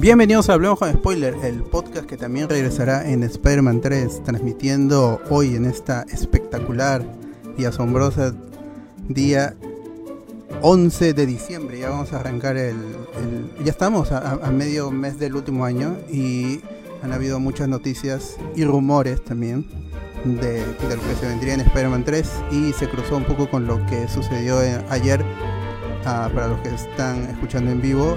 Bienvenidos 0.00 0.48
a 0.48 0.54
Hablemos 0.54 0.78
con 0.78 0.90
Spoiler, 0.90 1.34
el 1.44 1.62
podcast 1.62 2.06
que 2.06 2.16
también 2.16 2.48
regresará 2.48 3.06
en 3.06 3.22
Spider-Man 3.22 3.82
3, 3.82 4.24
transmitiendo 4.24 5.20
hoy 5.28 5.56
en 5.56 5.66
esta 5.66 6.06
espectacular 6.10 7.04
y 7.58 7.66
asombrosa 7.66 8.34
día 9.08 9.54
11 10.62 11.12
de 11.12 11.26
diciembre. 11.26 11.80
Ya 11.80 11.90
vamos 11.90 12.14
a 12.14 12.20
arrancar 12.20 12.56
el. 12.56 12.78
ya 13.62 13.70
estamos 13.70 14.10
a, 14.10 14.36
medio 14.50 14.90
mes 14.90 15.18
del 15.18 15.36
último 15.36 15.66
año 15.66 15.98
y 16.10 16.62
han 17.02 17.12
habido 17.12 17.38
muchas 17.38 17.68
noticias 17.68 18.38
y 18.56 18.64
rumores 18.64 19.22
también 19.22 19.66
de, 20.24 20.64
lo 20.64 20.88
que 20.88 21.14
se 21.20 21.28
vendría 21.28 21.52
en 21.52 21.60
Spider-Man 21.60 22.04
3 22.06 22.26
y 22.52 22.72
se 22.72 22.88
cruzó 22.88 23.18
un 23.18 23.24
poco 23.24 23.50
con 23.50 23.66
lo 23.66 23.84
que 23.84 24.08
sucedió 24.08 24.60
ayer 24.88 25.22
ah, 26.06 26.30
para 26.32 26.48
los 26.48 26.58
que 26.60 26.74
están 26.74 27.24
escuchando 27.24 27.70
en 27.70 27.82
vivo 27.82 28.16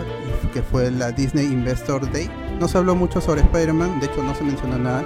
que 0.52 0.62
fue 0.62 0.92
la 0.92 1.12
Disney 1.12 1.46
Investor 1.46 2.12
Day. 2.12 2.30
No 2.60 2.68
se 2.68 2.78
habló 2.78 2.96
mucho 2.96 3.22
sobre 3.22 3.42
Spider-Man, 3.42 4.00
de 4.00 4.08
hecho 4.08 4.24
no 4.24 4.36
se 4.36 4.44
mencionó 4.44 4.78
nada, 4.78 5.04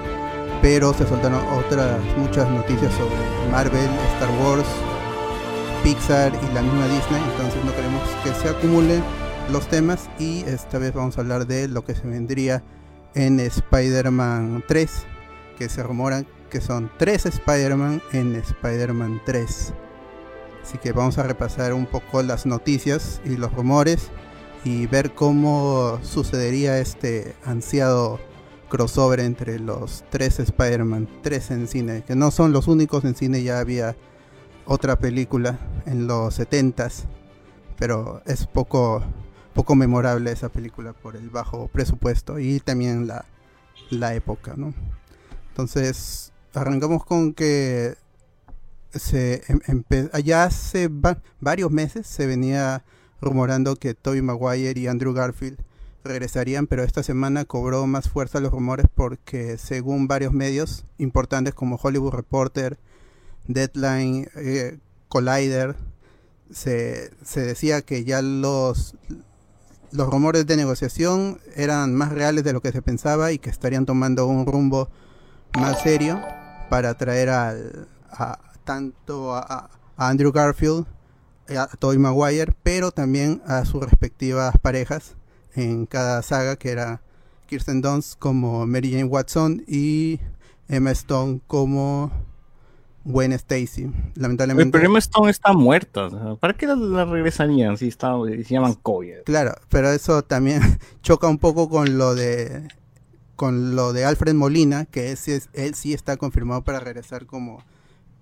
pero 0.61 0.93
se 0.93 1.07
soltaron 1.07 1.43
otras 1.57 1.99
muchas 2.17 2.49
noticias 2.49 2.93
sobre 2.93 3.16
Marvel, 3.52 3.89
Star 4.15 4.30
Wars, 4.41 4.67
Pixar 5.83 6.31
y 6.33 6.53
la 6.53 6.61
misma 6.61 6.87
Disney, 6.87 7.21
entonces 7.31 7.64
no 7.65 7.75
queremos 7.75 8.02
que 8.23 8.33
se 8.33 8.49
acumulen 8.49 9.03
los 9.52 9.67
temas 9.67 10.09
y 10.20 10.42
esta 10.42 10.77
vez 10.77 10.93
vamos 10.93 11.17
a 11.17 11.21
hablar 11.21 11.48
de 11.48 11.67
lo 11.67 11.86
que 11.86 11.95
se 11.95 12.08
vendría 12.08 12.64
en 13.14 13.39
Spider-Man 13.39 14.64
3, 14.67 15.05
que 15.58 15.69
se 15.69 15.83
rumoran 15.83 16.27
que 16.49 16.61
son 16.61 16.89
tres 16.98 17.25
Spider-Man 17.25 18.02
en 18.14 18.36
Spider-Man 18.36 19.21
3. 19.25 19.73
Así 20.64 20.77
que 20.77 20.92
vamos 20.92 21.17
a 21.17 21.23
repasar 21.23 21.73
un 21.73 21.86
poco 21.86 22.21
las 22.23 22.45
noticias 22.45 23.21
y 23.25 23.37
los 23.37 23.54
rumores 23.54 24.09
y 24.67 24.86
ver 24.86 25.14
cómo 25.14 25.98
sucedería 26.04 26.78
este 26.80 27.38
ansiado 27.45 28.20
crossover 28.67 29.22
entre 29.22 29.60
los 29.60 30.04
tres 30.10 30.42
Spider-Man, 30.42 31.08
tres 31.23 31.52
en 31.52 31.70
cine, 31.70 32.04
que 32.05 32.17
no 32.17 32.32
son 32.32 32.52
los 32.52 32.67
únicos 32.67 33.05
en 33.05 33.16
cine, 33.16 33.44
ya 33.44 33.60
había 33.60 33.95
otra 34.66 35.00
película 35.00 35.58
en 35.86 36.05
los 36.05 36.38
70s, 36.38 37.05
pero 37.78 38.22
es 38.26 38.45
poco, 38.45 39.02
poco 39.54 39.73
memorable 39.76 40.33
esa 40.33 40.50
película 40.50 40.92
por 40.92 41.16
el 41.16 41.30
bajo 41.30 41.70
presupuesto 41.70 42.38
y 42.38 42.60
también 42.60 43.08
la, 43.08 43.23
la 43.89 44.16
época, 44.16 44.55
¿no? 44.58 44.73
Entonces, 45.48 46.34
arrancamos 46.54 47.05
con 47.05 47.34
que 47.34 47.95
se 48.92 49.44
em, 49.48 49.84
ya 50.26 50.44
hace 50.44 50.89
varios 51.39 51.72
meses 51.72 52.05
se 52.05 52.28
venía 52.28 52.84
rumorando 53.22 53.76
que 53.76 53.94
Tobey 53.94 54.22
Maguire 54.22 54.80
y 54.80 54.88
Andrew 54.88 55.14
Garfield 55.14 55.60
regresarían, 56.04 56.67
pero 56.67 56.83
esta 56.83 57.04
semana 57.04 57.45
cobró 57.45 57.86
más 57.86 58.10
fuerza 58.10 58.39
los 58.39 58.52
rumores 58.52 58.88
porque 58.94 59.58
según 59.58 60.08
varios 60.08 60.33
medios 60.33 60.86
importantes 60.98 61.54
como 61.54 61.80
Hollywood 61.82 62.14
Reporter, 62.14 62.78
Deadline, 63.48 64.30
eh, 64.36 64.80
Collider, 65.10 65.76
se, 66.52 67.11
se, 67.23 67.42
decía 67.42 67.82
que 67.82 68.05
ya 68.05 68.22
los, 68.22 68.95
los 69.92 70.10
rumores 70.10 70.48
de 70.48 70.55
negociación 70.55 71.39
eran 71.55 71.94
más 71.94 72.11
reales 72.11 72.44
de 72.44 72.54
lo 72.54 72.61
que 72.61 72.72
se 72.72 72.82
pensaba 72.82 73.32
y 73.32 73.39
que 73.39 73.49
estarían 73.49 73.86
tomando 73.86 74.28
un 74.28 74.45
rumbo 74.45 74.89
más 75.58 75.82
serio 75.82 76.22
para 76.70 76.98
traer 76.98 77.30
al, 77.30 77.88
a, 78.11 78.39
tanto 78.64 79.36
a 79.36 79.70
Andrew 79.98 80.32
Garfield 80.32 80.86
a 81.49 81.67
Tobey 81.77 81.97
Maguire, 81.97 82.53
pero 82.63 82.91
también 82.91 83.41
a 83.45 83.65
sus 83.65 83.83
respectivas 83.83 84.58
parejas 84.61 85.15
en 85.55 85.85
cada 85.85 86.21
saga, 86.21 86.55
que 86.55 86.69
era 86.69 87.02
Kirsten 87.47 87.81
Dunst 87.81 88.19
como 88.19 88.65
Mary 88.67 88.91
Jane 88.91 89.05
Watson 89.05 89.63
y 89.67 90.19
Emma 90.67 90.91
Stone 90.91 91.41
como 91.47 92.11
Gwen 93.07 93.31
Stacy. 93.33 93.89
Lamentablemente. 94.15 94.71
Pero 94.71 94.86
Emma 94.86 94.99
Stone 94.99 95.31
está 95.31 95.53
muerta. 95.53 96.09
¿Para 96.39 96.53
qué 96.53 96.67
la, 96.67 97.05
regresarían 97.05 97.77
si, 97.77 97.87
está, 97.87 98.13
se 98.25 98.43
llaman 98.43 98.75
COVID? 98.75 99.23
Claro, 99.25 99.55
pero 99.69 99.89
eso 99.91 100.23
también 100.23 100.61
choca 101.02 101.27
un 101.27 101.37
poco 101.37 101.69
con 101.69 101.97
lo 101.97 102.15
de 102.15 102.67
con 103.36 103.75
lo 103.75 103.93
de 103.93 104.03
Alfred 104.03 104.33
Molina, 104.33 104.86
que 104.86 105.11
es, 105.11 105.27
él 105.53 105.75
sí 105.75 105.93
está 105.93 106.17
confirmado 106.17 106.63
para 106.63 106.80
regresar 106.80 107.27
como 107.27 107.63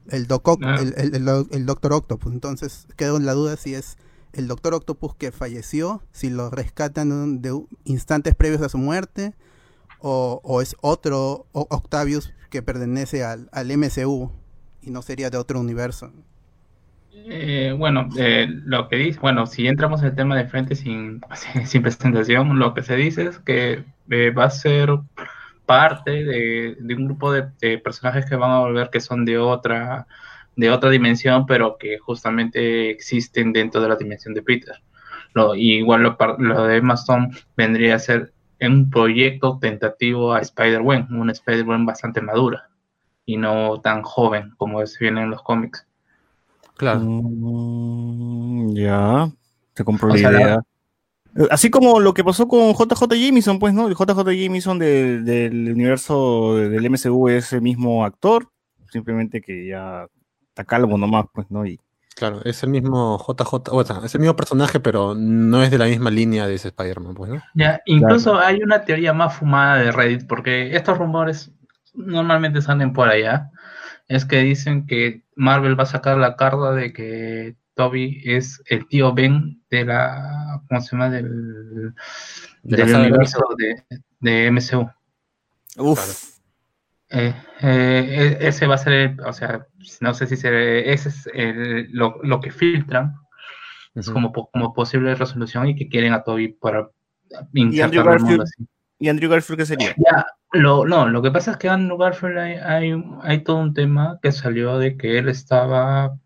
el, 0.09 0.27
ah. 0.29 1.43
el, 1.51 1.65
Doctor 1.65 1.93
Octopus. 1.93 2.31
Entonces 2.31 2.87
quedó 2.95 3.17
en 3.17 3.25
la 3.25 3.33
duda 3.33 3.55
si 3.57 3.73
es 3.73 3.97
el 4.33 4.47
Doctor 4.47 4.73
Octopus 4.73 5.15
que 5.15 5.31
falleció, 5.31 6.01
si 6.11 6.29
lo 6.29 6.49
rescatan 6.49 7.41
de 7.41 7.59
instantes 7.85 8.35
previos 8.35 8.61
a 8.61 8.69
su 8.69 8.77
muerte, 8.77 9.33
o, 9.99 10.61
es 10.61 10.75
otro 10.81 11.47
Octavius 11.51 12.33
que 12.51 12.61
pertenece 12.61 13.23
al, 13.23 13.49
al, 13.51 13.75
MCU 13.75 14.31
y 14.81 14.91
no 14.91 15.01
sería 15.01 15.31
de 15.31 15.37
otro 15.37 15.59
universo. 15.59 16.11
Eh, 17.27 17.73
bueno, 17.75 18.07
eh, 18.17 18.47
lo 18.47 18.87
que 18.87 18.97
dice, 18.97 19.19
bueno, 19.19 19.47
si 19.47 19.67
entramos 19.67 20.01
en 20.01 20.09
el 20.09 20.15
tema 20.15 20.35
de 20.35 20.45
frente 20.45 20.75
sin, 20.75 21.21
sin 21.65 21.81
presentación, 21.81 22.59
lo 22.59 22.73
que 22.73 22.83
se 22.83 22.95
dice 22.95 23.23
es 23.23 23.39
que 23.39 23.83
eh, 24.11 24.29
va 24.29 24.45
a 24.45 24.49
ser 24.51 24.89
parte 25.65 26.23
de, 26.23 26.77
un 26.95 27.05
grupo 27.05 27.31
de, 27.31 27.77
personajes 27.79 28.25
que 28.25 28.35
van 28.35 28.51
a 28.51 28.59
volver 28.59 28.89
que 28.89 28.99
son 28.99 29.25
de 29.25 29.37
otra, 29.37 30.07
de 30.55 30.69
otra 30.69 30.89
dimensión, 30.89 31.45
pero 31.45 31.77
que 31.77 31.97
justamente 31.97 32.89
existen 32.89 33.53
dentro 33.53 33.81
de 33.81 33.89
la 33.89 33.95
dimensión 33.95 34.33
de 34.33 34.41
Peter. 34.41 34.75
Lo, 35.33 35.55
igual 35.55 36.03
lo, 36.03 36.17
lo 36.39 36.63
de 36.65 36.77
Emma 36.77 36.95
vendría 37.57 37.95
a 37.95 37.99
ser 37.99 38.33
un 38.61 38.89
proyecto 38.89 39.59
tentativo 39.59 40.33
a 40.33 40.39
Spider-Man, 40.39 41.07
una 41.11 41.33
Spider-Man 41.33 41.85
bastante 41.85 42.21
madura 42.21 42.69
y 43.25 43.37
no 43.37 43.81
tan 43.81 44.03
joven 44.03 44.53
como 44.57 44.85
se 44.85 45.03
viene 45.03 45.23
en 45.23 45.31
los 45.31 45.41
cómics. 45.41 45.85
Claro. 46.77 46.99
Mm, 47.01 48.75
ya, 48.75 49.29
te 49.73 49.83
compro 49.83 50.09
la 50.09 50.17
idea. 50.17 50.61
Así 51.49 51.69
como 51.69 51.99
lo 51.99 52.13
que 52.13 52.23
pasó 52.23 52.47
con 52.47 52.73
JJ 52.73 53.13
Jameson, 53.15 53.59
pues, 53.59 53.73
¿no? 53.73 53.87
El 53.87 53.95
JJ 53.95 54.23
Jameson 54.23 54.79
del 54.79 55.71
universo 55.71 56.55
del 56.55 56.89
MCU 56.89 57.29
es 57.29 57.51
el 57.53 57.61
mismo 57.61 58.05
actor, 58.05 58.49
simplemente 58.89 59.41
que 59.41 59.67
ya 59.67 60.07
está 60.49 60.63
calvo 60.63 60.97
nomás, 60.97 61.25
pues, 61.33 61.51
¿no? 61.51 61.65
Y 61.65 61.79
Claro, 62.15 62.41
es 62.45 62.63
el 62.63 62.69
mismo 62.69 63.17
JJ, 63.19 63.73
o 63.73 63.83
sea, 63.83 63.99
es 64.05 64.15
el 64.15 64.21
mismo 64.21 64.37
personaje, 64.37 64.79
pero 64.79 65.15
no 65.15 65.61
es 65.61 65.69
de 65.69 65.77
la 65.77 65.85
misma 65.85 66.09
línea 66.09 66.47
de 66.47 66.55
ese 66.55 66.69
Spider-Man, 66.69 67.13
pues, 67.13 67.29
¿no? 67.29 67.41
Ya, 67.55 67.81
incluso 67.85 68.39
hay 68.39 68.63
una 68.63 68.85
teoría 68.85 69.11
más 69.11 69.35
fumada 69.35 69.75
de 69.75 69.91
Reddit, 69.91 70.25
porque 70.25 70.77
estos 70.77 70.97
rumores 70.97 71.51
normalmente 71.93 72.61
salen 72.61 72.93
por 72.93 73.09
allá. 73.09 73.51
Es 74.07 74.23
que 74.23 74.39
dicen 74.39 74.87
que 74.87 75.23
Marvel 75.35 75.77
va 75.77 75.83
a 75.83 75.87
sacar 75.87 76.17
la 76.17 76.37
carta 76.37 76.71
de 76.71 76.93
que 76.93 77.57
Toby 77.75 78.21
es 78.25 78.61
el 78.67 78.87
tío 78.87 79.13
Ben 79.13 79.61
de 79.69 79.85
la, 79.85 80.61
¿cómo 80.67 80.81
se 80.81 80.91
llama? 80.91 81.09
Del, 81.09 81.93
De 82.63 82.77
del 82.77 82.95
universo 82.95 83.39
de, 83.57 83.83
de 84.19 84.47
MCU. 84.51 84.89
Uf. 85.77 86.35
Eh, 87.09 87.33
eh, 87.61 88.37
e- 88.41 88.47
ese 88.47 88.65
va 88.65 88.75
a 88.75 88.79
ser, 88.79 88.93
el- 88.93 89.21
o 89.21 89.31
sea, 89.33 89.67
no 90.01 90.13
sé 90.13 90.25
si 90.25 90.35
se, 90.37 90.91
ese 90.91 91.09
es 91.09 91.27
el- 91.33 91.91
lo, 91.91 92.17
lo 92.23 92.39
que 92.41 92.51
filtran 92.51 93.13
es 93.93 94.07
Ujú. 94.07 94.13
como, 94.13 94.31
como 94.51 94.73
posible 94.73 95.13
resolución 95.15 95.67
y 95.67 95.75
que 95.75 95.87
quieren 95.87 96.13
a 96.13 96.23
Toby 96.23 96.49
para 96.49 96.89
Andrew 97.37 97.47
insertarlo 97.53 98.11
al 98.11 98.19
mundo 98.21 98.43
así. 98.43 98.65
¿Y 98.97 99.09
Andrew 99.09 99.29
Garfield 99.29 99.59
qué 99.59 99.65
sería? 99.65 99.95
Ya, 99.97 100.25
lo, 100.53 100.85
no, 100.85 101.07
lo 101.09 101.21
que 101.21 101.31
pasa 101.31 101.51
es 101.51 101.57
que 101.57 101.69
Andrew 101.69 101.97
Garfield 101.97 102.37
hay, 102.37 102.53
hay, 102.55 102.93
un- 102.93 103.19
hay 103.21 103.43
todo 103.43 103.57
un 103.57 103.73
tema 103.73 104.17
que 104.21 104.31
salió 104.31 104.77
de 104.79 104.97
que 104.97 105.17
él 105.19 105.29
estaba 105.29 106.17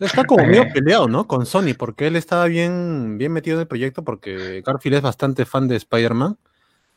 Está 0.00 0.24
como 0.24 0.44
medio 0.44 0.66
peleado, 0.74 1.08
¿no? 1.08 1.26
Con 1.26 1.46
Sony, 1.46 1.74
porque 1.78 2.06
él 2.06 2.16
estaba 2.16 2.46
bien, 2.46 3.18
bien 3.18 3.32
metido 3.32 3.56
en 3.56 3.62
el 3.62 3.68
proyecto, 3.68 4.02
porque 4.02 4.62
Garfield 4.64 4.96
es 4.96 5.02
bastante 5.02 5.44
fan 5.44 5.68
de 5.68 5.76
Spider-Man, 5.76 6.38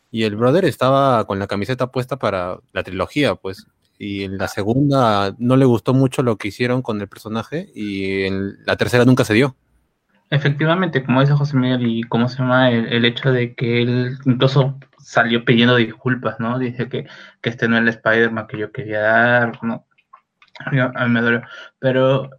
y 0.09 0.23
el 0.23 0.35
brother 0.35 0.65
estaba 0.65 1.25
con 1.25 1.39
la 1.39 1.47
camiseta 1.47 1.91
puesta 1.91 2.17
para 2.17 2.59
la 2.71 2.83
trilogía, 2.83 3.35
pues. 3.35 3.67
Y 3.99 4.23
en 4.23 4.37
la 4.37 4.47
segunda 4.47 5.35
no 5.37 5.55
le 5.55 5.65
gustó 5.65 5.93
mucho 5.93 6.23
lo 6.23 6.37
que 6.37 6.47
hicieron 6.47 6.81
con 6.81 7.01
el 7.01 7.07
personaje, 7.07 7.69
y 7.75 8.23
en 8.23 8.65
la 8.65 8.77
tercera 8.77 9.05
nunca 9.05 9.25
se 9.25 9.33
dio. 9.33 9.55
Efectivamente, 10.29 11.03
como 11.03 11.21
dice 11.21 11.33
José 11.33 11.57
Miguel, 11.57 11.85
y 11.85 12.03
cómo 12.03 12.29
se 12.29 12.39
llama 12.39 12.71
el, 12.71 12.87
el 12.91 13.05
hecho 13.05 13.31
de 13.31 13.53
que 13.53 13.81
él 13.81 14.17
incluso 14.25 14.79
salió 15.03 15.45
pidiendo 15.45 15.75
disculpas, 15.75 16.39
¿no? 16.39 16.57
Dice 16.57 16.89
que, 16.89 17.05
que 17.41 17.49
este 17.49 17.67
no 17.67 17.75
es 17.75 17.83
el 17.83 17.89
Spider-Man 17.89 18.47
que 18.47 18.57
yo 18.57 18.71
quería 18.71 19.01
dar, 19.01 19.63
¿no? 19.63 19.85
A 20.59 20.69
mí, 20.71 20.77
me 21.09 21.21
dolió. 21.21 21.41
Pero 21.79 22.29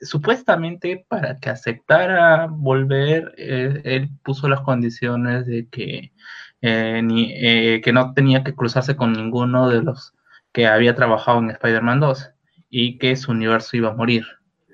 supuestamente 0.00 1.04
para 1.08 1.38
que 1.38 1.50
aceptara 1.50 2.46
volver, 2.50 3.34
eh, 3.36 3.80
él 3.84 4.10
puso 4.22 4.48
las 4.48 4.60
condiciones 4.60 5.46
de 5.46 5.68
que, 5.68 6.12
eh, 6.60 7.00
ni, 7.02 7.32
eh, 7.34 7.80
que 7.82 7.92
no 7.92 8.12
tenía 8.14 8.44
que 8.44 8.54
cruzarse 8.54 8.96
con 8.96 9.12
ninguno 9.12 9.68
de 9.68 9.82
los 9.82 10.12
que 10.52 10.66
había 10.66 10.94
trabajado 10.94 11.38
en 11.40 11.50
Spider-Man 11.50 12.00
2 12.00 12.30
y 12.70 12.98
que 12.98 13.16
su 13.16 13.32
universo 13.32 13.76
iba 13.76 13.90
a 13.90 13.94
morir. 13.94 14.24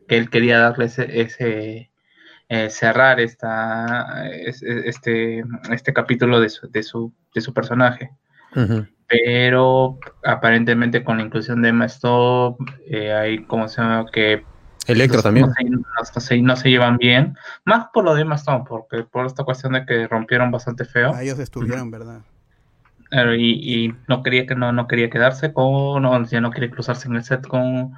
Que 0.08 0.18
él 0.18 0.28
quería 0.30 0.58
darle 0.58 0.86
ese, 0.86 1.20
ese 1.20 1.90
cerrar 2.68 3.20
esta, 3.20 4.28
es- 4.30 4.62
es- 4.62 4.84
este, 4.84 5.44
este 5.70 5.92
capítulo 5.92 6.40
de 6.40 6.48
su, 6.50 6.68
de 6.70 6.82
su, 6.82 7.14
de 7.34 7.40
su 7.40 7.54
personaje. 7.54 8.10
Pero 9.10 9.98
aparentemente 10.24 11.02
con 11.02 11.18
la 11.18 11.24
inclusión 11.24 11.60
de 11.62 11.70
Emma 11.70 11.86
Stone, 11.86 12.56
eh, 12.86 13.12
hay 13.12 13.44
como 13.44 13.66
se 13.68 13.82
llama 13.82 14.06
que 14.12 14.44
Electro 14.86 15.22
también. 15.22 15.46
No 15.46 15.52
se, 15.52 15.64
no 15.64 16.20
se- 16.20 16.42
no 16.42 16.56
se 16.56 16.70
llevan 16.70 16.96
bien. 16.96 17.36
Más 17.64 17.88
por 17.92 18.04
lo 18.04 18.14
de 18.14 18.22
Emma 18.22 18.36
Stone, 18.36 18.64
porque 18.68 19.02
por 19.02 19.26
esta 19.26 19.44
cuestión 19.44 19.72
de 19.72 19.84
que 19.84 20.06
rompieron 20.06 20.50
bastante 20.50 20.84
feo. 20.84 21.12
A 21.12 21.22
ellos 21.22 21.38
estuvieron, 21.38 21.90
¿verdad? 21.90 22.20
Claro, 23.10 23.34
y, 23.34 23.50
y 23.50 23.94
no 24.06 24.22
quería 24.22 24.46
que 24.46 24.54
no, 24.54 24.70
no 24.72 24.86
quería 24.86 25.10
quedarse 25.10 25.52
con, 25.52 26.00
no, 26.02 26.24
ya 26.24 26.40
no 26.40 26.52
quería 26.52 26.70
cruzarse 26.70 27.08
en 27.08 27.16
el 27.16 27.24
set 27.24 27.44
con, 27.46 27.92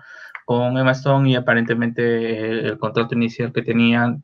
Stone 0.92 1.30
y 1.30 1.34
aparentemente 1.36 2.48
el, 2.50 2.66
el 2.66 2.78
contrato 2.78 3.14
inicial 3.14 3.52
que 3.52 3.62
tenía 3.62 4.16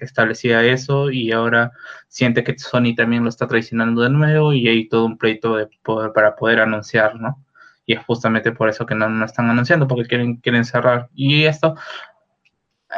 establecía 0.00 0.62
eso 0.64 1.10
y 1.10 1.32
ahora 1.32 1.72
siente 2.08 2.44
que 2.44 2.58
Sony 2.58 2.94
también 2.96 3.22
lo 3.22 3.28
está 3.28 3.46
traicionando 3.46 4.02
de 4.02 4.10
nuevo 4.10 4.52
y 4.52 4.68
hay 4.68 4.88
todo 4.88 5.06
un 5.06 5.18
pleito 5.18 5.56
de 5.56 5.68
poder- 5.82 6.12
para 6.12 6.36
poder 6.36 6.60
anunciar, 6.60 7.16
¿no? 7.16 7.42
Y 7.86 7.94
es 7.94 8.04
justamente 8.04 8.52
por 8.52 8.68
eso 8.68 8.84
que 8.86 8.94
no, 8.96 9.08
no 9.08 9.24
están 9.24 9.48
anunciando, 9.48 9.86
porque 9.86 10.06
quieren, 10.08 10.36
quieren 10.36 10.64
cerrar. 10.64 11.08
Y 11.14 11.44
esto, 11.44 11.76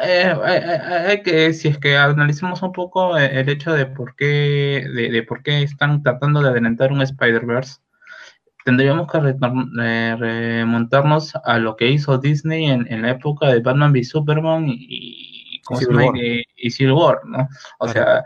eh, 0.05 0.35
hay 1.09 1.23
que, 1.23 1.53
si 1.55 1.69
es 1.69 1.79
que 1.79 1.97
analicemos 1.97 2.63
un 2.63 2.73
poco 2.73 3.17
eh, 3.19 3.41
el 3.41 3.49
hecho 3.49 3.73
de 3.73 3.87
por 3.87 4.15
qué, 4.17 4.87
de, 4.95 5.11
de 5.11 5.23
por 5.23 5.43
qué 5.43 5.63
están 5.63 6.03
tratando 6.03 6.43
de 6.43 6.51
adelantar 6.51 6.93
un 6.93 7.03
Spider-Verse, 7.03 7.81
tendríamos 8.69 9.11
que 9.11 9.17
eh, 9.83 10.17
remontarnos 10.19 11.33
a 11.43 11.59
lo 11.59 11.75
que 11.75 11.89
hizo 11.89 12.19
Disney 12.19 12.67
en, 12.67 12.87
en 12.93 13.01
la 13.01 13.13
época 13.13 13.47
de 13.49 13.61
Batman 13.61 13.93
v 13.93 14.05
Superman 14.05 14.67
y, 14.69 15.63
¿cómo 15.65 15.81
se 15.81 15.87
Civil? 15.87 16.05
War. 16.05 16.17
y, 16.19 16.45
y 16.55 16.71
Civil 16.71 16.93
War, 16.93 17.21
¿no? 17.25 17.49
O 17.79 17.87
Claro. 17.87 17.93
sea, 17.93 18.25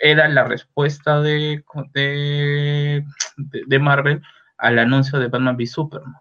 era 0.00 0.28
la 0.28 0.42
respuesta 0.48 1.20
de, 1.20 1.62
de, 1.92 3.04
de 3.36 3.78
Marvel 3.78 4.20
al 4.58 4.80
anuncio 4.80 5.20
de 5.20 5.28
Batman 5.28 5.54
v 5.54 5.64
Superman. 5.64 6.16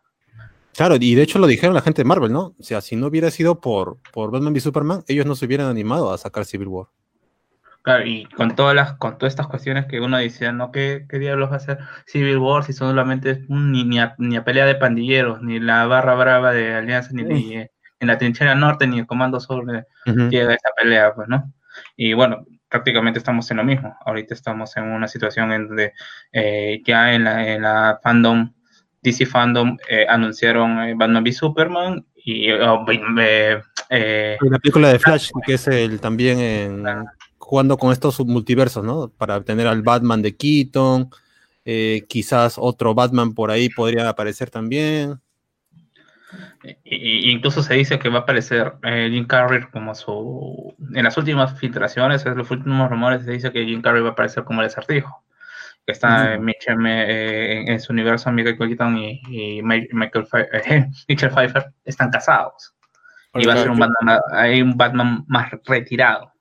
Claro, 0.75 0.95
y 0.99 1.15
de 1.15 1.23
hecho 1.23 1.39
lo 1.39 1.47
dijeron 1.47 1.73
la 1.73 1.81
gente 1.81 2.03
de 2.03 2.07
Marvel, 2.07 2.31
¿no? 2.31 2.53
O 2.59 2.63
sea, 2.63 2.79
si 2.81 2.95
no 2.95 3.07
hubiera 3.07 3.31
sido 3.31 3.59
por, 3.59 3.97
por 4.11 4.29
Batman 4.29 4.53
v 4.53 4.59
Superman, 4.59 5.03
ellos 5.07 5.25
no 5.25 5.33
se 5.33 5.47
hubieran 5.47 5.65
animado 5.67 6.13
a 6.13 6.17
sacar 6.19 6.45
Civil 6.45 6.67
War. 6.67 6.89
Claro, 7.83 8.05
y 8.05 8.23
con 8.25 8.55
todas 8.55 8.73
las, 8.73 8.93
con 8.93 9.17
todas 9.17 9.33
estas 9.33 9.47
cuestiones 9.47 9.85
que 9.87 9.99
uno 9.99 10.17
decía, 10.17 10.53
¿no? 10.53 10.71
¿Qué, 10.71 11.05
qué 11.09 11.19
diablos 11.19 11.51
va 11.51 11.57
a 11.57 11.59
ser 11.59 11.79
Civil 12.07 12.37
War 12.37 12.63
si 12.63 12.71
solamente 12.71 13.31
es 13.31 13.39
un- 13.49 13.73
ni, 13.73 13.83
ni, 13.83 13.99
a, 13.99 14.15
ni 14.17 14.37
a 14.37 14.45
pelea 14.45 14.65
de 14.65 14.75
pandilleros, 14.75 15.41
ni 15.41 15.59
la 15.59 15.85
barra 15.85 16.15
brava 16.15 16.53
de 16.53 16.73
Alianza, 16.75 17.09
ni, 17.11 17.23
ni, 17.23 17.57
eh, 17.57 17.71
en 17.99 18.07
la 18.07 18.17
trinchera 18.17 18.55
norte, 18.55 18.87
ni 18.87 18.99
el 18.99 19.05
comando 19.05 19.39
sur 19.41 19.65
de- 19.65 19.83
Ujú. 20.09 20.29
llega 20.29 20.53
esa 20.53 20.69
pelea, 20.81 21.13
pues, 21.13 21.27
¿no? 21.27 21.51
Y 21.97 22.13
bueno, 22.13 22.45
prácticamente 22.69 23.19
estamos 23.19 23.51
en 23.51 23.57
lo 23.57 23.65
mismo. 23.65 23.97
Ahorita 24.05 24.33
estamos 24.33 24.77
en 24.77 24.85
una 24.85 25.09
situación 25.09 25.51
en 25.51 25.67
donde 25.67 25.91
eh, 26.31 26.81
ya 26.85 27.13
en 27.13 27.25
la, 27.25 27.47
en 27.47 27.61
la 27.63 27.99
fandom, 28.01 28.53
DC 29.01 29.25
Fandom, 29.25 29.77
eh, 29.89 30.05
anunciaron 30.07 30.79
eh, 30.83 30.93
Batman 30.95 31.23
v 31.23 31.33
Superman 31.33 32.05
y 32.15 32.49
oh, 32.53 32.85
eh, 33.19 33.61
eh, 33.89 34.37
La 34.39 34.59
película 34.59 34.87
de 34.87 34.99
Flash, 34.99 35.31
que 35.45 35.55
es 35.55 35.67
el 35.67 35.99
también 35.99 36.39
en, 36.39 36.85
jugando 37.53 37.77
con 37.77 37.91
estos 37.91 38.19
multiversos, 38.25 38.83
¿no? 38.83 39.09
Para 39.09 39.43
tener 39.43 39.67
al 39.67 39.83
Batman 39.83 40.23
de 40.23 40.35
Keaton, 40.35 41.11
eh, 41.65 42.03
quizás 42.09 42.55
otro 42.57 42.95
Batman 42.95 43.35
por 43.35 43.51
ahí 43.51 43.69
podría 43.69 44.09
aparecer 44.09 44.49
también. 44.49 45.19
Y- 46.83 47.29
incluso 47.29 47.61
se 47.61 47.75
dice 47.75 47.99
que 47.99 48.09
va 48.09 48.19
a 48.19 48.21
aparecer 48.21 48.73
eh, 48.81 49.07
Jim 49.11 49.27
Carrey 49.27 49.61
como 49.71 49.93
su... 49.93 50.73
En 50.95 51.03
las 51.03 51.15
últimas 51.15 51.59
filtraciones, 51.59 52.25
en 52.25 52.35
los 52.39 52.49
últimos 52.49 52.89
rumores, 52.89 53.23
se 53.23 53.29
dice 53.33 53.51
que 53.51 53.63
Jim 53.65 53.83
Carrey 53.83 54.01
va 54.01 54.09
a 54.09 54.11
aparecer 54.13 54.43
como 54.45 54.61
el 54.61 54.67
acertijo. 54.67 55.23
Que 55.85 55.91
está 55.91 56.33
eh, 56.33 56.39
eh, 56.39 57.61
en, 57.61 57.67
en 57.71 57.79
su 57.79 57.93
universo, 57.93 58.31
Michael 58.31 58.57
Keaton 58.57 58.97
y, 58.97 59.21
y 59.29 59.61
Michael 59.61 60.25
Pfe- 60.25 60.89
Mitchell 61.07 61.29
Pfeiffer 61.29 61.71
están 61.85 62.09
casados. 62.09 62.73
Y 63.35 63.45
va 63.45 63.53
a 63.53 63.57
ser 63.57 63.69
un 63.69 63.77
Batman, 63.79 64.19
hay 64.31 64.61
un 64.63 64.75
Batman 64.75 65.23
más 65.27 65.51
retirado. 65.65 66.32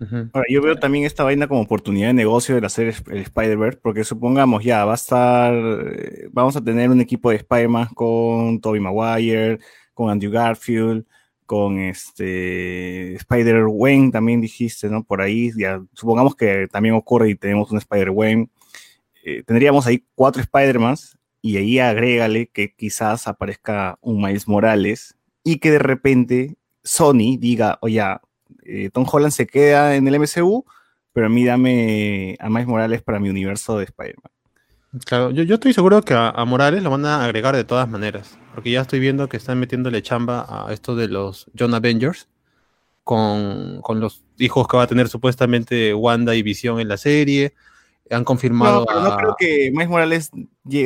Ahora, 0.00 0.46
yo 0.48 0.62
veo 0.62 0.76
también 0.76 1.04
esta 1.04 1.24
vaina 1.24 1.48
como 1.48 1.62
oportunidad 1.62 2.08
de 2.08 2.14
negocio 2.14 2.60
de 2.60 2.66
hacer 2.66 2.94
el 3.08 3.18
Spider-Verse, 3.18 3.80
porque 3.82 4.04
supongamos 4.04 4.62
ya, 4.62 4.84
va 4.84 4.92
a 4.92 4.94
estar, 4.94 5.52
eh, 5.54 6.28
vamos 6.30 6.56
a 6.56 6.62
tener 6.62 6.90
un 6.90 7.00
equipo 7.00 7.30
de 7.30 7.36
Spider-Man 7.36 7.88
con 7.94 8.60
Tobey 8.60 8.80
Maguire, 8.80 9.58
con 9.94 10.10
Andrew 10.10 10.30
Garfield, 10.30 11.04
con 11.46 11.80
este 11.80 13.14
Spider-Gwen, 13.14 14.12
también 14.12 14.40
dijiste, 14.40 14.88
¿no? 14.88 15.02
Por 15.02 15.20
ahí, 15.20 15.50
ya, 15.56 15.82
supongamos 15.94 16.36
que 16.36 16.68
también 16.70 16.94
ocurre 16.94 17.30
y 17.30 17.34
tenemos 17.34 17.72
un 17.72 17.78
Spider-Gwen. 17.78 18.50
Eh, 19.24 19.42
tendríamos 19.44 19.86
ahí 19.86 20.04
cuatro 20.14 20.42
Spider-Mans 20.42 21.18
y 21.42 21.56
ahí 21.56 21.78
agrégale 21.80 22.48
que 22.48 22.72
quizás 22.74 23.26
aparezca 23.26 23.98
un 24.00 24.22
Miles 24.22 24.46
Morales 24.46 25.16
y 25.42 25.58
que 25.58 25.72
de 25.72 25.78
repente 25.78 26.56
Sony 26.84 27.36
diga, 27.38 27.78
oye, 27.80 28.02
eh, 28.68 28.90
Tom 28.92 29.06
Holland 29.10 29.32
se 29.32 29.46
queda 29.46 29.96
en 29.96 30.06
el 30.06 30.20
MCU, 30.20 30.64
pero 31.12 31.26
a 31.26 31.30
mí 31.30 31.44
dame 31.44 32.36
a 32.38 32.48
Miles 32.48 32.66
Morales 32.66 33.02
para 33.02 33.18
mi 33.18 33.30
universo 33.30 33.78
de 33.78 33.84
Spider-Man. 33.84 34.32
Claro, 35.04 35.30
yo, 35.30 35.42
yo 35.42 35.54
estoy 35.54 35.72
seguro 35.72 36.02
que 36.02 36.14
a, 36.14 36.32
Morales 36.44 36.82
lo 36.82 36.90
van 36.90 37.04
a 37.04 37.24
agregar 37.24 37.56
de 37.56 37.64
todas 37.64 37.88
maneras, 37.88 38.38
porque 38.54 38.70
ya 38.70 38.82
estoy 38.82 39.00
viendo 39.00 39.28
que 39.28 39.36
están 39.36 39.58
metiéndole 39.58 40.02
chamba 40.02 40.46
a 40.48 40.72
esto 40.72 40.96
de 40.96 41.08
los 41.08 41.50
John 41.58 41.74
Avengers, 41.74 42.28
con, 43.04 43.80
con 43.82 44.00
los 44.00 44.22
hijos 44.38 44.68
que 44.68 44.76
va 44.76 44.82
a 44.82 44.86
tener 44.86 45.08
supuestamente 45.08 45.94
Wanda 45.94 46.34
y 46.34 46.42
Visión 46.42 46.78
en 46.80 46.88
la 46.88 46.98
serie. 46.98 47.54
Han 48.10 48.24
confirmado 48.24 48.80
No, 48.80 48.86
pero 48.86 49.00
no 49.00 49.06
a- 49.12 49.16
creo 49.18 49.34
que 49.38 49.70
Miles 49.72 49.88
Morales 49.88 50.30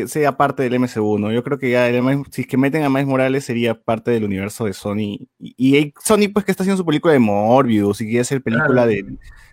sea 0.07 0.37
parte 0.37 0.62
del 0.62 0.75
MCU, 0.81 1.19
¿no? 1.19 1.33
Yo 1.33 1.43
creo 1.43 1.59
que 1.59 1.71
ya 1.71 1.88
el 1.88 2.02
Miles- 2.02 2.26
si 2.31 2.43
es 2.43 2.47
que 2.47 2.57
meten 2.57 2.83
a 2.83 2.88
Miles 2.88 3.07
Morales 3.07 3.45
sería 3.45 3.75
parte 3.81 4.11
del 4.11 4.25
universo 4.25 4.64
de 4.67 4.73
Sony. 4.73 5.26
Y, 5.38 5.93
Sony, 6.05 6.29
pues, 6.33 6.45
que 6.45 6.50
está 6.50 6.62
haciendo 6.62 6.79
su 6.79 6.87
película 6.87 7.12
de 7.12 7.19
Morbius 7.21 8.00
y 8.00 8.05
quiere 8.07 8.21
hacer 8.21 8.43
película 8.43 8.85
Claro. 8.85 8.91
de, 8.91 9.05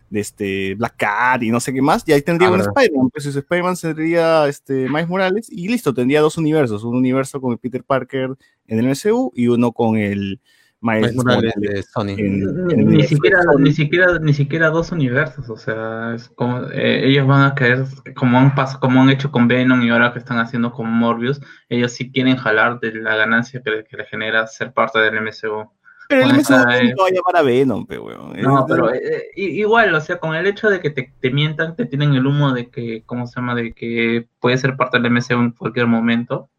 de 0.09 0.19
este 0.19 0.73
Black 0.75 0.95
Cat 0.97 1.43
y 1.43 1.51
no 1.51 1.59
sé 1.59 1.71
qué 1.73 1.81
más. 1.81 2.03
Y 2.07 2.11
ahí 2.13 2.21
tendría 2.23 2.49
Ah, 2.49 2.53
un. 2.53 2.61
Spider-Man. 2.61 3.09
Pues 3.11 3.23
su 3.25 3.29
Spider-Man 3.37 3.75
sería 3.75 4.47
este, 4.47 4.89
Miles 4.89 5.07
Morales 5.07 5.47
y 5.51 5.67
listo, 5.67 5.93
tendría 5.93 6.21
dos 6.21 6.37
universos. 6.37 6.83
Un 6.83 6.95
universo 6.95 7.39
con 7.39 7.51
el 7.51 7.59
Peter 7.59 7.83
Parker 7.83 8.31
en 8.67 8.79
el 8.79 8.85
MCU 8.87 9.31
y 9.35 9.47
uno 9.47 9.71
con 9.71 9.97
el 9.97 10.39
Miles 10.81 11.15
Morales 11.15 11.53
de 11.57 11.83
Sony. 11.83 12.15
ni, 12.15 13.03
siquiera, 13.03 13.39
ni 13.57 13.73
siquiera, 13.73 14.19
ni 14.19 14.33
siquiera 14.33 14.69
dos 14.69 14.91
universos, 14.91 15.49
o 15.49 15.57
sea, 15.57 16.13
es 16.15 16.29
como 16.29 16.61
eh, 16.71 17.05
ellos 17.05 17.27
van 17.27 17.51
a 17.51 17.55
querer, 17.55 17.85
como 18.15 18.37
han 18.37 18.53
como 18.79 19.01
han 19.01 19.09
hecho 19.09 19.29
con 19.29 19.47
Venom 19.47 19.81
y 19.81 19.89
ahora 19.89 20.13
que 20.13 20.19
están 20.19 20.39
haciendo 20.39 20.71
con 20.71 20.89
Morbius, 20.89 21.41
ellos 21.67 21.91
sí 21.91 22.11
quieren 22.11 22.37
jalar 22.37 22.79
de 22.79 22.93
la 22.93 23.15
ganancia 23.15 23.61
que, 23.61 23.83
que 23.83 23.97
le 23.97 24.05
genera 24.05 24.47
ser 24.47 24.71
parte 24.71 24.99
del 24.99 25.21
MCU. 25.21 25.69
Pero 26.07 26.23
el 26.23 26.37
MCU 26.37 26.53
no 26.53 26.65
va 26.65 26.73
a 26.73 27.11
llamar 27.11 27.35
a 27.35 27.41
Venom, 27.41 27.85
pe, 27.85 27.99
weón. 27.99 28.41
No, 28.41 28.65
pero 28.65 28.93
eh, 28.93 29.27
igual, 29.35 29.93
o 29.93 30.01
sea, 30.01 30.17
con 30.17 30.33
el 30.33 30.47
hecho 30.47 30.69
de 30.69 30.79
que 30.79 30.91
te, 30.91 31.13
te, 31.19 31.29
mientan, 31.29 31.75
te 31.75 31.85
tienen 31.85 32.13
el 32.13 32.25
humo 32.25 32.53
de 32.53 32.69
que, 32.69 33.03
¿cómo 33.05 33.27
se 33.27 33.35
llama? 33.35 33.53
De 33.53 33.73
que 33.73 34.27
puede 34.39 34.57
ser 34.57 34.77
parte 34.77 34.99
del 34.99 35.11
MCU 35.11 35.33
en 35.33 35.51
cualquier 35.51 35.87
momento 35.87 36.49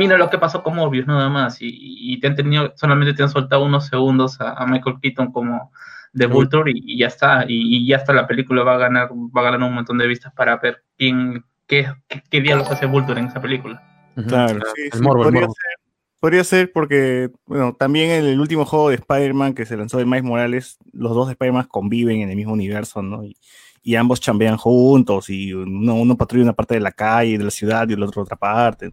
mira 0.00 0.16
lo 0.16 0.30
que 0.30 0.38
pasó 0.38 0.62
con 0.62 0.76
Morbius 0.76 1.06
nada 1.06 1.28
más 1.28 1.58
y, 1.60 2.18
te 2.20 2.26
han 2.26 2.34
tenido 2.34 2.72
solamente 2.74 3.12
te 3.12 3.22
han 3.22 3.28
soltado 3.28 3.62
unos 3.62 3.86
segundos 3.86 4.40
a, 4.40 4.64
Michael 4.64 4.96
Keaton 5.02 5.30
como 5.30 5.72
de 6.14 6.26
Vulture 6.26 6.72
y, 6.74 6.98
ya 6.98 7.08
está 7.08 7.44
y, 7.46 7.86
ya 7.86 7.96
está 7.96 8.14
la 8.14 8.26
película 8.26 8.62
va 8.62 8.76
a 8.76 8.78
ganar 8.78 9.10
va 9.12 9.42
a 9.42 9.44
ganar 9.44 9.68
un 9.68 9.74
montón 9.74 9.98
de 9.98 10.06
vistas 10.06 10.32
para 10.32 10.56
ver 10.56 10.84
quién 10.96 11.44
qué, 11.66 11.86
qué, 12.30 12.40
diablos 12.40 12.70
hace 12.70 12.86
Vulture 12.86 13.20
en 13.20 13.26
esa 13.26 13.42
película. 13.42 13.82
Claro 14.26 14.60
sí, 14.74 14.98
podría, 15.02 15.42
Ser, 15.42 15.76
podría 16.18 16.44
ser 16.44 16.72
porque 16.72 17.30
bueno 17.44 17.76
también 17.78 18.10
en 18.10 18.24
el 18.24 18.40
último 18.40 18.64
juego 18.64 18.88
de 18.88 18.94
Spider-Man 18.94 19.52
que 19.52 19.66
se 19.66 19.76
lanzó 19.76 19.98
de 19.98 20.06
Miles 20.06 20.24
Morales 20.24 20.78
los 20.92 21.14
dos 21.14 21.30
Spider-Man 21.30 21.66
conviven 21.68 22.22
en 22.22 22.30
el 22.30 22.36
mismo 22.36 22.54
universo 22.54 23.02
no 23.02 23.22
y, 23.22 23.36
y 23.82 23.94
ambos 23.94 24.20
chambean 24.20 24.58
juntos 24.58 25.30
y 25.30 25.54
uno, 25.54 25.94
uno, 25.94 26.16
patrulla 26.16 26.44
una 26.44 26.52
parte 26.52 26.74
de 26.74 26.80
la 26.80 26.92
calle, 26.92 27.38
de 27.38 27.44
la 27.44 27.50
ciudad 27.50 27.88
y 27.88 27.94
el 27.94 28.02
otro 28.02 28.22
otra 28.22 28.36
parte. 28.36 28.90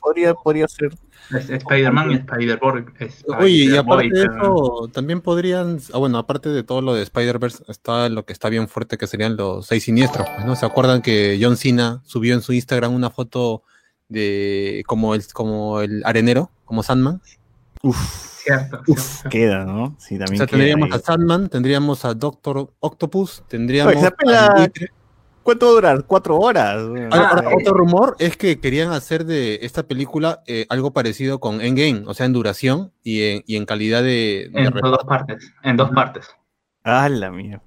podría, 0.00 0.34
podría 0.34 0.68
ser. 0.68 0.94
Spider-Man 1.30 2.10
y 2.10 2.14
Spider-Boy. 2.14 2.84
Oye, 3.38 3.64
y 3.64 3.76
aparte 3.76 4.08
de 4.08 4.24
eso, 4.24 4.88
también 4.92 5.20
podrían, 5.20 5.78
ah, 5.92 5.98
bueno, 5.98 6.18
aparte 6.18 6.50
de 6.50 6.62
todo 6.62 6.82
lo 6.82 6.94
de 6.94 7.02
Spider-Verse, 7.02 7.64
está 7.68 8.08
lo 8.08 8.24
que 8.24 8.32
está 8.32 8.48
bien 8.48 8.68
fuerte 8.68 8.96
que 8.96 9.06
serían 9.06 9.36
los 9.36 9.66
seis 9.66 9.84
siniestros. 9.84 10.28
Pues, 10.34 10.46
¿no? 10.46 10.54
¿Se 10.54 10.66
acuerdan 10.66 11.02
que 11.02 11.38
John 11.40 11.56
Cena 11.56 12.02
subió 12.04 12.34
en 12.34 12.42
su 12.42 12.52
Instagram 12.52 12.94
una 12.94 13.10
foto 13.10 13.62
de 14.08 14.84
como 14.86 15.14
el, 15.14 15.24
como 15.32 15.80
el 15.80 16.02
arenero, 16.04 16.50
como 16.64 16.82
Sandman? 16.82 17.20
Uf 17.82 18.32
Cierto, 18.42 18.82
Queda, 19.30 19.64
¿no? 19.64 19.94
Sí, 19.98 20.18
también. 20.18 20.34
O 20.34 20.36
sea, 20.38 20.46
tendríamos 20.48 20.92
a 20.92 20.98
Sandman, 20.98 21.48
tendríamos 21.48 22.04
a 22.04 22.14
Doctor 22.14 22.72
Octopus, 22.80 23.44
tendríamos. 23.46 23.94
¿Cuánto 25.44 25.66
va 25.66 25.70
a 25.70 25.74
durar? 25.74 26.04
¿Cuatro 26.06 26.38
horas? 26.38 26.82
Ah, 27.12 27.42
otro 27.56 27.74
rumor 27.74 28.16
es 28.18 28.36
que 28.36 28.58
querían 28.58 28.92
hacer 28.92 29.24
de 29.24 29.60
esta 29.62 29.84
película 29.84 30.42
eh, 30.46 30.66
algo 30.70 30.92
parecido 30.92 31.38
con 31.38 31.60
Endgame, 31.60 32.02
o 32.06 32.14
sea, 32.14 32.26
en 32.26 32.32
duración 32.32 32.92
y 33.04 33.22
en, 33.22 33.44
y 33.46 33.56
en 33.56 33.64
calidad 33.64 34.02
de. 34.02 34.50
en 34.52 34.72
dos 34.72 35.04
partes. 35.04 35.52
En 35.62 35.76
dos 35.76 35.90
partes. 35.90 36.28
Ah, 36.82 37.08
la 37.08 37.30
mía. 37.30 37.60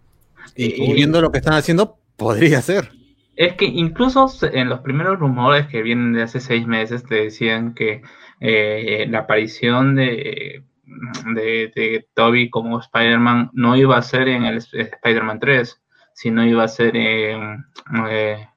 Y, 0.56 0.94
viendo 0.94 1.22
lo 1.22 1.32
que 1.32 1.38
están 1.38 1.54
haciendo, 1.54 2.00
podría 2.18 2.62
ser. 2.62 2.92
Es 3.38 3.56
que 3.56 3.66
incluso 3.66 4.30
en 4.42 4.70
los 4.70 4.82
primeros 4.82 5.20
rumores 5.20 5.68
que 5.68 5.82
vienen 5.82 6.14
de 6.14 6.24
hace 6.24 6.40
seis 6.40 6.68
meses 6.68 7.04
te 7.04 7.16
decían 7.16 7.74
que 7.74 8.02
eh, 8.40 9.06
la 9.10 9.20
aparición 9.20 9.96
de, 9.96 10.64
de, 11.34 12.08
Toby 12.14 12.50
como 12.50 12.80
Spider-Man 12.80 13.52
no 13.54 13.76
iba 13.76 13.98
a 13.98 14.02
ser 14.02 14.28
en 14.28 14.44
el 14.44 14.58
Spider-Man 14.58 15.40
3, 15.40 15.82
sino 16.14 16.46
iba 16.46 16.64
a 16.64 16.68
ser 16.68 16.96
en, 16.96 17.66
eh, 18.10 18.48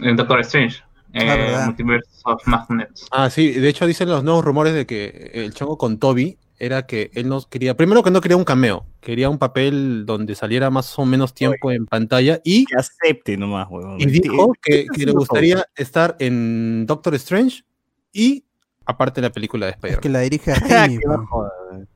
en 0.00 0.16
Doctor 0.16 0.40
Strange. 0.40 0.82
Ah, 1.14 1.64
Multiverse 1.66 2.08
of 2.24 2.46
Madness. 2.46 3.08
Ah, 3.10 3.30
sí, 3.30 3.50
de 3.50 3.68
hecho 3.68 3.86
dicen 3.86 4.08
los 4.08 4.22
nuevos 4.22 4.44
rumores 4.44 4.74
de 4.74 4.86
que 4.86 5.30
el 5.34 5.52
chongo 5.52 5.76
con 5.76 5.98
Toby 5.98 6.38
era 6.60 6.86
que 6.86 7.10
él 7.14 7.28
no 7.28 7.40
quería, 7.48 7.74
primero 7.76 8.02
que 8.02 8.10
no 8.10 8.20
quería 8.20 8.36
un 8.36 8.44
cameo, 8.44 8.86
quería 9.00 9.30
un 9.30 9.38
papel 9.38 10.04
donde 10.06 10.34
saliera 10.34 10.70
más 10.70 10.96
o 10.98 11.06
menos 11.06 11.34
tiempo 11.34 11.72
en 11.72 11.86
pantalla 11.86 12.40
y 12.44 12.66
que 12.66 12.76
acepte 12.76 13.36
nomás, 13.36 13.66
Y 13.98 14.06
dijo 14.06 14.52
que, 14.62 14.86
que 14.94 15.06
le 15.06 15.12
gustaría 15.12 15.64
estar 15.74 16.16
en 16.20 16.86
Doctor 16.86 17.14
Strange 17.14 17.64
y 18.12 18.44
aparte 18.90 19.20
de 19.20 19.28
la 19.28 19.32
película 19.32 19.66
de 19.66 19.72
Spider-Man. 19.72 19.98
Es 19.98 20.00
que 20.00 20.08
la 20.08 20.20
dirige 20.20 20.52
a 20.52 20.54
Raimi. 20.56 20.98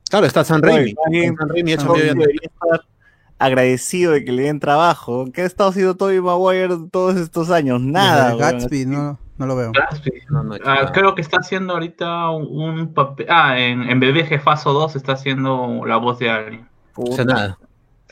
claro, 0.09 0.25
está 0.25 0.43
San 0.43 0.61
Raimi. 0.61 0.93
San 1.37 1.49
Raimi 1.49 1.73
ha 1.73 1.77
debería 1.77 2.39
estar 2.43 2.81
agradecido 3.37 4.13
de 4.13 4.23
que 4.23 4.31
le 4.31 4.43
den 4.43 4.59
trabajo. 4.59 5.25
¿Qué 5.33 5.41
ha 5.41 5.45
estado 5.45 5.69
haciendo 5.69 5.95
Tobey 5.95 6.21
Maguire 6.21 6.75
todos 6.91 7.15
estos 7.17 7.51
años? 7.51 7.81
Nada. 7.81 8.35
Gatsby, 8.35 8.85
no, 8.85 9.19
no 9.37 9.45
lo 9.45 9.55
veo. 9.55 9.71
Gatsby. 9.73 10.11
Ah, 10.65 10.91
creo 10.93 11.15
que 11.15 11.21
está 11.21 11.37
haciendo 11.37 11.73
ahorita 11.73 12.29
un 12.29 12.93
papel. 12.93 13.27
Ah, 13.29 13.59
en, 13.59 13.83
en 13.83 13.99
Bebé 13.99 14.25
Jefazo 14.25 14.73
2 14.73 14.95
está 14.95 15.13
haciendo 15.13 15.85
la 15.85 15.97
voz 15.97 16.19
de 16.19 16.29
alguien. 16.29 16.67
O 16.95 17.11
sea, 17.11 17.25
nada. 17.25 17.57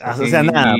Ah, 0.06 0.16
o 0.20 0.26
sea, 0.26 0.42
nada, 0.42 0.76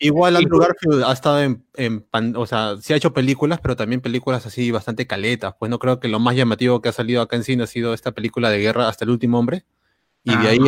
igual, 0.00 0.36
Andrew 0.36 0.58
Garfield 0.58 1.04
ha 1.04 1.12
estado 1.12 1.40
en, 1.40 2.04
o 2.34 2.46
sea, 2.46 2.76
sí 2.80 2.92
ha 2.92 2.96
hecho 2.96 3.12
películas, 3.12 3.60
pero 3.62 3.76
también 3.76 4.00
películas 4.00 4.44
así 4.44 4.72
bastante 4.72 5.06
caletas. 5.06 5.54
Pues 5.58 5.70
no 5.70 5.78
creo 5.78 6.00
que 6.00 6.08
lo 6.08 6.18
más 6.18 6.34
llamativo 6.34 6.82
que 6.82 6.88
ha 6.88 6.92
salido 6.92 7.22
acá 7.22 7.36
en 7.36 7.44
cine 7.44 7.62
ha 7.62 7.68
sido 7.68 7.94
esta 7.94 8.10
película 8.10 8.50
de 8.50 8.58
guerra 8.58 8.88
hasta 8.88 9.04
el 9.04 9.10
último 9.10 9.38
hombre. 9.38 9.64
Y 10.24 10.30
de 10.30 10.48
ah, 10.48 10.50
ahí, 10.50 10.58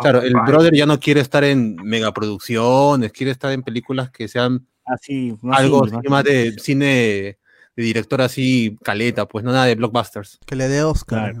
claro, 0.00 0.22
el 0.22 0.32
brother 0.32 0.74
ya 0.74 0.86
no 0.86 1.00
quiere 1.00 1.20
estar 1.20 1.42
en 1.42 1.76
megaproducciones, 1.76 3.12
quiere 3.12 3.32
estar 3.32 3.52
en 3.52 3.62
películas 3.62 4.10
que 4.10 4.28
sean 4.28 4.66
así, 4.84 5.36
algo 5.50 5.86
más 6.08 6.24
de 6.24 6.52
cine 6.58 7.38
de 7.76 7.82
director 7.82 8.22
así 8.22 8.78
caleta, 8.82 9.26
pues 9.26 9.44
no 9.44 9.52
nada 9.52 9.66
de 9.66 9.74
blockbusters. 9.74 10.38
Que 10.46 10.56
le 10.56 10.68
dé 10.68 10.84
Oscar. 10.84 11.34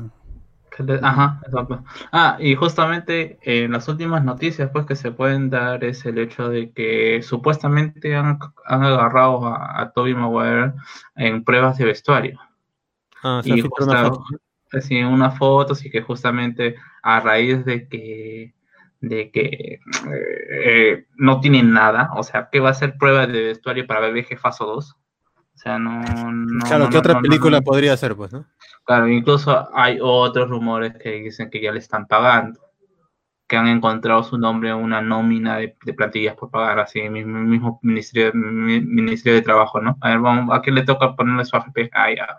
Ajá, 1.02 1.40
exacto. 1.46 1.84
Ah, 2.12 2.36
y 2.38 2.54
justamente 2.54 3.38
en 3.42 3.72
las 3.72 3.88
últimas 3.88 4.24
noticias 4.24 4.70
pues 4.72 4.86
que 4.86 4.96
se 4.96 5.10
pueden 5.10 5.50
dar 5.50 5.82
es 5.84 6.04
el 6.04 6.18
hecho 6.18 6.48
de 6.48 6.70
que 6.72 7.22
supuestamente 7.22 8.14
han, 8.14 8.38
agarrado 8.64 9.46
a, 9.46 9.92
Toby 9.94 10.14
Maguire 10.14 10.72
en 11.14 11.44
pruebas 11.44 11.78
de 11.78 11.84
vestuario. 11.86 12.40
Ah, 13.22 13.40
y 13.44 13.60
una 13.60 14.10
foto. 14.10 14.24
Sí, 14.80 15.02
unas 15.02 15.38
fotos 15.38 15.84
y 15.84 15.90
que 15.90 16.02
justamente 16.02 16.76
a 17.02 17.20
raíz 17.20 17.64
de 17.64 17.88
que 17.88 18.54
de 19.00 19.30
que 19.30 19.80
eh, 20.50 21.06
no 21.16 21.40
tienen 21.40 21.72
nada, 21.72 22.10
o 22.14 22.22
sea, 22.22 22.48
que 22.50 22.60
va 22.60 22.70
a 22.70 22.74
ser 22.74 22.96
prueba 22.98 23.26
de 23.26 23.44
vestuario 23.44 23.86
para 23.86 24.00
Bebé 24.00 24.24
Jefazo 24.24 24.66
2. 24.66 24.90
O 24.92 25.58
sea, 25.58 25.78
no... 25.78 26.02
claro, 26.66 26.88
¿qué 26.90 26.98
otra 26.98 27.20
película 27.20 27.60
podría 27.60 27.96
ser, 27.96 28.16
pues, 28.16 28.32
no? 28.32 28.46
Claro, 28.86 29.08
incluso 29.08 29.68
hay 29.74 29.98
otros 30.00 30.48
rumores 30.48 30.94
que 30.96 31.10
dicen 31.10 31.50
que 31.50 31.60
ya 31.60 31.72
le 31.72 31.80
están 31.80 32.06
pagando, 32.06 32.60
que 33.48 33.56
han 33.56 33.66
encontrado 33.66 34.22
su 34.22 34.38
nombre 34.38 34.70
en 34.70 34.76
una 34.76 35.02
nómina 35.02 35.56
de, 35.56 35.76
plantillas 35.96 36.36
por 36.36 36.52
pagar, 36.52 36.78
así, 36.78 37.00
el 37.00 37.10
mismo, 37.10 37.80
ministerio, 37.82 38.32
ministerio 38.32 39.40
de 39.40 39.42
Trabajo, 39.42 39.80
¿no? 39.80 39.98
A 40.00 40.10
ver, 40.10 40.20
vamos, 40.20 40.56
¿a 40.56 40.62
quién 40.62 40.76
le 40.76 40.84
toca 40.84 41.16
ponerle 41.16 41.44
su 41.44 41.56
AFP? 41.56 41.90
Ah, 41.92 42.12
ya. 42.14 42.36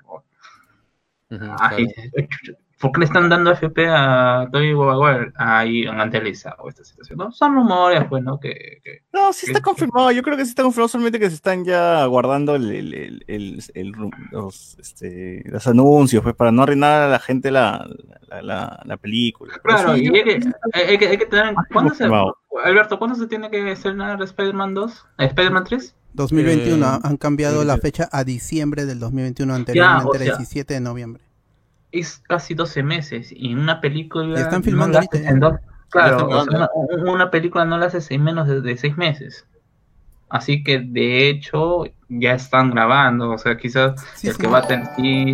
¿Por 2.79 2.91
qué 2.91 2.99
le 2.99 3.05
están 3.05 3.27
dando 3.27 3.51
FP 3.51 3.87
a 3.89 4.47
Toby 4.51 4.75
Maguire? 4.75 5.31
Ahí 5.35 5.83
en 5.83 5.99
o 5.99 6.69
esta 6.69 6.83
situación. 6.83 7.17
¿no? 7.17 7.31
Son 7.31 7.55
rumores, 7.55 8.03
pues, 8.07 8.23
¿no? 8.23 8.39
Que, 8.39 8.81
no, 9.11 9.33
sí 9.33 9.47
está 9.47 9.61
confirmado. 9.61 10.11
Yo 10.11 10.21
creo 10.21 10.37
que 10.37 10.45
sí 10.45 10.49
está 10.49 10.61
confirmado, 10.61 10.89
solamente 10.89 11.19
que 11.19 11.29
se 11.29 11.35
están 11.35 11.65
ya 11.65 12.05
guardando 12.05 12.55
el, 12.55 12.71
el, 12.71 13.63
el, 13.73 13.95
los, 14.31 14.77
este, 14.79 15.41
los 15.45 15.65
anuncios, 15.65 16.21
pues, 16.21 16.35
para 16.35 16.51
no 16.51 16.63
arruinar 16.63 17.01
a 17.01 17.07
la 17.07 17.19
gente 17.19 17.49
la, 17.49 17.87
la, 18.27 18.79
la, 18.85 18.97
película. 18.97 19.57
claro, 19.63 19.97
y 19.97 20.07
hay, 20.07 20.23
que, 20.23 20.39
hay, 20.73 20.97
que, 20.99 21.07
hay, 21.07 21.17
que, 21.17 21.25
tener. 21.25 21.55
¿cuándo 21.73 21.95
se, 21.95 22.05
Alberto, 22.63 22.99
¿cuándo 22.99 23.15
se 23.15 23.25
tiene 23.25 23.49
que 23.49 23.71
estrenar 23.71 24.21
Spider-Man 24.21 24.75
2? 24.75 25.05
¿Spider-Man 25.17 25.63
3? 25.63 25.95
2021. 26.13 26.85
Eh, 26.85 26.99
han 27.01 27.17
cambiado 27.17 27.63
la 27.63 27.77
fecha 27.77 28.07
a 28.11 28.23
diciembre 28.23 28.85
del 28.85 28.99
2021, 28.99 29.53
anteriormente 29.53 30.17
el 30.17 30.23
17 30.25 30.75
de 30.75 30.79
noviembre 30.79 31.26
es 31.91 32.19
casi 32.19 32.53
12 32.53 32.83
meses 32.83 33.33
y 33.35 33.53
una 33.53 33.81
película 33.81 34.39
están 34.39 34.63
filmando 34.63 34.99
claro 35.89 36.27
una, 37.05 37.31
película 37.31 37.65
no 37.65 37.77
la 37.77 37.85
haces 37.85 38.11
en 38.11 38.23
menos 38.23 38.47
de, 38.47 38.61
de, 38.61 38.77
seis 38.77 38.97
meses. 38.97 39.45
Así 40.29 40.61
que 40.63 40.79
de 40.79 41.29
hecho 41.29 41.85
ya 42.09 42.33
están 42.33 42.71
grabando 42.71 43.31
o 43.31 43.37
sea 43.37 43.55
quizás 43.57 43.95
el 44.23 44.37
que 44.37 44.47
va 44.47 44.59
a 44.59 44.67
tener 44.67 44.87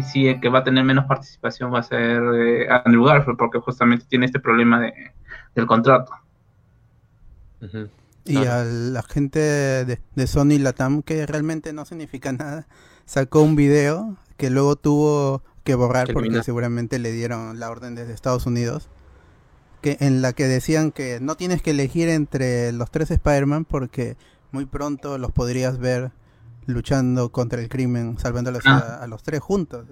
sí, 0.04 0.28
el 0.28 0.40
que 0.40 0.50
va 0.50 0.60
a 0.60 0.64
tener 0.64 0.84
menos 0.84 1.06
participación 1.06 1.74
va 1.74 1.80
a 1.80 1.84
ser 1.84 2.22
eh, 2.36 2.68
Andrew 2.70 3.04
Garfield 3.04 3.38
porque 3.38 3.60
justamente 3.60 4.06
tiene 4.08 4.28
este 4.28 4.40
problema 4.40 4.80
de, 4.80 4.94
del 5.56 5.66
contrato. 5.66 6.12
Y 8.26 8.38
a 8.38 8.64
la 8.64 9.02
gente 9.04 9.40
de, 9.40 10.00
de 10.16 10.28
Sony 10.28 10.60
Latam 10.60 11.02
que 11.02 11.26
realmente 11.26 11.74
no 11.74 11.86
significa 11.86 12.32
nada 12.32 12.68
sacó 13.06 13.42
un 13.42 13.56
video 13.56 14.18
que 14.38 14.50
luego 14.50 14.76
tuvo 14.76 15.44
que 15.64 15.76
borrar 15.76 16.12
porque 16.14 16.44
seguramente 16.44 17.00
le 17.00 17.12
dieron 17.12 17.60
la 17.60 17.70
orden 17.70 17.96
desde 17.96 18.14
Estados 18.14 18.46
Unidos. 18.46 18.90
Que, 19.82 19.98
en 20.00 20.22
la 20.22 20.32
que 20.32 20.48
decían 20.48 20.92
que 20.92 21.20
no 21.22 21.36
tienes 21.36 21.62
que 21.62 21.72
elegir 21.72 22.08
entre 22.08 22.72
los 22.72 22.90
tres 22.90 23.12
Spider-Man 23.12 23.66
porque 23.66 24.16
muy 24.52 24.66
pronto 24.66 25.18
los 25.18 25.34
podrías 25.34 25.78
ver 25.78 26.12
luchando 26.66 27.34
contra 27.34 27.60
el 27.60 27.68
crimen, 27.68 28.18
salvando 28.18 28.52
a, 28.52 28.54
ah. 28.66 29.00
a, 29.02 29.08
los 29.08 29.24
tres 29.24 29.42
juntos. 29.42 29.86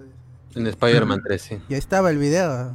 En 0.54 0.66
Spider-Man 0.66 1.22
3, 1.22 1.42
sí. 1.42 1.58
Y 1.68 1.74
ahí 1.74 1.78
estaba 1.78 2.10
el 2.10 2.18
video. 2.18 2.74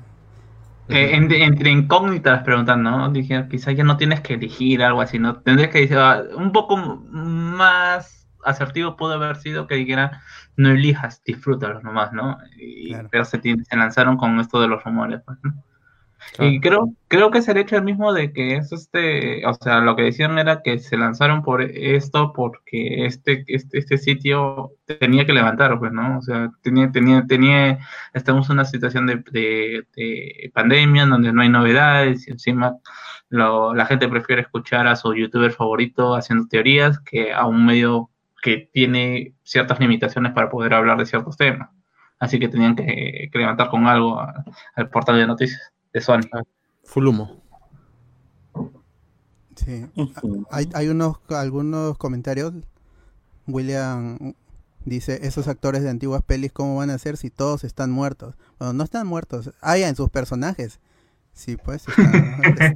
Eh, 0.90 1.16
entre 1.16 1.70
incógnitas 1.70 2.44
preguntando, 2.44 2.92
¿no? 2.92 3.12
Dije, 3.12 3.46
quizás 3.50 3.76
ya 3.76 3.84
no 3.84 3.98
tienes 3.98 4.22
que 4.22 4.36
elegir 4.36 4.84
algo 4.84 5.02
así, 5.02 5.20
¿no? 5.20 5.38
Tendrías 5.38 5.70
que 5.70 5.82
decir, 5.82 5.98
ah, 5.98 6.24
un 6.36 6.52
poco 6.52 6.78
más 6.78 8.17
asertivo 8.48 8.96
pudo 8.98 9.14
haber 9.14 9.38
sido 9.38 9.68
que 9.68 9.76
dijera, 9.76 10.22
no 10.56 10.70
elijas, 10.70 11.24
disfrútalo 11.24 11.82
nomás, 11.82 12.14
¿no? 12.14 12.38
Y, 12.58 12.96
Pero 13.12 13.26
se, 13.26 13.40
se, 13.42 13.76
lanzaron 13.76 14.18
con 14.18 14.40
esto 14.40 14.60
de 14.62 14.68
los 14.68 14.84
rumores, 14.84 15.22
pues, 15.26 15.38
¿no? 15.44 15.64
Y 16.40 16.60
creo, 16.60 16.94
creo 17.08 17.32
que 17.32 17.40
es 17.40 17.48
el 17.48 17.58
hecho 17.58 17.82
mismo 17.82 18.14
de 18.14 18.32
que 18.34 18.58
es 18.58 18.72
este, 18.72 19.46
o 19.46 19.54
sea, 19.54 19.80
lo 19.80 19.96
que 19.96 20.04
decían 20.04 20.38
era 20.38 20.62
que 20.62 20.80
se 20.80 20.98
lanzaron 20.98 21.42
por 21.42 21.62
esto 21.62 22.34
porque 22.34 23.06
este, 23.06 23.44
este, 23.48 23.80
este 23.80 23.98
sitio 23.98 24.72
tenía 25.00 25.26
que 25.26 25.34
levantar, 25.34 25.80
pues, 25.80 25.92
¿no? 25.92 26.18
O 26.18 26.22
sea, 26.22 26.52
tenía, 26.62 26.92
tenía, 26.92 27.26
tenía, 27.28 27.80
estamos 28.14 28.50
en 28.50 28.54
una 28.54 28.66
situación 28.66 29.08
de, 29.08 29.24
de, 29.32 30.52
pandemia 30.54 31.06
donde 31.06 31.32
no 31.32 31.42
hay 31.42 31.50
novedades 31.50 32.28
y 32.28 32.32
encima 32.32 32.78
la 33.30 33.86
gente 33.86 34.08
prefiere 34.08 34.42
escuchar 34.42 34.88
a 34.88 34.96
su 34.96 35.14
youtuber 35.14 35.52
favorito 35.52 36.16
haciendo 36.16 36.48
teorías 36.48 37.00
que 37.00 37.34
a 37.34 37.46
un 37.46 37.66
medio 37.66 38.10
que 38.42 38.70
tiene 38.72 39.34
ciertas 39.44 39.80
limitaciones 39.80 40.34
para 40.34 40.50
poder 40.50 40.74
hablar 40.74 40.98
de 40.98 41.06
ciertos 41.06 41.38
temas. 41.38 41.70
Así 42.20 42.40
que 42.40 42.48
tenían 42.48 42.76
que, 42.76 43.30
levantar 43.34 43.70
con 43.70 43.88
algo 43.88 44.20
al 44.76 44.90
portal 44.90 45.18
de 45.18 45.28
noticias 45.28 45.62
de 45.94 46.02
Sony. 46.02 46.22
Ah, 46.34 46.42
full 46.84 47.08
humo. 47.08 47.44
Sí. 49.56 49.86
Hay, 50.52 50.70
hay 50.74 50.88
unos 50.88 51.18
algunos 51.30 51.98
comentarios. 51.98 52.54
William 53.48 54.34
dice, 54.86 55.20
esos 55.24 55.48
actores 55.48 55.84
de 55.84 55.90
antiguas 55.90 56.24
pelis, 56.24 56.52
¿cómo 56.52 56.78
van 56.78 56.90
a 56.90 56.98
ser 56.98 57.18
si 57.18 57.30
todos 57.30 57.64
están 57.64 57.92
muertos? 57.92 58.36
Bueno, 58.60 58.74
no 58.74 58.84
están 58.84 59.08
muertos. 59.08 59.52
Hay 59.62 59.84
en 59.84 59.96
sus 59.96 60.10
personajes. 60.10 60.80
Sí, 61.34 61.56
pues. 61.56 61.86
Está, 61.88 62.74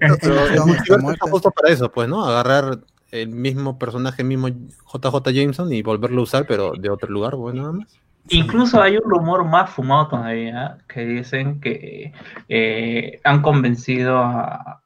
justo 1.31 1.51
para 1.51 1.73
eso, 1.73 1.91
pues, 1.91 2.07
¿no? 2.07 2.23
Agarrar 2.23 2.79
el 3.11 3.29
mismo 3.29 3.77
personaje, 3.77 4.21
el 4.21 4.27
mismo 4.27 4.47
JJ 4.49 5.31
Jameson 5.33 5.71
y 5.71 5.81
volverlo 5.81 6.21
a 6.21 6.23
usar, 6.23 6.45
pero 6.47 6.73
de 6.73 6.89
otro 6.89 7.09
lugar, 7.09 7.35
bueno, 7.35 7.61
nada 7.61 7.73
más. 7.73 8.01
Incluso 8.29 8.81
hay 8.81 8.97
un 8.97 9.09
rumor 9.09 9.43
más 9.43 9.69
fumado 9.69 10.07
todavía 10.07 10.77
que 10.87 11.05
dicen 11.05 11.59
que 11.59 12.13
eh, 12.47 13.19
han 13.23 13.41
convencido 13.41 14.19
a, 14.19 14.81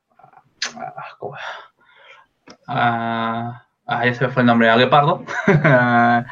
a, 2.67 3.65
a, 3.86 4.05
ese 4.05 4.29
fue 4.29 4.41
el 4.41 4.48
nombre, 4.48 4.70
a 4.70 4.77
Gepardo, 4.77 5.24
a, 5.48 6.25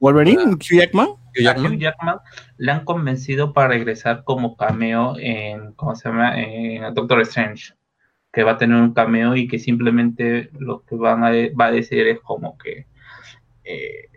Wolverine, 0.00 0.54
Hugh 0.54 0.78
Jackman. 0.78 1.08
Hugh 1.36 1.78
Jackman. 1.78 2.18
le 2.56 2.72
han 2.72 2.84
convencido 2.84 3.52
para 3.52 3.68
regresar 3.68 4.24
como 4.24 4.56
cameo 4.56 5.14
en, 5.18 5.72
¿cómo 5.74 5.94
se 5.94 6.08
llama? 6.08 6.40
En 6.40 6.94
Doctor 6.94 7.20
Strange, 7.20 7.74
que 8.34 8.42
va 8.42 8.52
a 8.52 8.58
tener 8.58 8.76
un 8.80 8.92
cameo 8.92 9.36
y 9.36 9.46
que 9.46 9.58
simplemente 9.58 10.50
lo 10.58 10.82
que 10.84 10.96
van 10.96 11.24
a, 11.24 11.30
va 11.58 11.66
a 11.66 11.70
decir 11.70 12.06
es 12.06 12.20
como 12.20 12.58
que 12.58 12.86
eh, 13.64 14.08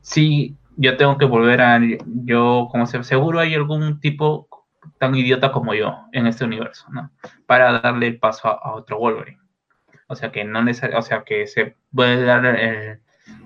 sí 0.00 0.56
yo 0.78 0.96
tengo 0.96 1.18
que 1.18 1.24
volver 1.24 1.60
a, 1.60 1.80
yo, 2.24 2.68
como 2.70 2.86
se, 2.86 3.02
seguro 3.02 3.40
hay 3.40 3.54
algún 3.54 3.98
tipo 4.00 4.48
tan 4.98 5.14
idiota 5.14 5.50
como 5.50 5.74
yo 5.74 6.06
en 6.12 6.26
este 6.26 6.44
universo, 6.44 6.86
¿no? 6.90 7.10
Para 7.46 7.80
darle 7.80 8.06
el 8.06 8.18
paso 8.18 8.48
a, 8.48 8.74
otro 8.74 8.98
Wolverine. 8.98 9.40
O 10.06 10.14
sea 10.14 10.30
que 10.30 10.44
no 10.44 10.60
o 10.60 11.02
sea 11.02 11.24
que 11.24 11.46
se 11.48 11.76
puede 11.92 12.24
dar 12.24 12.46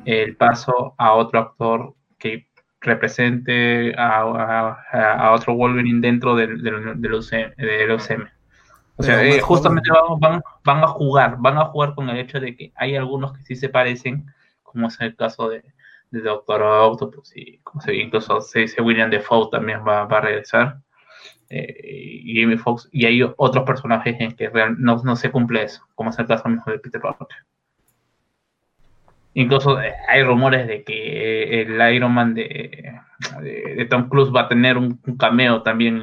el, 0.05 0.37
paso 0.37 0.95
a 0.99 1.15
otro 1.15 1.41
actor 1.41 1.95
que 2.19 2.49
represente 2.83 3.95
a, 3.97 5.33
otro 5.33 5.55
Wolverine 5.55 6.01
dentro 6.01 6.37
del, 6.37 6.63
del, 6.63 7.15
UCM, 7.15 8.29
O 8.97 9.03
sea, 9.03 9.25
eh, 9.25 9.41
justamente 9.41 9.91
van, 10.21 10.43
van, 10.65 10.85
a 10.85 10.87
jugar, 10.87 11.37
van 11.39 11.59
a 11.59 11.65
jugar 11.65 11.95
con 11.95 12.09
el 12.11 12.19
hecho 12.19 12.39
de 12.41 12.55
que 12.55 12.73
hay 12.77 12.95
algunos 12.95 13.33
que 13.33 13.43
sí 13.43 13.57
se 13.57 13.69
parecen, 13.69 14.27
como 14.63 14.89
es 14.89 15.01
el 15.01 15.17
caso 15.17 15.49
de, 15.49 15.65
de 16.11 16.21
Doctor 16.21 16.63
Octopus 16.63 17.37
y 17.37 17.59
como 17.59 17.81
se, 17.81 17.97
incluso 17.97 18.41
se 18.41 18.61
dice 18.61 18.83
William 18.83 19.11
Defoe 19.11 19.49
también 19.51 19.81
va, 19.87 20.05
va 20.05 20.19
a 20.19 20.21
regresar. 20.21 20.79
Eh, 21.55 22.21
y 22.25 22.41
Jamie 22.41 22.57
Foxx, 22.57 22.89
y 22.93 23.05
hay 23.05 23.23
otros 23.23 23.65
personajes 23.65 24.17
en 24.19 24.33
que 24.33 24.51
no, 24.79 25.03
no, 25.05 25.17
se 25.17 25.31
cumple 25.31 25.65
eso, 25.65 25.87
como 25.95 26.09
es 26.09 26.19
el 26.19 26.27
caso 26.27 26.49
mismo 26.49 26.65
de 26.73 26.79
Peter 26.79 26.99
Parker. 26.99 27.27
Incluso 29.35 29.79
eh, 29.79 29.93
hay 30.09 30.23
rumores 30.23 30.67
de 30.67 30.83
que 30.83 31.61
el 31.61 31.95
Iron 31.95 32.13
Man 32.13 32.33
de, 32.33 32.99
de, 33.43 33.87
Tom 33.91 34.09
Cruise 34.09 34.35
va 34.35 34.43
a 34.43 34.49
tener 34.49 34.79
un, 34.79 34.99
cameo 35.19 35.61
también 35.61 36.01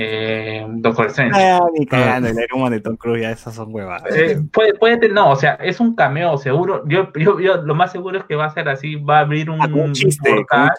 eh, 0.00 0.64
Doctor 0.68 1.06
Strange. 1.06 1.34
Ah, 1.34 1.60
ni 1.76 1.84
cagando, 1.84 2.28
el 2.28 2.36
Iron 2.38 2.70
de 2.70 2.80
Tom 2.80 2.96
Cruise, 2.96 3.22
ya 3.22 3.32
esas 3.32 3.56
son 3.56 3.74
huevas. 3.74 4.02
Eh, 4.14 4.40
puede, 4.52 4.74
puede, 4.74 5.08
no, 5.08 5.30
o 5.30 5.36
sea, 5.36 5.54
es 5.54 5.80
un 5.80 5.96
cameo 5.96 6.38
seguro. 6.38 6.84
Yo, 6.86 7.12
yo, 7.14 7.40
yo, 7.40 7.56
lo 7.62 7.74
más 7.74 7.90
seguro 7.90 8.16
es 8.16 8.24
que 8.24 8.36
va 8.36 8.44
a 8.44 8.54
ser 8.54 8.68
así, 8.68 8.94
va 8.94 9.18
a 9.18 9.20
abrir 9.22 9.50
un, 9.50 9.60
ah, 9.60 9.68
como 9.68 9.82
un 9.82 9.92
chiste, 9.92 10.30
portal. 10.30 10.70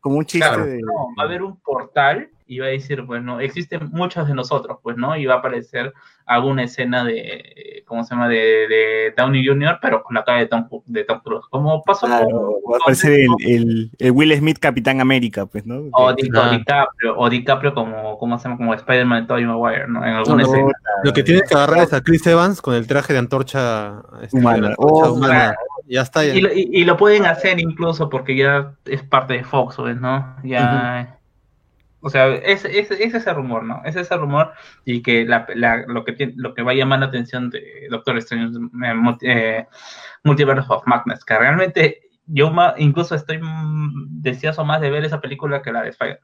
Como 0.00 0.18
un 0.18 0.26
chiste, 0.26 0.60
de... 0.60 0.78
no, 0.82 1.08
va 1.18 1.22
a 1.22 1.26
haber 1.26 1.42
un 1.42 1.58
portal 1.60 2.28
y 2.46 2.60
va 2.60 2.66
a 2.66 2.70
decir, 2.70 3.04
pues 3.06 3.22
no, 3.22 3.40
existen 3.40 3.90
muchos 3.90 4.28
de 4.28 4.34
nosotros, 4.34 4.78
pues 4.82 4.96
no, 4.96 5.16
y 5.16 5.26
va 5.26 5.34
a 5.34 5.38
aparecer 5.38 5.92
alguna 6.26 6.64
escena 6.64 7.04
de, 7.04 7.82
¿cómo 7.86 8.04
se 8.04 8.14
llama?, 8.14 8.28
de, 8.28 8.36
de 8.36 9.14
Downey 9.16 9.46
Jr., 9.46 9.78
pero 9.82 10.02
con 10.02 10.14
la 10.14 10.24
cara 10.24 10.38
de 10.38 10.46
Tom, 10.46 10.68
de 10.86 11.04
Tom 11.04 11.20
Cruise, 11.24 11.44
como 11.50 11.82
pasó 11.82 12.06
claro, 12.06 12.60
Va 12.70 12.76
a 12.76 12.78
aparecer 12.78 13.12
el, 13.12 13.28
el, 13.44 13.90
el, 13.98 14.10
Will 14.12 14.36
Smith 14.36 14.58
Capitán 14.58 15.00
América, 15.00 15.46
pues, 15.46 15.66
¿no? 15.66 15.84
O, 15.92 16.12
DiCaprio, 16.12 17.16
o 17.16 17.28
DiCaprio 17.28 17.74
como, 17.74 18.16
¿cómo 18.18 18.38
se 18.38 18.44
llama?, 18.44 18.56
como 18.56 18.74
Spider-Man 18.74 19.22
de 19.22 19.28
Tobey 19.28 19.44
Maguire, 19.44 19.88
¿no? 19.88 20.04
En 20.04 20.14
alguna 20.14 20.42
escena. 20.42 20.72
Lo 21.02 21.12
que 21.12 21.22
tiene 21.24 21.42
que 21.42 21.54
agarrar 21.54 21.82
es 21.84 21.92
a 21.92 22.00
Chris 22.00 22.26
Evans 22.26 22.62
con 22.62 22.74
el 22.74 22.86
traje 22.86 23.12
de 23.12 23.18
antorcha, 23.18 24.02
este, 24.22 24.38
humana. 24.38 24.74
Oh, 24.78 25.12
humana. 25.12 25.54
Ya 25.88 26.02
está. 26.02 26.24
Ya. 26.24 26.34
Y, 26.34 26.40
lo, 26.40 26.50
y, 26.52 26.84
lo, 26.84 26.96
pueden 26.96 27.26
hacer 27.26 27.60
incluso 27.60 28.08
porque 28.08 28.36
ya 28.36 28.74
es 28.84 29.02
parte 29.02 29.34
de 29.34 29.44
Fox, 29.44 29.78
¿no? 29.78 30.36
Ya... 30.42 31.15
O 32.06 32.08
sea, 32.08 32.32
es, 32.36 32.64
es, 32.64 32.88
es, 32.92 33.14
ese 33.14 33.34
rumor, 33.34 33.64
¿no? 33.64 33.82
Es 33.84 33.96
ese 33.96 34.16
rumor 34.16 34.52
y 34.84 35.02
que 35.02 35.24
la, 35.24 35.44
la, 35.56 35.78
lo, 35.88 36.04
que 36.04 36.32
lo 36.36 36.54
que 36.54 36.62
va 36.62 36.70
a 36.70 36.74
llamar 36.76 37.00
la 37.00 37.06
atención 37.06 37.50
de 37.50 37.88
Doctor 37.90 38.16
Strange 38.18 38.56
eh, 39.22 39.66
Multiverse 40.22 40.66
of 40.68 40.86
Madness, 40.86 41.24
que 41.24 41.36
realmente 41.36 42.02
yo 42.26 42.52
incluso 42.78 43.16
estoy 43.16 43.40
deseoso 44.08 44.64
más 44.64 44.80
de 44.80 44.90
ver 44.90 45.04
esa 45.04 45.20
película 45.20 45.62
que 45.62 45.72
la 45.72 45.82
de 45.82 45.88
Spider. 45.88 46.20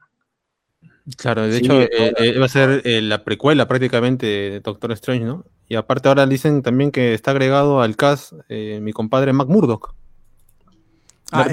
Claro, 1.17 1.41
de 1.41 1.57
hecho 1.57 1.81
eh, 1.81 1.89
eh, 1.91 2.39
va 2.39 2.45
a 2.45 2.47
ser 2.47 2.81
eh, 2.85 3.01
la 3.01 3.25
precuela 3.25 3.67
prácticamente 3.67 4.25
de 4.25 4.59
Doctor 4.61 4.93
Strange, 4.93 5.25
¿no? 5.25 5.43
Y 5.67 5.75
aparte 5.75 6.07
ahora 6.07 6.25
dicen 6.27 6.61
también 6.61 6.91
que 6.91 7.13
está 7.13 7.31
agregado 7.31 7.81
al 7.81 7.97
cast 7.97 8.31
mi 8.47 8.93
compadre 8.93 9.33
Mac 9.33 9.49
Murdock. 9.49 9.95
Ah, 11.33 11.45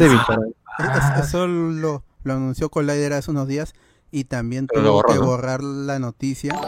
eso 1.21 1.49
lo, 1.49 2.05
lo 2.23 2.33
anunció 2.33 2.69
Collider 2.69 3.15
hace 3.15 3.33
unos 3.33 3.49
días 3.49 3.75
y 4.11 4.25
también 4.25 4.67
tuvo 4.67 5.03
que 5.03 5.19
borrar 5.19 5.63
la 5.63 5.99
noticia 5.99 6.59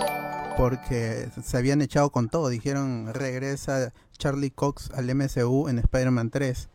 porque 0.57 1.29
se 1.43 1.57
habían 1.57 1.83
echado 1.83 2.11
con 2.11 2.29
todo. 2.29 2.49
Dijeron 2.49 3.13
regresa 3.13 3.93
Charlie 4.17 4.51
Cox 4.51 4.91
al 4.95 5.13
MCU 5.15 5.69
en 5.69 5.79
Spider-Man 5.79 6.31
3. 6.31 6.69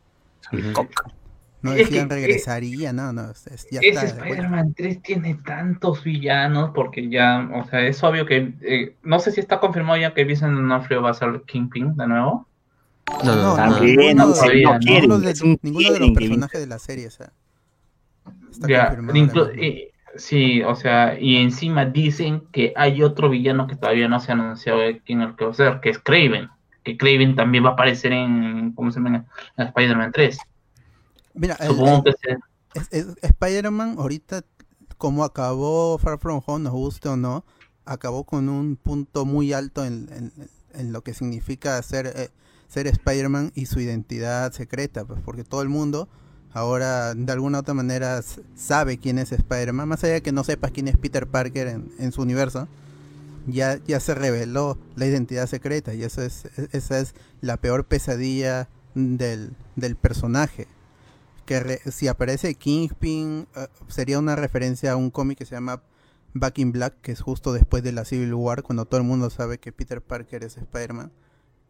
No 1.62 1.72
decían 1.72 2.10
regresaría, 2.10 2.94
no, 2.94 3.12
no, 3.12 3.34
ya 3.72 3.80
Ese 3.82 4.06
Spider-Man 4.06 4.74
3 4.76 5.02
tiene 5.02 5.36
tantos 5.46 6.04
villanos 6.04 6.72
porque 6.74 7.10
ya, 7.10 7.50
o 7.54 7.68
sea, 7.68 7.82
es 7.82 8.02
obvio 8.04 8.26
que, 8.26 8.54
eh, 8.62 8.96
no 9.04 9.20
sé 9.20 9.32
si 9.32 9.40
está 9.40 9.60
confirmado 9.60 9.98
ya 9.98 10.14
que 10.14 10.24
Vincent 10.24 10.54
D'Onofrio 10.54 11.02
va 11.02 11.10
a 11.10 11.14
ser 11.16 11.42
Kingpin 11.48 11.96
de 11.98 12.08
nuevo. 12.08 12.48
No, 13.24 13.36
no, 13.36 13.58
no, 13.58 13.80
ninguno, 13.80 14.36
ninguno, 14.84 15.18
de, 15.18 16.00
los 16.00 16.12
personajes 16.12 16.60
de 16.62 16.68
la 16.68 16.78
serie, 16.78 17.08
o 17.08 17.12
sea, 17.12 17.32
está 18.52 18.68
ya, 18.68 18.96
confirmado. 18.96 19.52
Sí, 20.18 20.62
o 20.64 20.76
sea, 20.76 21.20
y 21.20 21.38
encima 21.38 21.86
dicen 21.86 22.48
que 22.52 22.74
hay 22.76 23.04
otro 23.04 23.30
villano 23.30 23.68
que 23.68 23.76
todavía 23.76 24.08
no 24.08 24.20
se 24.20 24.32
ha 24.32 24.36
anunciado 24.36 24.80
quién 25.06 25.22
es 25.22 25.30
el 25.30 25.36
que 25.36 25.46
va 25.46 25.52
a 25.52 25.54
ser, 25.54 25.80
que 25.80 25.90
es 25.90 26.00
Craven. 26.00 26.50
Que 26.84 26.98
Craven 26.98 27.36
también 27.36 27.66
va 27.66 27.70
a 27.70 27.74
aparecer 27.74 28.12
en, 28.12 28.74
¿cómo 28.74 28.92
se 28.92 29.00
llama? 29.00 29.26
En 29.58 29.68
Spider-Man 29.68 30.12
3. 30.12 30.38
Mira, 31.34 31.56
Supongo 31.58 32.04
que 32.04 32.14
Spider-Man 33.22 33.96
ahorita, 33.98 34.42
como 34.98 35.24
acabó 35.24 35.98
Far 35.98 36.20
From 36.20 36.42
Home, 36.46 36.64
nos 36.64 36.74
guste 36.74 37.10
o 37.10 37.18
no, 37.18 37.46
acabó 37.86 38.24
con 38.24 38.50
un 38.50 38.76
punto 38.76 39.26
muy 39.26 39.54
alto 39.54 39.86
en, 39.86 40.32
en, 40.74 40.92
lo 40.92 41.02
que 41.02 41.14
significa 41.14 41.82
ser, 41.82 42.08
eh, 42.08 42.30
ser 42.68 42.88
Spider-Man 42.88 43.52
y 43.56 43.66
su 43.68 43.80
identidad 43.80 44.52
secreta, 44.52 45.06
pues 45.06 45.22
porque 45.24 45.44
todo 45.44 45.62
el 45.62 45.70
mundo 45.70 46.10
ahora 46.58 47.14
de 47.14 47.32
alguna 47.32 47.60
u 47.60 47.62
otra 47.62 47.76
manera 47.76 48.22
sabe 48.56 48.98
quién 48.98 49.20
es 49.20 49.32
Spider-Man, 49.32 49.88
más 49.88 50.04
allá 50.04 50.14
de 50.14 50.22
que 50.24 50.32
no 50.32 50.44
sepas 50.44 50.72
quién 50.72 50.88
es 50.88 50.98
Peter 50.98 51.28
Parker 51.28 51.68
en, 51.68 52.12
su 52.12 52.22
universo, 52.22 52.68
ya, 53.46 53.80
ya 53.86 54.00
se 54.00 54.16
reveló 54.16 54.78
la 54.96 55.06
identidad 55.06 55.48
secreta 55.48 55.94
y 55.94 56.04
eso 56.04 56.24
es, 56.24 56.46
esa 56.72 57.00
es 57.00 57.14
la 57.42 57.58
peor 57.58 57.86
pesadilla 57.86 58.70
del, 58.96 59.54
del 59.76 59.96
personaje. 59.96 60.68
que 61.46 61.80
si 61.92 62.08
aparece 62.08 62.56
Kingpin 62.56 63.48
eh, 63.56 63.68
sería 63.88 64.18
una 64.18 64.36
referencia 64.36 64.94
a 64.94 64.96
un 64.96 65.12
cómic 65.12 65.38
que 65.38 65.46
se 65.46 65.56
llama 65.56 65.84
Back 66.34 66.58
in 66.58 66.72
Black, 66.72 66.96
que 67.02 67.12
es 67.12 67.22
justo 67.22 67.54
después 67.54 67.84
de 67.84 67.92
la 67.92 68.04
Civil 68.04 68.34
War, 68.34 68.64
cuando 68.64 68.86
todo 68.86 69.00
el 69.00 69.06
mundo 69.06 69.30
sabe 69.30 69.60
que 69.60 69.72
Peter 69.72 70.02
Parker 70.02 70.44
es 70.44 70.58
Spider-Man 70.58 71.12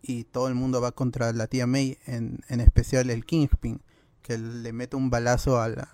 y 0.02 0.24
todo 0.24 0.48
el 0.48 0.56
mundo 0.56 0.80
va 0.80 0.94
contra 0.94 1.34
la 1.34 1.48
tía 1.48 1.68
May, 1.68 1.98
en, 2.06 2.40
en 2.48 2.62
especial 2.62 3.10
el 3.10 3.26
Kingpin, 3.26 3.82
que 4.28 4.38
le 4.38 4.74
mete 4.74 4.98
un 4.98 5.10
balazo 5.10 5.62
a 5.62 5.70
la, 5.70 5.88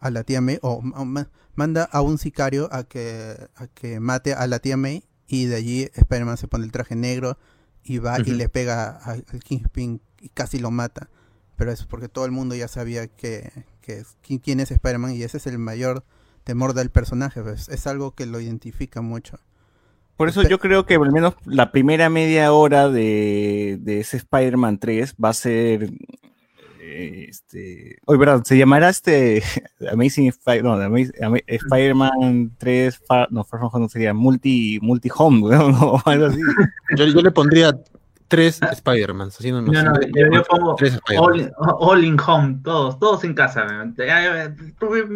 a 0.00 0.10
la 0.10 0.24
tía 0.24 0.40
May, 0.40 0.58
o, 0.60 0.82
manda 1.54 1.84
a 1.84 2.02
un 2.02 2.18
sicario 2.18 2.68
a 2.72 2.82
que, 2.82 3.36
a 3.54 3.68
que 3.68 4.00
mate 4.00 4.34
a 4.34 4.48
la 4.48 4.58
tía 4.58 4.76
May, 4.76 5.04
y 5.28 5.44
de 5.44 5.54
allí 5.54 5.88
Spider-Man 5.94 6.36
se 6.36 6.48
pone 6.48 6.64
el 6.64 6.72
traje 6.72 6.96
negro 6.96 7.38
y 7.84 7.98
va 7.98 8.18
y 8.18 8.32
le 8.32 8.48
pega 8.48 8.96
al 8.96 9.24
Kingpin 9.42 10.00
y 10.20 10.28
casi 10.30 10.58
lo 10.58 10.72
mata. 10.72 11.08
Pero 11.54 11.70
es 11.70 11.84
porque 11.84 12.08
todo 12.08 12.24
el 12.24 12.32
mundo 12.32 12.56
ya 12.56 12.68
sabía 12.68 13.06
que, 13.06 13.50
que 13.80 14.04
quién 14.42 14.58
es 14.60 14.72
Spider-Man 14.72 15.12
y 15.12 15.22
ese 15.22 15.36
es 15.36 15.46
el 15.46 15.58
mayor 15.58 16.04
temor 16.42 16.74
del 16.74 16.90
personaje. 16.90 17.40
Pues, 17.40 17.68
es 17.68 17.86
algo 17.86 18.14
que 18.14 18.26
lo 18.26 18.40
identifica 18.40 19.00
mucho. 19.00 19.38
Por 20.16 20.28
eso 20.28 20.42
yo 20.42 20.58
creo 20.58 20.86
que 20.86 20.94
al 20.94 21.12
menos 21.12 21.34
la 21.44 21.70
primera 21.72 22.08
media 22.08 22.52
hora 22.52 22.88
de, 22.88 23.78
de 23.80 24.00
ese 24.00 24.16
Spider-Man 24.16 24.78
3 24.78 25.14
va 25.22 25.28
a 25.28 25.34
ser 25.34 25.90
este, 26.96 27.98
oye, 28.06 28.18
verdad, 28.18 28.42
se 28.44 28.56
llamará 28.56 28.88
este 28.88 29.42
Amazing 29.92 30.28
Spider, 30.28 30.64
no, 30.64 30.96
Spider-Man 31.46 32.52
3, 32.58 33.00
no, 33.30 33.44
Far 33.44 33.60
From 33.60 33.70
Home 33.72 33.88
sería 33.88 34.14
Multi, 34.14 34.78
Multi 34.80 35.10
Home, 35.16 35.40
¿no? 35.50 36.00
algo 36.04 36.26
así. 36.26 36.40
Yo, 36.96 37.04
yo 37.06 37.20
le 37.20 37.30
pondría 37.30 37.78
tres 38.28 38.60
Spider-Man. 38.60 39.30
No, 39.52 39.62
no, 39.62 39.82
no, 39.82 40.00
yo, 40.00 40.32
yo 40.32 40.42
pongo 40.44 40.76
all, 41.18 41.52
all, 41.58 42.04
in 42.04 42.18
home, 42.18 42.60
todos, 42.62 42.98
todos 42.98 43.24
en 43.24 43.34
casa. 43.34 43.66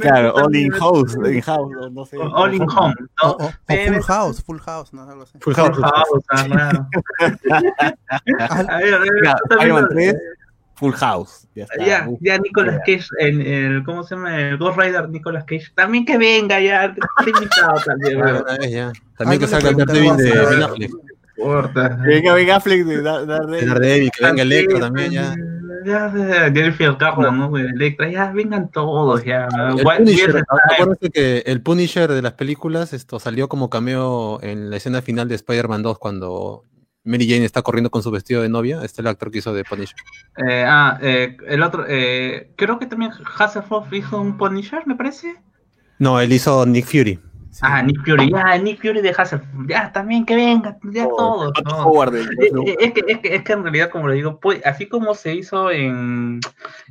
claro, 0.01 0.35
all 0.35 0.55
in 0.55 0.71
house, 0.71 1.17
in 1.27 1.43
house, 1.43 1.71
no 1.93 2.07
sé. 2.07 2.17
All 2.19 2.55
in 2.55 2.63
home. 2.63 2.95
O, 3.23 3.29
o, 3.29 3.47
o 3.47 3.51
full 3.51 4.03
house, 4.03 4.43
full 4.43 4.59
house, 4.61 4.93
no 4.93 5.03
algo 5.03 5.23
así. 5.23 5.39
Full 5.41 5.55
house, 5.55 5.75
full 5.75 5.85
house, 5.85 6.25
ah, 6.31 6.45
claro. 6.47 6.89
a 8.69 8.79
ver, 8.79 8.95
a 8.95 8.99
ver, 8.99 9.11
Spider-Man 9.51 9.89
3 9.91 10.15
Full 10.81 10.95
House. 10.95 11.47
Ya, 11.55 11.65
está. 11.65 11.85
ya, 11.85 12.09
ya 12.21 12.39
Nicolas 12.39 12.79
Cage, 12.87 13.05
en 13.19 13.43
el, 13.43 13.85
¿cómo 13.85 14.03
se 14.03 14.15
llama? 14.15 14.41
El 14.41 14.57
Ghost 14.57 14.79
Rider 14.79 15.11
Nicolas 15.11 15.45
Cage. 15.45 15.67
También 15.75 16.07
que 16.07 16.17
venga 16.17 16.59
ya, 16.59 16.95
invitado 17.27 17.79
también. 17.85 18.19
Bueno, 18.19 18.45
ya. 18.67 18.93
También 19.19 19.41
que 19.41 19.47
salga 19.47 19.69
el 19.69 19.77
Daredevil 19.77 20.17
de 20.17 20.31
Ben 20.31 20.63
Affleck. 20.63 20.91
venga 22.07 22.35
Ben 22.35 22.51
Affleck 22.51 22.85
de 22.87 23.03
Daredevil. 23.03 24.11
que 24.11 24.25
venga 24.25 24.43
Electro 24.43 24.81
también 24.81 25.13
ya. 25.13 25.37
Ya, 25.85 26.11
Jennifer 26.53 26.95
Garner, 26.99 27.33
¿no? 27.33 27.57
Electra, 27.57 28.11
ya 28.11 28.33
vengan 28.33 28.71
todos, 28.71 29.25
ya. 29.25 29.49
El 29.77 29.83
Punisher, 29.83 30.45
acuérdate 30.73 31.11
que 31.11 31.43
el 31.47 31.63
Punisher 31.63 32.11
de 32.11 32.23
las 32.23 32.33
películas 32.33 32.93
esto 32.95 33.19
salió 33.19 33.49
como 33.49 33.71
cameo 33.71 34.41
en 34.43 34.71
la 34.71 34.77
escena 34.77 35.03
final 35.03 35.29
de 35.29 35.35
Spider-Man 35.37 35.83
2 35.83 35.99
cuando 35.99 36.65
Mary 37.11 37.29
Jane 37.29 37.45
está 37.45 37.63
corriendo 37.63 37.91
con 37.91 38.03
su 38.03 38.11
vestido 38.11 38.43
de 38.43 38.49
novia. 38.49 38.77
Este 38.77 38.87
es 38.87 38.99
el 39.01 39.07
actor 39.09 39.31
que 39.31 39.39
hizo 39.39 39.53
de 39.53 39.65
Punisher. 39.65 39.97
Eh, 40.49 40.65
ah, 40.67 40.99
eh, 41.03 41.37
el 41.49 41.63
otro, 41.63 41.85
eh, 41.89 42.53
creo 42.57 42.79
que 42.79 42.87
también 42.87 43.11
Hasselhoff 43.39 43.93
hizo 43.93 44.21
un 44.21 44.39
Punisher, 44.39 44.87
me 44.87 44.95
parece. 44.95 45.35
No, 45.99 46.21
él 46.21 46.33
hizo 46.33 46.65
Nick 46.67 46.87
Fury. 46.87 47.19
Ah, 47.63 47.83
Nick 47.83 48.05
Fury, 48.05 48.31
ya, 48.31 48.57
Nick 48.59 48.81
Fury 48.81 49.03
de 49.03 49.11
Hasselhoff, 49.11 49.45
ya, 49.67 49.91
también 49.91 50.25
que 50.25 50.37
venga, 50.37 50.79
ya 50.85 51.09
todo. 51.09 51.53
es, 51.53 52.93
que, 52.93 53.05
es, 53.09 53.19
que, 53.19 53.35
es 53.35 53.43
que 53.43 53.53
en 53.53 53.63
realidad, 53.65 53.91
como 53.91 54.07
le 54.07 54.15
digo, 54.15 54.39
pues, 54.39 54.65
así 54.65 54.87
como 54.87 55.15
se 55.15 55.35
hizo 55.35 55.69
en, 55.73 56.39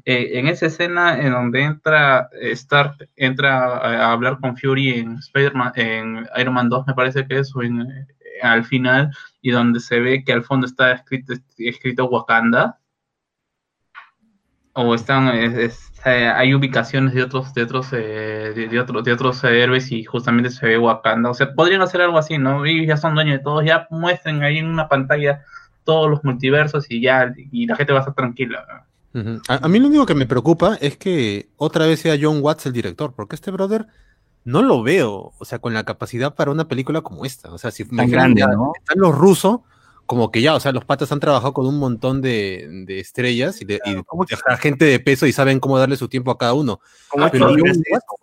en 0.04 0.48
esa 0.48 0.66
escena 0.66 1.18
en 1.18 1.32
donde 1.32 1.62
entra 1.62 2.30
Stark, 2.42 3.08
entra 3.16 3.78
a 3.78 4.12
hablar 4.12 4.38
con 4.42 4.58
Fury 4.58 5.00
en 5.00 5.16
Spider-Man, 5.20 5.72
en 5.76 6.28
Iron 6.38 6.54
Man 6.54 6.68
2, 6.68 6.88
me 6.88 6.94
parece 6.94 7.26
que 7.26 7.40
es, 7.40 7.56
o 7.56 7.64
en, 7.64 7.88
al 8.42 8.66
final 8.66 9.12
y 9.42 9.52
donde 9.52 9.80
se 9.80 10.00
ve 10.00 10.24
que 10.24 10.34
al 10.34 10.44
fondo 10.44 10.68
está 10.68 10.92
escrito, 10.92 11.34
escrito 11.58 12.06
Wakanda. 12.06 12.80
O 14.74 14.96
están, 14.96 15.30
hay 16.06 16.54
ubicaciones 16.54 17.14
de 17.14 17.24
otros, 17.24 17.54
de 17.54 17.64
otros, 17.64 17.88
eh, 17.92 18.54
de, 18.56 18.80
otros, 18.80 19.04
de 19.04 19.12
otros 19.12 19.44
héroes 19.44 19.92
y 19.92 20.04
justamente 20.06 20.50
se 20.52 20.66
ve 20.66 20.78
Wakanda. 20.78 21.30
O 21.30 21.34
sea, 21.34 21.54
podrían 21.54 21.82
hacer 21.82 22.02
algo 22.02 22.18
así, 22.18 22.38
¿no? 22.38 22.66
Y 22.66 22.86
ya 22.86 22.96
son 22.96 23.16
dueños 23.16 23.40
de 23.40 23.44
todos, 23.44 23.66
ya 23.66 23.88
muestren 23.90 24.42
ahí 24.44 24.60
en 24.60 24.68
una 24.68 24.88
pantalla 24.88 25.44
todos 25.84 26.10
los 26.10 26.24
multiversos 26.24 26.86
y 26.90 27.02
ya, 27.02 27.34
y 27.52 27.66
la 27.66 27.76
gente 27.76 27.94
va 27.94 28.00
a 28.00 28.02
estar 28.02 28.14
tranquila. 28.14 28.86
a, 29.48 29.68
mí 29.68 29.80
lo 29.80 29.88
único 29.88 30.06
que 30.06 30.14
me 30.14 30.28
preocupa 30.28 30.78
es 30.80 30.98
que 30.98 31.50
otra 31.58 31.88
vez 31.88 32.00
sea 32.00 32.16
John 32.22 32.42
Watts 32.42 32.68
el 32.68 32.74
director, 32.74 33.14
porque 33.16 33.36
este 33.36 33.50
brother 33.50 33.88
no 34.50 34.64
lo 34.64 34.82
veo, 34.82 35.32
o 35.38 35.46
sea, 35.46 35.60
con 35.60 35.74
la 35.74 35.84
capacidad 35.84 36.34
para 36.34 36.50
una 36.50 36.68
película 36.68 37.02
como 37.02 37.24
esta. 37.24 37.54
O 37.54 37.58
sea, 37.60 37.70
si 37.70 37.86
Tan 37.86 38.10
grande, 38.10 38.42
¿no? 38.42 38.72
están 38.76 39.00
los 39.00 39.16
rusos, 39.16 39.60
como 40.08 40.32
que 40.32 40.42
ya, 40.42 40.56
o 40.56 40.60
sea, 40.60 40.72
los 40.72 40.86
patas 40.86 41.12
han 41.12 41.20
trabajado 41.20 41.54
con 41.54 41.68
un 41.68 41.78
montón 41.78 42.20
de, 42.20 42.68
de 42.88 43.00
estrellas 43.00 43.62
y, 43.62 43.66
de, 43.66 43.80
gente 44.60 44.86
de 44.86 45.00
peso 45.00 45.28
y 45.28 45.34
saben 45.34 45.60
cómo 45.60 45.78
darle 45.78 45.98
su 45.98 46.08
tiempo 46.08 46.32
a 46.32 46.38
cada 46.40 46.56
uno. 46.56 46.82
Ah, 47.16 47.30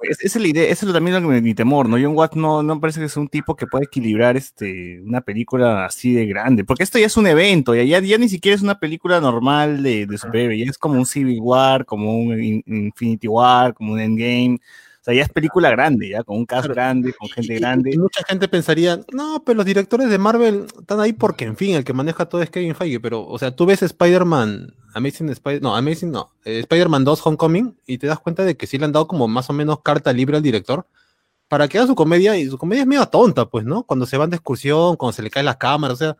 es, 0.03 0.21
es, 0.21 0.35
la 0.35 0.49
idea, 0.49 0.65
eso 0.65 0.85
es 0.85 0.93
también 0.93 1.23
lo 1.23 1.31
que 1.31 1.41
mi 1.41 1.55
temor, 1.55 1.89
¿no? 1.89 1.97
John 1.97 2.17
Watt 2.17 2.35
no, 2.35 2.61
no 2.65 2.81
parece 2.81 2.99
que 2.99 3.07
es 3.07 3.17
un 3.17 3.29
tipo 3.29 3.55
que 3.55 3.69
puede 3.69 3.85
equilibrar 3.85 4.37
este, 4.37 5.01
una 5.03 5.21
película 5.21 5.85
así 5.87 6.12
de 6.12 6.27
grande, 6.27 6.65
porque 6.65 6.83
esto 6.83 6.99
ya 6.99 7.07
es 7.07 7.17
un 7.17 7.29
evento, 7.29 7.73
ya, 7.73 7.85
ya, 7.85 8.01
ya 8.01 8.19
ni 8.19 8.29
siquiera 8.29 8.57
es 8.57 8.62
una 8.62 8.81
película 8.81 9.21
normal 9.21 9.85
de, 9.85 10.07
de 10.07 10.19
superhéroes, 10.19 10.59
ya 10.59 10.71
es 10.73 10.79
como 10.79 10.99
un 10.99 11.07
Civil 11.07 11.39
War, 11.41 11.87
como 11.87 12.19
un 12.19 12.62
Infinity 12.67 13.29
War, 13.29 13.75
como 13.75 13.93
un 13.93 14.01
Endgame 14.01 14.59
sea, 15.07 15.14
ya 15.14 15.23
es 15.23 15.29
película 15.29 15.71
grande, 15.71 16.09
ya, 16.09 16.25
con 16.25 16.37
un 16.37 16.47
cast 16.47 16.69
grande, 16.69 17.12
con 17.12 17.29
gente 17.29 17.55
grande. 17.55 17.92
Y 17.95 17.99
mucha 17.99 18.25
gente 18.25 18.49
pensaría, 18.49 19.01
no, 19.12 19.42
pero 19.45 19.59
los 19.59 19.64
directores 19.64 20.11
de 20.11 20.19
Marvel 20.19 20.66
están 20.81 20.99
ahí 20.99 21.12
porque, 21.12 21.45
en 21.45 21.57
fin, 21.57 21.77
el 21.77 21.85
que 21.85 21.92
maneja 21.92 22.27
todo 22.27 22.42
es 22.42 22.51
Kevin 22.51 22.75
Feige, 22.75 22.99
pero, 22.99 23.25
o 23.25 23.38
sea, 23.38 23.55
tú 23.55 23.66
ves 23.66 23.83
Spider-Man, 23.83 24.75
Amazing 24.95 25.29
Spider, 25.31 25.62
no, 25.62 25.77
Amazing 25.77 26.11
no, 26.11 26.33
eh, 26.45 26.59
Spider-Man 26.61 27.05
2 27.05 27.25
Homecoming 27.25 27.79
y 27.87 27.99
te 27.99 28.09
das 28.09 28.19
cuenta 28.19 28.45
de 28.45 28.57
que 28.57 28.66
sí 28.66 28.79
le 28.79 28.85
han 28.85 28.92
dado 28.92 29.07
como 29.07 29.29
más 29.29 29.49
o 29.49 29.53
menos 29.53 29.81
carta 29.83 30.12
libre 30.12 30.38
al 30.38 30.42
director 30.42 30.88
para 31.47 31.69
que 31.69 31.79
haga 31.79 31.87
su 31.87 31.95
comedia, 31.95 32.37
y 32.37 32.49
su 32.49 32.59
comedia 32.59 32.83
es 32.83 32.88
medio 32.88 33.07
tonta, 33.07 33.49
pues, 33.49 33.64
¿no? 33.64 33.85
Cuando 33.85 34.07
se 34.07 34.16
van 34.16 34.31
de 34.31 34.37
excursión, 34.37 34.97
cuando 34.97 35.12
se 35.12 35.23
le 35.23 35.31
cae 35.31 35.45
la 35.45 35.57
cámara, 35.57 35.95
o 35.95 35.97
sea, 35.97 36.16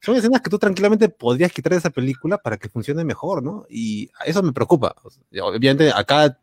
son 0.00 0.14
escenas 0.14 0.42
que 0.42 0.50
tú 0.50 0.60
tranquilamente 0.60 1.08
podrías 1.08 1.50
quitar 1.50 1.72
de 1.72 1.78
esa 1.78 1.90
película 1.90 2.38
para 2.38 2.56
que 2.56 2.68
funcione 2.68 3.02
mejor, 3.04 3.42
¿no? 3.42 3.66
Y 3.68 4.08
eso 4.24 4.44
me 4.44 4.52
preocupa. 4.52 4.94
Obviamente 5.42 5.90
acá 5.90 6.38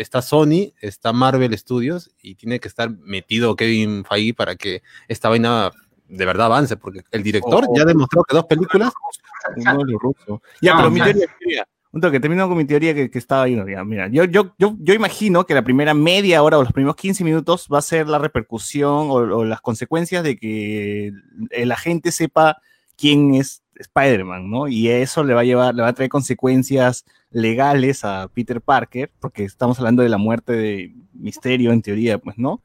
está 0.00 0.22
Sony, 0.22 0.72
está 0.80 1.12
Marvel 1.12 1.56
Studios 1.56 2.10
y 2.22 2.34
tiene 2.34 2.60
que 2.60 2.68
estar 2.68 2.90
metido 2.90 3.56
Kevin 3.56 4.04
Feige 4.04 4.34
para 4.34 4.56
que 4.56 4.82
esta 5.08 5.28
vaina 5.28 5.70
de 6.08 6.24
verdad 6.24 6.46
avance, 6.46 6.76
porque 6.76 7.02
el 7.10 7.22
director 7.22 7.66
ya 7.76 7.84
demostró 7.84 8.24
que 8.24 8.34
dos 8.34 8.46
películas. 8.46 8.92
Ya, 10.60 10.76
pero 10.76 10.90
mi 10.90 11.00
teoría, 11.00 11.26
un 11.90 12.00
toque, 12.00 12.20
termino 12.20 12.48
con 12.48 12.56
mi 12.56 12.64
teoría 12.64 12.94
que, 12.94 13.10
estaba 13.14 13.44
ahí. 13.44 13.56
Mira, 13.84 14.08
yo, 14.08 14.24
yo, 14.24 14.54
yo, 14.58 14.76
yo 14.78 14.94
imagino 14.94 15.44
que 15.44 15.54
la 15.54 15.62
primera 15.62 15.94
media 15.94 16.42
hora 16.42 16.58
o 16.58 16.62
los 16.62 16.72
primeros 16.72 16.96
15 16.96 17.24
minutos 17.24 17.68
va 17.72 17.78
a 17.78 17.82
ser 17.82 18.08
la 18.08 18.18
repercusión 18.18 19.08
o, 19.10 19.44
las 19.44 19.60
consecuencias 19.60 20.22
de 20.22 20.36
que 20.36 21.12
la 21.64 21.76
gente 21.76 22.12
sepa 22.12 22.58
quién 22.96 23.34
es 23.34 23.62
Spider-Man, 23.78 24.50
¿no? 24.50 24.68
Y 24.68 24.88
eso 24.88 25.24
le 25.24 25.34
va 25.34 25.42
a 25.42 25.44
llevar, 25.44 25.74
le 25.74 25.82
va 25.82 25.88
a 25.88 25.92
traer 25.92 26.10
consecuencias 26.10 27.04
legales 27.30 28.04
a 28.04 28.28
Peter 28.32 28.60
Parker, 28.60 29.10
porque 29.20 29.44
estamos 29.44 29.78
hablando 29.78 30.02
de 30.02 30.08
la 30.08 30.18
muerte 30.18 30.52
de 30.52 30.94
Misterio 31.12 31.72
en 31.72 31.82
teoría, 31.82 32.18
pues, 32.18 32.38
¿no? 32.38 32.62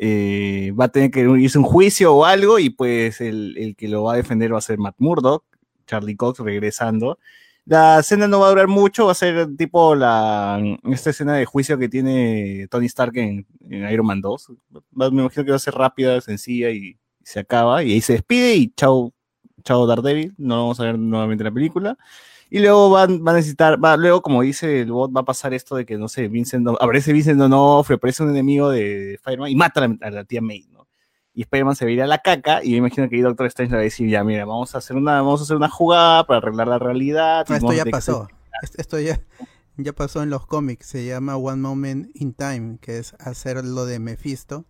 Eh, 0.00 0.72
va 0.78 0.84
a 0.86 0.88
tener 0.88 1.10
que 1.10 1.20
irse 1.20 1.58
un 1.58 1.64
juicio 1.64 2.14
o 2.14 2.24
algo 2.24 2.60
y 2.60 2.70
pues 2.70 3.20
el, 3.20 3.74
que 3.76 3.88
lo 3.88 4.04
va 4.04 4.12
a 4.14 4.16
defender 4.16 4.54
va 4.54 4.58
a 4.58 4.60
ser 4.60 4.78
Matt 4.78 4.94
Murdock, 4.98 5.44
Charlie 5.86 6.16
Cox 6.16 6.38
regresando. 6.38 7.18
La 7.64 7.98
escena 7.98 8.28
no 8.28 8.40
va 8.40 8.46
a 8.46 8.50
durar 8.50 8.68
mucho, 8.68 9.06
va 9.06 9.12
a 9.12 9.16
ser 9.16 9.56
tipo 9.56 9.94
la, 9.94 10.60
esta 10.84 11.10
escena 11.10 11.34
de 11.34 11.44
juicio 11.46 11.78
que 11.78 11.88
tiene 11.88 12.68
Tony 12.70 12.86
Stark 12.86 13.16
en, 13.16 13.46
Iron 13.60 14.06
Man 14.06 14.20
2. 14.20 14.52
Me 14.92 15.06
imagino 15.06 15.44
que 15.44 15.50
va 15.50 15.56
a 15.56 15.58
ser 15.58 15.74
rápida, 15.74 16.20
sencilla 16.20 16.70
y, 16.70 16.96
se 17.28 17.40
acaba. 17.40 17.82
Y 17.84 17.92
ahí 17.92 18.00
se 18.00 18.14
despide 18.14 18.54
y 18.54 18.70
chao, 18.70 19.12
chao 19.68 19.86
Daredevil. 19.86 20.34
No 20.38 20.56
vamos 20.56 20.80
a 20.80 20.84
ver 20.84 20.98
nuevamente 20.98 21.42
en 21.42 21.46
la 21.46 21.52
película. 21.52 21.98
Y 22.50 22.60
luego 22.60 22.88
van, 22.88 23.28
a 23.28 23.32
necesitar, 23.34 23.82
va, 23.82 23.98
luego 23.98 24.22
como 24.22 24.40
dice 24.40 24.80
el 24.80 24.90
bot, 24.90 25.14
va 25.14 25.20
a 25.20 25.24
pasar 25.24 25.52
esto 25.52 25.76
de 25.76 25.84
que, 25.84 25.98
no 25.98 26.08
sé, 26.08 26.28
Vincent, 26.28 26.66
aparece 26.80 27.12
Vincent 27.12 27.38
D'Onofrio, 27.38 27.96
aparece 27.96 28.22
un 28.22 28.30
enemigo 28.30 28.70
de 28.70 29.20
Fireman 29.22 29.50
y 29.50 29.54
mata 29.54 29.86
a 30.00 30.10
la, 30.10 30.24
tía 30.24 30.40
May, 30.40 30.66
¿no? 30.72 30.88
Y 31.34 31.42
Spider-Man 31.42 31.76
se 31.76 31.84
va 31.84 31.90
a 31.90 31.92
ir 31.92 32.02
a 32.02 32.06
la 32.06 32.18
caca 32.18 32.64
y 32.64 32.70
me 32.70 32.76
imagino 32.78 33.08
que 33.08 33.16
ahí 33.16 33.20
Doctor 33.20 33.46
Strange 33.48 33.72
le 33.72 33.76
va 33.76 33.80
a 33.82 33.84
decir, 33.84 34.08
ya, 34.08 34.24
mira, 34.24 34.46
vamos 34.46 34.74
a 34.74 34.78
hacer 34.78 34.96
una, 34.96 35.20
vamos 35.20 35.40
a 35.40 35.44
hacer 35.44 35.56
una 35.56 35.68
jugada 35.68 36.26
para 36.26 36.38
arreglar 36.38 36.68
la 36.68 36.78
realidad. 36.78 37.46
esto 37.52 37.72
ya 37.74 37.84
pasó, 37.84 38.28
esto 38.78 38.98
ya, 38.98 39.20
ya 39.76 39.92
pasó 39.92 40.22
en 40.22 40.30
los 40.30 40.46
cómics, 40.46 40.86
se 40.86 41.04
llama 41.04 41.36
One 41.36 41.60
Moment 41.60 42.08
in 42.14 42.32
Time, 42.32 42.78
que 42.80 42.98
es 42.98 43.12
hacer 43.20 43.62
lo 43.62 43.84
de 43.84 43.98
Mephisto, 43.98 44.64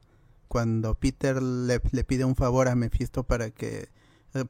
cuando 0.49 0.97
Peter 0.97 1.41
le, 1.41 1.81
le 1.93 2.05
pide 2.05 2.25
un 2.25 2.35
favor 2.35 2.67
a 2.67 2.75
Mephisto 2.75 3.23
para 3.23 3.51
que 3.51 3.89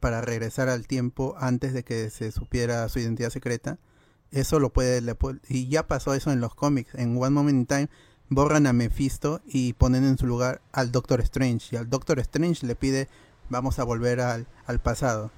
para 0.01 0.21
regresar 0.21 0.69
al 0.69 0.87
tiempo 0.87 1.35
antes 1.39 1.73
de 1.73 1.85
que 1.85 2.11
se 2.11 2.33
supiera 2.33 2.89
su 2.89 2.99
identidad 2.99 3.31
secreta. 3.31 3.79
eso 4.31 4.61
lo 4.61 4.73
puede, 4.73 5.03
y 5.49 5.69
ya 5.69 5.87
pasó 5.87 6.15
eso 6.15 6.31
en 6.33 6.41
los 6.41 6.55
cómics. 6.55 6.95
En 6.95 7.17
One 7.17 7.31
Moment 7.31 7.57
in 7.57 7.67
Time 7.67 7.89
borran 8.29 8.67
a 8.67 8.73
Mephisto 8.73 9.41
y 9.47 9.73
ponen 9.73 10.05
en 10.05 10.19
su 10.19 10.27
lugar 10.27 10.61
al 10.73 10.93
Doctor 10.93 11.21
Strange. 11.21 11.75
Y 11.75 11.77
al 11.77 11.89
Doctor 11.89 12.19
Strange 12.21 12.67
le 12.67 12.75
pide, 12.75 13.09
vamos 13.49 13.79
a 13.79 13.85
volver 13.85 14.21
al, 14.21 14.47
al 14.67 14.81
pasado. 14.81 15.31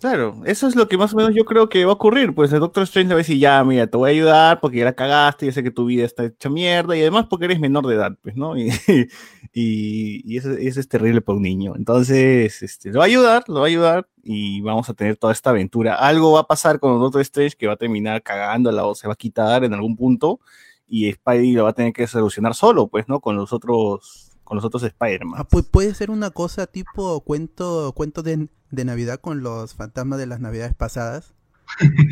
Claro, 0.00 0.40
eso 0.46 0.66
es 0.66 0.76
lo 0.76 0.88
que 0.88 0.96
más 0.96 1.12
o 1.12 1.16
menos 1.16 1.34
yo 1.34 1.44
creo 1.44 1.68
que 1.68 1.84
va 1.84 1.90
a 1.92 1.94
ocurrir. 1.94 2.34
Pues 2.34 2.50
el 2.54 2.60
Doctor 2.60 2.84
Strange 2.84 3.08
le 3.08 3.14
va 3.14 3.18
a 3.18 3.22
decir, 3.24 3.38
ya, 3.38 3.62
mira, 3.64 3.86
te 3.86 3.98
voy 3.98 4.08
a 4.08 4.12
ayudar 4.14 4.58
porque 4.60 4.78
ya 4.78 4.86
la 4.86 4.94
cagaste, 4.94 5.44
ya 5.44 5.52
sé 5.52 5.62
que 5.62 5.70
tu 5.70 5.84
vida 5.84 6.06
está 6.06 6.24
hecha 6.24 6.48
mierda 6.48 6.96
y 6.96 7.02
además 7.02 7.26
porque 7.28 7.44
eres 7.44 7.60
menor 7.60 7.86
de 7.86 7.96
edad, 7.96 8.16
pues, 8.22 8.34
¿no? 8.36 8.54
Y, 9.52 10.22
y, 10.24 10.36
eso, 10.38 10.52
es 10.52 10.88
terrible 10.88 11.20
para 11.20 11.36
un 11.36 11.42
niño. 11.42 11.74
Entonces, 11.76 12.62
este, 12.62 12.90
lo 12.90 13.00
va 13.00 13.04
a 13.04 13.08
ayudar, 13.08 13.44
lo 13.48 13.56
va 13.56 13.62
a 13.62 13.68
ayudar 13.68 14.08
y 14.22 14.60
vamos 14.60 14.88
a 14.88 14.94
tener 14.94 15.16
toda 15.16 15.32
esta 15.32 15.50
aventura. 15.50 15.96
Algo 15.96 16.32
va 16.32 16.40
a 16.40 16.46
pasar 16.46 16.78
con 16.78 16.94
el 16.94 17.00
Doctor 17.00 17.20
Strange 17.22 17.56
que 17.56 17.66
va 17.66 17.72
a 17.72 17.76
terminar 17.76 18.22
cagándola 18.22 18.86
o 18.86 18.94
se 18.94 19.08
va 19.08 19.14
a 19.14 19.16
quitar 19.16 19.64
en 19.64 19.74
algún 19.74 19.96
punto 19.96 20.40
y 20.86 21.12
Spidey 21.12 21.52
lo 21.52 21.64
va 21.64 21.70
a 21.70 21.72
tener 21.72 21.92
que 21.92 22.06
solucionar 22.06 22.54
solo, 22.54 22.86
pues, 22.88 23.08
¿no? 23.08 23.20
Con 23.20 23.36
los 23.36 23.52
otros 23.52 24.29
con 24.50 24.56
los 24.56 24.64
otros 24.64 24.82
Spider-Man. 24.82 25.40
Ah, 25.40 25.44
pues 25.44 25.64
puede 25.64 25.94
ser 25.94 26.10
una 26.10 26.30
cosa 26.30 26.66
tipo 26.66 27.20
cuento, 27.20 27.92
cuento 27.94 28.24
de, 28.24 28.48
Navidad 28.72 29.20
con 29.20 29.44
los 29.44 29.76
fantasmas 29.76 30.18
de 30.18 30.26
las 30.26 30.40
Navidades 30.40 30.74
pasadas. 30.74 31.34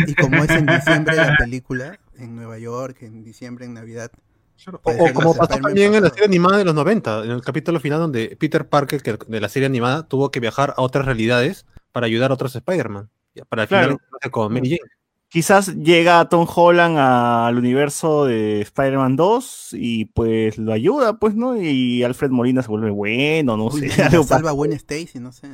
y 0.06 0.14
como 0.14 0.44
es 0.44 0.50
en 0.50 0.66
diciembre 0.66 1.16
la 1.16 1.36
película, 1.36 1.98
en 2.16 2.36
Nueva 2.36 2.56
York, 2.60 2.98
en 3.02 3.24
diciembre, 3.24 3.64
en 3.64 3.74
Navidad. 3.74 4.12
O, 4.84 5.12
como 5.14 5.34
pasó 5.34 5.58
también 5.58 5.96
en 5.96 6.04
la 6.04 6.10
serie 6.10 6.26
animada 6.26 6.58
de 6.58 6.64
los 6.64 6.76
90, 6.76 7.24
en 7.24 7.30
el 7.32 7.42
capítulo 7.42 7.80
final 7.80 7.98
donde 7.98 8.36
Peter 8.38 8.68
Parker 8.68 9.02
que 9.02 9.18
de 9.26 9.40
la 9.40 9.48
serie 9.48 9.66
animada 9.66 10.06
tuvo 10.06 10.30
que 10.30 10.38
viajar 10.38 10.74
a 10.76 10.82
otras 10.82 11.06
realidades 11.06 11.66
para 11.90 12.06
ayudar 12.06 12.30
a 12.30 12.34
otros 12.34 12.54
Spider-Man. 12.54 13.10
Para 13.48 13.62
el 13.62 13.68
final 13.68 13.98
con 14.30 14.52
Mary 14.52 14.78
Jane 14.78 14.97
quizás 15.28 15.74
llega 15.76 16.28
Tom 16.28 16.46
Holland 16.52 16.96
al 16.98 17.56
universo 17.56 18.24
de 18.24 18.60
Spider-Man 18.62 19.16
2 19.16 19.70
y 19.72 20.06
pues 20.06 20.58
lo 20.58 20.72
ayuda, 20.72 21.18
pues, 21.18 21.34
¿no? 21.34 21.60
Y 21.60 22.02
Alfred 22.02 22.30
Molina 22.30 22.62
se 22.62 22.68
vuelve 22.68 22.90
bueno, 22.90 23.56
no 23.56 23.70
sé. 23.70 23.88
salva 24.24 24.50
a 24.50 24.52
Gwen 24.52 24.72
Stacy, 24.72 25.18
no 25.20 25.32
sé. 25.32 25.48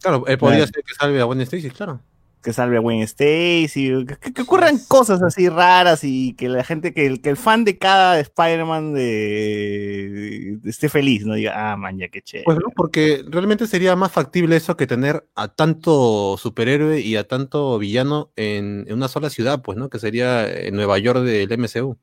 Claro, 0.00 0.26
él 0.26 0.38
podría 0.38 0.66
ser 0.66 0.84
que 0.84 0.94
salve 0.94 1.20
a 1.20 1.24
Gwen 1.24 1.40
Stacy, 1.40 1.70
claro 1.70 2.00
que 2.42 2.52
salve 2.52 2.76
a 2.76 2.80
Gwen 2.80 3.00
Stacy, 3.02 4.06
que, 4.34 4.42
ocurran 4.42 4.78
cosas 4.88 5.22
así 5.22 5.48
raras 5.48 6.04
y 6.04 6.34
que 6.34 6.48
la 6.48 6.64
gente, 6.64 6.92
que 6.94 7.06
el, 7.06 7.20
que 7.20 7.30
el 7.30 7.36
fan 7.36 7.64
de 7.64 7.78
cada 7.78 8.18
Spider-Man 8.20 8.94
de, 8.94 10.58
esté 10.64 10.88
feliz, 10.88 11.24
¿no? 11.24 11.34
Diga, 11.34 11.72
ah, 11.72 11.76
man, 11.76 11.98
ya 11.98 12.08
qué 12.08 12.22
chévere. 12.22 12.44
Pues 12.44 12.58
no, 12.58 12.70
porque 12.74 13.24
realmente 13.28 13.66
sería 13.66 13.96
más 13.96 14.12
factible 14.12 14.56
eso 14.56 14.76
que 14.76 14.86
tener 14.86 15.26
a 15.34 15.48
tanto 15.48 16.36
superhéroe 16.38 17.00
y 17.00 17.16
a 17.16 17.26
tanto 17.26 17.78
villano 17.78 18.30
en, 18.36 18.86
una 18.92 19.08
sola 19.08 19.30
ciudad, 19.30 19.62
pues, 19.62 19.78
¿no? 19.78 19.88
Que 19.88 19.98
sería 19.98 20.46
Nueva 20.72 20.98
York 20.98 21.20
del 21.20 21.58
MCU. 21.58 21.98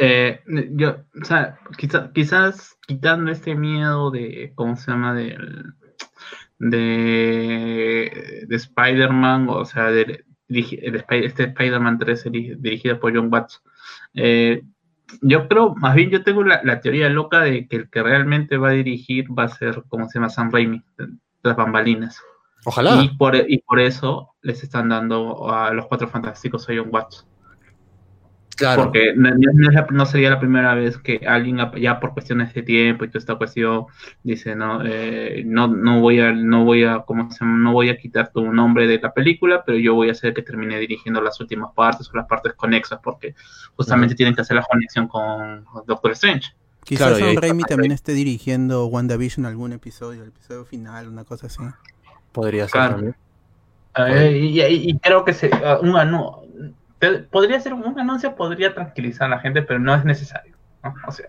Eh, 0.00 0.40
yo, 0.72 0.96
o 1.20 1.24
sea, 1.24 1.58
quizás 2.12 2.76
quitando 2.86 3.30
este 3.30 3.54
miedo 3.54 4.10
de, 4.10 4.52
¿cómo 4.56 4.76
se 4.76 4.90
llama? 4.90 5.14
Del 5.14 5.74
de, 6.70 8.46
de 8.48 8.56
Spider-Man, 8.56 9.48
o 9.50 9.64
sea, 9.64 9.90
de, 9.90 10.24
este 10.48 11.44
Spider-Man 11.44 11.98
3 11.98 12.30
dirigido 12.58 12.98
por 12.98 13.14
John 13.14 13.28
Watts. 13.32 13.62
Eh, 14.14 14.62
yo 15.20 15.46
creo, 15.48 15.74
más 15.74 15.94
bien 15.94 16.10
yo 16.10 16.24
tengo 16.24 16.42
la, 16.42 16.80
teoría 16.80 17.08
loca 17.08 17.40
de 17.40 17.68
que 17.68 17.76
el 17.76 17.90
que 17.90 18.02
realmente 18.02 18.56
va 18.56 18.70
a 18.70 18.72
dirigir 18.72 19.26
va 19.36 19.44
a 19.44 19.48
ser, 19.48 19.82
como 19.88 20.08
se 20.08 20.18
llama, 20.18 20.30
Sam 20.30 20.50
Raimi, 20.50 20.82
las 21.42 21.56
bambalinas. 21.56 22.20
Ojalá. 22.64 23.02
Y 23.02 23.08
por, 23.16 23.36
y 23.36 23.58
por 23.58 23.78
eso 23.78 24.34
les 24.40 24.62
están 24.62 24.88
dando 24.88 25.52
a 25.52 25.72
los 25.72 25.86
cuatro 25.86 26.08
fantásticos 26.08 26.68
a 26.68 26.72
John 26.74 26.88
Watts. 26.90 27.26
Claro. 28.56 28.84
Porque 28.84 29.14
no, 29.16 30.06
sería 30.06 30.30
la 30.30 30.38
primera 30.38 30.74
vez 30.74 30.98
que 30.98 31.20
alguien, 31.26 31.58
ya 31.76 31.98
por 31.98 32.12
cuestiones 32.12 32.54
de 32.54 32.62
tiempo 32.62 33.04
y 33.04 33.08
toda 33.08 33.18
esta 33.18 33.34
cuestión, 33.34 33.86
dice, 34.22 34.54
no, 34.54 34.80
eh, 34.84 35.42
no, 35.44 35.66
no 35.66 36.00
voy 36.00 36.20
a, 36.20 36.32
no 36.32 36.64
voy 36.64 36.84
a, 36.84 37.00
¿cómo 37.00 37.30
se 37.30 37.44
no 37.44 37.72
voy 37.72 37.88
a 37.88 37.96
quitar 37.96 38.30
tu 38.32 38.52
nombre 38.52 38.86
de 38.86 39.00
la 39.00 39.12
película, 39.12 39.64
pero 39.64 39.78
yo 39.78 39.94
voy 39.94 40.08
a 40.08 40.12
hacer 40.12 40.34
que 40.34 40.42
termine 40.42 40.78
dirigiendo 40.78 41.20
las 41.20 41.40
últimas 41.40 41.72
partes 41.74 42.08
o 42.12 42.16
las 42.16 42.26
partes 42.26 42.52
conexas, 42.54 43.00
porque 43.02 43.34
justamente 43.76 44.14
tienen 44.14 44.34
que 44.34 44.42
hacer 44.42 44.56
la 44.56 44.62
conexión 44.62 45.08
con 45.08 45.64
Doctor 45.86 46.12
Strange. 46.12 46.52
Quizás 46.84 47.18
claro, 47.18 47.40
Raimi 47.40 47.62
también 47.62 47.92
esté 47.92 48.12
dirigiendo 48.12 48.86
WandaVision 48.86 49.46
algún 49.46 49.72
episodio, 49.72 50.22
el 50.22 50.28
episodio 50.28 50.64
final, 50.64 51.08
una 51.08 51.24
cosa 51.24 51.46
así. 51.46 51.62
Podría 52.30 52.68
ser 52.68 52.90
también. 52.90 53.16
Eh, 53.96 54.38
y, 54.42 54.98
creo 54.98 55.24
que 55.24 55.32
se, 55.32 55.48
uh, 55.48 55.80
un, 55.80 55.92
no, 56.10 56.43
podría 57.30 57.60
ser 57.60 57.74
un 57.74 57.98
anuncio, 57.98 58.34
podría 58.34 58.74
tranquilizar 58.74 59.26
a 59.26 59.36
la 59.36 59.40
gente, 59.40 59.62
pero 59.62 59.78
no 59.78 59.94
es 59.94 60.04
necesario. 60.04 60.54
O 61.08 61.12
sea, 61.12 61.26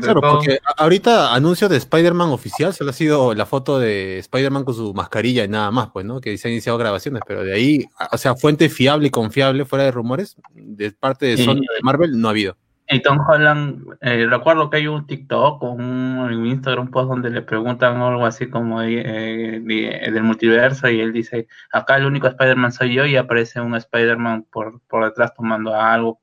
claro, 0.00 0.20
porque 0.20 0.60
ahorita 0.76 1.34
anuncio 1.34 1.68
de 1.68 1.76
Spider-Man 1.76 2.28
oficial 2.28 2.72
solo 2.72 2.90
ha 2.90 2.92
sido 2.92 3.34
la 3.34 3.46
foto 3.46 3.80
de 3.80 4.18
Spider-Man 4.18 4.64
con 4.64 4.74
su 4.74 4.94
mascarilla 4.94 5.42
y 5.44 5.48
nada 5.48 5.72
más, 5.72 5.90
pues, 5.92 6.06
¿no? 6.06 6.20
Que 6.20 6.38
se 6.38 6.46
han 6.46 6.52
iniciado 6.52 6.78
grabaciones, 6.78 7.22
pero 7.26 7.42
de 7.42 7.52
ahí, 7.52 7.84
o 8.12 8.16
sea, 8.16 8.36
fuente 8.36 8.68
fiable 8.68 9.08
y 9.08 9.10
confiable, 9.10 9.64
fuera 9.64 9.84
de 9.84 9.90
rumores, 9.90 10.36
de 10.54 10.92
parte 10.92 11.26
de 11.26 11.36
Sony 11.36 11.56
de 11.56 11.82
Marvel, 11.82 12.20
no 12.20 12.28
ha 12.28 12.30
habido. 12.30 12.56
Y 12.88 13.00
Tom 13.00 13.20
Holland, 13.26 13.84
eh, 14.00 14.26
recuerdo 14.28 14.68
que 14.68 14.78
hay 14.78 14.86
un 14.86 15.06
TikTok 15.06 15.62
o 15.62 15.70
un, 15.70 16.46
Instagram 16.46 16.90
post 16.90 17.08
donde 17.08 17.30
le 17.30 17.42
preguntan 17.42 17.96
algo 18.02 18.26
así 18.26 18.50
como 18.50 18.82
eh, 18.82 19.60
del 19.64 20.22
multiverso 20.22 20.88
y 20.88 21.00
él 21.00 21.12
dice, 21.12 21.46
acá 21.72 21.96
el 21.96 22.06
único 22.06 22.26
Spider-Man 22.26 22.72
soy 22.72 22.94
yo 22.94 23.06
y 23.06 23.16
aparece 23.16 23.60
un 23.60 23.74
Spider-Man 23.74 24.46
por, 24.50 24.80
por 24.88 25.04
detrás 25.04 25.32
tomando 25.34 25.74
algo. 25.74 26.18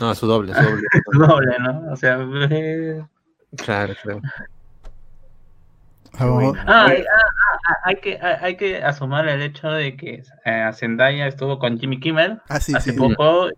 No, 0.00 0.14
su 0.14 0.26
doble, 0.26 0.54
su 0.54 0.62
doble. 0.62 0.82
su 1.12 1.18
doble, 1.18 1.56
¿no? 1.58 1.92
O 1.92 1.96
sea... 1.96 2.18
Eh. 2.50 3.04
Claro, 3.56 3.94
claro. 4.02 4.20
Ah, 6.16 6.26
ah, 6.66 6.88
ah, 6.88 7.76
hay, 7.84 7.96
que, 7.96 8.18
hay 8.20 8.56
que 8.56 8.82
asomar 8.82 9.28
el 9.28 9.42
hecho 9.42 9.68
de 9.68 9.96
que 9.96 10.22
Zendaya 10.72 11.26
estuvo 11.26 11.58
con 11.58 11.78
Jimmy 11.78 11.98
Kimmel 11.98 12.40
hace 12.48 12.92
poco 12.92 13.50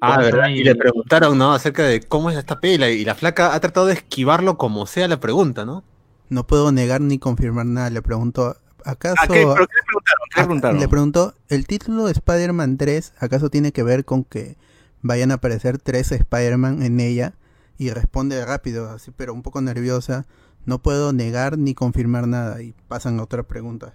Ah, 0.00 0.18
¿verdad? 0.18 0.48
Y 0.48 0.62
le 0.64 0.74
preguntaron, 0.74 1.38
¿no? 1.38 1.52
Acerca 1.52 1.82
de 1.82 2.00
cómo 2.00 2.30
es 2.30 2.36
esta 2.36 2.60
pela 2.60 2.88
y 2.90 3.04
la 3.04 3.14
flaca 3.14 3.54
ha 3.54 3.60
tratado 3.60 3.86
de 3.86 3.94
esquivarlo 3.94 4.58
como 4.58 4.86
sea 4.86 5.08
la 5.08 5.20
pregunta, 5.20 5.64
¿no? 5.64 5.84
No 6.28 6.46
puedo 6.46 6.72
negar 6.72 7.00
ni 7.00 7.18
confirmar 7.18 7.66
nada. 7.66 7.90
Le 7.90 8.02
preguntó, 8.02 8.56
¿acaso... 8.84 9.16
¿A 9.20 9.26
qué? 9.26 9.44
¿Pero 9.46 9.54
qué 9.54 9.74
le 9.74 9.82
preguntaron? 9.86 10.28
¿Qué 10.30 10.40
le 10.40 10.46
preguntaron? 10.46 10.80
Le 10.80 10.88
preguntó, 10.88 11.34
¿el 11.48 11.66
título 11.66 12.06
de 12.06 12.12
Spider-Man 12.12 12.76
3 12.78 13.14
acaso 13.18 13.50
tiene 13.50 13.72
que 13.72 13.82
ver 13.82 14.04
con 14.04 14.24
que 14.24 14.56
vayan 15.02 15.30
a 15.30 15.34
aparecer 15.34 15.78
tres 15.78 16.12
Spider-Man 16.12 16.82
en 16.82 17.00
ella? 17.00 17.34
Y 17.78 17.90
responde 17.90 18.44
rápido, 18.44 18.90
así, 18.90 19.10
pero 19.10 19.34
un 19.34 19.42
poco 19.42 19.60
nerviosa. 19.60 20.26
No 20.64 20.82
puedo 20.82 21.12
negar 21.12 21.58
ni 21.58 21.74
confirmar 21.74 22.26
nada. 22.26 22.60
Y 22.62 22.74
pasan 22.88 23.20
a 23.20 23.22
otra 23.22 23.42
pregunta. 23.44 23.92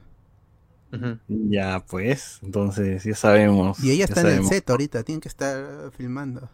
Ya, 1.27 1.83
pues, 1.89 2.39
entonces 2.43 3.03
ya 3.03 3.15
sabemos. 3.15 3.83
Y 3.83 3.91
ella 3.91 4.05
está 4.05 4.21
en 4.21 4.39
el 4.39 4.45
set 4.45 4.69
ahorita, 4.69 5.03
tienen 5.03 5.21
que 5.21 5.29
estar 5.29 5.91
filmando. 5.97 6.49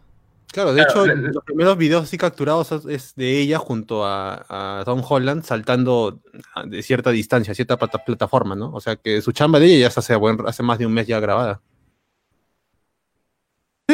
Claro, 0.52 0.72
de 0.72 0.82
hecho, 0.82 1.04
los 1.04 1.44
primeros 1.44 1.76
videos 1.76 2.04
así 2.04 2.16
capturados 2.16 2.72
es 2.88 3.14
de 3.16 3.38
ella 3.38 3.58
junto 3.58 4.06
a, 4.06 4.82
Tom 4.84 5.02
Holland 5.06 5.44
saltando 5.44 6.20
de 6.66 6.82
cierta 6.82 7.10
distancia, 7.10 7.54
cierta 7.54 7.76
plataforma, 7.76 8.54
¿no? 8.54 8.72
O 8.72 8.80
sea 8.80 8.96
que 8.96 9.20
su 9.20 9.32
chamba 9.32 9.58
de 9.58 9.66
ella 9.66 9.88
ya 9.88 9.98
hace, 9.98 10.18
hace 10.46 10.62
más 10.62 10.78
de 10.78 10.86
un 10.86 10.94
mes 10.94 11.06
ya 11.06 11.20
grabada 11.20 11.60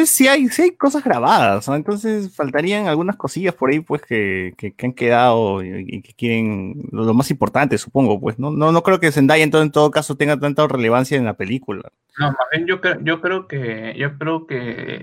sí 0.03 0.27
hay, 0.27 0.49
sí 0.49 0.63
hay 0.63 0.71
cosas 0.71 1.03
grabadas, 1.03 1.67
entonces 1.69 2.35
faltarían 2.35 2.87
algunas 2.87 3.15
cosillas 3.15 3.53
por 3.53 3.69
ahí, 3.69 3.79
pues, 3.79 4.01
que, 4.01 4.53
que, 4.57 4.73
han 4.85 4.91
quedado 4.91 5.63
y, 5.63 6.01
que 6.01 6.13
quieren, 6.13 6.89
lo, 6.91 7.13
más 7.13 7.31
importante, 7.31 7.77
supongo, 7.77 8.19
pues, 8.19 8.37
¿no? 8.37 8.51
No, 8.51 8.73
no 8.73 8.83
creo 8.83 8.99
que 8.99 9.11
Zendaya 9.11 9.43
en 9.43 9.51
todo, 9.51 9.61
en 9.61 9.71
todo 9.71 9.91
caso 9.91 10.17
tenga 10.17 10.37
tanta 10.37 10.67
relevancia 10.67 11.17
en 11.17 11.23
la 11.23 11.35
película. 11.35 11.83
No, 12.19 12.27
más 12.27 12.47
bien 12.51 12.67
yo, 12.67 12.81
creo, 12.81 12.99
yo 13.01 13.21
creo 13.21 13.47
que, 13.47 13.95
yo 13.97 14.17
creo 14.17 14.45
que 14.45 15.01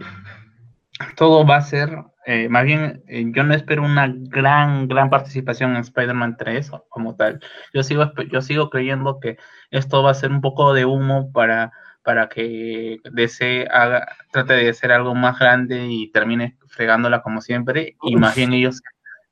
todo 1.17 1.47
va 1.47 1.57
a 1.57 1.63
ser, 1.63 2.05
eh, 2.27 2.51
más 2.51 2.65
bien, 2.65 3.03
eh, 3.09 3.25
yo 3.35 3.45
no 3.45 3.55
espero 3.55 3.83
una 3.83 4.13
gran, 4.15 4.89
gran 4.89 5.09
participación 5.09 5.71
en 5.71 5.79
Spider-Man 5.79 6.37
3 6.39 6.71
como 6.91 7.17
tal. 7.17 7.41
Yo 7.73 7.83
sigo, 7.83 8.13
yo 8.31 8.43
sigo 8.43 8.69
creyendo 8.69 9.21
que 9.21 9.39
esto 9.71 10.03
va 10.03 10.11
a 10.11 10.15
ser 10.15 10.31
un 10.31 10.43
poco 10.43 10.75
de 10.75 10.85
humo 10.85 11.33
para 11.33 11.73
para 12.03 12.29
que 12.29 12.99
DC 13.11 13.69
haga, 13.71 14.07
trate 14.31 14.55
de 14.55 14.71
hacer 14.71 14.93
algo 14.93 15.15
más 15.15 15.39
grande 15.39 15.87
y 15.89 16.11
termine 16.11 16.57
fregándola 16.69 17.23
como 17.23 17.41
siempre, 17.41 17.97
y 18.03 18.17
más 18.17 18.35
bien 18.35 18.53
ellos, 18.53 18.81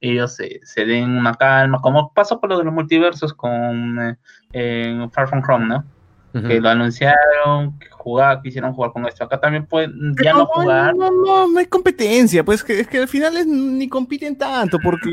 ellos 0.00 0.36
se, 0.36 0.84
den 0.84 1.10
una 1.10 1.34
calma, 1.34 1.80
como 1.80 2.12
pasó 2.12 2.38
con 2.40 2.50
lo 2.50 2.58
de 2.58 2.64
los 2.64 2.74
multiversos 2.74 3.34
con 3.34 4.16
eh, 4.52 5.08
Far 5.12 5.28
From 5.28 5.42
Home, 5.48 5.66
¿no? 5.66 5.84
que 6.32 6.60
lo 6.60 6.68
anunciaron, 6.68 7.76
jugar, 8.00 8.42
quisieron 8.42 8.72
jugar 8.72 8.92
con 8.92 9.06
esto. 9.06 9.24
Acá 9.24 9.38
también 9.38 9.66
pueden 9.66 10.14
ya 10.22 10.32
no, 10.32 10.46
jugar. 10.46 10.94
No, 10.94 11.10
no, 11.10 11.48
no 11.48 11.58
hay 11.58 11.66
competencia, 11.66 12.44
pues 12.44 12.64
que, 12.64 12.80
es 12.80 12.88
que 12.88 12.98
al 12.98 13.08
final 13.08 13.36
es, 13.36 13.46
ni 13.46 13.88
compiten 13.88 14.36
tanto, 14.36 14.78
porque 14.82 15.10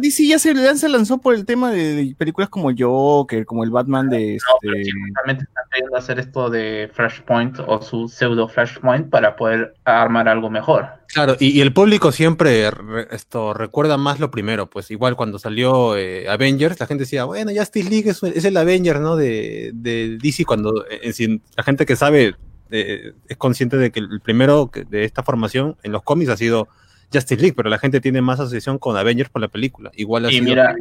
DC, 0.00 0.26
ya 0.26 0.38
se, 0.38 0.76
se, 0.76 0.88
lanzó 0.88 1.18
por 1.18 1.34
el 1.34 1.44
tema 1.44 1.70
de, 1.70 2.14
películas 2.18 2.48
como 2.48 2.70
Joker, 2.76 3.44
como 3.44 3.64
el 3.64 3.70
Batman 3.70 4.08
de 4.08 4.36
este... 4.36 4.50
No, 4.50 4.58
pero 4.60 4.76
están 4.76 5.48
queriendo 5.70 5.96
hacer 5.96 6.18
esto 6.18 6.50
de 6.50 6.90
Flashpoint 6.92 7.58
o 7.66 7.80
su 7.82 8.08
pseudo 8.08 8.48
Flashpoint 8.48 9.10
para 9.10 9.36
poder 9.36 9.74
armar 9.84 10.28
algo 10.28 10.50
mejor. 10.50 10.88
Claro, 11.08 11.36
y, 11.38 11.60
el 11.60 11.72
público 11.72 12.12
siempre 12.12 12.68
esto 13.10 13.54
recuerda 13.54 13.96
más 13.96 14.18
lo 14.18 14.30
primero, 14.30 14.68
pues 14.68 14.90
igual 14.90 15.16
cuando 15.16 15.38
salió 15.38 15.96
eh, 15.96 16.28
Avengers, 16.28 16.80
la 16.80 16.86
gente 16.86 17.04
decía, 17.04 17.24
bueno, 17.24 17.52
Justice 17.56 17.88
League 17.88 18.10
es, 18.10 18.22
es 18.22 18.44
el 18.44 18.56
Avengers, 18.56 19.00
¿no? 19.00 19.16
De, 19.16 19.70
de 19.74 20.18
DC, 20.20 20.44
cuando 20.44 20.84
la 21.28 21.62
gente 21.62 21.86
que 21.86 21.96
sabe 21.96 22.34
eh, 22.70 23.12
es 23.28 23.36
consciente 23.36 23.76
de 23.76 23.90
que 23.90 24.00
el 24.00 24.20
primero 24.20 24.70
de 24.88 25.04
esta 25.04 25.22
formación 25.22 25.76
en 25.82 25.92
los 25.92 26.02
cómics 26.02 26.30
ha 26.30 26.36
sido 26.36 26.68
Justice 27.12 27.40
League, 27.40 27.54
pero 27.56 27.70
la 27.70 27.78
gente 27.78 28.00
tiene 28.00 28.20
más 28.20 28.40
asociación 28.40 28.78
con 28.78 28.96
Avengers 28.96 29.30
por 29.30 29.40
la 29.40 29.48
película. 29.48 29.90
Igual 29.94 30.26
ha 30.26 30.32
y 30.32 30.40
mira, 30.40 30.74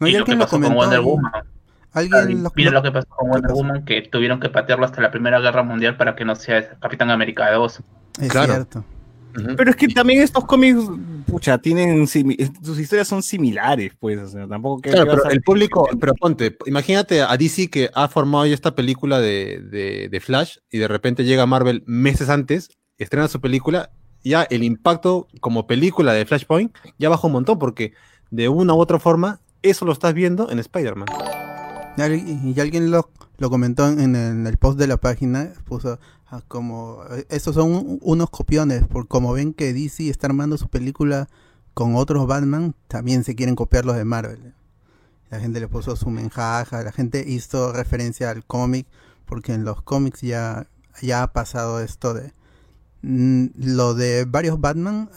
y 0.00 0.12
lo 0.12 0.24
que 0.24 0.36
pasó 0.36 0.60
con 0.60 0.74
Wonder 0.74 1.00
Woman. 1.00 1.32
¿Alguien 1.92 2.46
mira 2.54 2.70
lo 2.70 2.82
que 2.82 2.92
pasó 2.92 3.08
con 3.08 3.30
Wonder 3.30 3.52
Woman, 3.52 3.84
que 3.84 4.02
tuvieron 4.02 4.38
que 4.38 4.48
patearlo 4.48 4.84
hasta 4.84 5.00
la 5.00 5.10
Primera 5.10 5.40
Guerra 5.40 5.62
Mundial 5.62 5.96
para 5.96 6.14
que 6.14 6.24
no 6.24 6.36
sea 6.36 6.78
Capitán 6.78 7.10
América 7.10 7.50
2. 7.52 7.80
Es 8.20 8.32
cierto. 8.32 8.84
Pero 9.32 9.70
es 9.70 9.76
que 9.76 9.88
también 9.88 10.22
estos 10.22 10.44
cómics, 10.44 10.82
pucha, 11.26 11.58
tienen 11.58 12.06
sus 12.06 12.78
historias 12.78 13.08
son 13.08 13.22
similares, 13.22 13.92
pues, 13.98 14.18
o 14.18 14.28
sea, 14.28 14.46
tampoco 14.46 14.82
que. 14.82 14.90
Claro, 14.90 15.12
pero 15.12 15.30
el 15.30 15.42
público, 15.42 15.88
pero 16.00 16.14
ponte, 16.14 16.56
imagínate 16.66 17.22
a 17.22 17.36
DC 17.36 17.70
que 17.70 17.90
ha 17.94 18.08
formado 18.08 18.46
ya 18.46 18.54
esta 18.54 18.74
película 18.74 19.20
de, 19.20 20.08
de, 20.10 20.20
Flash 20.20 20.58
y 20.70 20.78
de 20.78 20.88
repente 20.88 21.24
llega 21.24 21.46
Marvel 21.46 21.82
meses 21.86 22.28
antes, 22.28 22.70
estrena 22.98 23.28
su 23.28 23.40
película, 23.40 23.90
ya 24.22 24.42
el 24.42 24.64
impacto 24.64 25.28
como 25.40 25.66
película 25.66 26.12
de 26.12 26.26
Flashpoint 26.26 26.74
ya 26.98 27.08
bajó 27.08 27.28
un 27.28 27.34
montón, 27.34 27.58
porque 27.58 27.92
de 28.30 28.48
una 28.48 28.74
u 28.74 28.78
otra 28.78 28.98
forma, 28.98 29.40
eso 29.62 29.84
lo 29.84 29.92
estás 29.92 30.14
viendo 30.14 30.50
en 30.50 30.58
Spider-Man. 30.58 31.06
Y 31.96 32.60
alguien 32.60 32.90
lo, 32.90 33.10
comentó 33.38 33.88
en 33.88 34.14
el, 34.16 34.56
post 34.58 34.78
de 34.78 34.86
la 34.86 34.96
página, 34.96 35.52
puso 35.64 35.98
Ah, 36.32 36.42
como 36.46 37.02
eh, 37.10 37.26
estos 37.28 37.56
son 37.56 37.98
unos 38.02 38.30
copiones, 38.30 38.86
por 38.86 39.08
como 39.08 39.32
ven 39.32 39.52
que 39.52 39.72
DC 39.72 40.08
está 40.08 40.28
armando 40.28 40.56
su 40.58 40.68
película 40.68 41.28
con 41.74 41.96
otros 41.96 42.28
Batman, 42.28 42.76
también 42.86 43.24
se 43.24 43.34
quieren 43.34 43.56
copiar 43.56 43.84
los 43.84 43.96
de 43.96 44.04
Marvel. 44.04 44.54
La 45.30 45.40
gente 45.40 45.58
le 45.58 45.66
puso 45.66 45.96
su 45.96 46.08
menjaja, 46.10 46.84
la 46.84 46.92
gente 46.92 47.24
hizo 47.26 47.72
referencia 47.72 48.30
al 48.30 48.44
cómic, 48.44 48.86
porque 49.26 49.54
en 49.54 49.64
los 49.64 49.82
cómics 49.82 50.20
ya, 50.20 50.68
ya 51.02 51.24
ha 51.24 51.32
pasado 51.32 51.80
esto 51.80 52.14
de 52.14 52.32
mm, 53.02 53.46
lo 53.56 53.94
de 53.94 54.24
varios 54.24 54.60
Batman, 54.60 55.10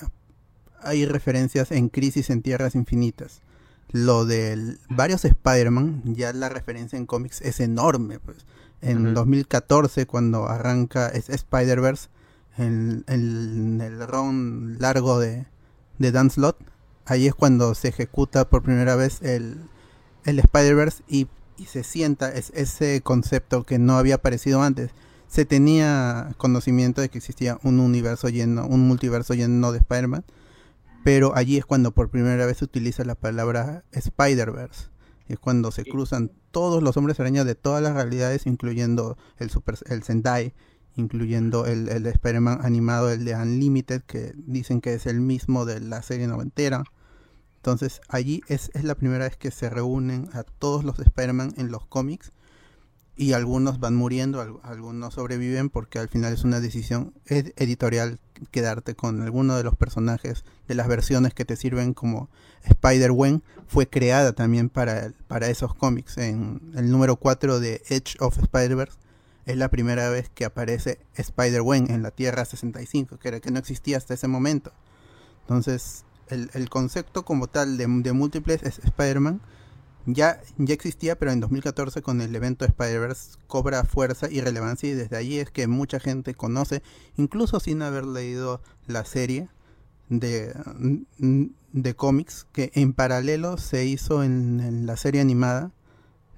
hay 0.82 1.06
referencias 1.06 1.72
en 1.72 1.90
Crisis 1.90 2.32
en 2.32 2.42
Tierras 2.42 2.74
Infinitas. 2.74 3.42
Lo 3.94 4.26
de 4.26 4.78
varios 4.90 5.24
Spider-Man, 5.24 6.16
ya 6.16 6.34
la 6.34 6.50
referencia 6.50 6.98
en 6.98 7.06
cómics 7.06 7.42
es 7.42 7.60
enorme, 7.60 8.20
pues 8.20 8.46
en 8.82 9.14
2014 9.14 10.06
cuando 10.08 10.50
arranca 10.50 11.08
Spider-Verse 11.08 12.10
en, 12.58 13.06
el 13.08 14.08
ron 14.08 14.78
largo 14.80 15.20
de, 15.20 15.46
de 16.00 16.12
Dan 16.12 16.30
Slott. 16.30 16.58
Ahí 17.06 17.28
es 17.28 17.36
cuando 17.36 17.76
se 17.76 17.90
ejecuta 17.90 18.50
por 18.50 18.64
primera 18.64 18.96
vez 18.96 19.22
el, 19.22 19.70
el 20.26 20.40
Spider-Verse 20.40 21.04
y, 21.08 21.28
se 21.68 21.84
sienta 21.84 22.30
ese 22.30 23.02
concepto 23.02 23.64
que 23.64 23.80
no 23.80 23.98
había 23.98 24.16
aparecido 24.16 24.62
antes. 24.62 24.92
Se 25.28 25.46
tenía 25.46 26.34
conocimiento 26.38 27.00
de 27.00 27.08
que 27.08 27.20
existía 27.20 27.58
un 27.64 27.80
universo 27.80 28.28
lleno, 28.28 28.68
un 28.68 28.86
multiverso 28.86 29.34
lleno 29.34 29.72
de 29.72 29.78
Spider-Man, 29.78 30.26
pero 31.04 31.36
allí 31.36 31.58
es 31.58 31.66
cuando 31.66 31.92
por 31.92 32.10
primera 32.10 32.46
vez 32.46 32.58
se 32.58 32.66
utiliza 32.66 33.04
la 33.04 33.16
palabra 33.16 33.84
Spider-Verse. 33.92 34.88
Es 35.28 35.40
cuando 35.40 35.72
se 35.72 35.84
cruzan 35.86 36.32
todos 36.52 36.84
los 36.84 36.98
hombres 36.98 37.20
arañas 37.20 37.46
de 37.46 37.56
todas 37.56 37.82
las 37.82 37.94
realidades, 37.94 38.46
incluyendo 38.46 39.18
el 39.38 39.50
Super 39.50 39.78
el 39.88 40.04
Sentai, 40.04 40.54
incluyendo 40.96 41.66
el, 41.66 41.90
el 41.90 42.06
Spider-Man 42.06 42.60
animado, 42.62 43.12
el 43.12 43.26
de 43.26 43.36
Unlimited, 43.36 44.02
que 44.04 44.34
dicen 44.36 44.82
que 44.82 44.94
es 44.94 45.06
el 45.06 45.22
mismo 45.22 45.66
de 45.66 45.80
la 45.80 46.02
serie 46.02 46.28
noventera. 46.28 46.84
Entonces 47.58 48.02
allí 48.10 48.42
es, 48.48 48.72
es 48.74 48.84
la 48.84 48.96
primera 48.96 49.26
vez 49.26 49.38
que 49.38 49.52
se 49.52 49.70
reúnen 49.70 50.30
a 50.34 50.44
todos 50.44 50.84
los 50.84 51.00
Spider-Man 51.00 51.54
en 51.58 51.72
los 51.72 51.86
cómics 51.86 52.32
y 53.16 53.34
algunos 53.34 53.80
van 53.80 53.96
muriendo, 53.96 54.62
algunos 54.64 55.14
sobreviven 55.14 55.70
porque 55.70 56.00
al 56.00 56.10
final 56.10 56.34
es 56.34 56.44
una 56.44 56.60
decisión 56.60 57.14
editorial 57.26 58.20
quedarte 58.52 58.96
con 58.96 59.22
alguno 59.22 59.56
de 59.56 59.64
los 59.64 59.76
personajes 59.76 60.44
de 60.68 60.76
las 60.76 60.88
versiones 60.88 61.34
que 61.34 61.46
te 61.46 61.56
sirven 61.56 61.94
como 61.94 62.30
Spider-Wen 62.64 63.44
fue 63.68 63.88
creada 63.88 64.34
también 64.34 64.70
para, 64.70 65.12
para 65.28 65.48
esos 65.50 65.76
cómics. 65.76 66.18
En 66.18 66.62
el 66.76 66.90
número 66.90 67.16
4 67.18 67.60
de 67.60 67.84
Edge 67.88 68.16
of 68.20 68.40
Spider-Verse 68.40 68.98
es 69.46 69.58
la 69.58 69.70
primera 69.70 70.10
vez 70.10 70.30
que 70.30 70.46
aparece 70.46 71.00
Spider-Wen 71.16 71.92
en 71.92 72.02
la 72.02 72.12
Tierra 72.12 72.46
65, 72.46 73.18
que 73.20 73.28
era 73.28 73.40
que 73.40 73.52
no 73.52 73.60
existía 73.60 73.98
hasta 73.98 74.16
ese 74.16 74.28
momento. 74.28 74.72
Entonces, 75.42 76.06
el, 76.30 76.50
el 76.54 76.70
concepto 76.70 77.26
como 77.26 77.48
tal 77.48 77.78
de, 77.78 77.86
de 77.88 78.14
múltiples 78.14 78.64
es 78.64 78.80
Spider-Man 78.80 79.42
ya, 80.06 80.42
ya 80.58 80.74
existía, 80.74 81.18
pero 81.18 81.32
en 81.32 81.40
2014 81.40 82.02
con 82.02 82.22
el 82.22 82.36
evento 82.36 82.66
Spider-Verse 82.66 83.38
cobra 83.48 83.84
fuerza 83.86 84.30
y 84.30 84.42
relevancia 84.42 84.90
y 84.90 84.94
desde 84.94 85.16
ahí 85.16 85.40
es 85.40 85.50
que 85.50 85.68
mucha 85.68 86.00
gente 86.00 86.34
conoce, 86.34 86.84
incluso 87.18 87.60
sin 87.60 87.82
haber 87.82 88.06
leído 88.06 88.62
la 88.88 89.06
serie 89.06 89.50
de, 90.10 90.54
de 91.18 91.96
cómics, 91.96 92.48
que 92.52 92.72
en 92.76 92.94
paralelo 92.94 93.58
se 93.58 93.86
hizo 93.86 94.24
en, 94.24 94.86
la 94.86 94.98
serie 94.98 95.22
animada 95.22 95.72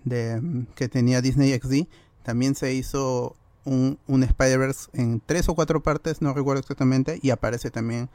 de, 0.03 0.65
que 0.75 0.87
tenía 0.87 1.21
Disney 1.21 1.57
XD, 1.59 1.87
también 2.23 2.55
se 2.55 2.73
hizo 2.73 3.35
un, 3.63 3.97
un 4.07 4.23
Spider-Verse 4.23 4.89
en 4.93 5.21
tres 5.25 5.49
o 5.49 5.55
cuatro 5.55 5.81
partes, 5.81 6.21
no 6.21 6.33
recuerdo 6.33 6.59
exactamente, 6.59 7.19
y 7.21 7.31
aparece 7.31 7.71
también 7.71 8.09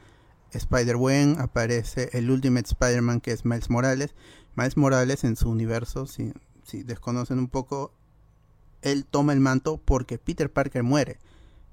Spider-Wen, 0.53 1.37
aparece 1.39 2.09
el 2.13 2.29
Ultimate 2.29 2.67
Spider-Man 2.67 3.21
que 3.21 3.31
es 3.31 3.45
Miles 3.45 3.69
Morales. 3.69 4.13
Miles 4.55 4.77
Morales 4.77 5.23
en 5.23 5.35
su 5.35 5.49
universo, 5.49 6.05
si, 6.05 6.33
si 6.63 6.83
desconocen 6.83 7.39
un 7.39 7.47
poco, 7.47 7.93
él 8.81 9.05
toma 9.05 9.33
el 9.33 9.39
manto 9.39 9.77
porque 9.83 10.17
Peter 10.17 10.51
Parker 10.51 10.83
muere. 10.83 11.19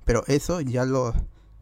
Pero 0.05 0.25
eso 0.27 0.61
ya 0.61 0.85
lo 0.85 1.15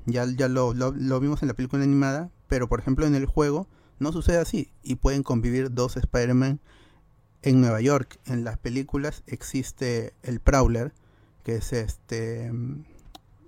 ya, 0.06 0.24
ya 0.24 0.48
lo, 0.48 0.72
lo, 0.72 1.20
vimos 1.20 1.42
en 1.42 1.48
la 1.48 1.54
película 1.54 1.82
animada, 1.82 2.30
pero 2.48 2.68
por 2.68 2.80
ejemplo 2.80 3.06
en 3.06 3.14
el 3.14 3.26
juego 3.26 3.66
no 3.98 4.12
sucede 4.12 4.38
así 4.38 4.70
y 4.82 4.96
pueden 4.96 5.22
convivir 5.22 5.72
dos 5.72 5.96
Spider-Man 5.96 6.60
en 7.42 7.60
Nueva 7.60 7.80
York. 7.80 8.20
En 8.24 8.44
las 8.44 8.56
películas 8.56 9.22
existe 9.26 10.14
el 10.22 10.40
Prowler, 10.40 10.92
que 11.42 11.56
es 11.56 11.72
este 11.72 12.52
mm, 12.52 12.84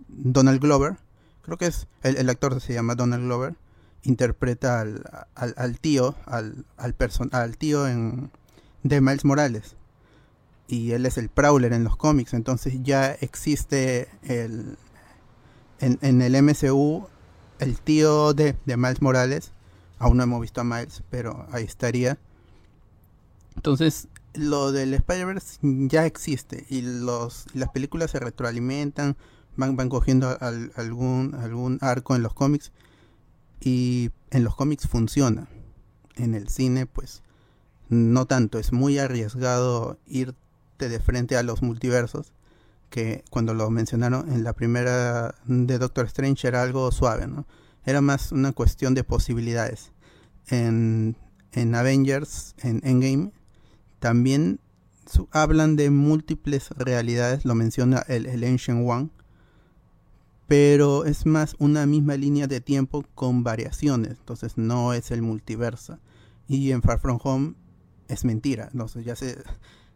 Donald 0.09 0.61
Glover, 0.61 0.97
creo 1.43 1.59
que 1.59 1.67
es, 1.67 1.87
el, 2.03 2.29
actor 2.29 2.61
se 2.61 2.75
llama 2.75 2.95
Donald 2.95 3.25
Glover, 3.25 3.55
interpreta 4.03 4.81
al, 4.81 5.03
al, 5.35 5.79
tío, 5.81 6.15
al, 6.27 6.65
al, 6.77 6.95
al 7.33 7.57
tío 7.57 7.87
en, 7.87 8.31
de 8.83 9.01
Miles 9.01 9.25
Morales. 9.25 9.77
Y 10.67 10.93
él 10.93 11.07
es 11.07 11.17
el 11.19 11.29
Prowler 11.29 11.73
en 11.73 11.85
los 11.85 11.97
cómics, 11.97 12.35
entonces 12.35 12.75
ya 12.83 13.13
existe 13.13 14.09
el, 14.23 14.77
en, 15.81 15.99
en 16.03 16.21
el 16.23 16.43
MCU 16.43 17.07
el 17.59 17.81
tío 17.81 18.35
de, 18.35 18.57
de 18.67 18.77
Miles 18.77 19.03
Morales. 19.03 19.53
Aún 19.99 20.19
no 20.19 20.23
hemos 20.23 20.41
visto 20.41 20.61
a 20.61 20.65
Miles, 20.65 21.03
pero 21.11 21.47
ahí 21.51 21.65
estaría. 21.65 22.19
Entonces, 23.57 24.09
lo 24.35 24.71
del 24.71 24.95
Spider-Verse 24.95 25.59
ya 25.63 26.07
existe 26.07 26.67
y 26.69 26.83
los, 26.83 27.47
las 27.55 27.71
películas 27.71 28.13
se 28.13 28.21
retroalimentan 28.21 29.17
van, 29.57 29.77
van 29.77 29.89
cogiendo 29.89 30.39
algún, 30.77 31.35
algún 31.35 31.79
arco 31.81 32.15
en 32.15 32.23
los 32.23 32.35
cómics 32.35 32.71
y 33.61 34.11
en 34.31 34.45
los 34.45 34.55
cómics 34.55 34.87
funciona. 34.87 35.49
En 36.17 36.35
el 36.35 36.49
cine, 36.49 36.87
pues, 36.87 37.23
no 37.89 38.27
tanto. 38.27 38.59
Es 38.59 38.73
muy 38.73 38.99
arriesgado 38.99 39.99
irte 40.07 40.89
de 40.89 41.01
frente 41.01 41.37
a 41.37 41.43
los 41.43 41.63
multiversos, 41.63 42.33
que 42.91 43.25
cuando 43.31 43.55
lo 43.55 43.71
mencionaron 43.71 44.33
en 44.33 44.45
la 44.45 44.53
primera 44.53 45.35
de 45.47 45.79
Doctor 45.79 46.07
Strange 46.07 46.49
era 46.49 46.63
algo 46.63 46.91
suave, 46.93 47.27
¿no? 47.27 47.47
Era 47.85 48.01
más 48.01 48.33
una 48.33 48.53
cuestión 48.53 48.95
de 48.95 49.05
posibilidades. 49.05 49.93
En, 50.49 51.17
en 51.53 51.75
Avengers, 51.75 52.55
en 52.59 52.81
Endgame, 52.85 53.33
también 53.99 54.61
hablan 55.31 55.77
de 55.77 55.91
múltiples 55.91 56.71
realidades, 56.71 57.45
lo 57.45 57.55
menciona 57.55 58.05
el, 58.09 58.27
el 58.27 58.45
Ancient 58.45 58.89
One, 58.89 59.11
pero 60.49 61.05
es 61.05 61.27
más 61.27 61.55
una 61.59 61.87
misma 61.87 62.17
línea 62.17 62.47
de 62.49 62.61
tiempo 62.61 63.05
con 63.15 63.45
variaciones, 63.45 64.13
entonces 64.19 64.57
no 64.57 64.95
es 64.95 65.11
el 65.13 65.23
multiverso. 65.23 65.99
Y 66.49 66.73
en 66.73 66.83
Far 66.83 66.99
From 66.99 67.19
Home 67.23 67.55
es 68.09 68.25
mentira, 68.25 68.71
sé, 68.89 69.05
ya 69.05 69.15
sé, 69.15 69.37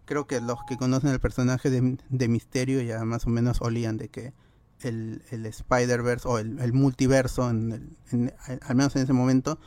creo 0.05 0.27
que 0.27 0.41
los 0.43 0.59
que 0.69 0.77
conocen 0.77 1.11
el 1.11 1.19
personaje 1.21 1.71
de, 1.71 1.97
de 2.11 2.29
Misterio 2.29 2.83
ya 2.83 3.03
más 3.05 3.27
o 3.27 3.31
menos 3.31 3.63
olían 3.63 3.97
de 3.97 4.09
que 4.11 4.35
el, 4.81 5.23
el 5.31 5.47
Spider-Verse 5.47 6.29
o 6.29 6.39
el, 6.39 6.59
el 6.59 6.73
multiverso, 6.75 7.49
en 7.49 7.73
el- 7.73 7.97
en- 8.11 8.35
al 8.61 8.77
menos 8.77 8.95
en 8.97 9.03
ese 9.03 9.13
momento, 9.15 9.59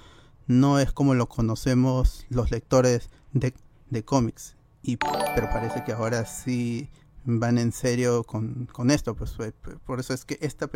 no 0.45 0.79
es 0.79 0.91
como 0.91 1.15
lo 1.15 1.27
conocemos 1.27 2.27
los 2.29 2.51
lectores 2.51 3.09
de, 3.33 3.55
de 3.89 4.05
cómics. 4.05 4.55
Y, 4.83 4.97
pero 4.97 5.49
parece 5.49 5.83
que 5.83 5.93
ahora 5.93 6.25
sí 6.27 6.89
van 7.25 7.57
en 7.57 7.71
serio 7.71 8.23
con, 8.23 8.67
con 8.71 8.91
esto. 8.91 9.15
Pues, 9.15 9.35
por 9.85 9.99
eso 9.99 10.13
es 10.13 10.25
que 10.25 10.37
esta 10.41 10.69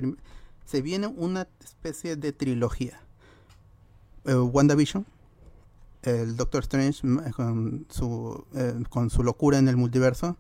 se 0.66 0.82
viene 0.82 1.08
una 1.08 1.48
especie 1.64 2.16
de 2.16 2.32
trilogía. 2.34 3.00
Eh, 4.26 4.36
WandaVision, 4.36 5.06
el 6.04 6.36
Doctor 6.36 6.64
Strange 6.64 7.02
con 7.36 7.86
su, 7.90 8.46
eh, 8.54 8.84
con 8.90 9.10
su 9.10 9.24
locura 9.24 9.58
en 9.58 9.68
el 9.68 9.78
multiverso 9.78 10.38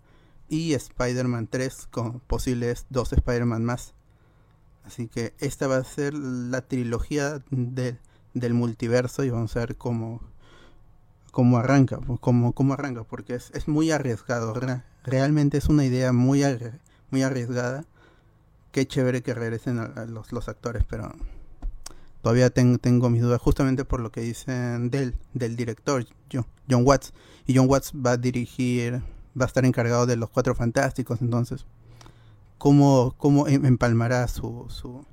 y 0.47 0.74
Spider-Man 0.74 1.47
3 1.47 1.88
con 1.91 2.20
posibles 2.22 2.86
dos 2.89 3.14
Spider-Man 3.14 3.64
más. 3.64 3.93
Así 4.84 5.07
que 5.07 5.34
esta 5.39 5.68
va 5.68 5.78
a 5.78 5.84
ser 5.84 6.14
la 6.14 6.62
trilogía 6.62 7.43
de- 7.51 7.97
del 8.34 8.53
multiverso 8.53 9.24
y 9.24 9.30
vamos 9.30 9.55
a 9.55 9.60
ver 9.60 9.76
cómo, 9.78 10.22
cómo 11.32 11.57
arranca, 11.57 11.99
pues, 11.99 12.20
cómo, 12.20 12.53
cómo 12.53 12.74
arranca, 12.74 13.03
porque 13.03 13.36
es, 13.36 13.51
es 13.53 13.68
muy 13.68 13.91
arriesgado. 13.91 14.53
re- 14.53 14.82
realmente 15.10 15.57
es 15.57 15.68
una 15.70 15.86
idea 15.86 16.12
muy, 16.14 16.43
muy 17.12 17.24
arriesgada. 17.24 17.86
Qué 18.72 18.88
chévere 18.88 19.22
que 19.24 19.34
regresen 19.34 19.80
a, 19.80 19.84
a 19.86 20.05
los, 20.05 20.32
los 20.32 20.47
actores, 20.47 20.84
pero 20.88 21.12
todavía 22.22 22.49
ten- 22.49 22.78
tengo 22.80 23.10
mis 23.10 23.22
dudas, 23.22 23.41
justamente 23.41 23.86
por 23.86 23.99
lo 23.99 24.12
que 24.12 24.22
dicen 24.22 24.89
del, 24.91 25.16
del 25.34 25.55
director, 25.55 26.05
Jo- 26.32 26.45
John 26.70 26.84
Watts. 26.86 27.14
Y 27.47 27.55
John 27.57 27.68
Watts 27.70 27.93
va 27.93 28.12
a 28.12 28.18
dirigir, 28.18 29.01
va 29.39 29.45
a 29.45 29.47
estar 29.47 29.66
encargado 29.66 30.05
de 30.05 30.18
los 30.18 30.30
Cuatro 30.30 30.53
Fantásticos, 30.53 31.22
entonces, 31.22 31.66
¿cómo, 32.57 33.16
cómo 33.18 33.47
em- 33.47 33.66
empalmará 33.66 34.28
su, 34.28 34.66
su 34.70 35.03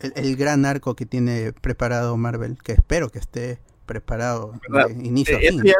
el, 0.00 0.12
el 0.16 0.36
gran 0.36 0.64
arco 0.66 0.96
que 0.96 1.06
tiene 1.06 1.52
preparado 1.52 2.16
Marvel? 2.16 2.58
Que 2.62 2.72
espero 2.72 3.10
que 3.10 3.20
esté 3.20 3.60
preparado 3.86 4.54
de 4.68 4.92
inicio 5.06 5.36
a 5.36 5.40
Eh, 5.40 5.50
fin. 5.50 5.62
ya- 5.64 5.74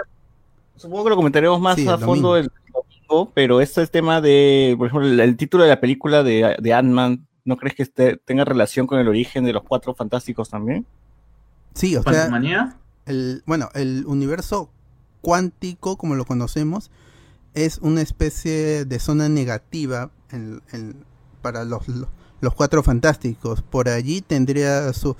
supongo 0.76 1.04
que 1.04 1.10
lo 1.10 1.16
comentaremos 1.16 1.60
más 1.60 1.76
Sí, 1.76 1.88
a 1.88 1.98
fondo 1.98 2.36
el 2.36 2.50
pero 3.34 3.60
este 3.60 3.82
es 3.82 3.90
tema 3.90 4.20
de, 4.20 4.74
por 4.78 4.86
ejemplo, 4.88 5.08
el, 5.08 5.18
el 5.20 5.36
título 5.36 5.64
de 5.64 5.70
la 5.70 5.80
película 5.80 6.22
de, 6.22 6.56
de 6.60 6.72
Ant-Man, 6.74 7.26
¿no 7.44 7.56
crees 7.56 7.74
que 7.74 7.82
este, 7.82 8.16
tenga 8.16 8.44
relación 8.44 8.86
con 8.86 8.98
el 8.98 9.08
origen 9.08 9.44
de 9.44 9.52
los 9.52 9.62
cuatro 9.62 9.94
fantásticos 9.94 10.48
también? 10.50 10.86
Sí, 11.74 11.96
o 11.96 12.02
sea, 12.02 12.28
el, 13.06 13.42
bueno, 13.46 13.68
el 13.74 14.04
universo 14.06 14.70
cuántico, 15.22 15.96
como 15.96 16.14
lo 16.14 16.24
conocemos, 16.24 16.90
es 17.54 17.78
una 17.78 18.00
especie 18.02 18.84
de 18.84 18.98
zona 18.98 19.28
negativa 19.28 20.10
en- 20.30 20.62
en- 20.72 21.04
para 21.42 21.64
los, 21.64 21.82
los, 22.40 22.54
cuatro 22.54 22.82
fantásticos. 22.82 23.62
Por 23.62 23.88
allí 23.88 24.20
tendría 24.20 24.92
su, 24.92 25.16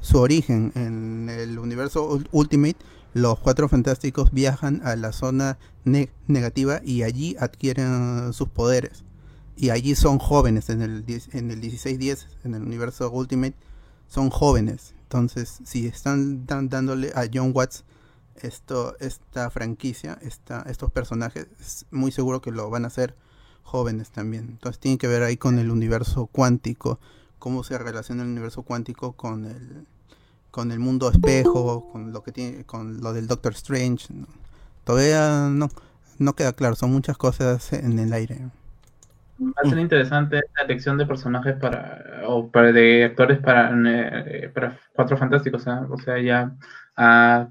su 0.00 0.18
origen. 0.18 0.72
En 0.74 1.28
el 1.28 1.58
universo 1.58 2.08
ul- 2.10 2.28
Ultimate, 2.32 2.76
los 3.16 3.38
cuatro 3.38 3.66
fantásticos 3.66 4.30
viajan 4.30 4.82
a 4.84 4.94
la 4.94 5.10
zona 5.10 5.56
ne- 5.84 6.10
negativa 6.26 6.82
y 6.84 7.02
allí 7.02 7.34
adquieren 7.40 8.34
sus 8.34 8.50
poderes. 8.50 9.04
Y 9.56 9.70
allí 9.70 9.94
son 9.94 10.18
jóvenes 10.18 10.68
en 10.68 10.82
el, 10.82 11.06
10 11.06 11.34
en 11.34 11.50
el 11.50 11.60
1610, 11.60 12.28
en 12.44 12.54
el 12.54 12.62
universo 12.62 13.10
Ultimate, 13.10 13.56
son 14.06 14.28
jóvenes. 14.28 14.92
Entonces, 15.04 15.60
si 15.64 15.86
están 15.86 16.44
dándole 16.44 17.10
a 17.14 17.24
John 17.32 17.52
Watts 17.54 17.84
esto, 18.42 18.94
esta 19.00 19.48
franquicia, 19.48 20.18
esta, 20.20 20.60
estos 20.68 20.92
personajes, 20.92 21.46
es 21.58 21.86
muy 21.90 22.12
seguro 22.12 22.42
que 22.42 22.50
lo 22.50 22.68
van 22.68 22.84
a 22.84 22.88
hacer 22.88 23.16
jóvenes 23.62 24.10
también. 24.10 24.44
Entonces 24.50 24.78
tiene 24.78 24.98
que 24.98 25.08
ver 25.08 25.22
ahí 25.22 25.38
con 25.38 25.58
el 25.58 25.70
universo 25.70 26.26
cuántico, 26.26 27.00
cómo 27.38 27.64
se 27.64 27.78
relaciona 27.78 28.24
el 28.24 28.28
universo 28.28 28.60
cuántico 28.60 29.12
con 29.12 29.46
el 29.46 29.86
con 30.56 30.72
el 30.72 30.78
mundo 30.78 31.10
espejo, 31.10 31.86
con 31.92 32.14
lo 32.14 32.22
que 32.22 32.32
tiene, 32.32 32.64
con 32.64 33.02
lo 33.02 33.12
del 33.12 33.26
Doctor 33.26 33.52
Strange. 33.52 34.06
¿no? 34.14 34.26
Todavía 34.84 35.50
no, 35.50 35.68
no 36.18 36.32
queda 36.32 36.54
claro, 36.54 36.74
son 36.76 36.92
muchas 36.92 37.18
cosas 37.18 37.74
en 37.74 37.98
el 37.98 38.10
aire. 38.14 38.38
Va 39.38 39.52
a 39.62 39.68
ser 39.68 39.78
interesante 39.78 40.40
la 40.56 40.62
elección 40.64 40.96
de 40.96 41.04
personajes 41.04 41.56
para, 41.56 42.22
o 42.26 42.48
para- 42.50 42.72
de 42.72 43.04
actores 43.04 43.38
para, 43.40 43.70
eh, 43.86 44.50
para 44.54 44.78
Cuatro 44.94 45.18
Fantásticos, 45.18 45.68
¿ah? 45.68 45.86
o 45.90 45.98
sea, 45.98 46.18
ya, 46.22 46.50
ah, 46.96 47.50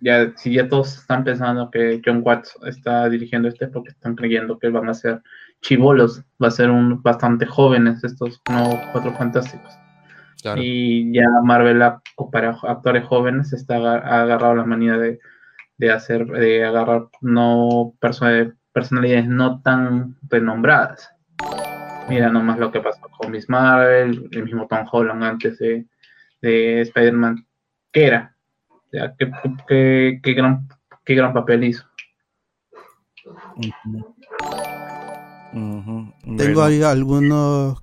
ya, 0.00 0.32
si 0.36 0.54
ya 0.54 0.70
todos 0.70 0.96
están 1.00 1.24
pensando 1.24 1.70
que 1.70 2.00
John 2.02 2.22
Watts 2.24 2.56
está 2.64 3.10
dirigiendo 3.10 3.48
este, 3.48 3.66
es 3.66 3.70
porque 3.70 3.90
están 3.90 4.14
creyendo 4.16 4.58
que 4.58 4.70
van 4.70 4.88
a 4.88 4.94
ser 4.94 5.20
chivolos, 5.60 6.22
va 6.42 6.48
a 6.48 6.50
ser 6.50 6.70
un 6.70 7.02
bastante 7.02 7.44
jóvenes 7.44 8.02
estos 8.04 8.40
nuevos 8.48 8.78
Cuatro 8.92 9.12
Fantásticos. 9.18 9.87
Claro. 10.42 10.60
Y 10.62 11.12
ya 11.12 11.24
Marvel, 11.42 11.82
para 12.30 12.50
actores 12.62 13.04
jóvenes, 13.06 13.52
está 13.52 13.76
ha 13.76 14.22
agarrado 14.22 14.54
la 14.54 14.64
manía 14.64 14.96
de, 14.96 15.18
de 15.78 15.90
hacer, 15.90 16.26
de 16.26 16.64
agarrar 16.64 17.08
no 17.20 17.94
perso- 18.00 18.54
personalidades 18.72 19.26
no 19.26 19.60
tan 19.62 20.16
renombradas. 20.28 21.10
Mira 22.08 22.30
nomás 22.30 22.58
lo 22.58 22.70
que 22.70 22.80
pasó 22.80 23.02
con 23.18 23.32
Miss 23.32 23.48
Marvel, 23.50 24.28
el 24.32 24.44
mismo 24.44 24.66
Tom 24.66 24.86
Holland 24.90 25.24
antes 25.24 25.58
de, 25.58 25.86
de 26.40 26.80
Spider-Man. 26.82 27.44
¿Qué 27.92 28.06
era? 28.06 28.36
O 28.70 28.80
sea, 28.90 29.14
¿qué, 29.18 29.30
qué- 29.66 30.20
qué 30.22 30.32
gran, 30.34 30.68
qué 31.04 31.14
gran 31.14 31.34
papel 31.34 31.64
hizo? 31.64 31.84
Tengo 36.36 36.62
ahí 36.62 36.82
algunos 36.82 37.80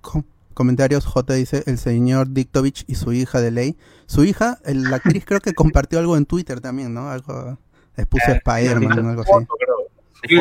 comentarios. 0.55 1.05
J 1.05 1.33
dice 1.35 1.61
el 1.67 1.77
señor 1.77 2.31
Diktovich 2.31 2.83
y 2.87 2.95
su 2.95 3.13
hija 3.13 3.39
de 3.41 3.51
ley. 3.51 3.77
Su 4.07 4.23
hija, 4.23 4.57
el- 4.65 4.83
la 4.89 4.95
actriz 4.95 5.23
creo 5.25 5.39
que 5.41 5.53
compartió 5.53 5.99
algo 5.99 6.17
en 6.17 6.25
Twitter 6.25 6.59
también, 6.61 6.93
¿no? 6.95 7.09
Algo 7.11 7.59
les 7.95 8.07
puso 8.07 8.31
Eh, 8.31 8.41
Spider-Man 8.43 9.05
o 9.05 9.09
algo 9.09 9.21
así. 9.21 9.31
Foto, 9.31 9.55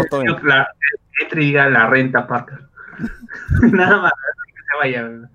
foto 0.02 0.22
en- 0.22 0.48
La, 0.48 0.66
que 1.30 1.38
diga 1.38 1.68
la 1.68 1.86
renta 1.88 2.26
Parker. 2.26 2.60
Nada 3.72 4.00
más, 4.02 4.12
que 4.12 4.62
se 4.62 4.78
vaya. 4.80 5.28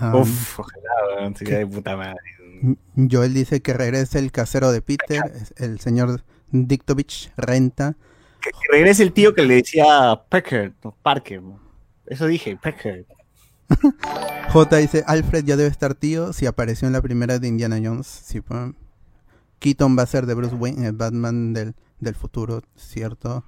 Um, 0.00 0.14
Uf, 0.22 0.58
ojalá, 0.60 1.34
sería 1.36 1.58
de 1.58 1.66
puta 1.66 1.96
madre. 1.96 2.16
Joel 3.10 3.34
dice 3.34 3.60
que 3.60 3.72
regrese 3.74 4.18
el 4.18 4.30
casero 4.32 4.72
de 4.72 4.82
Peter, 4.82 5.20
el 5.56 5.80
señor 5.80 6.22
Diktovich 6.50 7.32
renta. 7.36 7.94
Que, 8.40 8.50
que 8.50 8.58
regrese 8.70 9.02
el 9.02 9.12
tío 9.12 9.34
que 9.34 9.42
le 9.42 9.56
decía 9.56 10.20
Parker, 10.28 10.72
no, 10.82 10.94
Parker. 11.02 11.42
¿no? 11.42 11.60
Eso 12.06 12.26
dije, 12.26 12.56
Parker. 12.60 13.04
J 14.52 14.76
dice 14.76 15.04
Alfred 15.06 15.44
ya 15.44 15.56
debe 15.56 15.70
estar 15.70 15.94
tío 15.94 16.32
si 16.32 16.46
apareció 16.46 16.86
en 16.86 16.92
la 16.92 17.02
primera 17.02 17.38
de 17.38 17.48
Indiana 17.48 17.80
Jones. 17.82 18.06
Sí, 18.06 18.40
pues. 18.40 18.72
Keaton 19.58 19.96
va 19.96 20.02
a 20.02 20.06
ser 20.06 20.26
de 20.26 20.34
Bruce 20.34 20.56
Wayne, 20.56 20.88
el 20.88 20.92
Batman 20.92 21.52
del, 21.52 21.74
del 22.00 22.14
futuro, 22.14 22.62
cierto. 22.76 23.44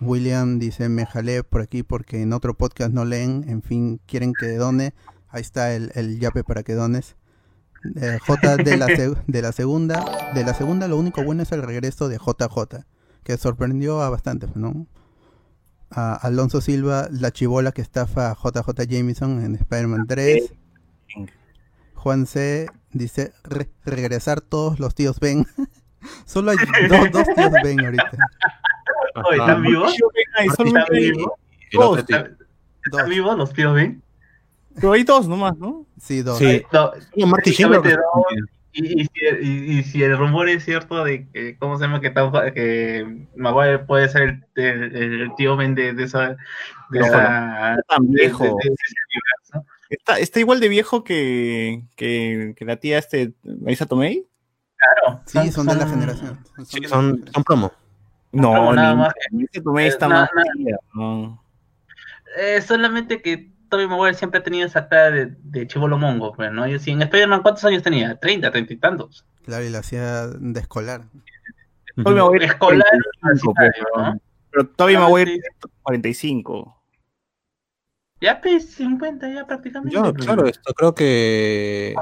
William 0.00 0.58
dice 0.58 0.88
me 0.88 1.04
jalé 1.06 1.42
por 1.42 1.60
aquí 1.60 1.82
porque 1.82 2.22
en 2.22 2.32
otro 2.32 2.54
podcast 2.54 2.92
no 2.92 3.04
leen, 3.04 3.44
en 3.48 3.62
fin, 3.62 4.00
quieren 4.06 4.32
que 4.32 4.54
done. 4.54 4.94
Ahí 5.28 5.42
está 5.42 5.74
el, 5.74 5.92
el 5.94 6.18
yape 6.18 6.44
para 6.44 6.62
que 6.62 6.74
dones. 6.74 7.16
Eh, 7.96 8.18
J 8.26 8.56
de 8.58 8.76
la, 8.76 8.86
de 9.26 9.42
la 9.42 9.52
segunda, 9.52 10.04
de 10.34 10.44
la 10.44 10.54
segunda 10.54 10.88
lo 10.88 10.98
único 10.98 11.24
bueno 11.24 11.42
es 11.42 11.52
el 11.52 11.62
regreso 11.62 12.08
de 12.08 12.18
JJ, 12.18 12.84
que 13.22 13.36
sorprendió 13.36 14.02
a 14.02 14.10
bastante, 14.10 14.46
¿no? 14.54 14.86
A 15.90 16.14
Alonso 16.14 16.60
Silva, 16.60 17.08
la 17.10 17.32
chivola 17.32 17.72
que 17.72 17.82
estafa 17.82 18.30
a 18.30 18.34
JJ 18.36 18.86
Jameson 18.88 19.44
en 19.44 19.54
Spider-Man 19.56 20.06
3. 20.06 20.52
Juan 21.94 22.26
C 22.26 22.66
dice 22.92 23.32
"Re- 23.44 23.70
regresar 23.84 24.40
todos 24.40 24.78
los 24.80 24.94
tíos 24.94 25.18
Ben. 25.20 25.46
Solo 26.24 26.52
hay 26.52 26.56
dos, 26.88 27.10
dos 27.12 27.26
tíos 27.34 27.52
Ben 27.62 27.80
ahorita. 27.84 28.10
Oye. 29.28 29.38
¿están 29.38 29.62
vivos? 29.62 29.94
Dos. 31.72 31.98
¿Están 31.98 33.08
vivos 33.08 33.36
los 33.36 33.52
tíos 33.52 33.74
Ben? 33.74 34.02
pero 34.76 34.92
hay 34.92 35.02
dos 35.02 35.26
nomás, 35.28 35.56
¿no? 35.58 35.84
Sí, 36.00 36.22
dos. 36.22 36.38
Sí. 36.38 36.62
No, 36.72 37.26
Marty 37.26 37.50
Sheen 37.50 37.70
Y, 38.72 39.02
y 39.02 39.04
si, 39.04 39.10
y- 39.42 39.78
y 39.78 39.82
si 39.82 40.02
el 40.02 40.16
rumor 40.16 40.48
es 40.48 40.64
cierto 40.64 41.02
de 41.04 41.28
que, 41.30 41.56
¿cómo 41.58 41.76
se 41.76 41.84
llama? 41.86 42.00
Que, 42.00 43.26
Maguire 43.36 43.80
puede 43.80 44.08
ser 44.08 44.42
el, 44.54 44.94
el- 44.94 45.20
el 45.22 45.34
tío 45.36 45.56
Ben 45.56 45.74
de, 45.74 45.92
de 45.92 46.04
esa. 46.04 46.36
De 46.90 47.00
No, 47.00 47.06
esa 47.06 47.70
Está 47.74 47.82
tan 47.88 48.10
viejo. 48.10 48.44
de- 48.44 48.50
de 48.50 48.74
ese 48.74 48.94
universo. 49.08 49.66
Está, 49.88 50.18
está 50.20 50.38
igual 50.40 50.60
de 50.60 50.68
viejo 50.68 51.02
que, 51.02 51.82
que, 51.96 52.54
que 52.56 52.64
la 52.64 52.76
tía 52.76 52.98
este, 52.98 53.32
Marisa 53.42 53.86
Tomei. 53.86 54.24
Claro. 54.76 55.20
Sí, 55.26 55.50
son 55.50 55.66
de 55.66 55.74
la 55.74 55.86
generación. 55.88 56.38
Son 56.56 56.64
Sí, 56.66 56.84
son, 56.84 57.24
promo. 57.44 57.72
No, 58.32 58.54
No, 58.54 58.72
nada 58.72 58.92
ni- 58.94 59.00
más. 59.00 59.12
Marisa 59.32 59.62
Tomei 59.64 59.88
está 59.88 60.06
Eh, 60.06 60.08
más 60.10 60.30
tía, 60.56 60.76
no. 60.94 61.42
Eh, 62.38 62.60
solamente 62.62 63.20
que 63.20 63.49
Tobey 63.70 63.86
Maguire 63.86 64.14
siempre 64.14 64.40
ha 64.40 64.42
tenido 64.42 64.66
esa 64.66 64.88
cara 64.88 65.10
de, 65.10 65.26
de 65.42 65.66
chivolo 65.66 65.96
mongo, 65.96 66.32
pues, 66.34 66.52
¿no? 66.52 66.66
Y 66.68 66.78
si 66.78 66.90
en 66.90 67.00
Spider-Man, 67.02 67.40
¿cuántos 67.42 67.64
años 67.64 67.82
tenía? 67.82 68.16
30, 68.16 68.50
30 68.50 68.72
y 68.72 68.76
tantos. 68.76 69.24
Claro, 69.44 69.64
y 69.64 69.70
la 69.70 69.78
hacía 69.78 70.26
de 70.26 70.60
escolar. 70.60 71.02
Tobey 71.96 72.14
Maguire 72.22 72.44
Escolar, 72.46 72.86
35, 73.22 73.50
universitario, 73.52 73.86
pero- 73.94 74.04
¿no? 74.14 74.20
Pero 74.52 74.66
Toby 74.68 74.96
Maguire 74.96 75.30
tiene 75.32 75.46
45. 75.82 76.76
Ya 78.20 78.40
pues 78.40 78.70
50 78.74 79.28
ya 79.32 79.46
prácticamente. 79.46 79.94
Yo, 79.94 80.12
pues. 80.12 80.26
claro, 80.26 80.46
esto 80.46 80.74
creo 80.74 80.94
que. 80.94 81.94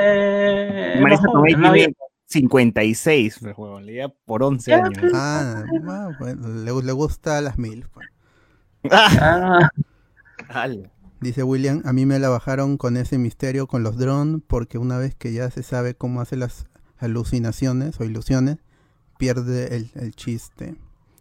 Eh, 0.00 0.98
Marisa 1.00 1.22
Tomei 1.32 1.54
tiene 1.54 1.94
56, 2.26 3.38
pues, 3.40 3.56
huevón, 3.56 3.86
le 3.86 3.92
lleva 3.92 4.12
por 4.26 4.42
11 4.42 4.70
Ya, 4.70 4.76
años. 4.78 4.98
pues. 5.00 5.12
Ah, 5.14 5.64
ah, 5.88 6.10
bueno, 6.18 6.48
le, 6.48 6.86
le 6.86 6.92
gusta 6.92 7.40
las 7.40 7.58
mil. 7.58 7.86
pues. 7.92 8.08
Ah, 8.90 9.08
Ah. 9.20 9.70
Dice 11.20 11.42
William, 11.42 11.82
a 11.84 11.92
mí 11.92 12.06
me 12.06 12.18
la 12.18 12.28
bajaron 12.28 12.76
con 12.76 12.96
ese 12.96 13.18
misterio 13.18 13.66
con 13.66 13.82
los 13.82 13.96
drones 13.98 14.40
porque 14.46 14.78
una 14.78 14.98
vez 14.98 15.14
que 15.16 15.32
ya 15.32 15.50
se 15.50 15.62
sabe 15.62 15.94
cómo 15.94 16.20
hace 16.20 16.36
las 16.36 16.66
alucinaciones 16.98 17.98
o 18.00 18.04
ilusiones, 18.04 18.58
pierde 19.18 19.74
el, 19.76 19.90
el 19.96 20.14
chiste. 20.14 20.76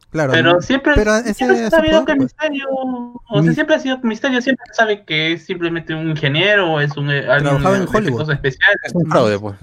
Claro, 0.10 0.32
pero 0.32 0.54
¿no? 0.54 0.62
siempre, 0.62 0.94
pero 0.96 1.16
ese 1.18 1.34
siempre 1.34 1.58
se 1.58 1.66
ha 1.66 1.70
sabido 1.72 2.04
poder, 2.04 2.06
que 2.06 2.16
pues. 2.16 2.34
Misterio, 2.40 2.66
o 2.70 3.44
sea, 3.44 3.54
siempre 3.54 3.76
ha 3.76 3.80
sido 3.80 3.98
Misterio, 4.04 4.42
siempre 4.42 4.66
se 4.68 4.74
sabe 4.76 5.04
que 5.04 5.34
es 5.34 5.46
simplemente 5.46 5.94
un 5.94 6.10
ingeniero 6.10 6.72
o 6.74 6.80
es 6.80 6.96
un 6.96 7.10
eh, 7.10 7.20
alguien 7.28 7.44
Trabajaba 7.58 7.78
en 7.78 7.88
Hollywood. 7.94 8.32
especiales. 8.32 8.78
Es 8.84 8.94
un 8.96 9.06
fraude, 9.10 9.40
pues. 9.40 9.58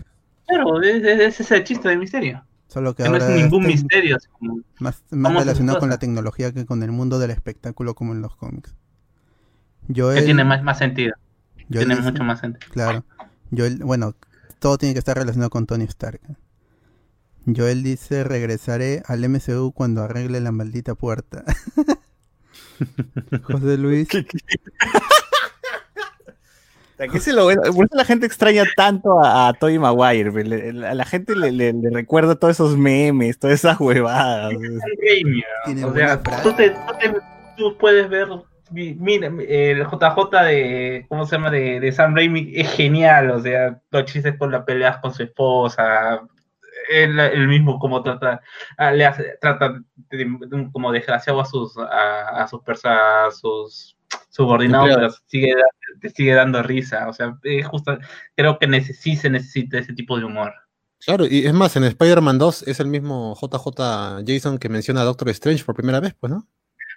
Claro, 0.46 0.82
es, 0.82 1.02
es- 1.02 1.20
ese 1.20 1.42
es 1.44 1.50
el 1.52 1.64
chiste 1.64 1.88
de 1.88 1.96
Misterio. 1.96 2.44
Solo 2.68 2.94
que 2.94 3.04
Que 3.04 3.08
no 3.08 3.16
es 3.16 3.28
ningún 3.30 3.64
está 3.66 3.68
misterio. 3.72 4.16
así 4.16 4.28
como- 4.38 4.60
más, 4.80 5.02
más 5.10 5.32
relacionado 5.34 5.78
con 5.78 5.88
la 5.88 5.98
tecnología 5.98 6.52
que 6.52 6.66
con 6.66 6.82
el 6.82 6.90
mundo 6.92 7.18
del 7.18 7.30
espectáculo 7.30 7.94
como 7.94 8.12
en 8.12 8.20
los 8.20 8.36
cómics. 8.36 8.74
Que 9.92 10.22
tiene 10.22 10.44
más, 10.44 10.62
más 10.62 10.78
sentido. 10.78 11.14
Joel 11.70 11.86
tiene 11.86 11.96
dice- 11.96 12.10
mucho 12.10 12.24
más 12.24 12.40
sentido. 12.40 12.72
Claro. 12.72 13.04
Joel, 13.56 13.78
bueno, 13.84 14.14
todo 14.58 14.78
tiene 14.78 14.94
que 14.94 14.98
estar 14.98 15.16
relacionado 15.16 15.50
con 15.50 15.66
Tony 15.66 15.84
Stark. 15.84 16.20
Joel 17.54 17.82
dice, 17.82 18.24
regresaré 18.24 19.02
al 19.06 19.22
MCU 19.28 19.72
cuando 19.72 20.02
arregle 20.02 20.40
la 20.40 20.50
maldita 20.52 20.94
puerta. 20.94 21.44
José 23.44 23.76
Luis, 23.78 24.08
que 24.08 24.26
ese 27.12 27.32
lo- 27.34 27.46
por 27.46 27.84
eso 27.86 27.94
la 27.96 28.04
gente 28.04 28.26
extraña 28.26 28.64
tanto 28.76 29.22
a, 29.22 29.48
a 29.48 29.52
Tobey 29.52 29.78
Maguire. 29.78 30.30
le- 30.44 30.72
le- 30.72 30.86
a 30.86 30.94
la 30.94 31.04
gente 31.04 31.36
le, 31.36 31.52
le- 31.52 31.72
le 31.72 31.90
recuerda 31.90 32.34
todos 32.36 32.54
esos 32.56 32.76
memes, 32.76 33.38
todas 33.38 33.54
esas 33.54 33.78
huevadas. 33.80 34.54
Tiene 35.66 35.84
o 35.84 35.90
buena 35.90 36.08
sea, 36.08 36.18
frase. 36.18 36.42
tú, 36.42 36.52
te- 36.56 36.70
tú 36.70 36.92
te- 37.00 37.20
tú 37.56 37.76
puedes 37.78 38.08
ver, 38.08 38.28
mira, 38.70 39.26
el 39.28 39.84
JJ 39.86 40.42
de, 40.44 41.06
¿cómo 41.08 41.26
se 41.26 41.36
llama? 41.36 41.50
De, 41.50 41.80
de 41.80 41.92
Sam 41.92 42.14
Raimi 42.14 42.52
es 42.54 42.70
genial, 42.72 43.30
o 43.30 43.40
sea, 43.40 43.80
los 43.90 44.04
chistes 44.06 44.36
con 44.38 44.50
las 44.50 44.64
peleas 44.64 44.98
con 44.98 45.12
su 45.12 45.22
esposa, 45.22 46.20
él, 46.90 47.18
él 47.18 47.48
mismo 47.48 47.78
como 47.78 48.02
trata, 48.02 48.40
ah, 48.76 48.92
le 48.92 49.06
hace, 49.06 49.38
trata 49.40 49.80
de, 50.10 50.38
como 50.72 50.92
desgraciado 50.92 51.40
a 51.40 51.44
sus, 51.44 51.76
a, 51.78 52.42
a 52.42 52.48
sus 52.48 52.62
personas, 52.62 52.98
a 53.00 53.30
sus 53.30 53.96
subordinados, 54.28 54.94
pero 54.94 55.10
sigue, 55.26 55.54
te 56.00 56.10
sigue 56.10 56.34
dando 56.34 56.62
risa, 56.62 57.08
o 57.08 57.12
sea, 57.12 57.38
es 57.42 57.66
justo, 57.66 57.96
creo 58.36 58.58
que 58.58 58.68
neces- 58.68 58.94
sí 58.94 59.16
se 59.16 59.30
necesita 59.30 59.78
ese 59.78 59.92
tipo 59.94 60.18
de 60.18 60.24
humor. 60.24 60.52
Claro, 61.04 61.26
y 61.26 61.46
es 61.46 61.52
más, 61.52 61.76
en 61.76 61.84
Spider-Man 61.84 62.38
2 62.38 62.66
es 62.66 62.80
el 62.80 62.86
mismo 62.86 63.36
JJ 63.40 64.24
Jason 64.26 64.58
que 64.58 64.68
menciona 64.70 65.02
a 65.02 65.04
Doctor 65.04 65.28
Strange 65.30 65.64
por 65.64 65.74
primera 65.74 66.00
vez, 66.00 66.14
pues, 66.18 66.32
¿no? 66.32 66.48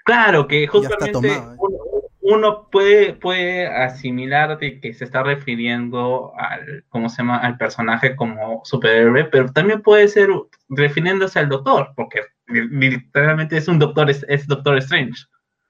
Claro, 0.08 0.48
que 0.48 0.66
justamente 0.68 1.12
tomado, 1.12 1.54
¿eh? 1.54 1.58
uno, 1.60 1.78
uno 2.22 2.70
puede, 2.72 3.14
puede 3.14 3.68
asimilar 3.68 4.58
de 4.58 4.80
que 4.80 4.94
se 4.94 5.04
está 5.04 5.22
refiriendo 5.22 6.32
al, 6.38 6.86
¿cómo 6.88 7.10
se 7.10 7.18
llama? 7.18 7.40
al 7.40 7.58
personaje 7.58 8.16
como 8.16 8.62
superhéroe, 8.64 9.26
pero 9.26 9.52
también 9.52 9.82
puede 9.82 10.08
ser 10.08 10.30
refiriéndose 10.70 11.40
al 11.40 11.50
doctor, 11.50 11.92
porque 11.96 12.22
li- 12.48 12.70
literalmente 12.70 13.58
es 13.58 13.68
un 13.68 13.80
doctor, 13.80 14.10
es, 14.10 14.26
es 14.30 14.48
Doctor 14.48 14.78
Strange, 14.78 15.26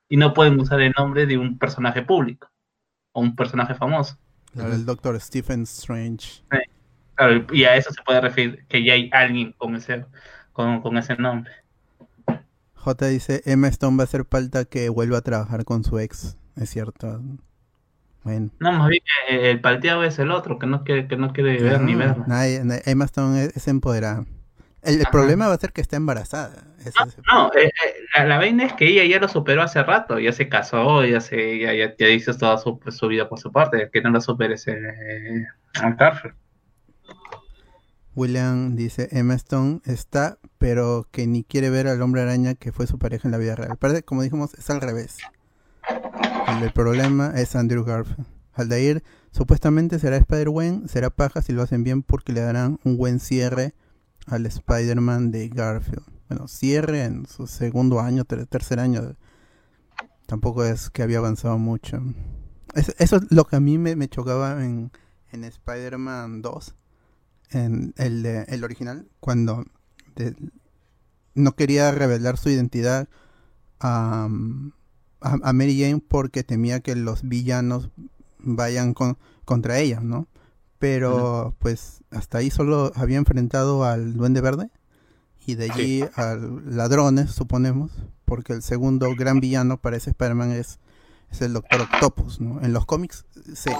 y 0.08 0.18
no 0.18 0.36
pueden 0.36 0.60
usar 0.60 0.82
el 0.82 0.94
nombre 0.96 1.26
de 1.26 1.40
un 1.40 1.58
personaje 1.58 2.04
público 2.04 2.48
o 3.14 3.22
un 3.22 3.36
personaje 3.36 3.74
famoso. 3.74 4.20
claro, 4.54 4.74
el 4.74 4.86
Doctor 4.86 5.20
Stephen 5.20 5.64
Strange. 5.64 6.44
Claro, 7.16 7.44
y 7.52 7.64
a 7.64 7.76
eso 7.76 7.92
se 7.92 8.04
puede 8.04 8.22
referir 8.22 8.66
que 8.68 8.84
ya 8.84 8.94
hay 8.94 9.10
alguien 9.12 9.54
con 9.54 9.76
ese, 9.76 10.06
con, 10.54 10.82
con 10.82 10.96
ese 11.00 11.16
nombre. 11.16 11.52
J 12.88 13.08
dice, 13.08 13.42
Emma 13.46 13.68
Stone 13.68 13.98
va 13.98 14.04
a 14.04 14.06
hacer 14.06 14.24
falta 14.24 14.64
que 14.64 14.88
vuelva 14.88 15.18
a 15.18 15.22
trabajar 15.22 15.66
con 15.66 15.84
su 15.84 16.00
ex. 16.00 16.38
Es 16.56 16.70
cierto. 16.70 17.22
Bueno. 18.24 18.50
No, 18.60 18.72
más 18.72 18.88
bien 18.90 19.04
eh, 19.30 19.52
el 19.52 19.60
palteado 19.60 20.06
es 20.06 20.18
el 20.20 20.32
otro, 20.32 20.58
que 20.58 20.68
no 20.68 20.86
quiere, 20.86 21.08
que 21.10 21.18
no 21.18 21.34
quiere 21.34 21.62
ver 21.62 21.82
ni 21.82 21.94
No, 21.94 22.00
verlo. 22.00 22.24
nadie- 22.28 22.64
na- 22.64 22.80
Emma 22.86 23.04
Stone 23.06 23.44
es, 23.44 23.58
es 23.58 23.68
empoderada. 23.68 24.26
El, 24.84 25.04
problema 25.12 25.48
va 25.50 25.54
a 25.56 25.58
ser 25.58 25.74
que 25.74 25.82
está 25.82 25.98
embarazada. 25.98 26.64
Ese 26.80 26.90
es 26.90 27.18
el- 27.18 27.24
No, 27.30 27.48
eh, 27.54 27.66
eh, 27.66 27.72
la, 28.16 28.26
la 28.26 28.38
vaina 28.38 28.64
es 28.64 28.72
que 28.74 28.88
ella 28.88 29.04
ya 29.04 29.20
lo 29.20 29.28
superó 29.28 29.64
hace 29.64 29.84
rato, 29.84 30.18
ya 30.18 30.32
se 30.32 30.48
casó, 30.48 31.04
ya 31.04 31.20
se, 31.20 31.60
ya, 31.60 31.74
ya, 31.74 31.94
ya 31.98 32.08
hizo 32.08 32.34
toda 32.38 32.58
su, 32.58 32.80
su 32.90 33.08
vida 33.10 33.28
por 33.28 33.38
su 33.40 33.52
parte, 33.52 33.90
que 33.92 34.02
no 34.02 34.12
lo 34.12 34.22
supere 34.22 34.54
ese 34.54 34.72
eh. 34.72 35.46
William 38.16 38.76
dice, 38.76 39.10
Emma 39.12 39.36
Stone 39.36 39.82
está, 39.86 40.38
pero 40.58 41.08
que 41.12 41.28
ni 41.28 41.44
quiere 41.44 41.70
ver 41.70 41.88
al 41.88 42.02
hombre 42.02 42.22
araña 42.22 42.56
que 42.56 42.72
fue 42.72 42.88
su 42.88 42.98
pareja 43.00 43.28
en 43.28 43.32
la 43.32 43.38
vida 43.38 43.56
real. 43.56 43.78
Parece, 43.78 44.04
como 44.04 44.22
dijimos, 44.24 44.54
es 44.56 44.70
al 44.70 44.82
revés. 44.82 45.18
El, 46.62 46.72
problema 46.74 47.34
es 47.36 47.56
Andrew 47.56 47.84
Garfield. 47.84 48.26
Aldair 48.54 49.04
supuestamente 49.32 50.00
será 50.00 50.18
Spider-Man, 50.18 50.88
será 50.90 51.10
paja 51.12 51.42
si 51.42 51.54
lo 51.54 51.62
hacen 51.62 51.84
bien 51.84 52.02
porque 52.02 52.34
le 52.34 52.42
darán 52.42 52.80
un 52.84 52.98
buen 52.98 53.20
cierre 53.20 53.76
al 54.26 54.46
Spider-Man 54.46 55.32
de 55.32 55.50
Garfield. 55.50 56.04
Bueno, 56.30 56.48
cierre 56.48 57.04
en 57.04 57.26
su 57.28 57.48
segundo 57.48 58.00
año, 58.00 58.26
ter- 58.26 58.48
tercer 58.48 58.80
año. 58.80 59.16
Tampoco 60.26 60.64
es 60.66 60.90
que 60.90 61.04
había 61.04 61.20
avanzado 61.20 61.58
mucho. 61.58 62.02
Es- 62.74 62.96
eso 62.98 63.18
es 63.18 63.24
lo 63.32 63.46
que 63.46 63.56
a 63.56 63.60
mí 63.60 63.78
me, 63.78 63.96
me 63.96 64.10
chocaba 64.10 64.64
en, 64.66 64.92
en 65.32 65.44
Spider-Man 65.44 66.42
2 66.42 66.76
en 67.52 67.94
el, 67.98 68.24
de- 68.24 68.44
el 68.50 68.64
original, 68.64 69.08
cuando 69.20 69.64
no 71.34 71.56
quería 71.56 71.92
revelar 71.92 72.38
su 72.38 72.50
identidad 72.50 73.08
a, 73.80 74.28
a, 75.22 75.38
a 75.44 75.54
Mary 75.54 75.80
Jane 75.80 76.02
porque 76.06 76.44
temía 76.44 76.80
que 76.80 76.96
los 76.96 77.24
villanos 77.24 77.92
vayan 78.40 78.94
con, 78.94 79.18
contra 79.46 79.80
ella, 79.80 80.00
¿no? 80.02 80.28
Pero 80.80 81.56
pues 81.60 82.04
hasta 82.12 82.40
ahí 82.40 82.52
solo 82.52 82.92
había 82.96 83.18
enfrentado 83.18 83.84
al 83.84 84.14
Duende 84.14 84.42
Verde 84.42 84.70
y 85.46 85.56
de 85.56 85.72
allí 85.72 86.04
a 86.16 86.36
ladrones, 86.36 87.32
suponemos, 87.32 87.92
porque 88.26 88.54
el 88.54 88.62
segundo 88.62 89.08
gran 89.16 89.40
villano 89.40 89.78
para 89.78 89.98
ese 89.98 90.10
Spider-Man 90.12 90.52
es, 90.52 90.80
es 91.32 91.42
el 91.42 91.54
Doctor 91.54 91.82
Octopus, 91.82 92.42
¿no? 92.42 92.62
En 92.62 92.74
los 92.74 92.86
cómics 92.86 93.26
se, 93.56 93.72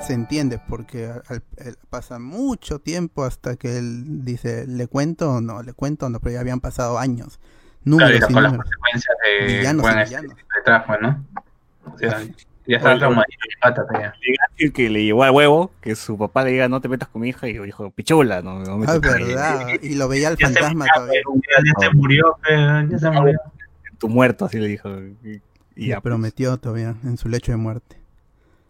se 0.00 0.14
entiende 0.14 0.58
porque 0.68 1.06
al- 1.06 1.42
al- 1.58 1.76
pasa 1.90 2.18
mucho 2.18 2.78
tiempo 2.78 3.24
hasta 3.24 3.56
que 3.56 3.78
él 3.78 4.24
dice, 4.24 4.66
¿le 4.66 4.86
cuento 4.86 5.32
o 5.32 5.40
no? 5.40 5.62
¿Le 5.62 5.72
cuento 5.72 6.06
o 6.06 6.08
no? 6.08 6.20
Pero 6.20 6.34
ya 6.34 6.40
habían 6.40 6.60
pasado 6.60 6.98
años. 6.98 7.38
Claro, 7.84 8.14
y 8.14 8.18
Números 8.18 8.30
y 8.30 8.32
con 8.34 8.42
las 8.42 8.52
números. 8.52 8.64
consecuencias 8.72 9.16
de 9.24 9.46
Villanos 9.58 9.82
bueno, 9.82 10.00
este 10.00 10.18
trabajo, 10.64 10.94
¿no? 11.00 11.24
O 11.92 11.98
sea, 11.98 12.22
ya 12.66 12.76
está 12.76 12.98
ya. 12.98 14.12
Garfield 14.38 14.72
que 14.74 14.90
le 14.90 15.04
llevó 15.04 15.22
al 15.24 15.30
huevo, 15.30 15.72
que 15.80 15.94
su 15.94 16.18
papá 16.18 16.44
le 16.44 16.50
diga 16.52 16.68
no 16.68 16.80
te 16.80 16.88
metas 16.88 17.08
con 17.08 17.22
mi 17.22 17.30
hija, 17.30 17.48
y 17.48 17.58
dijo, 17.58 17.90
pichula, 17.90 18.42
no, 18.42 18.60
no 18.60 18.76
me 18.78 18.86
Ah, 18.88 18.98
verdad. 18.98 19.68
Y 19.82 19.94
lo 19.94 20.06
veía 20.08 20.28
el 20.28 20.36
Ya 20.36 20.48
se, 20.48 20.54
fantasma 20.54 20.86
todavía. 20.94 21.20
ya 21.64 21.80
se 21.88 21.94
murió, 21.94 22.36
eh, 22.50 22.86
ya 22.90 22.98
se 22.98 23.10
murió. 23.10 23.38
tu 23.98 24.08
muerto, 24.08 24.44
así 24.44 24.58
le 24.58 24.68
dijo. 24.68 24.90
Y, 25.24 25.40
ya, 25.88 26.00
pues, 26.00 26.02
prometió 26.02 26.56
todavía 26.58 26.94
en 27.04 27.16
su 27.16 27.28
lecho 27.28 27.52
de 27.52 27.56
muerte. 27.58 27.97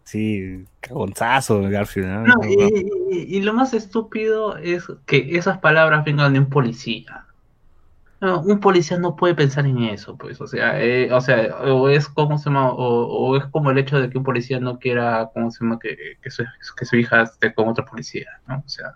Sí, 0.09 0.65
cagonzazo 0.79 1.61
Garfield, 1.63 2.07
¿no? 2.07 2.25
No, 2.27 2.33
y, 2.47 2.55
y- 3.11 3.37
y 3.37 3.41
lo 3.41 3.53
más 3.53 3.73
estúpido 3.73 4.57
es 4.57 4.85
que 5.05 5.37
esas 5.37 5.59
palabras 5.59 6.03
vengan 6.05 6.33
de 6.33 6.39
un 6.39 6.49
policía. 6.49 7.25
No, 8.21 8.41
un 8.41 8.59
policía 8.59 8.97
no 8.99 9.15
puede 9.15 9.33
pensar 9.35 9.65
en 9.65 9.79
eso, 9.85 10.17
pues, 10.17 10.41
o 10.41 10.47
sea, 10.47 10.81
eh, 10.81 11.11
o 11.13 11.21
sea, 11.21 11.55
o 11.63 11.87
es 11.89 12.09
como 12.09 12.37
se 12.37 12.45
llama, 12.49 12.69
o, 12.71 13.05
o 13.07 13.37
es 13.37 13.45
como 13.45 13.71
el 13.71 13.77
hecho 13.77 13.99
de 13.99 14.09
que 14.09 14.17
un 14.17 14.25
policía 14.25 14.59
no 14.59 14.77
quiera, 14.77 15.29
¿cómo 15.33 15.49
se 15.51 15.63
llama? 15.63 15.79
Que, 15.79 15.95
que, 16.21 16.29
su, 16.29 16.43
que 16.77 16.85
su 16.85 16.97
hija 16.97 17.21
esté 17.23 17.53
con 17.53 17.69
otro 17.69 17.85
policía, 17.85 18.27
¿no? 18.47 18.57
O 18.65 18.69
sea, 18.69 18.95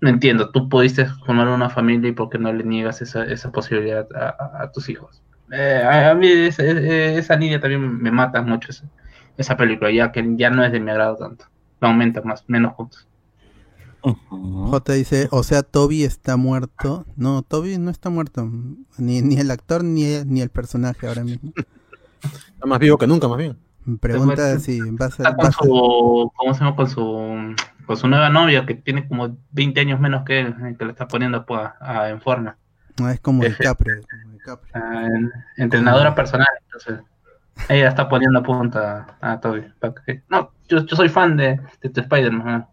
no 0.00 0.08
entiendo, 0.10 0.50
tú 0.50 0.68
pudiste 0.68 1.06
formar 1.06 1.48
una 1.48 1.70
familia 1.70 2.10
y 2.10 2.12
por 2.12 2.28
qué 2.30 2.38
no 2.38 2.52
le 2.52 2.64
niegas 2.64 3.00
esa, 3.02 3.24
esa 3.24 3.50
posibilidad 3.50 4.06
a, 4.14 4.28
a- 4.28 4.62
a 4.64 4.72
tus 4.72 4.88
hijos. 4.88 5.22
Eh, 5.52 5.82
a, 5.84 6.10
a 6.10 6.14
mí 6.14 6.28
esa, 6.28 6.62
esa 6.64 7.36
niña 7.36 7.60
también 7.60 8.02
me 8.02 8.10
mata 8.10 8.42
mucho 8.42 8.70
esa, 8.70 8.84
esa 9.36 9.56
película, 9.56 9.90
ya 9.90 10.12
que 10.12 10.24
ya 10.36 10.50
no 10.50 10.64
es 10.64 10.72
de 10.72 10.80
mi 10.80 10.90
agrado 10.90 11.16
tanto, 11.16 11.46
no 11.80 11.88
aumenta 11.88 12.22
más, 12.22 12.44
menos 12.48 12.74
puntos. 12.74 13.06
J 14.30 14.92
dice, 14.92 15.28
o 15.32 15.42
sea, 15.42 15.62
Toby 15.64 16.04
está 16.04 16.36
muerto. 16.36 17.04
No, 17.16 17.42
Toby 17.42 17.76
no 17.78 17.90
está 17.90 18.08
muerto. 18.08 18.48
Ni, 18.98 19.20
ni 19.20 19.36
el 19.40 19.50
actor 19.50 19.82
ni, 19.82 20.04
ni 20.24 20.40
el 20.42 20.50
personaje 20.50 21.08
ahora 21.08 21.24
mismo. 21.24 21.52
Está 22.22 22.66
más 22.66 22.78
vivo 22.78 22.98
que 22.98 23.06
nunca, 23.08 23.26
más 23.26 23.38
bien. 23.38 23.56
Pregunta 24.00 24.42
muerto. 24.42 24.60
si 24.60 24.78
va 24.80 25.06
a 25.06 25.10
ser... 25.10 25.26
Está 25.26 25.30
va 25.30 25.36
con 25.36 25.46
a 25.46 25.50
ser- 25.52 25.66
su, 25.66 26.32
¿cómo 26.36 26.54
se 26.54 26.60
llama? 26.60 26.76
Con 26.76 26.88
su, 26.88 27.54
con 27.84 27.96
su 27.96 28.06
nueva 28.08 28.30
novia 28.30 28.64
que 28.64 28.74
tiene 28.74 29.08
como 29.08 29.36
20 29.50 29.80
años 29.80 29.98
menos 29.98 30.24
que 30.24 30.40
él, 30.40 30.54
eh, 30.64 30.76
que 30.78 30.84
le 30.84 30.92
está 30.92 31.08
poniendo 31.08 31.44
pues, 31.44 31.68
a- 31.80 32.08
en 32.08 32.20
forma. 32.20 32.56
No, 33.00 33.08
es 33.10 33.18
como 33.20 33.42
el 33.44 33.56
Capri. 33.56 33.92
Ah, 34.74 35.08
entrenadora 35.56 36.14
personal, 36.14 36.46
entonces. 36.64 37.00
Ella 37.68 37.88
está 37.88 38.08
poniendo 38.08 38.38
a 38.38 38.42
punta 38.42 39.16
a 39.20 39.40
Toby. 39.40 39.64
No, 40.28 40.52
yo, 40.68 40.84
yo 40.84 40.96
soy 40.96 41.08
fan 41.08 41.36
de, 41.36 41.60
de, 41.82 42.00
Spider-Man. 42.00 42.66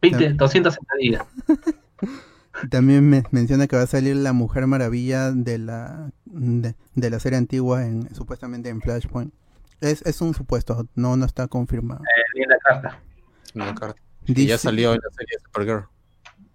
20, 0.00 0.34
200 0.34 0.74
sentadillas. 0.74 1.24
También 2.70 3.08
me 3.08 3.24
menciona 3.30 3.66
que 3.66 3.76
va 3.76 3.82
a 3.82 3.86
salir 3.86 4.16
la 4.16 4.32
Mujer 4.32 4.66
Maravilla 4.66 5.30
de 5.32 5.58
la 5.58 6.10
de, 6.24 6.74
la 7.10 7.20
serie 7.20 7.38
antigua 7.38 7.84
en 7.84 8.12
supuestamente 8.14 8.68
en 8.68 8.80
Flashpoint. 8.80 9.32
Es, 9.80 10.02
es 10.02 10.20
un 10.20 10.34
supuesto, 10.34 10.88
no 10.94 11.16
no 11.16 11.24
está 11.24 11.46
confirmado. 11.46 12.02
Eh, 12.02 12.44
la 12.48 12.58
carta. 12.58 13.00
La 13.54 13.74
carta. 13.74 14.00
ya 14.26 14.58
salió 14.58 14.92
en 14.92 15.00
la 15.02 15.10
serie 15.10 15.38
Supergirl. 15.44 15.84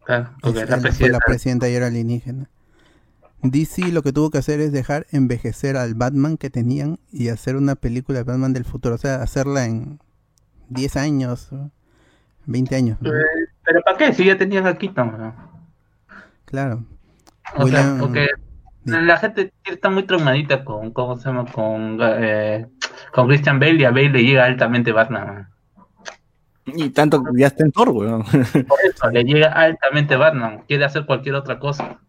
Claro, 0.05 0.31
porque 0.41 0.65
la, 0.65 0.77
presidenta. 0.77 1.17
la 1.17 1.25
presidenta 1.25 1.69
y 1.69 1.75
era 1.75 1.87
alienígena. 1.87 2.49
DC 3.43 3.91
lo 3.91 4.01
que 4.03 4.13
tuvo 4.13 4.29
que 4.29 4.37
hacer 4.37 4.61
es 4.61 4.71
dejar 4.71 5.05
envejecer 5.11 5.75
al 5.75 5.95
Batman 5.95 6.37
que 6.37 6.49
tenían 6.49 6.97
y 7.11 7.27
hacer 7.27 7.57
una 7.57 7.75
película 7.75 8.19
de 8.19 8.23
Batman 8.23 8.53
del 8.53 8.63
futuro, 8.63 8.95
o 8.95 8.97
sea, 8.97 9.21
hacerla 9.21 9.65
en 9.65 9.99
10 10.69 10.95
años, 10.95 11.49
20 12.45 12.75
años. 12.75 12.97
Pero, 13.01 13.81
¿para 13.85 13.97
qué? 13.97 14.13
Si 14.13 14.25
ya 14.25 14.37
tenían 14.37 14.65
a 14.65 14.77
Keaton. 14.77 15.33
Claro. 16.45 16.85
O 17.55 17.67
sea, 17.67 17.97
porque 17.99 18.27
la 18.85 19.17
gente 19.17 19.51
está 19.65 19.89
muy 19.89 20.03
traumadita 20.03 20.63
con, 20.63 20.91
¿cómo 20.91 21.17
se 21.17 21.25
llama? 21.25 21.45
Con, 21.51 21.99
eh, 22.01 22.67
con 23.11 23.27
Christian 23.27 23.59
Bale 23.59 23.75
y 23.75 23.83
a 23.83 23.91
Bale 23.91 24.09
le 24.09 24.23
llega 24.23 24.45
altamente 24.45 24.93
Batman. 24.93 25.49
Y 26.65 26.91
tanto 26.91 27.21
ya 27.35 27.47
está 27.47 27.65
en 27.65 27.73
Thor, 27.73 27.89
weón. 27.89 28.23
Por 28.23 28.79
eso, 28.85 29.09
le 29.11 29.23
llega 29.25 29.49
altamente 29.51 30.15
Batman. 30.15 30.63
Quiere 30.65 30.85
hacer 30.85 31.05
cualquier 31.05 31.35
otra 31.35 31.59
cosa 31.59 31.99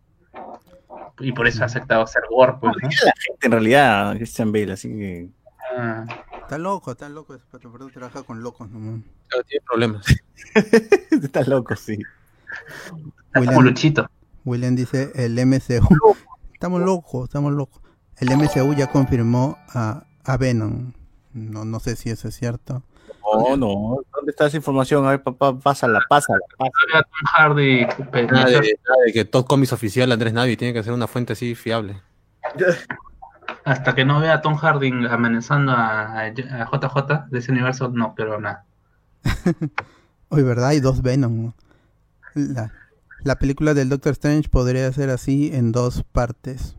y 1.20 1.32
por 1.32 1.46
eso 1.46 1.62
ha 1.62 1.66
aceptado 1.66 2.06
ser 2.06 2.22
War. 2.30 2.58
Pues, 2.58 2.74
la 2.82 2.88
gente 2.88 3.46
en 3.46 3.52
realidad, 3.52 4.16
Christian 4.16 4.52
Bale, 4.52 4.72
así 4.72 4.88
que. 4.88 5.28
Ah. 5.76 6.04
Está 6.44 6.58
loco, 6.58 6.92
está 6.92 7.08
loco, 7.08 7.38
pero 7.50 7.88
trabaja 7.88 8.22
con 8.22 8.42
locos 8.42 8.68
nomás. 8.70 9.00
tiene 9.48 9.64
problemas. 9.66 10.04
está 11.10 11.42
loco, 11.44 11.74
sí. 11.74 11.98
William, 13.34 13.64
Luchito. 13.64 14.10
William 14.44 14.76
dice 14.76 15.10
el 15.14 15.34
MCU. 15.46 16.16
Estamos 16.52 16.82
locos, 16.82 17.24
estamos 17.24 17.52
locos. 17.52 17.80
El 18.18 18.36
MCU 18.36 18.74
ya 18.74 18.88
confirmó 18.88 19.58
a, 19.68 20.04
a 20.24 20.36
Venom. 20.36 20.92
No, 21.32 21.64
no 21.64 21.80
sé 21.80 21.96
si 21.96 22.10
eso 22.10 22.28
es 22.28 22.36
cierto. 22.36 22.82
No, 23.32 23.56
no. 23.56 23.96
¿Dónde 24.14 24.30
está 24.30 24.46
esa 24.46 24.56
información? 24.56 25.06
A 25.06 25.10
ver, 25.10 25.22
papá, 25.22 25.58
pásala, 25.58 26.00
pásala. 26.08 26.40
pásala. 26.58 27.06
Hardy, 27.34 27.86
nada, 28.30 28.46
de, 28.46 28.78
nada 28.84 29.02
de 29.06 29.12
que 29.12 29.24
Todd 29.24 29.46
Comics 29.46 29.72
oficial 29.72 30.12
Andrés 30.12 30.32
Navi 30.32 30.56
tiene 30.56 30.74
que 30.74 30.82
ser 30.82 30.92
una 30.92 31.06
fuente 31.06 31.32
así 31.32 31.54
fiable. 31.54 32.00
Hasta 33.64 33.94
que 33.94 34.04
no 34.04 34.20
vea 34.20 34.34
a 34.34 34.40
Tom 34.42 34.56
Harding 34.56 35.06
amenazando 35.06 35.72
a, 35.72 36.28
JJ 36.28 37.30
de 37.30 37.38
ese 37.38 37.50
universo, 37.50 37.88
no, 37.88 38.14
pero 38.14 38.40
nada. 38.40 38.64
Hoy, 40.28 40.42
¿verdad? 40.42 40.68
Hay 40.68 40.80
dos 40.80 41.02
Venom. 41.02 41.52
La, 42.34 42.72
la 43.22 43.36
película 43.36 43.72
del 43.72 43.88
Doctor 43.88 44.12
Strange 44.12 44.48
podría 44.48 44.92
ser 44.92 45.10
así 45.10 45.50
en 45.54 45.72
dos 45.72 46.04
partes. 46.12 46.76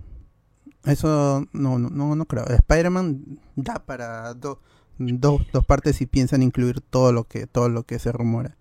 Eso 0.84 1.48
no, 1.52 1.80
no, 1.80 1.89
no, 1.89 2.16
no 2.16 2.26
creo. 2.26 2.46
Spider-Man 2.46 3.39
da 3.56 3.76
para 3.86 4.34
dos 4.36 4.60
dos, 4.98 5.41
dos 5.52 5.66
partes 5.66 6.02
y 6.02 6.06
piensan 6.06 6.43
incluir 6.43 6.82
todo 6.82 7.12
lo 7.12 7.26
que 7.26 7.48
todo 7.48 7.70
lo 7.70 7.84
que 7.84 8.00
se 8.00 8.12
rumora. 8.12 8.56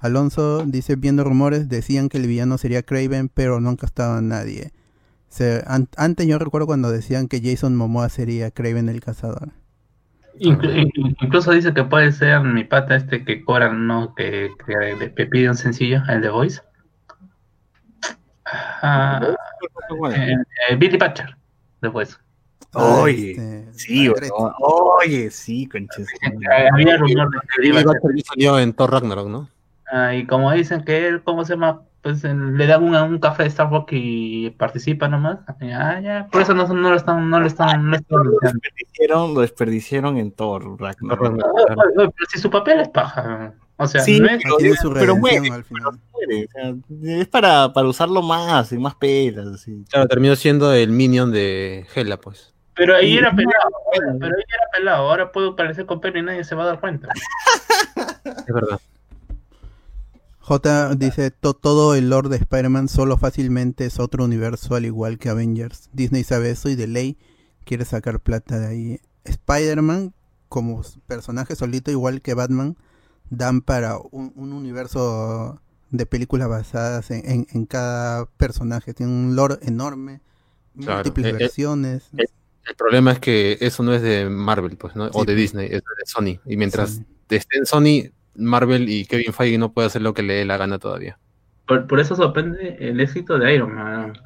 Alonso 0.00 0.64
dice, 0.64 0.96
viendo 0.96 1.24
rumores, 1.24 1.68
decían 1.68 2.08
que 2.08 2.18
el 2.18 2.26
villano 2.26 2.56
sería 2.56 2.82
Craven, 2.82 3.28
pero 3.28 3.60
nunca 3.60 3.86
estaba 3.86 4.20
nadie. 4.22 4.72
antes 5.96 6.26
yo 6.26 6.38
recuerdo 6.38 6.66
cuando 6.66 6.90
decían 6.90 7.28
que 7.28 7.42
Jason 7.42 7.76
Momoa 7.76 8.08
sería 8.08 8.50
Craven 8.50 8.88
el 8.88 9.00
cazador. 9.00 9.50
incluso 10.38 11.52
dice 11.52 11.74
que 11.74 11.84
puede 11.84 12.12
ser 12.12 12.40
mi 12.40 12.64
pata 12.64 12.96
este 12.96 13.24
que 13.24 13.44
cobra, 13.44 13.72
no, 13.72 14.14
que, 14.14 14.50
que, 14.66 15.26
pide 15.26 15.50
un 15.50 15.56
sencillo, 15.56 16.02
el 16.08 16.22
de 16.22 16.30
Voice. 16.30 16.62
Ah, 18.82 19.34
eh, 20.14 20.34
eh, 20.70 20.76
Billy 20.76 20.96
Patcher, 20.96 21.36
de 21.82 21.88
Voice. 21.88 22.16
Oye, 22.74 23.32
este, 23.32 23.72
sí, 23.72 24.08
oye, 24.60 25.30
sí, 25.30 25.66
conches. 25.66 26.06
Había 26.72 26.96
rumor 26.96 27.30
de 27.30 28.14
que 28.14 28.22
salió 28.22 28.58
en 28.58 28.72
Thor 28.72 28.92
Ragnarok, 28.92 29.28
¿no? 29.28 29.48
Ah, 29.90 30.14
y 30.14 30.26
como 30.26 30.52
dicen 30.52 30.84
que 30.84 31.08
él, 31.08 31.22
¿cómo 31.22 31.44
se 31.44 31.54
llama? 31.54 31.82
Pues 32.02 32.22
le 32.24 32.66
dan 32.66 32.82
un, 32.82 32.94
un 32.94 33.18
café 33.18 33.42
de 33.42 33.50
Starbucks 33.50 33.92
y 33.92 34.50
participa 34.50 35.08
nomás. 35.08 35.40
Ah, 35.48 36.00
ya, 36.00 36.28
por 36.30 36.42
eso 36.42 36.54
no, 36.54 36.66
no 36.66 36.90
lo 36.90 36.96
están, 36.96 37.28
no 37.28 37.40
lo 37.40 37.46
están, 37.46 37.90
no 37.90 37.98
lo 38.08 38.30
desperdiciaron, 38.40 39.34
lo 39.34 39.40
desperdiciaron 39.40 40.16
en 40.16 40.32
Thor 40.32 40.80
Ragnarok. 40.80 41.36
pero 41.96 42.12
si 42.30 42.38
su 42.38 42.50
papel 42.50 42.80
es 42.80 42.88
paja. 42.88 43.52
O 43.82 43.86
sea, 43.86 44.02
sí, 44.02 44.20
no 44.20 44.26
es, 44.26 44.42
pero, 44.44 44.74
su 44.76 44.92
pero 44.92 45.16
muere, 45.16 45.50
al 45.50 45.64
final. 45.64 45.98
Muere, 46.12 46.44
o 46.44 46.50
sea, 46.50 46.74
es 47.18 47.28
para, 47.28 47.72
para 47.72 47.88
usarlo 47.88 48.20
más 48.20 48.70
y 48.72 48.78
más 48.78 48.94
pelas. 48.94 49.46
Así. 49.46 49.84
Claro, 49.90 50.06
terminó 50.06 50.36
siendo 50.36 50.72
el 50.74 50.90
minion 50.90 51.32
de 51.32 51.86
Hela, 51.94 52.18
pues. 52.18 52.52
Pero 52.74 52.94
ahí 52.94 53.16
era 53.16 53.34
pelado, 53.34 53.70
pero 53.92 54.36
ahí 54.36 54.44
era 54.48 54.64
pelado. 54.72 55.08
Ahora 55.08 55.32
puedo 55.32 55.56
parecer 55.56 55.86
con 55.86 56.00
pelo 56.00 56.18
y 56.18 56.22
nadie 56.22 56.44
se 56.44 56.54
va 56.54 56.64
a 56.64 56.66
dar 56.66 56.80
cuenta. 56.80 57.08
es 58.24 58.54
verdad. 58.54 58.78
J 60.40 60.94
dice, 60.96 61.30
todo 61.30 61.94
el 61.94 62.10
lore 62.10 62.28
de 62.28 62.36
Spider-Man 62.36 62.88
solo 62.88 63.16
fácilmente 63.16 63.86
es 63.86 63.98
otro 63.98 64.24
universo 64.24 64.74
al 64.74 64.84
igual 64.84 65.18
que 65.18 65.30
Avengers. 65.30 65.88
Disney 65.94 66.22
sabe 66.24 66.50
eso 66.50 66.68
y 66.68 66.74
de 66.74 66.86
ley 66.86 67.16
quiere 67.64 67.86
sacar 67.86 68.20
plata 68.20 68.58
de 68.58 68.66
ahí. 68.66 69.00
Spider-Man 69.24 70.12
como 70.50 70.82
personaje 71.06 71.56
solito 71.56 71.90
igual 71.90 72.20
que 72.20 72.34
Batman 72.34 72.76
dan 73.30 73.62
para 73.62 73.96
un, 73.96 74.32
universo 74.36 75.60
de 75.90 76.06
películas 76.06 76.48
basadas 76.48 77.10
en, 77.10 77.66
cada 77.66 78.26
personaje. 78.26 78.92
Tiene 78.92 79.12
un 79.12 79.36
lore 79.36 79.56
enorme, 79.62 80.20
múltiples 80.74 81.26
eh, 81.26 81.30
eh, 81.30 81.32
versiones. 81.32 82.10
Eh, 82.18 82.26
el 82.66 82.74
problema 82.74 83.12
es 83.12 83.18
que 83.18 83.56
eso 83.60 83.82
no 83.82 83.94
es 83.94 84.02
de 84.02 84.28
Marvel, 84.28 84.76
pues, 84.76 84.94
¿no? 84.94 85.08
o 85.12 85.24
de 85.24 85.34
Disney, 85.34 85.66
es 85.66 85.82
de 85.82 86.06
Sony. 86.06 86.38
Y 86.44 86.56
mientras 86.56 87.00
esté 87.28 87.58
en 87.58 87.66
Sony, 87.66 88.10
Marvel 88.34 88.88
y 88.88 89.06
Kevin 89.06 89.32
Feige 89.32 89.58
no 89.58 89.72
puede 89.72 89.86
hacer 89.86 90.02
lo 90.02 90.14
que 90.14 90.22
le 90.22 90.34
dé 90.34 90.44
la 90.44 90.56
gana 90.56 90.78
todavía. 90.78 91.18
Por, 91.66 92.00
eso 92.00 92.16
sorprende 92.16 92.76
el 92.80 93.00
éxito 93.00 93.38
de 93.38 93.54
Iron 93.54 93.74
Man. 93.74 94.18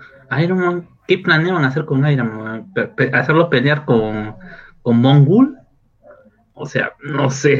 Iron 0.43 0.59
Man, 0.59 0.89
¿qué 1.07 1.19
planean 1.19 1.63
hacer 1.65 1.85
con 1.85 2.07
Iron 2.11 2.37
Man? 2.37 2.73
¿Hacerlo 3.13 3.51
pelear 3.51 3.85
con, 3.85 4.37
con 4.83 4.97
Mongul? 4.97 5.59
O 6.55 6.67
sea, 6.67 6.93
no 7.03 7.31
sé. 7.31 7.59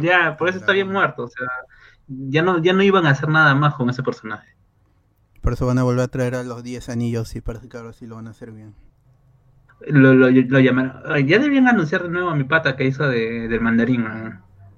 ya, 0.00 0.36
por 0.36 0.48
eso 0.48 0.58
está 0.58 0.72
bien 0.72 0.88
muerto. 0.88 1.24
O 1.24 1.28
sea, 1.28 1.46
ya 2.08 2.42
no, 2.42 2.58
ya 2.62 2.72
no 2.72 2.82
iban 2.82 3.06
a 3.06 3.10
hacer 3.10 3.28
nada 3.28 3.54
más 3.54 3.74
con 3.74 3.88
ese 3.90 4.02
personaje. 4.02 4.48
Por 5.40 5.52
eso 5.52 5.66
van 5.66 5.78
a 5.78 5.82
volver 5.82 6.04
a 6.04 6.08
traer 6.08 6.34
a 6.34 6.42
los 6.42 6.62
10 6.62 6.88
anillos 6.88 7.34
y 7.36 7.40
parece 7.40 7.68
que 7.68 7.76
ahora 7.76 7.92
sí 7.92 8.06
lo 8.06 8.16
van 8.16 8.26
a 8.26 8.30
hacer 8.30 8.52
bien. 8.52 8.74
Lo, 9.86 10.14
lo, 10.14 10.28
llamaron. 10.30 11.26
Ya 11.26 11.38
debían 11.38 11.66
anunciar 11.66 12.02
de 12.04 12.08
nuevo 12.08 12.30
a 12.30 12.36
mi 12.36 12.44
pata 12.44 12.76
que 12.76 12.84
hizo 12.84 13.08
de, 13.08 13.48
del 13.48 13.60
mandarín. 13.60 14.06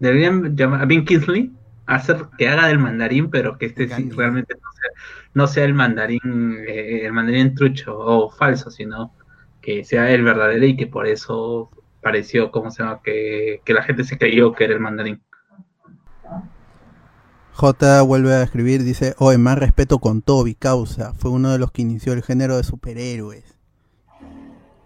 Deberían 0.00 0.56
llamar 0.56 0.82
a 0.82 0.86
Ben 0.86 1.04
Kingsley 1.04 1.52
hacer 1.86 2.16
que 2.38 2.48
haga 2.48 2.68
del 2.68 2.78
mandarín, 2.78 3.30
pero 3.30 3.58
que 3.58 3.66
este 3.66 3.88
sí, 3.88 4.10
realmente 4.10 4.54
no 5.34 5.46
sea, 5.46 5.64
el 5.64 5.74
mandarín, 5.74 6.56
eh, 6.66 7.04
el 7.04 7.12
mandarín 7.12 7.54
trucho 7.54 7.98
o 7.98 8.30
falso, 8.30 8.70
sino 8.70 9.12
que 9.64 9.84
sea 9.84 10.10
el 10.10 10.22
verdadero 10.22 10.66
y 10.66 10.76
que 10.76 10.86
por 10.86 11.06
eso 11.06 11.70
pareció, 12.02 12.50
como 12.50 12.70
se 12.70 12.82
llama? 12.82 13.00
Que, 13.02 13.62
que 13.64 13.72
la 13.72 13.82
gente 13.82 14.04
se 14.04 14.18
creyó 14.18 14.52
que 14.52 14.64
era 14.64 14.74
el 14.74 14.80
mandarín. 14.80 15.22
J 17.54 18.02
vuelve 18.02 18.34
a 18.34 18.42
escribir, 18.42 18.82
dice, 18.82 19.14
oye, 19.18 19.38
más 19.38 19.58
respeto 19.58 20.00
con 20.00 20.22
Toby, 20.22 20.54
causa, 20.54 21.14
fue 21.14 21.30
uno 21.30 21.52
de 21.52 21.58
los 21.58 21.70
que 21.70 21.82
inició 21.82 22.12
el 22.12 22.22
género 22.22 22.56
de 22.56 22.64
superhéroes. 22.64 23.44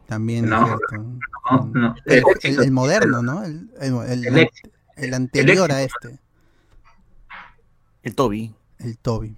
También 0.07 0.45
es 0.45 0.51
cierto. 0.51 2.62
El, 2.62 2.70
moderno, 2.70 3.22
¿no? 3.22 3.43
El, 3.45 3.70
el 4.97 5.14
anterior 5.14 5.72
a 5.72 5.83
este. 5.83 6.18
El 8.03 8.14
Toby. 8.14 8.55
El 8.79 8.99
Toby. 8.99 9.35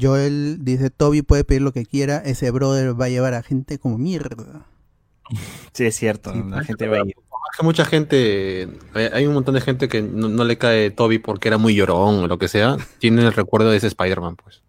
Joel 0.00 0.64
dice, 0.64 0.90
Toby 0.90 1.22
puede 1.22 1.44
pedir 1.44 1.62
lo 1.62 1.72
que 1.72 1.86
quiera, 1.86 2.18
ese 2.18 2.50
brother 2.50 3.00
va 3.00 3.06
a 3.06 3.10
llevar 3.10 3.34
a 3.34 3.42
gente 3.42 3.78
como 3.78 3.98
mierda. 3.98 4.66
Sí, 5.72 5.84
es 5.84 5.96
cierto, 5.96 6.34
la 6.34 6.62
gente 6.64 6.88
va 6.88 6.98
a 6.98 7.06
ir 7.06 7.14
que 7.56 7.64
mucha 7.64 7.84
gente, 7.84 8.68
hay 8.94 9.26
un 9.26 9.34
montón 9.34 9.54
de 9.54 9.60
gente 9.60 9.88
que 9.88 10.02
no, 10.02 10.44
le 10.44 10.58
cae 10.58 10.90
Toby 10.90 11.18
porque 11.18 11.48
era 11.48 11.58
muy 11.58 11.74
llorón 11.74 12.24
o 12.24 12.26
lo 12.26 12.38
que 12.38 12.48
sea, 12.48 12.76
tiene 12.98 13.22
el 13.22 13.32
recuerdo 13.32 13.70
de 13.70 13.76
ese 13.76 13.88
Spider-Man, 13.88 14.36
pues. 14.36 14.62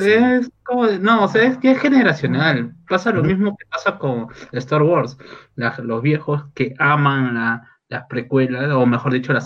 Es 0.00 0.50
como, 0.64 0.86
no, 0.86 1.24
o 1.24 1.28
sea, 1.28 1.44
es 1.44 1.58
que 1.58 1.70
es 1.70 1.78
generacional. 1.78 2.74
Pasa 2.88 3.12
lo 3.12 3.22
mismo 3.22 3.56
que 3.56 3.64
pasa 3.66 3.98
con 3.98 4.26
Star 4.52 4.82
Wars. 4.82 5.16
los 5.54 6.02
viejos 6.02 6.42
que 6.54 6.74
aman 6.78 7.34
la, 7.34 7.68
las 7.88 8.04
precuelas, 8.06 8.68
o 8.72 8.84
mejor 8.84 9.12
dicho, 9.12 9.32
la, 9.32 9.38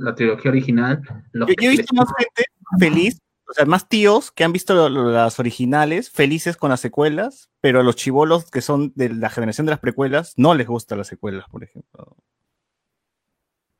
la, 0.00 0.14
trilogía 0.14 0.50
original. 0.50 1.02
Yo, 1.34 1.46
he 1.58 1.68
visto 1.68 1.92
más 1.94 2.08
gente 2.16 2.44
feliz, 2.78 3.20
o 3.48 3.52
sea, 3.54 3.64
más 3.64 3.88
tíos 3.88 4.32
que 4.32 4.44
han 4.44 4.52
visto 4.52 4.88
las 4.88 5.38
originales, 5.38 6.10
felices 6.10 6.56
con 6.56 6.70
las 6.70 6.80
secuelas, 6.80 7.48
pero 7.60 7.80
a 7.80 7.82
los 7.82 7.96
chivolos 7.96 8.50
que 8.50 8.60
son 8.60 8.92
de 8.96 9.08
la 9.10 9.30
generación 9.30 9.66
de 9.66 9.70
las 9.70 9.80
precuelas 9.80 10.32
no 10.36 10.54
les 10.54 10.66
gustan 10.66 10.98
las 10.98 11.06
secuelas, 11.06 11.46
por 11.50 11.62
ejemplo. 11.62 12.16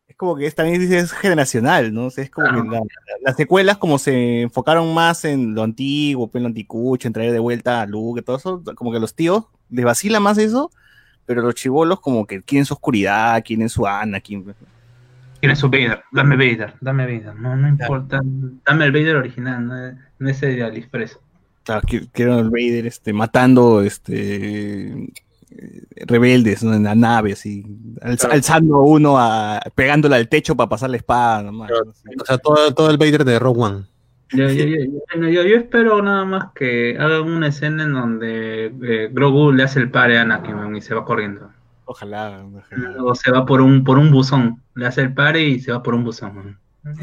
Es 0.06 0.16
como 0.16 0.36
que 0.36 0.48
también 0.52 0.80
es 0.80 1.12
generacional, 1.12 1.92
¿no? 1.92 2.06
es 2.08 2.30
como 2.30 2.70
que 2.70 2.80
las 3.22 3.36
secuelas 3.36 3.76
como 3.78 3.98
se 3.98 4.42
enfocaron 4.42 4.94
más 4.94 5.24
en 5.24 5.54
lo 5.54 5.64
antiguo, 5.64 6.30
en 6.32 6.42
lo 6.42 6.48
anticucho, 6.48 7.08
en 7.08 7.12
traer 7.12 7.32
de 7.32 7.40
vuelta 7.40 7.82
a 7.82 7.86
Luke, 7.86 8.22
todo 8.22 8.36
eso, 8.36 8.62
como 8.76 8.92
que 8.92 8.98
a 8.98 9.00
los 9.00 9.14
tíos 9.14 9.46
les 9.68 9.84
vacila 9.84 10.20
más 10.20 10.38
eso, 10.38 10.70
pero 11.26 11.42
los 11.42 11.56
chivolos 11.56 12.00
como 12.00 12.24
que 12.24 12.40
quieren 12.42 12.64
su 12.64 12.74
oscuridad, 12.74 13.42
quieren 13.44 13.68
su 13.68 13.84
Anakin. 13.84 14.44
Pues, 14.44 14.56
quieren 15.46 15.56
su 15.56 15.70
Vader, 15.70 16.02
dame 16.10 16.36
Vader, 16.36 16.74
dame 16.80 17.04
Vader, 17.04 17.34
no, 17.36 17.56
no 17.56 17.68
importa, 17.68 18.20
dame 18.64 18.84
el 18.84 18.92
Vader 18.92 19.16
original, 19.16 19.66
no, 19.66 19.98
no 20.18 20.28
ese 20.28 20.46
de 20.48 20.64
AliExpress. 20.64 21.18
Claro, 21.62 21.82
quiero 22.12 22.38
el 22.40 22.50
Vader 22.50 22.86
este, 22.86 23.12
matando 23.12 23.80
este 23.80 25.12
rebeldes 26.06 26.62
en 26.62 26.82
la 26.82 26.94
nave, 26.94 27.32
así, 27.32 27.64
alzando 28.02 28.80
uno, 28.80 29.18
a, 29.18 29.60
pegándole 29.74 30.16
al 30.16 30.28
techo 30.28 30.56
para 30.56 30.68
pasar 30.68 30.90
la 30.90 30.96
espada. 30.96 31.48
O 31.50 32.24
sea, 32.24 32.38
todo, 32.38 32.74
todo 32.74 32.90
el 32.90 32.98
Vader 32.98 33.24
de 33.24 33.38
Rogue 33.38 33.62
One. 33.62 33.84
Yo, 34.32 34.48
yo, 34.48 35.56
espero 35.56 36.02
nada 36.02 36.24
más 36.24 36.52
que 36.52 36.96
hagan 36.98 37.30
una 37.30 37.46
escena 37.46 37.84
en 37.84 37.92
donde 37.92 38.66
eh, 38.82 39.08
Grogu 39.12 39.52
le 39.52 39.62
hace 39.62 39.78
el 39.78 39.90
pare 39.92 40.18
a 40.18 40.22
Anakin 40.22 40.74
y 40.74 40.80
se 40.80 40.94
va 40.94 41.04
corriendo. 41.04 41.50
Ojalá, 41.86 42.44
ojalá. 42.44 43.02
O 43.02 43.14
se 43.14 43.30
va 43.30 43.46
por 43.46 43.60
un, 43.60 43.84
por 43.84 43.98
un 43.98 44.10
buzón. 44.10 44.62
Le 44.74 44.86
hace 44.86 45.02
el 45.02 45.14
pare 45.14 45.42
y 45.42 45.60
se 45.60 45.72
va 45.72 45.82
por 45.82 45.94
un 45.94 46.04
buzón. 46.04 46.58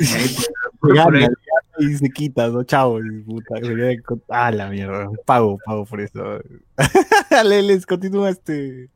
Y, 1.80 1.96
se 1.96 2.10
quita, 2.12 2.50
¿no? 2.50 2.64
Chao, 2.64 3.00
puta. 3.26 3.56
Ah, 4.30 4.52
la 4.52 4.70
mierda. 4.70 5.10
Pago, 5.26 5.58
pago 5.66 5.86
por 5.86 6.02
eso. 6.02 6.40
les 7.46 7.86
continúa 7.88 8.30
este. 8.30 8.90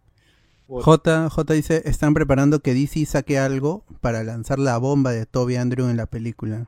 J, 0.67 1.29
J 1.29 1.53
dice, 1.53 1.81
están 1.85 2.13
preparando 2.13 2.59
que 2.59 2.73
DC 2.73 3.05
saque 3.05 3.39
algo 3.39 3.83
para 4.01 4.23
lanzar 4.23 4.59
la 4.59 4.77
bomba 4.77 5.11
de 5.11 5.25
Toby 5.25 5.55
Andrew 5.55 5.89
en 5.89 5.97
la 5.97 6.05
película 6.05 6.67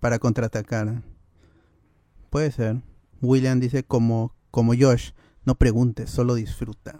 para 0.00 0.18
contraatacar. 0.18 1.02
Puede 2.30 2.50
ser. 2.50 2.82
William 3.22 3.58
dice 3.60 3.84
como, 3.84 4.34
como 4.50 4.74
Josh, 4.78 5.12
no 5.44 5.54
preguntes, 5.54 6.10
solo 6.10 6.34
disfruta. 6.34 6.98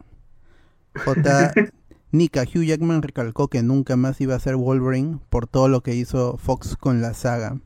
J. 0.99 1.53
Nika, 2.11 2.43
Hugh 2.43 2.65
Jackman 2.65 3.03
recalcó 3.03 3.49
que 3.49 3.63
nunca 3.63 3.97
más 3.97 4.21
iba 4.21 4.35
a 4.35 4.39
ser 4.39 4.57
Wolverine 4.57 5.19
por 5.29 5.47
todo 5.47 5.69
lo 5.69 5.83
que 5.83 5.95
hizo 5.95 6.39
Fox 6.39 6.77
con 6.77 7.03
la 7.03 7.13
saga. 7.13 7.59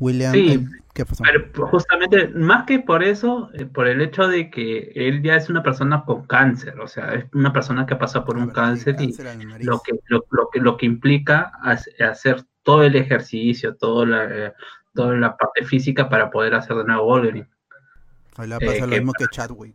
William, 0.00 0.34
eh, 0.34 0.64
¿qué 0.94 1.04
pasó? 1.04 1.24
Pero 1.24 1.66
justamente, 1.66 2.28
más 2.28 2.64
que 2.64 2.78
por 2.78 3.02
eso, 3.02 3.50
eh, 3.54 3.66
por 3.66 3.88
el 3.88 4.00
hecho 4.00 4.28
de 4.28 4.48
que 4.48 4.92
él 4.94 5.22
ya 5.22 5.36
es 5.36 5.50
una 5.50 5.62
persona 5.62 6.04
con 6.04 6.26
cáncer, 6.26 6.78
o 6.80 6.86
sea, 6.86 7.14
es 7.14 7.26
una 7.34 7.52
persona 7.52 7.84
que 7.84 7.96
pasa 7.96 8.24
por 8.24 8.36
un 8.36 8.48
cáncer, 8.50 8.96
y 9.00 9.14
lo 9.64 9.80
que, 9.80 9.98
lo, 10.06 10.48
que, 10.50 10.60
lo 10.60 10.76
que 10.76 10.86
implica 10.86 11.52
hacer 11.98 12.44
todo 12.62 12.84
el 12.84 12.94
ejercicio, 12.96 13.74
todo 13.74 14.06
la, 14.06 14.24
eh, 14.24 14.52
toda 14.94 15.14
la 15.16 15.36
parte 15.36 15.64
física 15.64 16.08
para 16.08 16.30
poder 16.30 16.54
hacer 16.54 16.76
de 16.76 16.84
nuevo 16.84 17.04
Wolverine. 17.04 17.48
Ahí 18.36 18.48
le 18.48 18.58
pasa 18.58 18.86
lo 18.86 18.96
mismo 18.96 19.12
que 19.12 19.26
Chadwick. 19.26 19.74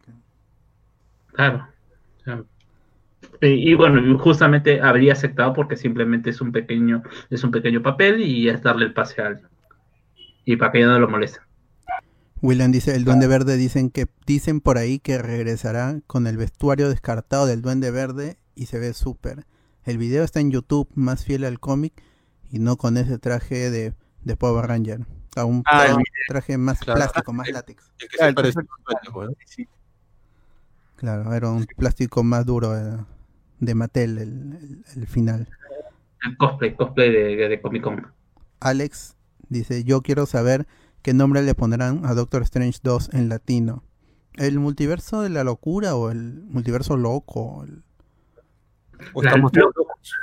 Claro. 1.34 1.68
Y, 3.42 3.74
bueno, 3.74 4.18
justamente 4.20 4.82
habría 4.82 5.14
aceptado 5.14 5.54
porque 5.54 5.76
simplemente 5.76 6.30
es 6.30 6.42
un 6.42 6.52
pequeño, 6.52 7.04
es 7.30 7.44
un 7.44 7.52
pequeño 7.52 7.82
papel 7.82 8.22
y 8.22 8.50
es 8.50 8.62
darle 8.62 8.86
el 8.86 8.94
pase 8.94 9.22
a 9.22 9.28
alguien. 9.28 9.48
Y 10.46 10.58
para 10.58 10.72
que 10.72 10.80
ya 10.80 10.88
no 10.88 11.00
lo 11.00 11.10
moleste. 11.10 11.40
William 12.42 12.72
dice, 12.74 12.94
el 12.96 13.06
Duende 13.06 13.28
Verde 13.28 13.56
dicen 13.56 13.90
que 13.90 14.08
dicen 14.26 14.60
por 14.60 14.78
ahí 14.78 15.00
que 15.00 15.18
regresará 15.18 16.02
con 16.08 16.28
el 16.28 16.36
vestuario 16.36 16.90
descartado 16.90 17.46
del 17.46 17.62
Duende 17.62 17.90
Verde 17.90 18.38
y 18.54 18.66
se 18.66 18.80
ve 18.80 18.94
súper. 18.94 19.46
El 19.86 19.98
video 19.98 20.24
está 20.24 20.42
en 20.42 20.52
YouTube, 20.52 20.90
más 20.94 21.24
fiel 21.24 21.46
al 21.46 21.62
cómic 21.62 21.94
y 22.52 22.60
no 22.60 22.76
con 22.76 22.98
ese 22.98 23.18
traje 23.18 23.72
de, 23.72 23.94
de 24.24 24.36
Power 24.36 24.68
Ranger. 24.68 25.06
A 25.36 25.46
un 25.46 25.64
ah, 25.66 25.98
traje 26.28 26.58
más 26.58 26.80
plástico, 26.84 27.34
más 27.34 27.50
látex. 27.50 27.92
Claro, 28.18 28.36
era 31.02 31.50
un 31.50 31.66
plástico 31.66 32.24
más 32.24 32.46
duro 32.46 32.78
eh, 32.78 32.98
de 33.60 33.76
Mattel 33.76 34.18
el, 34.18 34.84
el, 34.96 35.08
final. 35.08 35.48
El 36.24 36.38
cosplay, 36.38 36.76
cosplay 36.76 37.12
de, 37.12 37.50
de 37.50 37.62
Comic 37.62 37.84
Con. 37.84 38.08
Alex 38.60 39.18
dice, 39.50 39.84
yo 39.84 40.02
quiero 40.02 40.26
saber 40.26 40.68
qué 41.02 41.14
nombre 41.14 41.42
le 41.42 41.56
pondrán 41.56 42.06
a 42.06 42.14
Doctor 42.14 42.44
Strange 42.44 42.80
2 42.84 43.14
en 43.14 43.30
latino. 43.30 43.84
¿El 44.36 44.60
multiverso 44.60 45.22
de 45.22 45.30
la 45.30 45.44
locura 45.44 45.96
o 45.96 46.10
el 46.10 46.44
multiverso 46.48 46.98
loco? 46.98 47.64
El... 47.64 47.84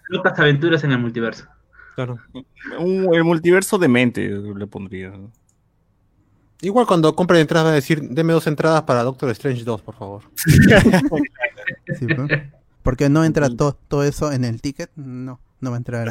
locas 0.09 0.39
aventuras 0.39 0.83
en 0.85 0.93
el 0.93 0.99
multiverso. 0.99 1.47
Claro. 1.95 2.19
el 3.13 3.25
multiverso 3.25 3.79
de 3.79 3.89
mente 3.89 4.29
le 4.29 4.67
pondría. 4.67 5.13
Igual 6.63 6.87
cuando 6.87 7.15
compre 7.17 7.41
entradas 7.41 7.69
va 7.69 7.73
a 7.73 7.75
decir, 7.75 8.03
deme 8.03 8.33
dos 8.33 8.47
entradas 8.47 8.83
para 8.83 9.03
Doctor 9.03 9.31
Strange 9.31 9.65
2, 9.65 9.83
por 9.83 9.95
favor. 9.95 10.23
Porque 12.83 13.09
no 13.09 13.25
entra 13.25 13.49
todo 13.51 14.05
eso 14.05 14.33
en 14.33 14.45
el 14.45 14.61
ticket, 14.61 14.91
no, 14.97 15.41
no 15.61 15.71
va 15.71 15.77
a 15.77 15.79
entrar. 15.79 16.11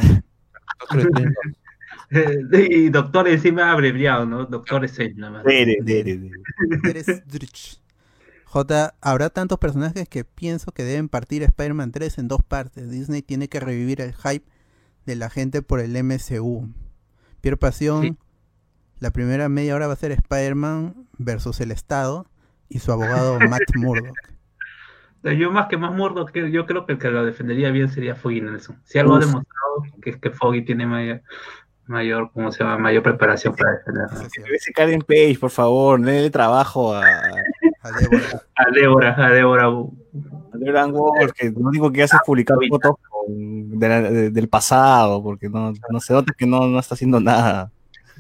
y 2.52 2.90
doctor 2.90 3.28
encima 3.28 3.72
abreviado, 3.72 4.26
¿no? 4.26 4.46
Doctor 4.46 4.86
Strange 4.86 5.16
nada 5.16 5.34
más. 5.34 5.44
J, 8.46 8.96
habrá 9.02 9.30
tantos 9.30 9.60
personajes 9.60 10.10
que 10.10 10.24
pienso 10.24 10.72
que 10.72 10.84
deben 10.84 11.10
partir 11.10 11.44
Spider-Man 11.44 11.92
3 11.92 12.18
en 12.18 12.28
dos 12.28 12.44
partes. 12.44 12.90
Disney 12.90 13.22
tiene 13.22 13.48
que 13.48 13.60
revivir 13.60 14.02
el 14.02 14.16
hype 14.16 14.46
de 15.06 15.16
la 15.16 15.30
gente 15.30 15.62
por 15.62 15.80
el 15.80 15.92
MCU. 16.04 16.68
Pierre 17.42 17.58
Pasión, 17.58 18.18
la 19.00 19.12
primera 19.12 19.50
media 19.50 19.76
hora 19.76 19.88
va 19.88 19.94
a 19.94 19.98
ser 19.98 20.12
Spider-Man 20.12 21.08
versus 21.18 21.60
el 21.62 21.72
Estado 21.72 22.26
y 22.68 22.80
su 22.80 22.92
abogado 22.92 23.40
Matt 23.50 23.76
Murdock. 23.76 24.18
Yo 25.24 25.52
más 25.52 25.68
que 25.68 25.78
más 25.78 25.94
Murdock, 25.94 26.34
yo 26.34 26.66
creo 26.66 26.86
que 26.86 26.94
el 26.94 27.00
que 27.00 27.10
lo 27.10 27.26
defendería 27.26 27.72
bien 27.72 27.90
sería 27.90 28.16
Foggy 28.16 28.40
Nelson. 28.40 28.80
Si 28.86 29.00
algo 29.00 29.16
ha 29.16 29.20
demostrado 29.20 29.84
que 30.02 30.12
es 30.12 30.18
que 30.18 30.30
Foggy 30.30 30.64
tiene 30.64 30.86
mayor, 30.86 31.22
mayor, 31.88 32.32
¿cómo 32.34 32.52
se 32.54 32.64
llama? 32.64 32.78
Mayor 32.78 33.04
preparación 33.04 33.54
para 33.54 33.72
defender. 33.72 34.08
Ese 34.56 34.72
Karen 34.72 35.02
Page, 35.02 35.38
por 35.38 35.50
favor, 35.50 36.00
déle 36.00 36.30
trabajo 36.30 36.94
a, 36.94 37.02
a 37.02 37.92
Débora. 38.00 38.44
A 38.56 38.72
Débora, 38.72 39.26
a 39.26 39.30
Débora. 39.30 39.66
A 39.66 40.58
Débora 40.58 40.88
porque 40.88 41.52
lo 41.52 41.68
único 41.68 41.92
que 41.92 42.04
hace 42.04 42.16
es 42.16 42.22
publicar 42.26 42.58
fotos 42.70 42.96
del 43.28 44.48
pasado, 44.48 45.22
porque 45.22 45.50
no, 45.50 45.74
no 45.90 46.00
se 46.00 46.14
nota 46.14 46.34
que 46.38 46.46
no, 46.46 46.66
no 46.68 46.80
está 46.80 46.96
haciendo 46.96 47.20
nada. 47.20 47.72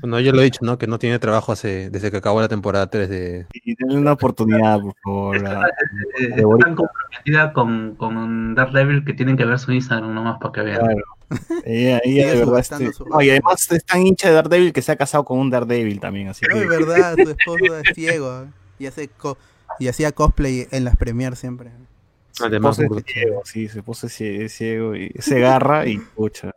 Bueno, 0.02 0.20
yo 0.20 0.32
lo 0.32 0.42
he 0.42 0.46
dicho, 0.46 0.60
¿no? 0.64 0.78
Que 0.78 0.88
no 0.88 1.00
tiene 1.00 1.20
trabajo 1.20 1.52
hace, 1.52 1.90
desde 1.90 2.12
que 2.12 2.18
acabó 2.18 2.42
la 2.42 2.48
temporada 2.48 2.90
3 2.90 3.10
de... 3.10 3.46
Y 3.54 3.76
tiene 3.76 3.98
una 3.98 4.14
oportunidad, 4.14 4.80
por 4.80 4.96
favor. 5.04 5.36
Están 5.36 6.76
comprometidas 6.76 7.54
con, 7.54 7.96
con 7.96 8.56
Daredevil 8.56 9.04
que 9.06 9.14
tienen 9.14 9.38
que 9.38 9.46
ver 9.46 9.60
su 9.60 9.72
Instagram 9.72 10.14
nomás 10.14 10.40
para 10.40 10.52
que 10.54 10.62
vean. 10.62 10.80
Claro. 10.80 11.04
Ella, 11.64 12.02
ella 12.04 12.34
de 12.34 12.40
verdad 12.40 12.60
este... 12.60 12.92
y 13.22 13.30
además 13.30 13.72
es 13.72 13.86
tan 13.86 14.02
hincha 14.02 14.30
de 14.30 14.34
Daredevil 14.36 14.74
que 14.74 14.82
se 14.82 14.92
ha 14.92 14.96
casado 14.96 15.24
con 15.26 15.38
un 15.38 15.50
Daredevil 15.50 16.00
también, 16.00 16.30
así 16.30 16.46
que... 16.46 16.58
es 16.58 16.68
verdad, 16.68 17.16
tu 17.16 17.30
esposo 17.30 17.78
es 17.78 17.94
ciego 17.94 18.48
y 18.80 18.88
hace 18.88 19.10
y 19.80 19.88
hacía 19.88 20.12
cosplay 20.12 20.68
en 20.72 20.86
las 20.86 20.96
premier 20.98 21.36
siempre. 21.36 21.72
Además, 22.42 22.78
se 22.78 22.88
ciego, 23.06 23.42
sí, 23.44 23.68
se 23.68 23.84
puso 23.84 24.08
ciego 24.10 24.96
y 24.96 25.12
se 25.20 25.38
agarra 25.38 25.86
y 25.86 25.98
pucha. 25.98 26.52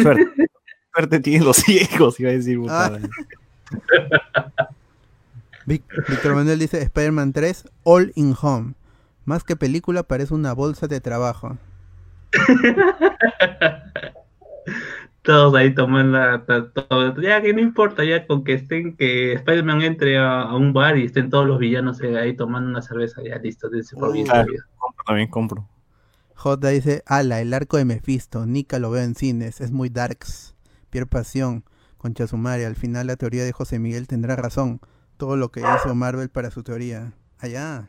Suerte. 0.00 0.46
Suerte 0.94 1.20
tiene 1.20 1.44
los 1.44 1.56
ciegos, 1.64 2.20
iba 2.20 2.30
a 2.30 2.32
decir. 2.32 2.58
Ah. 2.68 2.98
Víctor 5.66 6.34
Manuel 6.34 6.58
dice 6.58 6.82
Spider-Man 6.82 7.32
3 7.32 7.68
All 7.84 8.12
in 8.16 8.34
Home. 8.40 8.74
Más 9.24 9.44
que 9.44 9.54
película 9.54 10.02
parece 10.02 10.34
una 10.34 10.52
bolsa 10.52 10.88
de 10.88 11.00
trabajo. 11.00 11.56
todos 15.22 15.54
ahí 15.54 15.74
toman 15.74 16.12
la. 16.12 16.44
ya 17.22 17.40
que 17.40 17.54
no 17.54 17.60
importa, 17.60 18.04
ya 18.04 18.26
con 18.26 18.42
que 18.42 18.54
estén, 18.54 18.96
que 18.96 19.34
Spider-Man 19.34 19.82
entre 19.82 20.18
a, 20.18 20.52
un 20.54 20.72
bar 20.72 20.98
y 20.98 21.04
estén 21.04 21.30
todos 21.30 21.46
los 21.46 21.58
villanos 21.58 22.00
ahí 22.02 22.34
tomando 22.34 22.68
una 22.68 22.82
cerveza, 22.82 23.22
ya 23.22 23.38
listo, 23.38 23.68
dice 23.68 23.96
por 23.96 24.12
bien 24.12 24.26
compro, 24.26 25.04
también 25.06 25.28
compro. 25.28 25.68
J 26.34 26.70
dice: 26.70 27.02
Ala, 27.06 27.40
el 27.40 27.54
arco 27.54 27.76
de 27.76 27.84
Mephisto. 27.84 28.46
Nika 28.46 28.80
lo 28.80 28.90
veo 28.90 29.04
en 29.04 29.14
cines, 29.14 29.60
es 29.60 29.70
muy 29.70 29.88
darks. 29.88 30.56
Pierre 30.92 31.06
Pasión, 31.06 31.64
Concha 31.96 32.26
Sumaria. 32.26 32.66
Al 32.68 32.76
final, 32.76 33.06
la 33.08 33.16
teoría 33.16 33.44
de 33.44 33.52
José 33.52 33.78
Miguel 33.78 34.06
tendrá 34.06 34.36
razón. 34.36 34.80
Todo 35.16 35.36
lo 35.36 35.50
que 35.50 35.60
hizo 35.60 35.94
Marvel 35.94 36.28
para 36.28 36.50
su 36.50 36.62
teoría. 36.62 37.12
Allá. 37.38 37.88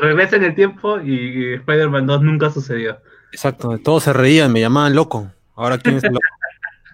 regresa 0.00 0.36
en 0.36 0.44
el 0.44 0.54
tiempo 0.54 0.98
y 1.00 1.54
Spider-Man 1.54 2.06
2 2.06 2.22
nunca 2.22 2.50
sucedió. 2.50 2.98
Exacto, 3.32 3.78
todos 3.78 4.04
se 4.04 4.12
reían, 4.12 4.52
me 4.52 4.60
llamaban 4.60 4.94
loco. 4.94 5.30
Ahora 5.54 5.78
quién 5.78 5.96
es 5.96 6.04
el 6.04 6.14
loco. 6.14 6.26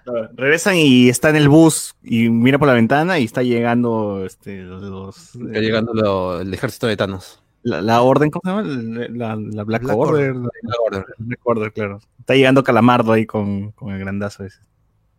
Regresan 0.35 0.75
y 0.75 1.09
está 1.09 1.29
en 1.29 1.35
el 1.35 1.49
bus 1.49 1.95
y 2.01 2.29
mira 2.29 2.57
por 2.57 2.67
la 2.67 2.73
ventana 2.73 3.19
y 3.19 3.25
está 3.25 3.43
llegando 3.43 4.23
este, 4.25 4.61
los, 4.61 5.35
está 5.35 5.59
llegando 5.59 5.93
lo, 5.93 6.39
el 6.39 6.53
ejército 6.53 6.87
de 6.87 6.95
Thanos. 6.95 7.41
La, 7.67 7.81
la, 7.81 8.01
orden, 8.01 8.31
¿cómo 8.31 8.41
se 8.43 8.49
llama? 8.49 9.07
La, 9.09 9.35
la 9.35 9.63
Black, 9.63 9.83
Black, 9.83 9.97
Order. 9.97 10.31
Order. 10.31 10.51
Black 10.63 10.79
Order. 10.85 11.05
Black 11.17 11.39
Order, 11.43 11.73
claro. 11.73 11.99
Está 12.17 12.35
llegando 12.35 12.63
Calamardo 12.63 13.11
ahí 13.11 13.25
con, 13.25 13.71
con 13.71 13.91
el 13.91 13.99
grandazo 13.99 14.45
ese. 14.45 14.61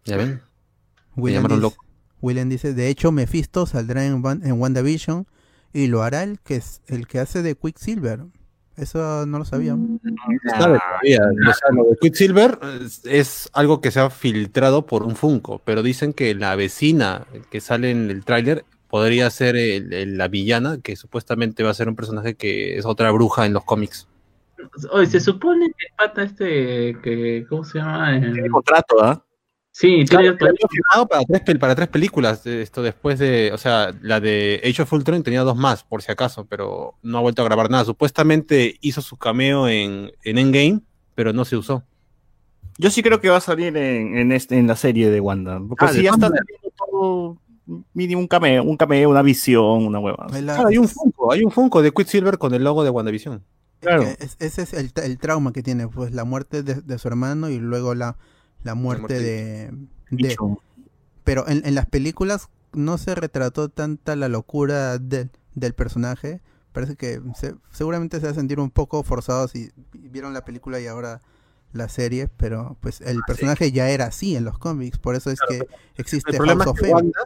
¿Ya 0.05 0.17
ven? 0.17 0.41
William 1.15 1.45
dice, 1.45 1.61
loco. 1.61 1.85
William 2.23 2.49
dice, 2.49 2.73
de 2.73 2.89
hecho 2.89 3.13
Mephisto 3.13 3.67
saldrá 3.67 4.07
en, 4.07 4.23
en 4.45 4.53
WandaVision 4.61 5.27
y 5.75 5.89
lo 5.89 6.03
hará 6.03 6.23
el 6.23 6.41
que 6.41 6.57
es 6.57 6.81
el 6.87 7.07
que 7.07 7.19
hace 7.19 7.43
de 7.43 7.55
Quicksilver. 7.55 8.25
Eso 8.79 9.27
no 9.27 9.39
lo 9.39 9.45
sabía. 9.45 9.75
No, 9.75 9.99
sabe 10.59 10.79
todavía. 10.79 11.21
O 11.51 11.53
sea, 11.53 11.71
lo 11.73 11.85
de 11.91 11.97
Quicksilver 12.01 12.59
es, 12.81 13.05
es, 13.05 13.51
algo 13.53 13.83
que 13.83 13.91
se 13.91 14.01
ha 14.01 14.09
filtrado 14.09 14.87
por 14.87 15.03
un 15.03 15.17
Funko, 15.17 15.61
pero 15.65 15.83
dicen 15.83 16.15
que 16.15 16.35
la 16.35 16.55
vecina 16.55 17.27
que 17.51 17.61
sale 17.61 17.91
en 17.91 18.11
el 18.11 18.25
tráiler 18.25 18.65
podría 18.89 19.31
ser 19.31 19.57
el, 19.57 19.93
el, 19.93 20.19
la 20.19 20.29
villana, 20.29 20.81
que 20.83 20.97
supuestamente 20.97 21.63
va 21.63 21.71
a 21.71 21.75
ser 21.75 21.89
un 21.89 21.97
personaje 21.97 22.35
que 22.35 22.79
es 22.79 22.87
otra 22.87 23.11
bruja 23.11 23.47
en 23.47 23.53
los 23.53 23.65
cómics. 23.65 24.09
Oye, 24.91 25.07
se 25.07 25.21
supone 25.21 25.69
que 25.69 25.87
pata 25.97 26.23
este, 26.23 26.97
que, 27.03 27.47
¿cómo 27.49 27.65
se 27.65 27.79
llama? 27.79 28.17
El... 28.17 28.33
Tiene 28.33 28.51
contrato, 28.51 29.03
¿ah? 29.03 29.23
¿eh? 29.23 29.25
Sí, 29.71 30.05
claro, 30.09 30.37
tiene 30.37 30.55
firmado 30.69 31.07
para 31.07 31.23
tres, 31.25 31.59
para 31.59 31.75
tres 31.77 31.89
películas. 31.89 32.45
Esto 32.45 32.83
después 32.83 33.21
de, 33.21 33.53
o 33.53 33.59
sea, 33.59 33.95
la 34.03 34.19
de 34.19 34.61
Age 34.65 34.83
of 34.83 34.93
Ultron 34.93 35.23
tenía 35.23 35.43
dos 35.43 35.57
más, 35.57 35.85
por 35.85 36.03
si 36.03 36.11
acaso, 36.11 36.47
pero 36.47 36.95
no 37.03 37.19
ha 37.19 37.21
vuelto 37.21 37.43
a 37.43 37.45
grabar 37.45 37.71
nada. 37.71 37.85
Supuestamente 37.85 38.77
hizo 38.81 39.01
su 39.03 39.17
cameo 39.17 39.69
en, 39.69 40.11
en 40.25 40.39
Endgame, 40.39 40.81
pero 41.15 41.33
no 41.33 41.45
se 41.45 41.57
usó. 41.57 41.85
Yo 42.77 42.91
sí 42.91 43.05
creo 43.05 43.21
que 43.21 43.29
va 43.29 43.37
a 43.37 43.41
salir 43.41 43.77
en, 43.77 44.17
en, 44.17 44.33
este, 44.33 44.59
en 44.59 44.67
la 44.67 44.75
serie 44.75 45.11
de 45.11 45.21
Wanda. 45.21 45.61
Porque 45.69 45.85
ah, 45.85 45.89
si 45.89 46.03
ya 46.03 46.11
está 46.11 46.29
todo 46.91 47.39
mínimo 47.93 48.21
un 48.21 48.29
cameo, 48.29 48.63
un 48.63 48.77
cameo, 48.77 49.11
una 49.11 49.23
visión, 49.23 49.87
una 49.87 49.99
hueva. 49.99 50.27
Claro, 50.29 50.69
hay 50.69 50.79
un 50.79 50.89
Funko, 50.89 51.33
hay 51.33 51.43
un 51.43 51.51
Funko 51.51 51.83
de 51.83 51.93
Quicksilver 51.93 52.39
con 52.39 52.55
el 52.55 52.65
logo 52.65 52.85
de 52.85 52.91
WandaVision. 52.91 53.43
Claro. 53.81 54.03
Es, 54.03 54.37
ese 54.41 54.63
es 54.63 54.73
el, 54.73 54.93
el, 55.03 55.19
trauma 55.19 55.53
que 55.53 55.63
tiene, 55.63 55.87
pues 55.87 56.13
la 56.13 56.25
muerte 56.25 56.63
de, 56.63 56.77
de 56.77 56.99
su 56.99 57.07
hermano 57.07 57.49
y 57.49 57.59
luego 57.59 57.95
la, 57.95 58.17
la 58.65 58.75
muerte, 58.75 59.03
la 59.15 59.21
muerte 59.21 59.21
de, 59.21 60.29
de, 60.29 60.37
pero 61.23 61.47
en, 61.49 61.63
en, 61.65 61.75
las 61.75 61.87
películas 61.87 62.49
no 62.73 62.99
se 62.99 63.15
retrató 63.15 63.69
tanta 63.69 64.17
la 64.17 64.29
locura 64.29 64.99
de, 64.99 65.29
del 65.55 65.75
personaje 65.75 66.41
parece 66.73 66.97
que 66.97 67.21
se, 67.35 67.55
seguramente 67.71 68.21
se 68.21 68.27
va 68.27 68.33
a 68.33 68.35
sentir 68.35 68.61
un 68.61 68.71
poco 68.71 69.03
forzado 69.03 69.49
si 69.49 69.71
vieron 69.93 70.33
la 70.33 70.45
película 70.45 70.81
y 70.81 70.87
ahora 70.87 71.21
la 71.73 71.89
serie 71.89 72.29
pero 72.37 72.77
pues 72.81 73.01
el 73.01 73.21
personaje 73.27 73.67
sí. 73.67 73.73
ya 73.73 73.91
era 73.91 74.07
así 74.07 74.37
en 74.37 74.45
los 74.45 74.59
cómics 74.59 74.99
por 74.99 75.15
eso 75.15 75.31
es 75.31 75.41
claro, 75.41 75.67
que 75.67 76.03
existe 76.03 76.37
el 76.37 76.47
House 76.47 76.67
of 76.67 76.81
Wanda, 76.83 77.21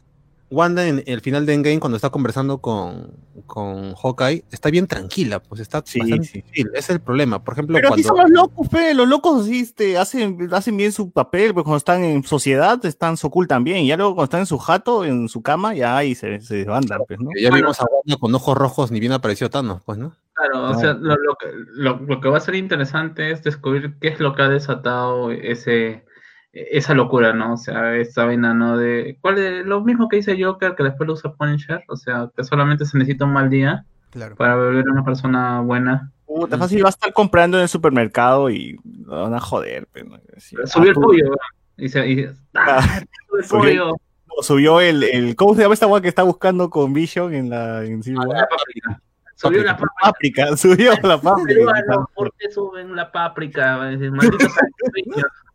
Wanda 0.53 0.87
en 0.87 1.03
el 1.07 1.21
final 1.23 1.47
de 1.47 1.55
Endgame 1.55 1.81
cuando 1.81 1.97
está 1.97 2.11
conversando 2.11 2.59
con, 2.59 3.11
con 3.47 3.95
Hawkeye 3.95 4.45
está 4.53 4.71
bien 4.71 4.87
tranquila, 4.87 5.41
pues 5.41 5.61
está 5.63 5.83
sí, 5.85 5.99
bastante 5.99 6.27
sí. 6.27 6.45
chill. 6.53 6.69
Ese 6.69 6.79
es 6.79 6.91
el 6.91 7.01
problema. 7.01 7.43
Por 7.43 7.55
ejemplo, 7.55 7.75
Pero 7.75 7.89
cuando... 7.89 7.95
aquí 7.95 8.07
son 8.07 8.19
los 8.19 8.31
locos, 8.31 8.69
fe, 8.69 8.95
los 8.95 9.09
locos 9.09 9.47
sí, 9.47 9.61
este, 9.61 9.97
hacen, 9.97 10.49
hacen 10.53 10.77
bien 10.77 10.93
su 10.93 11.11
papel, 11.11 11.55
pues 11.55 11.65
cuando 11.65 11.79
están 11.79 12.05
en 12.05 12.23
sociedad 12.23 12.85
están 12.85 13.17
so 13.17 13.31
cool 13.31 13.49
también, 13.49 13.79
y 13.79 13.89
ya 13.89 13.97
luego 13.97 14.15
cuando 14.15 14.25
están 14.25 14.41
en 14.41 14.47
su 14.47 14.59
jato, 14.59 15.05
en 15.05 15.29
su 15.29 15.43
cama, 15.43 15.75
ya 15.75 15.97
ahí 15.97 16.15
se, 16.15 16.41
se 16.41 16.57
desbandan, 16.57 17.01
pues, 17.09 17.19
¿no? 17.19 17.31
Ya 17.41 17.51
vimos 17.51 17.81
a 17.81 17.85
Wanda 17.85 18.21
con 18.21 18.35
ojos 18.35 18.57
rojos, 18.57 18.91
ni 18.91 19.01
bien 19.01 19.13
apareció 19.13 19.49
Thanos, 19.49 19.81
pues, 19.87 19.99
¿no? 19.99 20.15
Claro, 20.35 20.71
o 20.71 20.75
sea, 20.79 20.93
lo, 20.95 21.17
lo, 21.17 21.35
que, 21.37 21.47
lo, 21.73 21.97
lo 21.97 22.21
que 22.21 22.29
va 22.29 22.37
a 22.37 22.41
ser 22.41 22.57
interesante 22.57 23.31
es 23.31 23.43
descubrir 23.43 23.97
qué 24.01 24.09
es 24.09 24.21
lo 24.21 24.35
que 24.35 24.43
ha 24.43 24.49
desatado 24.49 25.31
ese 25.31 26.05
esa 26.53 26.95
locura, 26.95 27.33
¿no? 27.33 27.55
O 27.55 27.57
sea, 27.57 27.97
esa 27.97 28.27
vaina, 28.27 28.55
¿no? 28.55 28.77
De, 28.77 29.17
¿cuál 29.21 29.39
es 29.39 29.65
lo 29.67 29.83
mismo 29.83 30.09
que 30.09 30.17
dice 30.17 30.43
Joker, 30.43 30.75
que 30.75 30.85
después 30.85 31.07
lo 31.07 31.15
usa 31.15 31.33
Punisher? 31.33 31.83
O 31.89 31.97
sea, 31.97 32.31
que 32.37 32.45
solamente 32.45 32.85
se 32.85 32.99
necesita 32.99 33.25
un 33.25 33.33
mal 33.33 33.49
día 33.49 33.85
claro. 34.11 34.37
para 34.37 34.57
volver 34.57 34.85
una 34.89 35.05
persona 35.05 35.61
buena. 35.61 36.11
Puta, 36.27 36.59
fácil 36.59 36.85
va 36.85 36.89
a 36.89 36.91
estar 36.91 37.13
comprando 37.13 37.57
en 37.57 37.65
el 37.65 37.69
supermercado 37.69 38.51
y 38.51 38.79
lo 38.85 39.23
van 39.23 39.35
a 39.35 39.41
joder. 39.41 39.89
Pero, 39.93 40.21
sí. 40.37 40.57
Subió 40.67 40.91
el 40.91 40.95
pollo, 40.97 41.37
y 41.77 41.89
se, 41.89 42.09
y, 42.09 42.27
¡ah, 42.55 43.01
el 43.39 43.49
pollo. 43.49 43.95
Subió 44.41 44.81
el, 44.81 45.03
el, 45.03 45.37
¿cómo 45.37 45.55
se 45.55 45.63
llama 45.63 45.75
esta 45.75 45.87
weá 45.87 46.01
que 46.01 46.09
está 46.09 46.23
buscando 46.23 46.71
con 46.71 46.93
Vision 46.93 47.35
en 47.35 47.51
la 47.51 47.85
en 47.85 48.01
ah, 48.19 48.27
la 48.27 48.49
páprica. 48.49 49.03
Subió 49.37 49.63
la 49.63 49.77
páprica. 49.77 49.95
páprica. 50.03 50.57
Subió 50.57 50.93
la 51.03 51.21
páprica. 51.21 52.07
¿Por 52.15 52.33
qué 52.39 52.51
suben 52.51 52.95
la 52.95 53.11
páprica? 53.11 53.77
Malditos 53.79 54.53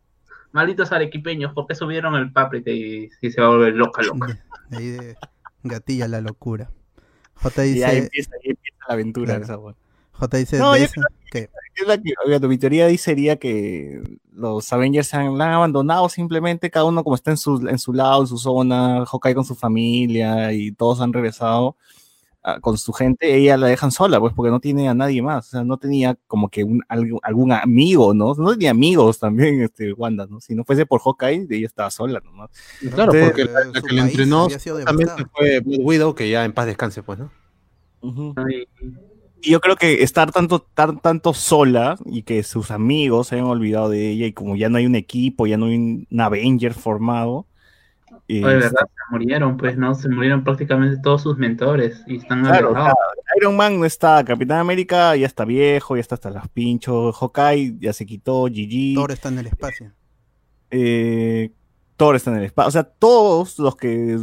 malditos 0.52 0.92
arequipeños, 0.92 1.52
¿por 1.52 1.66
qué 1.66 1.74
subieron 1.74 2.14
el 2.14 2.32
paprika 2.32 2.70
y, 2.70 3.10
y, 3.20 3.30
se 3.30 3.40
va 3.40 3.48
a 3.48 3.50
volver 3.50 3.74
loca, 3.74 4.02
loca? 4.02 4.38
Ahí 4.70 4.88
de 4.88 5.16
gatilla 5.62 6.08
la 6.08 6.20
locura. 6.20 6.70
J 7.34 7.62
dice. 7.62 7.78
Y 7.78 7.82
ahí 7.82 7.98
empieza, 7.98 8.30
ahí 8.34 8.50
empieza 8.50 8.78
la 8.88 8.94
aventura 8.94 9.40
claro. 9.40 9.70
esa. 9.70 9.78
J 10.12 10.36
dice. 10.36 10.58
No, 10.58 10.72
de 10.72 10.80
yo 10.80 10.88
creo 10.88 11.06
que, 11.30 11.50
la 11.86 11.98
que, 11.98 12.12
oiga, 12.24 12.48
mi 12.48 12.58
teoría 12.58 12.86
ahí 12.86 12.98
sería 12.98 13.36
que 13.36 14.02
los 14.32 14.72
Avengers 14.72 15.06
se 15.06 15.16
han, 15.16 15.38
la 15.38 15.46
han 15.46 15.52
abandonado 15.52 16.08
simplemente, 16.08 16.70
cada 16.70 16.84
uno 16.86 17.04
como 17.04 17.14
está 17.14 17.30
en 17.30 17.36
su, 17.36 17.66
en 17.68 17.78
su 17.78 17.92
lado, 17.92 18.22
en 18.22 18.26
su 18.26 18.38
zona, 18.38 19.04
Hawkeye 19.06 19.34
con 19.34 19.44
su 19.44 19.54
familia 19.54 20.52
y 20.52 20.72
todos 20.72 21.00
han 21.00 21.12
regresado 21.12 21.76
con 22.60 22.78
su 22.78 22.92
gente, 22.92 23.36
ella 23.36 23.56
la 23.56 23.66
dejan 23.66 23.90
sola, 23.90 24.20
pues 24.20 24.32
porque 24.34 24.50
no 24.50 24.60
tiene 24.60 24.88
a 24.88 24.94
nadie 24.94 25.22
más, 25.22 25.48
o 25.48 25.50
sea, 25.50 25.64
no 25.64 25.76
tenía 25.76 26.16
como 26.26 26.48
que 26.48 26.64
un, 26.64 26.82
algún, 26.88 27.20
algún 27.22 27.52
amigo, 27.52 28.14
¿no? 28.14 28.34
No 28.34 28.52
tenía 28.52 28.70
amigos 28.70 29.18
también, 29.18 29.62
este, 29.62 29.92
Wanda, 29.92 30.26
¿no? 30.26 30.40
Si 30.40 30.54
no 30.54 30.64
fuese 30.64 30.86
por 30.86 31.00
Hawkeye, 31.00 31.46
ella 31.50 31.66
estaba 31.66 31.90
sola, 31.90 32.20
¿no? 32.24 32.32
Claro, 32.32 33.12
Entonces, 33.12 33.24
porque 33.26 33.44
la, 33.44 33.60
la 33.64 33.82
que 33.82 33.94
le 33.94 34.00
entrenó 34.00 34.48
también 34.84 35.08
fue 35.32 35.60
Black 35.60 35.80
Widow, 35.82 36.14
que 36.14 36.30
ya 36.30 36.44
en 36.44 36.52
paz 36.52 36.66
descanse, 36.66 37.02
pues, 37.02 37.18
¿no? 37.18 37.30
Uh 38.00 38.12
-huh. 38.12 38.66
Y 39.40 39.52
yo 39.52 39.60
creo 39.60 39.76
que 39.76 40.02
estar 40.02 40.32
tanto, 40.32 40.60
tan, 40.60 40.98
tanto 40.98 41.32
sola 41.32 41.96
y 42.06 42.22
que 42.22 42.42
sus 42.42 42.70
amigos 42.70 43.28
se 43.28 43.36
hayan 43.36 43.46
olvidado 43.46 43.88
de 43.88 44.10
ella 44.10 44.26
y 44.26 44.32
como 44.32 44.56
ya 44.56 44.68
no 44.68 44.78
hay 44.78 44.86
un 44.86 44.96
equipo, 44.96 45.46
ya 45.46 45.56
no 45.56 45.66
hay 45.66 45.76
un 45.76 46.20
Avenger 46.20 46.74
formado, 46.74 47.46
de 48.28 48.40
verdad, 48.40 48.70
se 48.70 49.12
murieron, 49.12 49.56
pues, 49.56 49.76
¿no? 49.76 49.94
Se 49.94 50.08
murieron 50.08 50.44
prácticamente 50.44 51.00
todos 51.02 51.22
sus 51.22 51.36
mentores 51.36 52.02
y 52.06 52.16
están 52.16 52.42
claro, 52.42 52.72
claro, 52.72 52.94
Iron 53.38 53.56
Man 53.56 53.78
no 53.78 53.84
está, 53.84 54.24
Capitán 54.24 54.58
América 54.58 55.14
ya 55.16 55.26
está 55.26 55.44
viejo, 55.44 55.96
ya 55.96 56.00
está 56.00 56.14
hasta 56.14 56.30
los 56.30 56.48
pinchos, 56.48 57.16
Hawkeye 57.16 57.76
ya 57.78 57.92
se 57.92 58.06
quitó, 58.06 58.44
GG. 58.44 58.94
Thor 58.94 59.12
está 59.12 59.28
en 59.28 59.38
el 59.38 59.46
espacio. 59.46 59.92
Eh, 60.70 61.50
Thor 61.96 62.16
está 62.16 62.30
en 62.30 62.38
el 62.38 62.44
espacio. 62.44 62.68
O 62.68 62.72
sea, 62.72 62.84
todos 62.84 63.58
los 63.58 63.76
que 63.76 64.18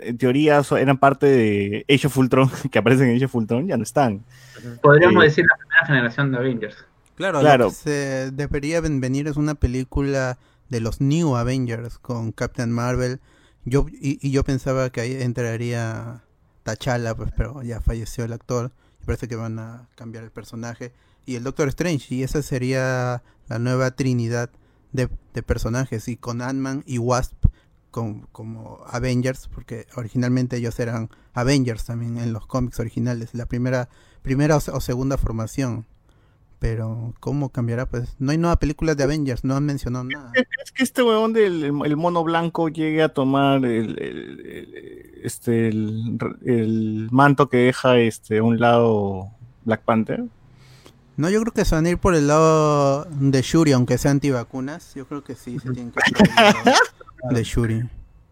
en 0.00 0.18
teoría 0.18 0.62
eran 0.78 0.98
parte 0.98 1.26
de 1.26 1.84
Age 1.88 2.06
of 2.06 2.16
Ultron, 2.18 2.50
que 2.70 2.78
aparecen 2.78 3.08
en 3.08 3.16
Age 3.16 3.26
of 3.26 3.34
Ultron, 3.34 3.66
ya 3.66 3.76
no 3.76 3.82
están. 3.82 4.24
Podríamos 4.82 5.22
eh, 5.22 5.26
decir 5.26 5.44
la 5.48 5.56
primera 5.56 5.86
generación 5.86 6.32
de 6.32 6.38
Avengers. 6.38 6.76
Claro, 7.14 7.40
claro. 7.40 7.64
Lo 7.64 7.70
que 7.70 7.76
se 7.76 8.30
debería 8.30 8.80
venir 8.80 9.26
es 9.26 9.36
una 9.36 9.54
película 9.54 10.38
de 10.68 10.80
los 10.80 11.00
New 11.00 11.36
Avengers 11.36 11.98
con 11.98 12.32
Captain 12.32 12.70
Marvel. 12.70 13.20
Yo, 13.64 13.86
y, 13.88 14.18
y, 14.26 14.30
yo 14.30 14.44
pensaba 14.44 14.90
que 14.90 15.00
ahí 15.00 15.12
entraría 15.20 16.24
T'Challa, 16.64 17.14
pues, 17.14 17.32
pero 17.36 17.62
ya 17.62 17.80
falleció 17.80 18.24
el 18.24 18.32
actor. 18.32 18.72
Parece 19.04 19.28
que 19.28 19.36
van 19.36 19.58
a 19.58 19.88
cambiar 19.94 20.24
el 20.24 20.30
personaje. 20.30 20.92
Y 21.26 21.36
el 21.36 21.44
Doctor 21.44 21.68
Strange, 21.68 22.14
y 22.14 22.22
esa 22.22 22.42
sería 22.42 23.22
la 23.48 23.58
nueva 23.58 23.90
trinidad 23.90 24.50
de, 24.92 25.08
de 25.34 25.42
personajes. 25.42 26.08
Y 26.08 26.16
con 26.16 26.40
Ant-Man 26.40 26.84
y 26.86 26.98
Wasp 26.98 27.46
como 27.90 28.80
Avengers, 28.86 29.48
porque 29.48 29.86
originalmente 29.96 30.56
ellos 30.56 30.78
eran 30.78 31.10
Avengers 31.32 31.84
también 31.84 32.18
en 32.18 32.32
los 32.32 32.46
cómics 32.46 32.78
originales. 32.80 33.34
La 33.34 33.46
primera, 33.46 33.88
primera 34.22 34.56
o 34.56 34.80
segunda 34.80 35.16
formación 35.16 35.86
pero 36.58 37.14
¿cómo 37.20 37.50
cambiará? 37.50 37.86
Pues 37.86 38.16
no 38.18 38.32
hay 38.32 38.38
nueva 38.38 38.56
película 38.56 38.94
de 38.94 39.04
Avengers, 39.04 39.44
no 39.44 39.56
han 39.56 39.64
mencionado 39.64 40.04
nada. 40.04 40.32
¿Crees 40.32 40.72
que 40.72 40.82
este 40.82 41.02
weón 41.02 41.32
del 41.32 41.64
el 41.64 41.96
mono 41.96 42.24
blanco 42.24 42.68
llegue 42.68 43.02
a 43.02 43.08
tomar 43.08 43.64
el, 43.64 43.98
el, 43.98 44.40
el 44.46 45.20
este 45.22 45.68
el, 45.68 46.18
el, 46.44 47.08
manto 47.10 47.48
que 47.48 47.58
deja 47.58 47.98
este 47.98 48.38
a 48.38 48.42
un 48.42 48.58
lado 48.58 49.28
Black 49.64 49.82
Panther? 49.82 50.24
No, 51.16 51.28
yo 51.30 51.40
creo 51.40 51.52
que 51.52 51.64
se 51.64 51.74
van 51.74 51.86
a 51.86 51.90
ir 51.90 51.98
por 51.98 52.14
el 52.14 52.28
lado 52.28 53.04
de 53.06 53.42
Shuri, 53.42 53.72
aunque 53.72 53.98
sea 53.98 54.12
antivacunas. 54.12 54.94
Yo 54.94 55.06
creo 55.06 55.24
que 55.24 55.34
sí, 55.34 55.58
se 55.58 55.72
tienen 55.72 55.92
que 55.92 56.00
ir 56.06 56.16
por 56.16 56.28
el 56.28 56.34
lado 56.34 56.78
de 57.30 57.42
Shuri. 57.42 57.88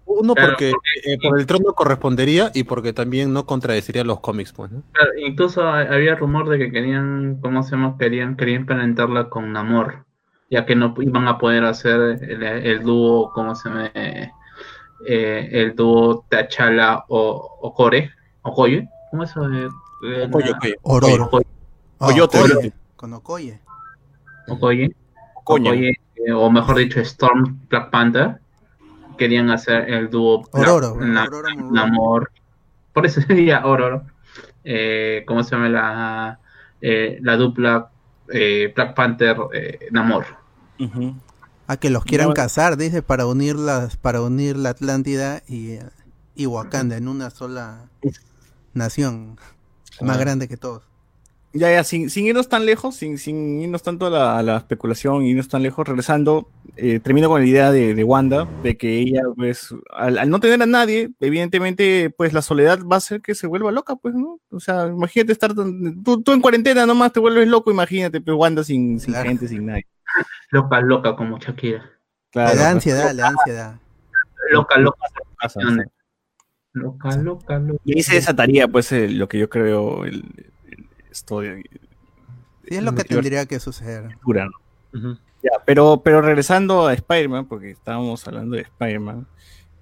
Uno 0.09 0.35
claro, 0.35 0.51
porque, 0.53 0.71
porque 0.73 1.13
eh, 1.15 1.19
por 1.21 1.39
el 1.41 1.47
trono 1.47 1.73
correspondería 1.73 2.51
y 2.55 2.63
porque 2.63 2.93
también 2.93 3.33
no 3.33 3.45
contradeciría 3.45 4.05
los 4.05 4.21
cómics, 4.21 4.53
pues, 4.53 4.71
¿no? 4.71 4.83
Claro, 4.93 5.11
incluso 5.19 5.67
había 5.67 6.15
rumor 6.15 6.49
de 6.49 6.59
que 6.59 6.71
querían, 6.71 7.39
¿cómo 7.43 7.63
se 7.65 7.73
llama? 7.73 7.97
Querían, 7.99 8.37
querían 8.37 8.61
implementarla 8.63 9.29
con 9.29 9.53
Namor, 9.53 10.05
ya 10.49 10.65
que 10.65 10.77
no 10.77 10.95
iban 11.01 11.27
a 11.27 11.39
poder 11.39 11.65
hacer 11.65 12.23
el, 12.23 12.43
el 12.43 12.83
dúo, 12.83 13.33
¿cómo 13.33 13.55
se 13.57 13.69
llama? 13.69 13.91
Eh, 13.95 15.49
el 15.53 15.75
dúo 15.75 16.25
T'Challa 16.31 17.05
o, 17.09 17.59
o 17.61 17.75
Core, 17.75 18.13
o 18.43 18.55
Koye, 18.55 18.89
¿cómo 19.11 19.25
es 19.25 19.31
eso? 19.31 19.41
Okoye, 19.43 20.51
la- 20.51 20.57
Okoye. 20.57 20.75
Ororo. 20.83 21.25
Okoye. 21.25 21.47
Coyote, 21.99 22.39
Okoye, 22.39 22.53
Okoye. 22.55 22.73
Con 22.97 23.13
Okoye. 23.13 23.61
Okoye. 24.49 24.91
Okoye, 25.45 25.91
eh, 26.17 26.33
o 26.33 26.49
mejor 26.51 26.77
dicho, 26.77 27.01
Storm 27.01 27.61
Black 27.69 27.91
Panther. 27.91 28.39
Querían 29.17 29.51
hacer 29.51 29.89
el 29.91 30.11
dúo 30.11 30.43
Black- 30.53 30.69
Ororo. 30.69 30.97
Namor. 31.71 32.31
Por 32.93 33.07
eso 33.07 33.21
sería 33.27 33.64
Ororo. 33.67 34.05
Eh, 34.64 35.25
¿Cómo 35.27 35.43
se 35.45 35.53
llama 35.55 35.69
la, 35.69 36.41
eh, 36.81 37.19
la 37.23 37.37
dupla 37.37 37.91
eh, 38.33 38.73
Black 38.75 38.95
Panther 38.95 39.37
eh, 39.53 39.89
Namor? 39.93 40.25
Ah, 41.69 41.77
que 41.77 41.91
los 41.91 42.05
quieran 42.05 42.29
No. 42.29 42.35
casar, 42.35 42.77
dice, 42.77 43.03
para 43.03 43.27
unir 43.27 43.57
las, 43.57 43.97
para 43.97 44.21
unir 44.23 44.57
la 44.57 44.71
Atlántida 44.71 45.43
y, 45.49 45.79
y 46.35 46.47
Wakanda 46.47 46.97
en 46.97 47.09
una 47.09 47.31
sola 47.31 47.87
nación 48.75 49.37
más 50.01 50.17
Ah. 50.17 50.21
grande 50.21 50.49
que 50.49 50.57
todos. 50.57 50.83
Ya, 51.59 51.71
ya, 51.73 51.85
sin, 51.85 52.11
sin 52.11 52.27
irnos 52.27 52.49
tan 52.49 52.67
lejos, 52.67 52.97
sin, 52.97 53.17
sin 53.17 53.61
irnos 53.63 53.83
tanto 53.83 54.07
a 54.07 54.11
la, 54.11 54.39
a 54.39 54.43
la 54.43 54.57
especulación, 54.59 55.23
irnos 55.25 55.49
tan 55.49 55.63
lejos, 55.63 55.89
regresando, 55.89 56.49
eh, 56.77 57.01
termino 57.01 57.29
con 57.29 57.41
la 57.41 57.47
idea 57.47 57.71
de, 57.73 57.95
de 57.95 58.05
Wanda, 58.05 58.47
de 58.63 58.77
que 58.77 58.99
ella, 58.99 59.23
pues, 59.35 59.75
al, 59.91 60.19
al 60.19 60.29
no 60.29 60.39
tener 60.39 60.61
a 60.63 60.67
nadie, 60.67 61.11
evidentemente, 61.19 62.11
pues 62.11 62.35
la 62.35 62.43
soledad 62.43 62.81
va 62.85 62.97
a 62.97 62.99
hacer 62.99 63.23
que 63.23 63.35
se 63.35 63.47
vuelva 63.47 63.73
loca, 63.73 63.97
pues, 63.97 64.15
¿no? 64.15 64.39
O 64.51 64.61
sea, 64.61 64.87
imagínate 64.89 65.33
estar, 65.33 65.55
tan- 65.55 66.03
tú, 66.03 66.23
tú 66.23 66.33
en 66.33 66.43
cuarentena 66.43 66.85
nomás 66.85 67.13
te 67.13 67.21
vuelves 67.21 67.49
loco, 67.49 67.71
imagínate, 67.71 68.21
pues 68.21 68.37
Wanda 68.37 68.63
sin, 68.63 69.01
sin 69.01 69.15
Claro. 69.15 69.29
gente, 69.29 69.49
sin 69.49 69.65
nadie. 69.67 69.87
Loca, 70.51 70.81
loca 70.81 71.17
como 71.17 71.39
Shakira. 71.39 71.91
Claro, 72.33 72.53
pues, 72.57 72.67
ansiedad, 72.67 73.13
le 73.15 73.23
da 73.23 73.29
ansiedad. 73.29 73.81
Loca, 74.51 74.79
loca, 74.79 74.99
loca, 75.41 75.87
loca, 76.75 77.17
loca, 77.23 77.59
loca. 77.59 77.81
Y 77.85 77.97
ahí 77.97 78.03
se 78.03 78.17
desataría, 78.17 78.69
pues, 78.69 78.93
eh, 78.93 79.09
lo 79.09 79.27
que 79.29 79.39
yo 79.39 79.49
creo, 79.49 80.05
el, 80.05 80.53
el- 81.17 81.17
esto 81.17 81.41
de 81.41 81.62
Sí, 82.69 82.75
es 82.77 82.83
lo 82.83 82.95
que 82.95 83.05
tendría 83.05 83.47
que 83.47 83.61
suceder. 83.61 84.05
cultura, 84.23 84.47
¿no? 84.47 85.19
Ya, 85.43 85.51
pero, 85.64 86.03
pero 86.05 86.21
regresando 86.23 86.87
a 86.87 86.95
Spider-Man, 86.95 87.47
porque 87.47 87.71
estábamos 87.71 88.27
hablando 88.27 88.57
de 88.57 88.62
Spider-Man, 88.62 89.27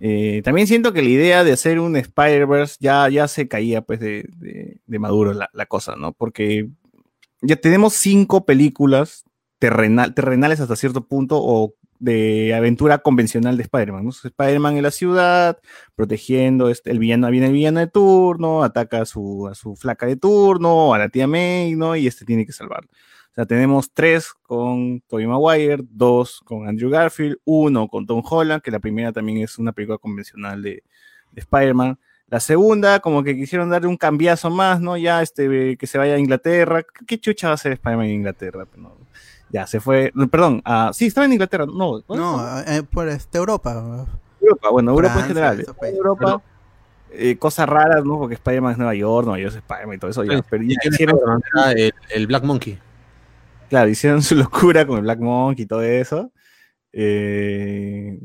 eh, 0.01 0.43
también 0.45 0.67
siento 0.67 0.93
que 0.93 1.01
la 1.03 1.09
idea 1.09 1.45
de 1.45 1.53
hacer 1.53 1.79
un 1.81 1.97
Spider-Verse 1.97 2.77
ya, 2.81 3.09
ya 3.09 3.27
se 3.29 3.49
caía 3.49 3.81
pues 3.81 4.01
de, 4.01 4.29
de- 4.37 4.79
de 4.85 4.99
maduro 4.99 5.33
la, 5.33 5.49
la 5.53 5.67
cosa, 5.67 5.97
¿no? 5.97 6.13
Porque 6.13 6.69
ya 7.41 7.57
tenemos 7.57 7.95
cinco 7.95 8.45
películas 8.45 9.25
terrenal, 9.59 10.13
terrenales 10.15 10.61
hasta 10.61 10.77
cierto 10.77 11.07
punto 11.07 11.39
o 11.41 11.75
de 12.05 12.55
aventura 12.55 12.99
convencional 12.99 13.57
de 13.57 13.63
Spider-Man, 13.65 14.05
¿no? 14.05 14.11
Spider-Man 14.11 14.77
en 14.77 14.83
la 14.83 14.91
ciudad, 14.91 15.59
protegiendo, 15.95 16.69
este, 16.69 16.91
el 16.91 16.99
villano, 16.99 17.31
viene 17.31 17.47
el 17.47 17.53
villano 17.53 17.81
de 17.81 17.87
turno, 17.87 18.63
ataca 18.63 19.01
a 19.03 19.07
su, 19.07 19.49
a 19.49 19.55
su 19.55 19.75
flaca 19.77 20.07
de 20.07 20.17
turno, 20.17 20.93
a 20.95 20.99
la 20.99 21.09
tía 21.09 21.27
May, 21.27 21.75
¿no? 21.75 21.97
Y 21.97 22.07
este 22.07 22.25
tiene 22.25 22.45
que 22.45 22.53
salvarlo. 22.53 22.89
O 23.31 23.35
sea, 23.35 23.47
tenemos 23.47 23.91
tres 23.93 24.33
con 24.43 25.01
Tobey 25.09 25.27
Maguire, 25.27 25.83
dos 25.91 26.41
con 26.45 26.69
Andrew 26.69 26.91
Garfield, 26.91 27.39
uno 27.45 27.89
con 27.89 28.07
Tom 28.07 28.23
Holland, 28.29 28.63
que 28.63 28.71
la 28.71 28.79
primera 28.79 29.11
también 29.13 29.39
es 29.39 29.59
una 29.59 29.73
película 29.73 29.99
convencional 29.99 30.63
de, 30.63 30.83
de 31.33 31.41
Spider-Man. 31.41 31.99
La 32.29 32.41
segunda, 32.41 33.01
como 33.01 33.23
que 33.25 33.35
quisieron 33.37 33.71
darle 33.71 33.89
un 33.89 33.97
cambiazo 33.97 34.51
más, 34.51 34.81
¿no? 34.81 34.97
Ya 34.97 35.21
este, 35.23 35.77
que 35.77 35.87
se 35.87 35.99
vaya 35.99 36.15
a 36.15 36.19
Inglaterra. 36.19 36.83
¿Qué- 36.83 37.05
¿Qué 37.07 37.19
chucha 37.19 37.49
va 37.49 37.53
a 37.53 37.55
hacer 37.55 37.73
Spider-Man 37.73 38.07
en 38.07 38.15
Inglaterra? 38.15 38.67
No, 38.77 38.97
ya 39.51 39.67
se 39.67 39.81
fue, 39.81 40.13
perdón, 40.31 40.63
ah, 40.65 40.91
sí, 40.93 41.07
estaba 41.07 41.27
en 41.27 41.33
Inglaterra, 41.33 41.67
no, 41.67 42.01
¿dónde 42.01 42.17
No, 42.17 42.61
eh, 42.61 42.83
por 42.83 43.09
este, 43.09 43.39
Europa. 43.39 44.07
Europa, 44.41 44.71
bueno, 44.71 44.91
Europa 44.91 45.21
en 45.21 45.27
general. 45.27 45.67
Europa, 45.83 46.43
eh, 47.11 47.37
cosas 47.37 47.69
raras, 47.69 48.05
¿no? 48.05 48.19
Porque 48.19 48.35
Spider-Man 48.35 48.73
es 48.73 48.79
Nueva 48.79 48.95
York, 48.95 49.27
Nueva 49.27 49.41
York 49.41 49.53
es 49.53 49.59
Spider-Man 49.59 49.97
y 49.97 49.99
todo 49.99 50.11
eso, 50.11 50.25
ya, 50.25 50.43
pero 50.51 50.63
ya 50.63 50.73
¿Y 50.73 50.77
quién 50.77 50.95
hicieron? 50.95 51.19
Era 51.55 51.73
el, 51.73 51.95
el 52.11 52.27
Black 52.27 52.45
Monkey. 52.45 52.79
Claro, 53.69 53.89
hicieron 53.89 54.23
su 54.23 54.35
locura 54.35 54.87
con 54.87 54.99
el 54.99 55.03
Black 55.03 55.21
Monk 55.21 55.59
y 55.61 55.67
todo 55.67 55.83
eso. 55.83 56.31
Eh, 56.93 58.21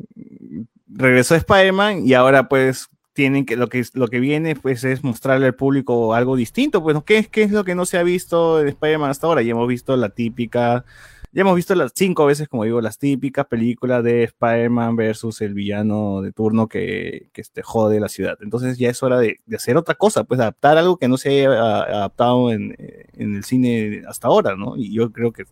regresó 0.87 1.35
Spider-Man 1.35 2.05
y 2.05 2.13
ahora 2.13 2.47
pues 2.47 2.89
tienen 3.19 3.45
que 3.45 3.57
lo 3.57 3.67
que 3.67 3.83
lo 3.95 4.07
que 4.07 4.21
viene 4.21 4.55
pues 4.55 4.85
es 4.85 5.03
mostrarle 5.03 5.45
al 5.47 5.53
público 5.53 6.13
algo 6.13 6.37
distinto, 6.37 6.81
pues. 6.81 6.95
¿qué 7.05 7.25
qué 7.25 7.43
es 7.43 7.51
lo 7.51 7.65
que 7.65 7.75
no 7.75 7.85
se 7.85 7.97
ha 7.97 8.03
visto 8.03 8.59
de 8.59 8.69
Spider-Man 8.69 9.09
hasta 9.09 9.27
ahora? 9.27 9.41
Ya 9.41 9.51
hemos 9.51 9.67
visto 9.67 9.97
la 9.97 10.07
típica 10.07 10.85
ya 11.33 11.41
hemos 11.41 11.57
visto 11.57 11.75
las 11.75 11.91
cinco 11.93 12.25
veces, 12.25 12.47
como 12.47 12.63
digo, 12.63 12.79
las 12.79 12.97
típicas 12.97 13.45
películas 13.47 14.05
de 14.05 14.23
Spider-Man 14.23 14.95
versus 14.95 15.41
el 15.41 15.53
villano 15.53 16.21
de 16.21 16.31
turno 16.31 16.69
que, 16.69 17.29
que 17.33 17.41
este, 17.41 17.61
jode 17.61 17.99
la 17.99 18.07
ciudad. 18.07 18.37
Entonces 18.41 18.77
ya 18.77 18.89
es 18.89 19.03
hora 19.03 19.19
de, 19.19 19.41
hacer 19.53 19.75
otra 19.75 19.95
cosa, 19.95 20.23
pues 20.23 20.39
adaptar 20.39 20.77
algo 20.77 20.95
que 20.95 21.09
no 21.09 21.17
se 21.17 21.29
haya 21.29 21.49
adaptado 21.51 22.51
en, 22.51 22.73
en 22.79 23.35
el 23.35 23.43
cine 23.43 24.03
hasta 24.07 24.29
ahora, 24.29 24.55
¿no? 24.55 24.77
Y 24.77 24.93
yo 24.93 25.11
creo 25.11 25.33
que 25.33 25.43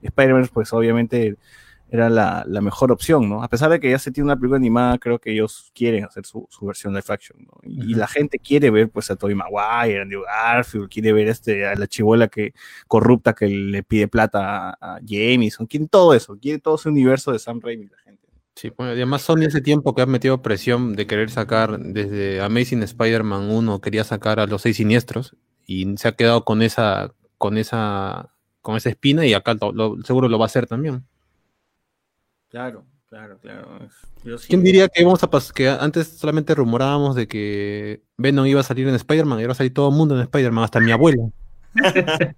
Spider-Man, 0.00 0.48
pues 0.52 0.72
obviamente 0.72 1.36
era 1.92 2.08
la, 2.08 2.42
la 2.48 2.60
mejor 2.62 2.90
opción, 2.90 3.28
¿no? 3.28 3.42
A 3.42 3.48
pesar 3.48 3.70
de 3.70 3.78
que 3.78 3.90
ya 3.90 3.98
se 3.98 4.10
tiene 4.10 4.24
una 4.24 4.36
película 4.36 4.56
animada, 4.56 4.98
creo 4.98 5.18
que 5.18 5.30
ellos 5.32 5.70
quieren 5.74 6.04
hacer 6.04 6.24
su, 6.24 6.48
su 6.50 6.64
versión 6.66 6.94
live 6.94 7.04
action, 7.08 7.38
¿no? 7.44 7.52
Y, 7.62 7.92
y 7.92 7.94
la 7.94 8.06
gente 8.08 8.38
quiere 8.38 8.70
ver, 8.70 8.88
pues, 8.90 9.10
a 9.10 9.16
Tobey 9.16 9.34
Maguire, 9.36 9.98
a 9.98 10.02
Andrew 10.02 10.22
Garfield, 10.22 10.88
quiere 10.88 11.12
ver 11.12 11.28
este, 11.28 11.66
a 11.66 11.74
la 11.74 11.86
chibola 11.86 12.28
que 12.28 12.54
corrupta 12.88 13.34
que 13.34 13.46
le 13.46 13.82
pide 13.82 14.08
plata 14.08 14.70
a, 14.70 14.76
a 14.96 15.00
Jameson, 15.04 15.66
quiere 15.66 15.86
todo 15.86 16.14
eso, 16.14 16.38
quiere 16.40 16.58
todo 16.58 16.76
ese 16.76 16.88
universo 16.88 17.30
de 17.30 17.38
Sam 17.38 17.60
Raimi, 17.62 17.86
la 17.88 17.98
gente. 17.98 18.26
Sí, 18.54 18.70
pues, 18.70 18.90
además 18.90 19.22
Sony 19.22 19.42
ese 19.46 19.60
tiempo 19.60 19.94
que 19.94 20.02
ha 20.02 20.06
metido 20.06 20.40
presión 20.42 20.94
de 20.94 21.06
querer 21.06 21.30
sacar 21.30 21.78
desde 21.78 22.40
Amazing 22.40 22.82
Spider-Man 22.82 23.50
1, 23.50 23.80
quería 23.82 24.04
sacar 24.04 24.40
a 24.40 24.46
los 24.46 24.62
seis 24.62 24.76
siniestros 24.78 25.36
y 25.66 25.94
se 25.98 26.08
ha 26.08 26.12
quedado 26.12 26.44
con 26.44 26.62
esa, 26.62 27.12
con 27.38 27.58
esa, 27.58 28.32
con 28.62 28.76
esa 28.76 28.88
espina 28.88 29.26
y 29.26 29.34
acá 29.34 29.54
lo- 29.60 29.72
lo- 29.72 30.02
seguro 30.04 30.28
lo 30.28 30.38
va 30.38 30.44
a 30.44 30.46
hacer 30.46 30.66
también. 30.66 31.04
Claro, 32.52 32.84
claro, 33.08 33.38
claro. 33.40 33.88
Yo 34.22 34.36
sí- 34.36 34.46
¿Quién 34.48 34.62
diría 34.62 34.86
que 34.86 35.00
íbamos 35.00 35.22
a 35.24 35.30
que 35.54 35.68
antes 35.70 36.06
solamente 36.18 36.54
rumorábamos 36.54 37.16
de 37.16 37.26
que 37.26 38.02
Venom 38.18 38.44
iba 38.46 38.60
a 38.60 38.62
salir 38.62 38.86
en 38.86 38.94
Spider-Man 38.94 39.40
y 39.40 39.42
ahora 39.42 39.54
salir 39.54 39.72
todo 39.72 39.88
el 39.88 39.96
mundo 39.96 40.14
en 40.14 40.20
Spider-Man, 40.22 40.62
hasta 40.64 40.78
mi 40.78 40.92
abuela? 40.92 41.22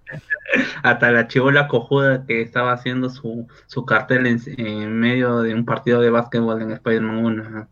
Hasta 0.83 1.11
la 1.11 1.27
chivola 1.27 1.67
cojuda 1.67 2.25
que 2.25 2.41
estaba 2.41 2.71
haciendo 2.71 3.09
su, 3.09 3.45
su 3.67 3.85
cartel 3.85 4.25
en, 4.27 4.39
en 4.57 4.97
medio 4.97 5.41
de 5.41 5.53
un 5.53 5.65
partido 5.65 5.99
de 5.99 6.09
básquetbol 6.09 6.61
en 6.61 6.71
Spider-Man 6.71 7.17
1. 7.25 7.49
¿no? 7.49 7.67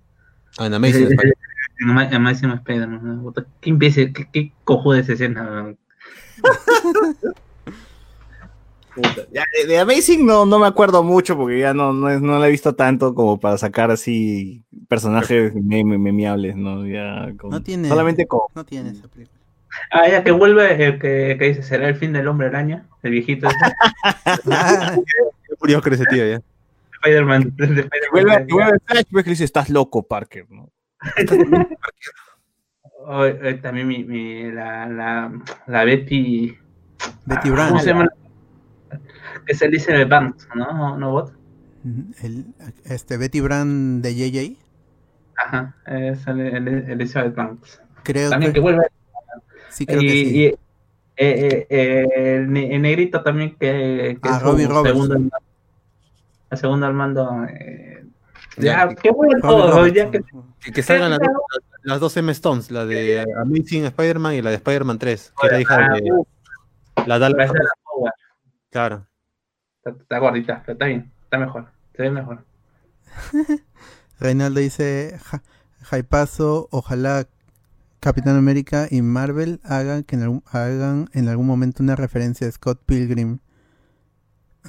Ah, 0.58 0.66
en 0.66 0.74
Amazing 0.74 1.04
Spider-Man. 1.12 1.34
En 1.80 1.90
Ama- 1.90 2.08
en 2.08 2.14
Amazing 2.16 2.52
Spider-Man. 2.52 3.34
¿Qué 3.62 3.70
qué, 4.14 4.28
qué 4.34 4.52
cojuda 4.66 5.00
esa 5.00 5.14
escena? 5.14 5.74
¿no? 8.96 9.02
Puta. 9.02 9.22
Ya, 9.32 9.44
de, 9.62 9.68
de 9.68 9.80
Amazing 9.80 10.26
no, 10.26 10.46
no 10.46 10.60
me 10.60 10.68
acuerdo 10.68 11.04
mucho 11.04 11.36
porque 11.38 11.60
ya 11.60 11.74
no, 11.74 11.94
no, 11.94 12.20
no 12.20 12.40
la 12.40 12.48
he 12.48 12.52
visto 12.52 12.76
tanto 12.76 13.14
como 13.16 13.40
para 13.40 13.58
sacar 13.58 13.92
así 13.92 14.64
personajes 14.88 15.54
meme- 15.56 15.98
memeables, 16.00 16.56
¿no? 16.56 16.86
Ya 16.86 17.32
con- 17.38 17.50
No 17.52 17.62
tiene- 17.64 17.88
Solamente 17.90 18.26
con... 18.28 18.42
No 18.56 18.64
tiene 18.64 18.90
esa 18.92 19.08
película. 19.08 19.40
Ah, 19.92 20.08
ya 20.08 20.24
que 20.24 20.32
vuelve 20.32 20.86
el 20.86 21.00
que, 21.00 21.36
que 21.40 21.46
dice, 21.48 21.64
¿será 21.64 21.88
el 21.90 21.96
fin 21.96 22.14
del 22.14 22.28
hombre 22.28 22.48
araña? 22.48 22.86
El 23.02 23.12
viejito 23.12 23.48
con 25.82 25.94
ese 25.94 26.06
tío 26.12 26.28
ya. 26.30 26.42
Spider-Man. 27.02 27.54
de 27.58 27.64
Spider-Man. 27.66 27.90
Vuelve, 28.12 28.46
vuelve 28.50 28.78
Flash, 28.86 29.04
ves 29.10 29.24
que 29.24 29.30
le 29.30 29.34
dice, 29.34 29.44
estás 29.46 29.70
loco, 29.70 30.04
Parker, 30.04 30.46
¿no? 30.50 30.70
Oh, 33.06 33.26
eh, 33.26 33.56
también 33.56 33.86
mi, 33.86 34.06
mi- 34.06 34.50
la, 34.50 34.88
la, 34.88 35.30
la 35.68 35.84
Betty. 35.84 36.58
Betty 37.26 37.50
¿Cómo 37.50 37.56
Brand. 37.56 37.80
se 37.82 37.88
llama? 37.88 38.08
Que 39.46 39.54
se 39.56 39.68
dice 39.68 39.94
el 39.94 40.06
Banks, 40.08 40.48
¿no? 40.56 40.98
¿No, 40.98 41.12
bot? 41.12 41.34
El, 42.22 42.46
este, 42.86 43.18
Betty 43.18 43.42
Brand 43.42 44.02
de 44.04 44.16
JJ. 44.16 44.58
Ajá, 45.36 45.76
es 45.88 46.26
el, 46.28 46.40
el, 46.40 46.68
Elizabeth 46.92 47.36
Banks. 47.36 47.82
Creo 48.04 48.30
También 48.30 48.52
que 48.52 48.56
que 48.56 48.60
vuelve. 48.62 48.84
sí, 49.70 49.86
creo 49.86 50.02
y, 50.02 50.08
que 50.08 50.12
sí. 50.14 50.38
y, 50.38 50.46
eh, 50.46 50.58
eh, 51.18 51.68
eh, 51.70 52.36
el, 52.38 52.52
ne- 52.52 52.76
el 52.76 52.82
negrito 52.82 53.22
también 53.24 53.52
que, 53.56 54.18
que 54.22 54.30
Ah, 54.30 54.34
es 54.36 54.40
su 54.40 54.46
Robbie 54.46 54.68
Roberts. 54.68 54.90
segundo, 54.90 55.14
al 55.16 55.20
mando- 55.22 55.38
el 56.52 56.58
segundo 56.58 56.86
al 56.86 56.94
mando. 56.94 57.44
eh, 57.50 58.06
Ya, 58.58 58.88
ya, 58.90 58.96
qué 58.96 59.12
bueno 59.12 59.40
Robbie 59.42 59.42
todo, 59.42 59.72
Roberts. 59.72 59.96
ya 59.98 60.12
que 60.12 60.22
Que, 60.64 60.72
que 60.72 60.84
salgan 60.84 61.10
las, 61.10 61.20
dos- 61.20 61.30
las 61.84 62.00
dos 62.00 62.16
M 62.18 62.32
Stones, 62.32 62.72
la 62.72 62.86
de 62.86 63.26
Amazing 63.42 63.86
Spider-Man 63.86 64.36
y 64.36 64.42
la 64.42 64.52
de 64.52 64.56
Spider-Man 64.58 65.00
3, 65.00 65.34
que 65.42 65.48
era 65.48 65.60
hija 65.60 65.76
Ah, 65.92 65.94
de 65.96 66.12
uh, 66.12 66.26
la 67.08 67.20
Dallas. 67.20 67.52
Claro. 68.70 69.06
Está, 69.86 70.02
está 70.02 70.20
gordita, 70.20 70.62
pero 70.66 70.74
está 70.74 70.86
bien, 70.86 71.12
está 71.24 71.38
mejor, 71.38 71.68
se 71.96 72.04
ve 72.04 72.12
mejor. 72.12 72.46
Reinaldo 74.20 74.60
dice, 74.60 75.18
"Ja- 75.24 75.44
Jaipazo, 75.82 76.68
ojalá 76.72 77.28
Capitán 78.00 78.38
América 78.38 78.88
y 78.90 79.02
Marvel 79.02 79.60
hagan, 79.64 80.04
que 80.04 80.16
en 80.16 80.24
algún, 80.24 80.44
hagan 80.52 81.10
en 81.14 81.28
algún 81.30 81.48
momento 81.48 81.84
una 81.84 81.96
referencia 81.96 82.48
a 82.48 82.52
Scott 82.52 82.82
Pilgrim. 82.86 83.40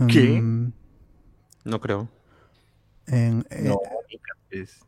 ¿Qué? 0.09 0.41
Mm, 0.41 0.73
No 1.65 1.81
creo. 1.81 2.09
en- 3.07 3.45
eh, 3.51 3.65
No, 3.69 3.79
es- 4.51 4.81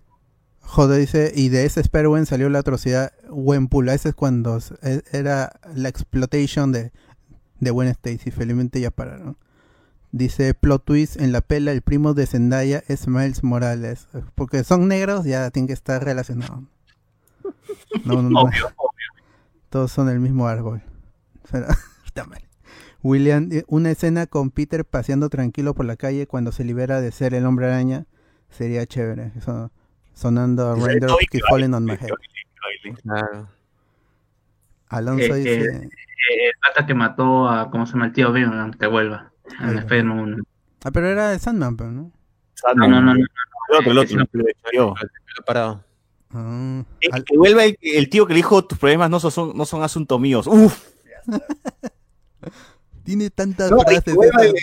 Joder, 0.63 0.99
dice, 1.01 1.33
y 1.35 1.49
de 1.49 1.65
ese 1.65 1.83
Sperwen 1.85 2.27
salió 2.27 2.49
la 2.49 2.59
atrocidad 2.59 3.13
Wenpula. 3.31 3.95
Ese 3.95 4.09
es 4.09 4.15
cuando 4.17 4.59
e- 4.83 5.03
era 5.13 5.61
la 5.75 5.89
exploitation 5.89 6.73
de, 6.73 6.91
de 7.61 7.71
Gwen 7.71 7.87
Stacy. 7.89 8.33
Felizmente 8.33 8.81
ya 8.81 8.91
pararon. 8.91 9.37
Dice 10.17 10.55
plot 10.55 10.83
twist 10.83 11.21
en 11.21 11.31
la 11.31 11.43
pela, 11.43 11.73
el 11.73 11.83
primo 11.83 12.15
de 12.15 12.25
Zendaya 12.25 12.83
es 12.89 13.07
Miles 13.07 13.45
Morales. 13.45 14.09
Porque 14.35 14.65
son 14.65 14.89
negros, 14.89 15.27
ya 15.27 15.51
tienen 15.51 15.67
que 15.67 15.75
estar 15.75 16.03
relacionados. 16.03 16.61
No, 18.07 18.23
no, 18.23 18.31
no. 18.31 18.41
Obvio, 18.41 18.67
obvio. 18.77 19.25
Todos 19.69 19.93
son 19.93 20.09
el 20.09 20.19
mismo 20.19 20.49
árbol. 20.49 20.81
Pero. 21.51 21.67
William, 23.03 23.51
eh, 23.53 23.65
una 23.69 23.91
escena 23.91 24.27
con 24.27 24.51
Peter 24.51 24.87
paseando 24.87 25.29
tranquilo 25.29 25.75
por 25.75 25.85
la 25.85 25.97
calle 25.97 26.27
cuando 26.27 26.51
se 26.51 26.65
libera 26.65 27.03
de 27.03 27.13
ser 27.13 27.35
el 27.35 27.45
hombre 27.45 27.67
araña 27.67 28.07
sería 28.49 28.87
chévere. 28.87 29.33
Eso, 29.37 29.71
sonando 30.15 30.77
Sí, 30.77 30.83
Raindrops 30.83 31.13
Toby 31.13 31.27
Keep 31.27 31.43
que 31.43 31.47
Falling 31.47 31.75
on 31.75 31.85
My 31.85 31.93
Head. 31.93 32.95
Claro. 33.03 33.49
Alonso 34.89 35.35
dice, 35.35 35.67
el 35.67 36.53
pata 36.63 36.87
que 36.87 36.95
mató 36.95 37.51
a, 37.51 37.71
¿cómo 37.71 37.85
se 37.85 37.93
llama 37.93 38.07
el 38.07 38.13
tío 38.15 38.33
Ben? 38.33 38.73
Que 38.81 38.87
vuelva. 38.87 39.31
Uno. 39.61 40.43
ah, 40.85 40.91
pero 40.91 41.09
era 41.09 41.31
de 41.31 41.39
Sandman, 41.39 41.77
pero, 41.77 41.91
¿no? 41.93 42.13
No, 42.75 42.89
no, 42.89 43.01
no, 43.01 43.15
no. 43.15 43.21
El 43.21 43.77
otro, 43.79 43.91
el 43.93 43.99
otro. 43.99 44.21
el 44.21 44.29
que 44.31 44.77
yo. 44.77 44.95
Parado. 45.47 45.85
Ah, 46.31 46.83
al- 47.13 47.25
Que 47.25 47.37
vuelva 47.37 47.65
el, 47.65 47.77
el 47.81 48.09
tío 48.09 48.27
que 48.27 48.33
le 48.33 48.39
dijo 48.39 48.65
tus 48.65 48.79
problemas 48.79 49.11
no 49.11 49.21
son, 49.21 49.57
no 49.57 49.65
son 49.65 49.83
asuntos 49.83 50.19
míos. 50.21 50.47
Uf. 50.47 50.89
tiene 53.05 53.31
tantas 53.31 53.71
No, 53.71 53.79
y 53.79 53.83
frases 53.83 54.17
el- 54.17 54.55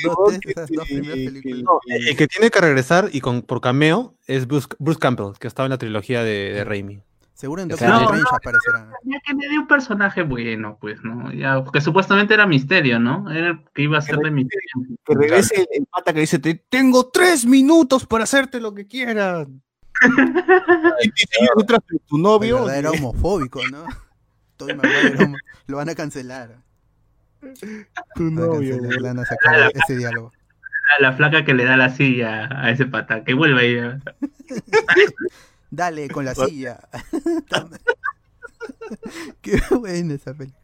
el 0.97 1.65
el 2.09 2.15
que 2.17 2.27
tiene 2.27 2.49
que 2.51 2.59
regresar 2.59 3.09
y 3.11 3.21
con, 3.21 3.41
por 3.41 3.61
cameo 3.61 4.15
es 4.27 4.47
Bruce, 4.47 4.67
Bruce 4.79 4.99
Campbell, 4.99 5.33
que 5.39 5.47
estaba 5.47 5.65
en 5.65 5.71
la 5.71 5.77
trilogía 5.77 6.23
de, 6.23 6.51
de 6.53 6.63
Raimi. 6.65 7.01
Seguro 7.33 7.63
en 7.63 7.67
No, 7.67 7.71
Doctor 7.75 7.89
no, 7.89 8.01
Strange 8.01 8.23
aparecerá. 8.31 8.91
Ya 9.03 9.17
que 9.25 9.33
le 9.33 9.49
dio 9.49 9.61
un 9.61 9.67
personaje 9.67 10.21
bueno, 10.21 10.77
pues, 10.79 11.03
¿no? 11.03 11.31
Ya, 11.33 11.63
porque 11.63 11.81
supuestamente 11.81 12.33
era 12.35 12.45
misterio, 12.45 12.99
¿no? 12.99 13.29
Era 13.31 13.49
el 13.49 13.59
que 13.73 13.81
iba 13.81 13.97
a 13.97 14.01
ser 14.01 14.17
de 14.17 14.29
misterio. 14.31 14.69
Que 15.03 15.15
regrese 15.15 15.55
el, 15.61 15.67
el 15.71 15.85
pata 15.87 16.13
que 16.13 16.19
dice, 16.21 16.37
"Te- 16.39 16.63
tengo 16.69 17.09
tres 17.09 17.45
minutos 17.45 18.05
para 18.05 18.23
hacerte 18.25 18.59
lo 18.61 18.73
que 18.73 18.85
quieras. 18.87 19.47
y 21.03 21.09
te 21.11 21.25
tu 22.07 22.17
novio. 22.17 22.69
era 22.69 22.91
homofóbico, 22.91 23.61
¿no? 23.69 23.85
Era 24.67 24.77
homo- 25.25 25.37
lo 25.67 25.77
van 25.77 25.89
a 25.89 25.95
cancelar. 25.95 26.57
tu 28.15 28.23
novio. 28.23 28.77
van 29.01 29.19
a 29.19 29.25
sacar 29.25 29.71
ese 29.73 29.97
diálogo. 29.97 30.31
La, 30.99 31.09
la 31.09 31.15
flaca 31.17 31.43
que 31.43 31.53
le 31.53 31.65
da 31.65 31.77
la 31.77 31.89
silla 31.89 32.47
a 32.51 32.69
ese 32.69 32.85
pata, 32.85 33.23
que 33.23 33.33
vuelva 33.33 33.61
ahí. 33.61 33.77
¿eh? 35.73 35.75
Dale 35.75 36.09
con 36.09 36.25
la 36.25 36.35
silla. 36.35 36.79
Qué 39.41 39.59
buena 39.71 40.13
esa 40.13 40.33
película. 40.33 40.59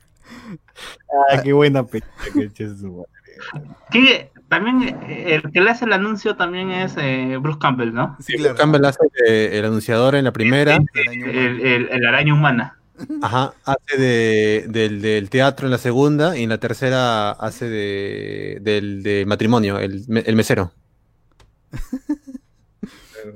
Ah, 1.31 1.41
qué 1.41 1.53
buena 1.53 1.85
película 1.85 2.13
que 3.91 4.31
también 4.47 4.95
eh, 5.09 5.35
el 5.43 5.51
que 5.51 5.61
le 5.61 5.69
hace 5.71 5.85
el 5.85 5.93
anuncio 5.93 6.35
también 6.35 6.69
es 6.71 6.93
eh, 6.97 7.37
Bruce 7.41 7.59
Campbell, 7.59 7.93
¿no? 7.93 8.15
Sí, 8.19 8.33
Bruce 8.33 8.49
claro. 8.49 8.57
Campbell 8.57 8.85
hace 8.85 8.99
de- 9.25 9.59
el 9.59 9.65
anunciador 9.65 10.15
en 10.15 10.25
la 10.25 10.31
primera, 10.31 10.77
El 10.93 11.07
año 11.07 11.25
El, 11.25 11.61
el- 11.61 11.89
el 11.89 12.05
araña 12.05 12.33
humana. 12.33 12.77
ajá, 13.21 13.53
hace 13.65 13.97
de, 13.97 14.65
del, 14.69 15.01
del 15.01 15.29
teatro 15.29 15.67
en 15.67 15.71
la 15.71 15.77
segunda 15.77 16.37
y 16.37 16.43
en 16.43 16.49
la 16.49 16.57
tercera 16.59 17.31
hace 17.31 17.69
de, 17.69 18.59
del 18.61 19.03
de 19.03 19.25
matrimonio, 19.25 19.79
el, 19.79 20.03
el 20.25 20.35
mesero. 20.35 20.71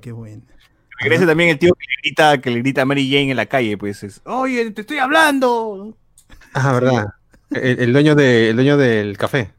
Qué 0.02 0.12
bueno. 0.12 0.42
Regrese 1.04 1.26
también 1.26 1.50
el 1.50 1.60
tío 1.60 1.74
que 1.74 1.86
le 1.88 1.96
grita, 2.02 2.38
que 2.42 2.50
le 2.52 2.60
grita 2.60 2.82
a 2.82 2.86
Mary 2.86 3.08
Jane 3.10 3.32
en 3.32 3.38
la 3.38 3.46
calle, 3.46 3.78
pues 3.78 4.04
es, 4.04 4.22
oye, 4.26 4.72
te 4.72 4.82
estoy 4.82 4.98
hablando. 4.98 5.96
Ah, 6.54 6.74
verdad. 6.74 7.08
El, 7.52 7.80
el 7.80 7.94
dueño 7.94 8.16
de, 8.16 8.50
el 8.50 8.56
dueño 8.56 8.78
del 8.78 9.18
café. 9.18 9.52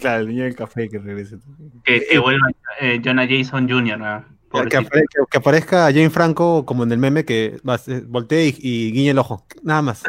Claro, 0.00 0.20
el 0.22 0.28
niño 0.28 0.44
del 0.44 0.54
café 0.54 0.88
que 0.88 0.98
regrese. 0.98 1.36
Que, 1.84 2.04
que 2.08 2.18
vuelva 2.18 2.48
eh, 2.80 3.00
Jonah 3.04 3.26
Jason 3.28 3.68
Jr. 3.68 3.98
¿no? 3.98 4.24
Que, 4.24 4.24
Pobrecito. 4.50 4.80
apare- 4.82 5.04
que- 5.30 5.38
aparezca 5.38 5.84
Jane 5.86 6.10
Franco 6.10 6.64
como 6.66 6.84
en 6.84 6.92
el 6.92 6.98
meme 6.98 7.24
que 7.24 7.58
va, 7.68 7.78
se- 7.78 8.00
voltea 8.02 8.44
y, 8.44 8.56
y 8.60 8.92
guiña 8.92 9.10
el 9.12 9.18
ojo. 9.18 9.44
Nada 9.62 9.82
más. 9.82 10.02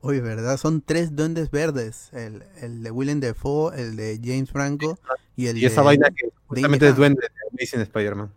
Oye, 0.00 0.20
¿verdad? 0.20 0.56
Son 0.56 0.80
tres 0.82 1.16
duendes 1.16 1.50
verdes. 1.50 2.10
El, 2.12 2.44
el 2.60 2.82
de 2.82 2.90
Willem 2.90 3.20
Dafoe, 3.20 3.72
el 3.80 3.96
de 3.96 4.20
James 4.22 4.50
Franco 4.50 4.98
y 5.36 5.46
el 5.48 5.58
Y 5.58 5.66
esa 5.66 5.82
de... 5.82 5.84
vaina 5.86 6.08
que 6.10 6.30
justamente 6.46 6.88
es 6.88 6.96
duende 6.96 7.20
de 7.22 7.28
Amazing 7.62 7.80
Spider-Man. 7.82 8.32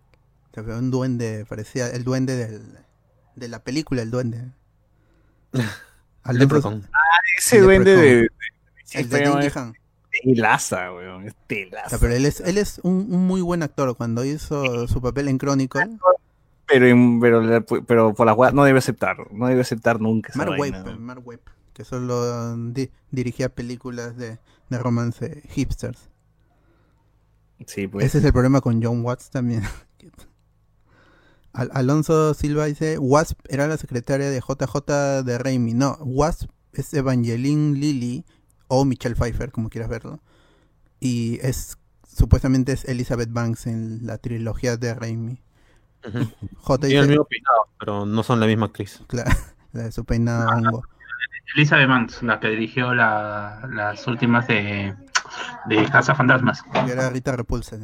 Un 0.57 0.91
duende, 0.91 1.45
parecía 1.47 1.87
el 1.89 2.03
duende 2.03 2.35
del, 2.35 2.79
de 3.35 3.47
la 3.47 3.63
película, 3.63 4.01
el 4.01 4.11
duende. 4.11 4.51
Al 6.23 6.37
Leprechaun. 6.37 6.85
Ese 7.37 7.57
El 7.57 7.63
duende 7.63 7.95
de, 7.95 8.15
de, 8.21 8.29
El 8.93 9.09
de 9.09 9.51
Han. 9.55 9.73
telaza, 10.23 10.91
weón, 10.93 11.25
es 11.27 11.33
O 11.33 11.37
telaza. 11.47 11.89
sea, 11.89 11.99
pero 11.99 12.13
él 12.13 12.25
es, 12.25 12.41
él 12.41 12.57
es 12.57 12.79
un, 12.83 13.07
un 13.13 13.25
muy 13.25 13.41
buen 13.41 13.63
actor. 13.63 13.95
Cuando 13.95 14.25
hizo 14.25 14.87
su 14.87 15.01
papel 15.01 15.29
en 15.29 15.37
Chronicle, 15.37 15.97
Pero, 16.67 16.87
en- 16.87 17.19
pero, 17.21 17.41
la- 17.41 17.61
pero 17.61 18.13
por 18.13 18.25
la 18.25 18.33
weá 18.33 18.51
no 18.51 18.63
debe 18.65 18.79
aceptar, 18.79 19.31
no 19.31 19.47
debe 19.47 19.61
aceptar 19.61 20.01
nunca 20.01 20.29
esa 20.29 20.37
Mark 20.39 20.59
Webb. 20.59 20.99
Mark 20.99 21.21
Webb, 21.25 21.41
que 21.73 21.85
solo 21.85 22.55
di- 22.57 22.91
dirigía 23.11 23.47
películas 23.49 24.17
de, 24.17 24.39
de 24.69 24.77
romance 24.77 25.41
hipsters. 25.49 26.08
Sí, 27.65 27.87
pues. 27.87 28.05
Ese 28.05 28.19
es 28.19 28.23
el 28.25 28.31
problema 28.33 28.61
con 28.61 28.81
John 28.81 29.03
Watts 29.03 29.29
también. 29.29 29.63
Al- 31.53 31.71
Alonso 31.73 32.33
Silva 32.33 32.65
dice, 32.65 32.97
Wasp 32.99 33.39
era 33.49 33.67
la 33.67 33.77
secretaria 33.77 34.29
de 34.29 34.39
JJ 34.39 35.23
de 35.23 35.37
Raimi. 35.37 35.73
No, 35.73 35.97
Wasp 36.01 36.49
es 36.73 36.93
Evangeline 36.93 37.73
Lilly 37.77 38.25
o 38.67 38.85
Michelle 38.85 39.15
Pfeiffer, 39.15 39.51
como 39.51 39.69
quieras 39.69 39.89
verlo. 39.89 40.19
Y 40.99 41.39
es 41.41 41.77
supuestamente 42.07 42.71
es 42.73 42.85
Elizabeth 42.85 43.31
Banks 43.31 43.67
en 43.67 44.05
la 44.05 44.17
trilogía 44.19 44.77
de 44.77 44.93
Raimi. 44.93 45.41
Ujú. 46.07 46.29
J 46.57 46.87
Tiene 46.87 47.01
el 47.01 47.09
mismo 47.09 47.25
peinado, 47.25 47.67
pero 47.79 48.05
no 48.05 48.23
son 48.23 48.39
la 48.39 48.45
misma 48.45 48.67
actriz. 48.67 49.01
claro, 49.07 49.31
la 49.73 49.83
de 49.83 49.91
su 49.91 50.05
peinado 50.05 50.49
hongo. 50.49 50.83
Elizabeth 51.55 51.87
Banks, 51.89 52.21
la 52.21 52.39
que 52.39 52.49
dirigió 52.49 52.93
la- 52.93 53.67
las 53.73 54.05
últimas 54.07 54.47
de, 54.47 54.93
de 55.65 55.85
Casa 55.89 56.15
Fantasmas. 56.15 56.63
Y 56.85 56.89
era 56.89 57.09
Rita 57.09 57.35
Repulsa. 57.35 57.77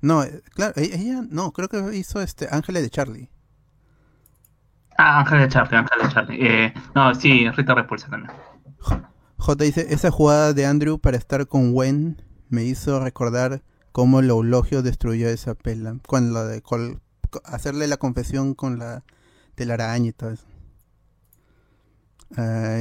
No, 0.00 0.22
eh, 0.22 0.42
claro, 0.54 0.74
e- 0.76 0.94
ella, 0.94 1.22
no, 1.28 1.52
creo 1.52 1.68
que 1.68 1.96
hizo 1.96 2.20
este 2.20 2.48
Ángeles 2.50 2.82
de 2.82 2.90
Charlie. 2.90 3.30
Ah, 4.96 5.20
Ángel 5.20 5.40
de 5.40 5.48
Charlie, 5.48 5.76
Ángel 5.76 5.98
de 6.02 6.08
Charlie. 6.14 6.46
Eh, 6.46 6.74
no, 6.94 7.14
sí, 7.14 7.48
Rita 7.50 7.74
Repulsa 7.74 8.08
también. 8.08 8.32
J 9.38 9.64
dice, 9.64 9.86
esa 9.94 10.10
jugada 10.10 10.52
de 10.52 10.66
Andrew 10.66 10.98
para 10.98 11.16
estar 11.16 11.46
con 11.46 11.72
Gwen 11.72 12.22
me 12.48 12.64
hizo 12.64 12.98
recordar 13.00 13.62
cómo 13.92 14.20
el 14.20 14.30
eulogio 14.30 14.82
destruyó 14.82 15.28
esa 15.28 15.54
pela. 15.54 15.96
Con 16.06 16.32
lo 16.32 16.44
de 16.44 16.62
col- 16.62 17.00
co- 17.30 17.42
hacerle 17.44 17.86
la 17.86 17.96
confesión 17.98 18.54
con 18.54 18.78
la 18.78 19.04
telaraña 19.54 20.08
y 20.08 20.12
todo 20.12 20.30
eso. 20.30 20.46
Ah, 22.36 22.80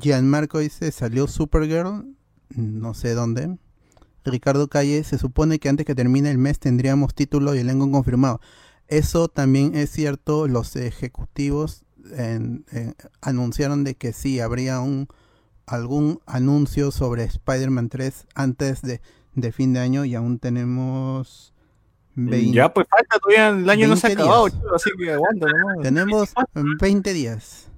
Gianmarco 0.00 0.58
dice, 0.58 0.90
salió 0.92 1.26
Supergirl, 1.26 2.14
no 2.56 2.94
sé 2.94 3.14
dónde. 3.14 3.56
Ricardo 4.24 4.68
Calle, 4.68 5.02
se 5.04 5.18
supone 5.18 5.58
que 5.58 5.68
antes 5.68 5.84
que 5.84 5.94
termine 5.94 6.30
el 6.30 6.38
mes 6.38 6.58
tendríamos 6.58 7.14
título 7.14 7.54
y 7.54 7.58
elenco 7.58 7.90
confirmado. 7.90 8.40
Eso 8.88 9.28
también 9.28 9.74
es 9.74 9.90
cierto, 9.90 10.46
los 10.48 10.76
ejecutivos 10.76 11.84
en- 12.16 12.64
en- 12.70 12.94
anunciaron 13.20 13.84
de 13.84 13.94
que 13.94 14.12
sí, 14.12 14.38
habría 14.40 14.80
un 14.80 15.08
algún 15.66 16.20
anuncio 16.26 16.90
sobre 16.90 17.24
Spider-Man 17.24 17.88
3 17.88 18.26
antes 18.34 18.82
de, 18.82 19.00
de 19.34 19.52
fin 19.52 19.72
de 19.72 19.80
año 19.80 20.04
y 20.04 20.14
aún 20.14 20.38
tenemos 20.38 21.54
20 22.14 22.52
Ya, 22.52 22.72
pues 22.74 22.86
falta 22.90 23.18
todavía, 23.18 23.48
el 23.48 23.70
año 23.70 23.88
no 23.88 23.96
se 23.96 24.06
ha 24.06 24.10
20 24.10 24.22
acabado, 24.24 24.46
días. 24.48 24.60
chulo, 24.60 24.74
así 24.74 24.90
que 24.98 25.12
aguanta, 25.12 25.46
¿no? 25.46 25.82
tenemos 25.82 26.34
20 26.80 27.12
días. 27.14 27.68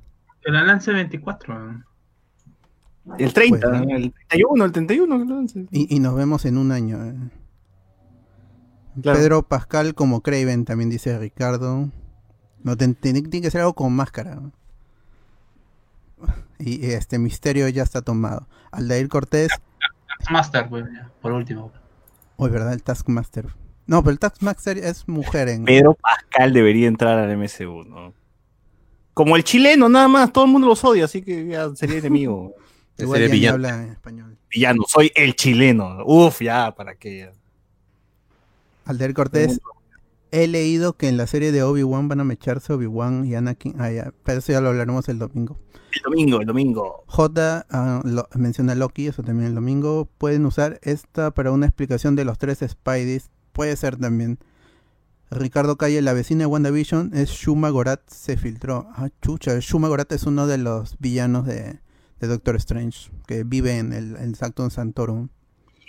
El 0.42 0.54
lance 0.66 0.92
24. 0.92 1.84
El 3.18 3.32
30, 3.34 3.68
Pues, 3.68 3.80
¿no? 3.82 3.96
el 3.96 4.12
31, 4.28 4.64
el 4.64 4.72
31. 4.72 5.18
que 5.18 5.24
lo 5.24 5.34
lance. 5.36 5.66
Y, 5.70 5.94
y 5.94 6.00
nos 6.00 6.14
vemos 6.14 6.44
en 6.46 6.56
un 6.58 6.72
año. 6.72 7.04
eh. 7.04 7.14
Claro. 9.02 9.18
Pedro 9.18 9.42
Pascal 9.42 9.94
como 9.94 10.22
Craven, 10.22 10.64
también 10.64 10.88
dice 10.90 11.18
Ricardo. 11.18 11.90
No, 12.62 12.76
ten- 12.76 12.94
tiene, 12.94 13.22
tiene 13.22 13.42
que 13.44 13.50
ser 13.50 13.60
algo 13.60 13.74
con 13.74 13.92
máscara. 13.94 14.40
Y, 16.58 16.86
y 16.86 16.90
este 16.92 17.18
misterio 17.18 17.68
ya 17.68 17.82
está 17.82 18.00
tomado. 18.02 18.46
Aldair 18.70 19.08
Cortés, 19.08 19.50
Master, 20.30 20.68
pues, 20.70 20.84
ya, 20.92 21.10
por 21.20 21.32
último. 21.32 21.72
hoy 22.36 22.50
verdad, 22.50 22.72
el 22.72 22.82
Taskmaster. 22.82 23.48
No, 23.86 24.02
pero 24.02 24.12
el 24.12 24.18
Taskmaster 24.18 24.78
es 24.78 25.06
mujer 25.08 25.48
en... 25.48 25.64
Pedro 25.66 25.94
Pascal 25.94 26.52
debería 26.54 26.88
entrar 26.88 27.18
al 27.18 27.36
MCU, 27.36 27.84
¿no? 27.84 28.14
Como 29.12 29.36
el 29.36 29.44
chileno, 29.44 29.88
nada 29.90 30.08
más, 30.08 30.32
todo 30.32 30.46
el 30.46 30.50
mundo 30.52 30.66
los 30.68 30.82
odia, 30.84 31.04
así 31.04 31.20
que 31.20 31.46
ya 31.46 31.74
sería 31.74 31.98
enemigo. 31.98 32.54
Igual 32.98 33.22
ya 33.22 33.28
villano. 33.28 33.54
habla 33.54 33.82
en 33.82 33.90
español. 33.90 34.38
Villano, 34.50 34.82
soy 34.86 35.10
el 35.14 35.34
chileno. 35.34 35.98
Uf, 36.04 36.40
ya, 36.40 36.74
¿para 36.74 36.94
qué? 36.94 37.30
Aldair 38.84 39.14
Cortés, 39.14 39.60
he 40.30 40.46
leído 40.46 40.96
que 40.96 41.08
en 41.08 41.16
la 41.16 41.26
serie 41.26 41.52
de 41.52 41.62
Obi-Wan 41.62 42.08
van 42.08 42.20
a 42.20 42.24
mecharse 42.24 42.72
Obi-Wan 42.72 43.24
y 43.24 43.34
Anakin. 43.34 43.80
Ah, 43.80 43.90
ya, 43.90 44.12
pero 44.24 44.38
eso 44.38 44.52
ya 44.52 44.60
lo 44.60 44.68
hablaremos 44.68 45.08
el 45.08 45.18
domingo. 45.18 45.58
El 45.92 46.02
domingo, 46.02 46.40
el 46.40 46.46
domingo. 46.46 47.04
J 47.06 47.66
ah, 47.70 48.00
lo- 48.04 48.28
menciona 48.34 48.74
Loki, 48.74 49.06
eso 49.06 49.22
también 49.22 49.48
el 49.48 49.54
domingo. 49.54 50.08
Pueden 50.18 50.44
usar 50.44 50.80
esta 50.82 51.32
para 51.32 51.52
una 51.52 51.66
explicación 51.66 52.16
de 52.16 52.24
los 52.24 52.38
tres 52.38 52.64
Spideys. 52.68 53.30
Puede 53.52 53.76
ser 53.76 53.96
también. 53.96 54.38
Ricardo 55.30 55.76
Calle, 55.76 56.02
la 56.02 56.12
vecina 56.12 56.40
de 56.40 56.46
WandaVision, 56.46 57.12
es 57.14 57.30
Shuma 57.30 57.70
Gorat, 57.70 58.00
se 58.08 58.36
filtró. 58.36 58.86
Ah, 58.94 59.08
chucha, 59.22 59.58
Shuma 59.60 59.88
Gorat 59.88 60.12
es 60.12 60.24
uno 60.24 60.46
de 60.46 60.58
los 60.58 60.96
villanos 60.98 61.46
de, 61.46 61.80
de 62.26 62.32
Doctor 62.32 62.56
Strange, 62.56 63.10
que 63.26 63.44
vive 63.44 63.78
en 63.78 63.92
el 63.92 64.16
en 64.16 64.34
Sanctum 64.34 64.70
Santorum. 64.70 65.28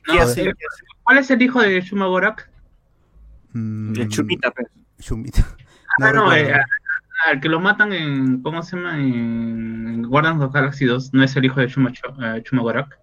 ¿Qué 0.05 0.19
hace? 0.19 0.53
¿Cuál 1.03 1.17
es 1.19 1.31
el 1.31 1.41
hijo 1.41 1.61
de 1.61 1.81
Shuma 1.81 2.07
Gorak? 2.07 2.49
Mm, 3.53 3.99
El 3.99 4.09
chupita, 4.09 4.51
pues. 4.51 4.67
Shumita. 4.99 5.41
No 5.99 6.05
Ah, 6.07 6.11
no, 6.11 6.33
eh, 6.33 6.53
al 7.25 7.39
que 7.39 7.47
lo 7.47 7.59
matan 7.61 7.93
en, 7.93 8.41
¿cómo 8.41 8.61
se 8.63 8.75
llama? 8.75 8.99
En 8.99 10.03
Guardians 10.03 10.41
of 10.43 10.53
Galaxy 10.53 10.85
2, 10.85 11.13
¿no 11.13 11.23
es 11.23 11.35
el 11.37 11.45
hijo 11.45 11.61
de 11.61 11.67
Shuma, 11.67 11.91
eh, 12.21 12.43
Shuma 12.45 12.61
Gorak? 12.63 12.99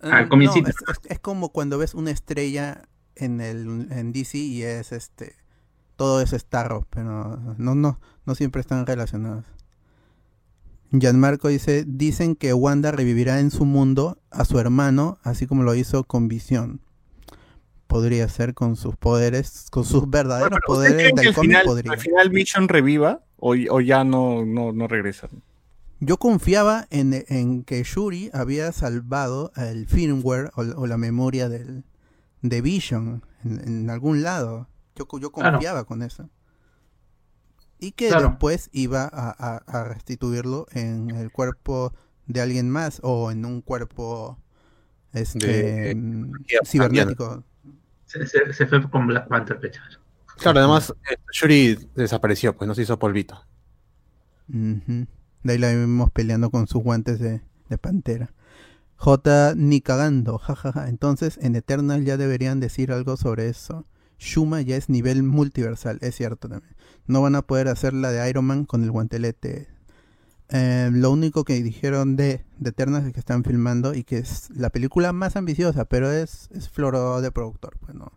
Ah, 0.00 0.18
al 0.18 0.28
no, 0.28 0.52
es- 0.52 0.74
es 1.08 1.18
como 1.20 1.50
cuando 1.52 1.78
ves 1.78 1.94
una 1.94 2.10
estrella 2.10 2.82
en 3.14 3.40
el 3.40 3.88
en 3.90 4.12
DC 4.12 4.38
y 4.38 4.62
es 4.62 4.92
este 4.92 5.34
todo 5.96 6.20
es 6.20 6.30
Starro, 6.30 6.86
pero 6.90 7.36
no 7.58 7.74
no 7.74 8.00
no 8.24 8.34
siempre 8.34 8.60
están 8.60 8.86
relacionados. 8.86 9.44
Gianmarco 10.90 11.48
dice, 11.48 11.84
dicen 11.86 12.34
que 12.34 12.54
Wanda 12.54 12.90
revivirá 12.92 13.40
en 13.40 13.50
su 13.50 13.64
mundo 13.64 14.18
a 14.30 14.44
su 14.44 14.58
hermano, 14.58 15.18
así 15.22 15.46
como 15.46 15.62
lo 15.62 15.74
hizo 15.74 16.04
con 16.04 16.28
Visión. 16.28 16.80
Podría 17.86 18.28
ser 18.28 18.54
con 18.54 18.76
sus 18.76 18.96
poderes, 18.96 19.68
con 19.70 19.84
sus 19.84 20.08
verdaderos 20.08 20.50
Bueno, 20.50 20.62
pero 20.66 20.78
¿ustedes 20.78 20.92
poderes 20.94 21.14
del 21.14 21.28
al 21.28 21.34
cómic 21.34 21.50
final, 21.50 21.64
podría. 21.64 21.92
al 21.92 21.98
final 21.98 22.30
Vision 22.30 22.68
reviva 22.68 23.24
o, 23.36 23.54
o 23.70 23.80
ya 23.80 24.04
no, 24.04 24.44
no, 24.44 24.72
no 24.72 24.88
regresa? 24.88 25.28
Yo 26.00 26.18
confiaba 26.18 26.86
en, 26.90 27.24
en 27.28 27.64
que 27.64 27.82
Shuri 27.82 28.30
había 28.32 28.70
salvado 28.72 29.52
el 29.56 29.86
firmware 29.86 30.50
o, 30.54 30.62
o 30.62 30.86
la 30.86 30.96
memoria 30.96 31.48
del, 31.48 31.84
de 32.42 32.60
Vision 32.60 33.22
en, 33.44 33.60
en 33.66 33.90
algún 33.90 34.22
lado. 34.22 34.68
Yo, 34.94 35.06
yo 35.18 35.32
confiaba 35.32 35.84
con 35.84 36.02
eso. 36.02 36.28
Y 37.78 37.92
que 37.92 38.08
Claro. 38.08 38.30
después 38.30 38.70
iba 38.72 39.04
a, 39.04 39.30
a- 39.38 39.62
a 39.66 39.84
restituirlo 39.84 40.66
en 40.72 41.10
el 41.10 41.30
cuerpo 41.30 41.92
de 42.26 42.40
alguien 42.40 42.68
más 42.70 43.00
o 43.02 43.30
en 43.30 43.44
un 43.44 43.62
cuerpo 43.62 44.38
este, 45.12 45.46
De- 45.46 45.94
mm, 45.94 46.32
ya, 46.48 46.58
cibernético. 46.64 47.44
Se, 48.06 48.26
se- 48.26 48.52
se 48.52 48.66
fue 48.66 48.88
con 48.90 49.06
Black 49.06 49.28
Panther. 49.28 49.60
Claro, 50.38 50.58
además, 50.60 50.94
eh, 51.10 51.16
Shuri 51.32 51.78
desapareció, 51.94 52.56
pues 52.56 52.66
no 52.68 52.74
se 52.74 52.82
hizo 52.82 52.98
polvito. 52.98 53.42
De 54.46 55.06
ahí 55.52 55.58
la 55.58 55.70
vimos 55.72 56.10
peleando 56.10 56.50
con 56.50 56.66
sus 56.66 56.82
guantes 56.82 57.18
de, 57.20 57.42
de 57.68 57.78
pantera. 57.78 58.32
J 58.96 59.54
ni 59.56 59.80
cagando, 59.80 60.38
jajaja. 60.38 60.88
Entonces 60.88 61.38
en 61.42 61.54
Eternal 61.54 62.04
ya 62.04 62.16
deberían 62.16 62.60
decir 62.60 62.92
algo 62.92 63.16
sobre 63.16 63.48
eso. 63.48 63.86
Shuma 64.18 64.60
ya 64.62 64.76
es 64.76 64.88
nivel 64.88 65.22
multiversal, 65.22 65.98
es 66.00 66.14
cierto 66.16 66.48
también. 66.48 66.74
No 67.06 67.22
van 67.22 67.34
a 67.34 67.42
poder 67.42 67.68
hacer 67.68 67.94
la 67.94 68.10
de 68.10 68.28
Iron 68.28 68.44
Man 68.44 68.64
con 68.64 68.82
el 68.84 68.90
guantelete. 68.90 69.68
Eh, 70.50 70.90
lo 70.92 71.10
único 71.10 71.44
que 71.44 71.62
dijeron 71.62 72.16
de, 72.16 72.44
de 72.58 72.70
Eternal 72.70 73.06
es 73.06 73.12
que 73.12 73.20
están 73.20 73.44
filmando 73.44 73.94
y 73.94 74.02
que 74.04 74.18
es 74.18 74.48
la 74.50 74.70
película 74.70 75.12
más 75.12 75.36
ambiciosa, 75.36 75.84
pero 75.84 76.10
es, 76.10 76.48
es 76.52 76.68
floro 76.68 77.20
de 77.20 77.30
productor. 77.30 77.76
Pues 77.80 77.94
no. 77.94 78.12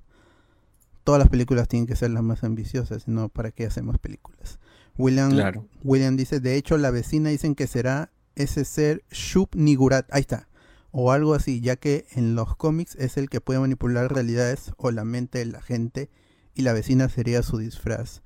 Todas 1.03 1.19
las 1.19 1.29
películas 1.29 1.67
tienen 1.67 1.87
que 1.87 1.95
ser 1.95 2.11
las 2.11 2.23
más 2.23 2.43
ambiciosas, 2.43 3.03
sino 3.03 3.29
para 3.29 3.51
qué 3.51 3.65
hacemos 3.65 3.97
películas. 3.99 4.59
William 4.97 5.31
Claro. 5.31 5.67
William 5.83 6.15
dice, 6.15 6.39
de 6.39 6.55
hecho 6.55 6.77
la 6.77 6.91
vecina 6.91 7.29
dicen 7.29 7.55
que 7.55 7.67
será 7.67 8.11
ese 8.35 8.65
ser 8.65 9.03
Shub 9.11 9.49
Nigurat, 9.53 10.07
ahí 10.11 10.21
está, 10.21 10.47
o 10.91 11.11
algo 11.11 11.33
así, 11.33 11.61
ya 11.61 11.75
que 11.77 12.05
en 12.11 12.35
los 12.35 12.55
cómics 12.55 12.95
es 12.95 13.17
el 13.17 13.29
que 13.29 13.41
puede 13.41 13.59
manipular 13.59 14.13
realidades 14.13 14.71
o 14.77 14.91
la 14.91 15.03
mente 15.05 15.39
de 15.39 15.45
la 15.45 15.61
gente 15.61 16.09
y 16.53 16.63
la 16.63 16.73
vecina 16.73 17.07
sería 17.09 17.43
su 17.43 17.57
disfraz. 17.57 18.21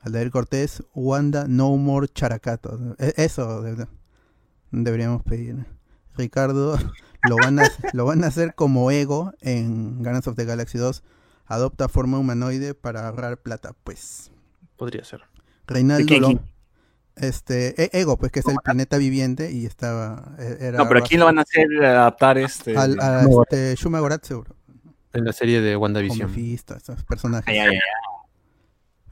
Aldair 0.00 0.30
Cortés, 0.30 0.82
Wanda 0.94 1.46
No 1.48 1.76
More 1.76 2.08
Characato. 2.08 2.96
E- 2.98 3.14
Eso 3.16 3.62
de- 3.62 3.86
deberíamos 4.70 5.22
pedir. 5.22 5.66
Ricardo, 6.16 6.76
lo 7.28 7.36
van, 7.36 7.58
a, 7.60 7.68
lo 7.92 8.04
van 8.04 8.24
a 8.24 8.28
hacer 8.28 8.54
como 8.54 8.90
Ego 8.90 9.32
en 9.40 9.96
Guardians 9.98 10.26
of 10.28 10.36
the 10.36 10.44
Galaxy 10.44 10.78
2. 10.78 11.02
Adopta 11.46 11.88
forma 11.88 12.18
humanoide 12.18 12.74
para 12.74 13.08
ahorrar 13.08 13.38
plata, 13.38 13.74
pues. 13.84 14.30
Podría 14.76 15.04
ser. 15.04 15.22
Reinaldo 15.66 16.04
¿De 16.06 16.14
qué 16.14 16.20
lo- 16.20 16.28
aquí? 16.28 16.40
Este 17.20 17.82
E- 17.82 17.90
Ego, 18.00 18.16
pues 18.16 18.32
que 18.32 18.40
es 18.40 18.48
el 18.48 18.56
planeta 18.62 18.96
viviente 18.98 19.50
y 19.52 19.66
estaba 19.66 20.34
e- 20.38 20.56
era 20.60 20.78
No, 20.78 20.88
pero 20.88 21.00
¿quién 21.02 21.20
lo 21.20 21.26
van 21.26 21.38
a 21.38 21.42
hacer 21.42 21.66
adaptar 21.84 22.38
este? 22.38 22.76
al, 22.76 22.98
a 23.00 23.22
No, 23.22 23.42
este 23.42 23.74
Shuma 23.76 24.00
Gorath 24.00 24.24
seguro. 24.24 24.54
En 25.12 25.24
la 25.24 25.32
serie 25.32 25.60
de 25.60 25.76
WandaVision. 25.76 26.28
Mephisto, 26.30 26.76
estos 26.76 27.02
personajes. 27.04 27.48
Ay, 27.48 27.58
ay, 27.58 27.74
ay. 27.74 27.80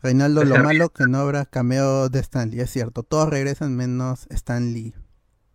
Reinaldo, 0.02 0.44
lo 0.44 0.54
Ese- 0.54 0.62
malo 0.62 0.88
que 0.90 1.04
no 1.08 1.18
habrá 1.18 1.46
cameo 1.46 2.08
de 2.08 2.20
Stanley, 2.20 2.60
es 2.60 2.70
cierto. 2.70 3.02
Todos 3.02 3.30
regresan 3.30 3.74
menos 3.74 4.26
Stanley. 4.30 4.94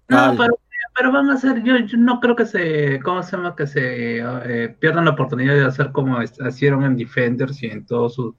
No, 0.09 0.17
Vale. 0.17 0.37
pero, 0.37 0.59
pero 0.97 1.11
van 1.11 1.29
a 1.29 1.35
hacer, 1.35 1.63
yo, 1.63 1.77
yo 1.77 1.97
no 1.97 2.19
creo 2.19 2.35
que 2.35 2.45
se, 2.45 2.99
¿cómo 3.01 3.23
se 3.23 3.37
llama? 3.37 3.55
Que 3.55 3.67
se 3.67 4.17
eh, 4.19 4.75
pierdan 4.79 5.05
la 5.05 5.11
oportunidad 5.11 5.53
de 5.53 5.65
hacer 5.65 5.91
como 5.91 6.17
hicieron 6.21 6.83
en 6.83 6.97
Defenders 6.97 7.61
y 7.63 7.67
en 7.67 7.85
todo 7.85 8.09
su... 8.09 8.35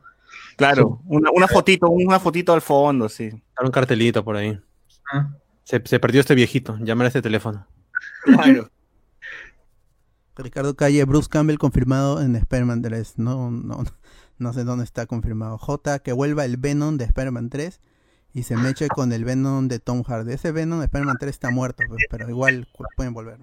Claro, 0.56 1.00
una, 1.06 1.30
una 1.30 1.48
fotito, 1.48 1.88
una 1.88 2.20
fotito 2.20 2.52
al 2.52 2.60
fondo, 2.60 3.08
sí. 3.08 3.24
Era 3.24 3.64
un 3.64 3.70
cartelito 3.70 4.24
por 4.24 4.36
ahí. 4.36 4.58
¿ah? 5.12 5.30
Se, 5.64 5.82
se 5.84 5.98
perdió 5.98 6.20
este 6.20 6.34
viejito. 6.34 6.76
Llamar 6.80 7.06
a 7.06 7.08
este 7.08 7.22
teléfono. 7.22 7.66
Claro. 8.24 8.70
Ricardo 10.36 10.74
Calle, 10.74 11.04
Bruce 11.04 11.28
Campbell 11.28 11.58
confirmado 11.58 12.22
en 12.22 12.36
Spider-Man 12.36 12.82
3. 12.82 13.18
No, 13.18 13.50
no, 13.50 13.84
no 14.38 14.52
sé 14.52 14.64
dónde 14.64 14.84
está 14.84 15.06
confirmado. 15.06 15.58
J, 15.58 15.98
que 16.00 16.12
vuelva 16.12 16.44
el 16.44 16.56
Venom 16.56 16.96
de 16.96 17.04
Spider-Man 17.04 17.50
3 17.50 17.80
y 18.34 18.44
se 18.44 18.56
meche 18.56 18.88
con 18.88 19.12
el 19.12 19.24
Venom 19.24 19.68
de 19.68 19.78
Tom 19.78 20.02
Hardy. 20.02 20.32
Ese 20.32 20.52
Venom 20.52 20.78
de 20.78 20.86
Spider-Man 20.86 21.18
3 21.18 21.30
está 21.30 21.50
muerto, 21.50 21.82
pues, 21.88 22.04
pero 22.10 22.28
igual 22.28 22.66
pueden 22.96 23.12
volver. 23.12 23.38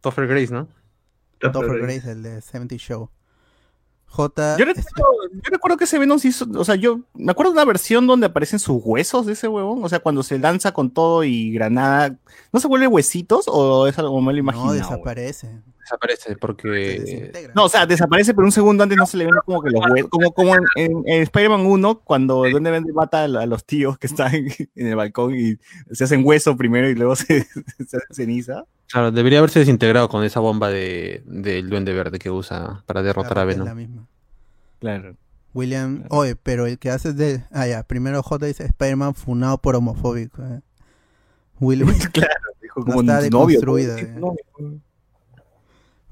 Topher 0.00 0.26
Grace, 0.26 0.52
¿no? 0.52 0.68
Topher 1.38 1.80
Grace, 1.80 2.10
el 2.10 2.22
de 2.22 2.40
70 2.40 2.76
Show. 2.76 3.10
J, 4.12 4.58
Yo 4.58 4.66
recuerdo, 4.66 5.04
yo 5.32 5.50
recuerdo 5.50 5.76
que 5.78 5.84
ese 5.84 5.98
Venom 5.98 6.18
sí 6.18 6.28
hizo, 6.28 6.46
o 6.54 6.64
sea, 6.66 6.74
yo 6.74 7.00
me 7.14 7.32
acuerdo 7.32 7.52
de 7.52 7.56
una 7.56 7.64
versión 7.64 8.06
donde 8.06 8.26
aparecen 8.26 8.58
sus 8.58 8.78
huesos 8.84 9.24
de 9.24 9.32
ese 9.32 9.48
huevón, 9.48 9.82
o 9.82 9.88
sea, 9.88 10.00
cuando 10.00 10.22
se 10.22 10.38
lanza 10.38 10.72
con 10.72 10.90
todo 10.90 11.24
y 11.24 11.50
granada, 11.50 12.14
¿no 12.52 12.60
se 12.60 12.68
vuelve 12.68 12.86
huesitos 12.88 13.46
o 13.48 13.86
es 13.86 13.98
algo 13.98 14.20
mal 14.20 14.34
no 14.34 14.40
imaginado? 14.40 14.74
desaparece. 14.74 15.48
Desaparece 15.92 16.28
Se 16.30 16.36
porque 16.36 16.68
desintegra. 16.68 17.52
No, 17.54 17.64
o 17.64 17.68
sea, 17.68 17.86
desaparece, 17.86 18.34
pero 18.34 18.44
un 18.46 18.52
segundo 18.52 18.82
antes 18.82 18.96
no 18.98 19.06
se 19.06 19.16
le 19.18 19.24
ven 19.26 19.34
como 19.44 19.62
que 19.62 19.70
los 19.70 19.80
huesos, 19.90 20.10
como, 20.10 20.32
como 20.32 20.54
en, 20.56 20.62
en- 20.76 21.02
en 21.06 21.22
Spider-Man 21.22 21.66
1, 21.66 22.00
cuando 22.00 22.36
Duende 22.50 22.70
Verde 22.70 22.92
mata 22.92 23.24
a, 23.24 23.28
los 23.28 23.64
tíos 23.64 23.98
que 23.98 24.06
están 24.06 24.34
en, 24.34 24.46
el 24.74 24.96
balcón 24.96 25.34
y 25.34 25.58
se 25.92 26.04
hacen 26.04 26.22
hueso 26.24 26.56
primero 26.56 26.88
y 26.88 26.94
luego 26.94 27.14
se, 27.16 27.42
se 27.44 27.96
hacen 27.96 28.00
ceniza. 28.10 28.64
Claro, 28.90 29.10
debería 29.10 29.38
haberse 29.38 29.58
desintegrado 29.60 30.08
con 30.08 30.22
esa 30.24 30.40
bomba 30.40 30.68
de, 30.70 31.22
del 31.26 31.68
duende 31.70 31.92
verde 31.94 32.18
que 32.18 32.30
usa 32.30 32.82
para 32.86 33.02
derrotar 33.02 33.38
a 33.38 33.44
La 33.44 33.50
es 33.52 33.58
la 33.58 33.64
Venom. 33.64 33.76
misma. 33.78 34.06
Claro. 34.80 35.16
William, 35.54 35.98
Claro. 36.00 36.16
oye, 36.16 36.36
pero 36.36 36.66
el 36.66 36.78
que 36.78 36.90
hace 36.90 37.12
de. 37.12 37.44
Ah, 37.50 37.66
ya, 37.66 37.82
primero 37.82 38.22
J 38.22 38.46
dice 38.46 38.64
Spider-Man 38.64 39.14
funado 39.14 39.58
por 39.58 39.76
homofóbico. 39.76 40.42
eh. 40.42 40.60
William, 41.60 41.88
Claro, 42.12 42.32
dijo 42.60 42.80
No 42.80 42.86
como 42.86 43.00
está 43.02 43.22
tu 43.22 43.30
novio. 43.30 43.60
¿no? 43.62 43.78
eh. 43.78 44.78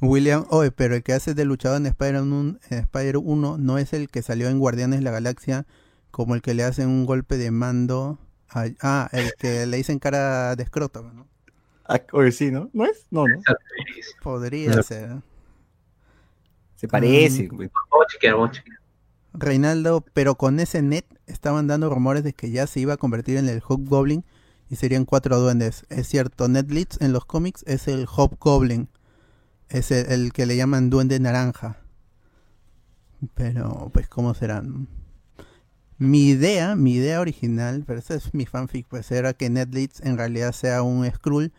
William, 0.01 0.47
oye, 0.51 0.71
pero 0.71 0.95
el 0.95 1.03
que 1.03 1.13
hace 1.13 1.35
de 1.35 1.45
luchador 1.45 1.77
en 1.79 1.87
Spider-Man 1.87 2.59
en 2.71 2.79
Spider 2.79 3.19
1 3.19 3.59
no 3.59 3.79
es 3.79 3.93
el 3.93 4.09
que 4.09 4.23
salió 4.23 4.49
en 4.49 4.59
Guardianes 4.59 5.01
de 5.01 5.05
la 5.05 5.11
Galaxia, 5.11 5.67
como 6.11 6.35
el 6.35 6.43
que 6.43 6.55
le 6.55 6.65
hacen 6.65 6.89
un 6.89 7.07
golpe 7.07 7.37
de 7.37 7.51
mando. 7.51 8.19
a- 8.53 8.67
ah, 8.83 9.09
el 9.13 9.31
que 9.39 9.65
le 9.67 9.77
dicen 9.77 10.01
cara 10.01 10.57
de 10.57 10.65
escroto, 10.65 11.03
¿no? 11.15 11.29
Ah, 11.87 12.01
oye, 12.13 12.33
sí, 12.33 12.51
¿no? 12.51 12.69
¿No 12.73 12.85
es? 12.85 13.07
No, 13.11 13.25
no. 13.29 13.41
Podría 14.25 14.75
No. 14.75 14.83
ser. 14.83 15.19
Se 16.75 16.89
parece. 16.89 17.47
Güey. 17.47 17.69
Vamos 17.73 18.07
a 18.07 18.13
chequear, 18.13 18.35
vamos 18.35 18.49
a 18.51 18.53
chequear. 18.55 18.79
Reinaldo, 19.35 20.05
pero 20.15 20.35
con 20.35 20.59
ese 20.59 20.83
net 20.83 21.05
estaban 21.29 21.69
dando 21.69 21.89
rumores 21.91 22.25
de 22.25 22.33
que 22.33 22.51
ya 22.51 22.67
se 22.67 22.81
iba 22.81 22.95
a 22.95 22.97
convertir 22.97 23.37
en 23.37 23.49
el 23.49 23.63
Hobgoblin 23.65 24.25
y 24.69 24.75
serían 24.77 25.05
cuatro 25.05 25.39
duendes. 25.39 25.85
Es 25.89 26.09
cierto, 26.09 26.49
Netflix 26.49 27.01
en 27.01 27.13
los 27.13 27.25
cómics 27.27 27.63
es 27.69 27.87
el 27.87 28.07
Hobgoblin. 28.07 28.89
Es 29.71 29.91
el, 29.91 30.33
que 30.33 30.47
le 30.47 30.57
llaman 30.57 30.91
duende 30.91 31.19
naranja. 31.21 31.79
Pero, 33.35 33.91
pues, 33.93 34.09
¿cómo 34.09 34.35
serán? 34.35 34.89
Mi 35.99 36.29
idea, 36.29 36.77
mi 36.77 36.95
idea 36.95 37.21
original, 37.21 37.85
pero 37.87 37.99
esa 37.99 38.15
es 38.15 38.35
mi 38.35 38.47
fanfic, 38.47 38.87
pues 38.89 39.11
era 39.11 39.35
que 39.35 39.51
Netflix 39.51 40.01
en 40.01 40.17
realidad 40.17 40.53
sea 40.53 40.83
un 40.83 41.09
Skrull 41.11 41.53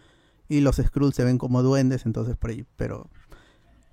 y 0.50 0.62
los 0.62 0.78
Skrulls 0.78 1.16
se 1.16 1.24
ven 1.24 1.38
como 1.38 1.62
duendes, 1.62 2.06
entonces 2.06 2.36
por 2.36 2.50
ahí, 2.50 2.66
pero 2.76 3.10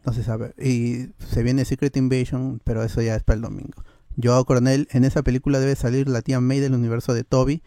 no 0.05 0.13
se 0.13 0.25
sabe. 0.25 0.55
Y 0.59 1.11
se 1.19 1.43
viene 1.43 1.65
Secret 1.65 1.97
Invasion, 1.97 2.61
pero 2.65 2.83
eso 2.83 3.03
ya 3.03 3.15
es 3.15 3.23
para 3.23 3.37
el 3.37 3.43
domingo. 3.43 3.85
Joao 4.21 4.45
Coronel, 4.45 4.89
en 4.91 5.05
esa 5.05 5.23
película 5.23 5.61
debe 5.61 5.77
salir 5.77 6.09
la 6.09 6.23
tía 6.23 6.41
May 6.41 6.61
del 6.61 6.75
universo 6.75 7.15
de 7.15 7.25
Toby 7.25 7.63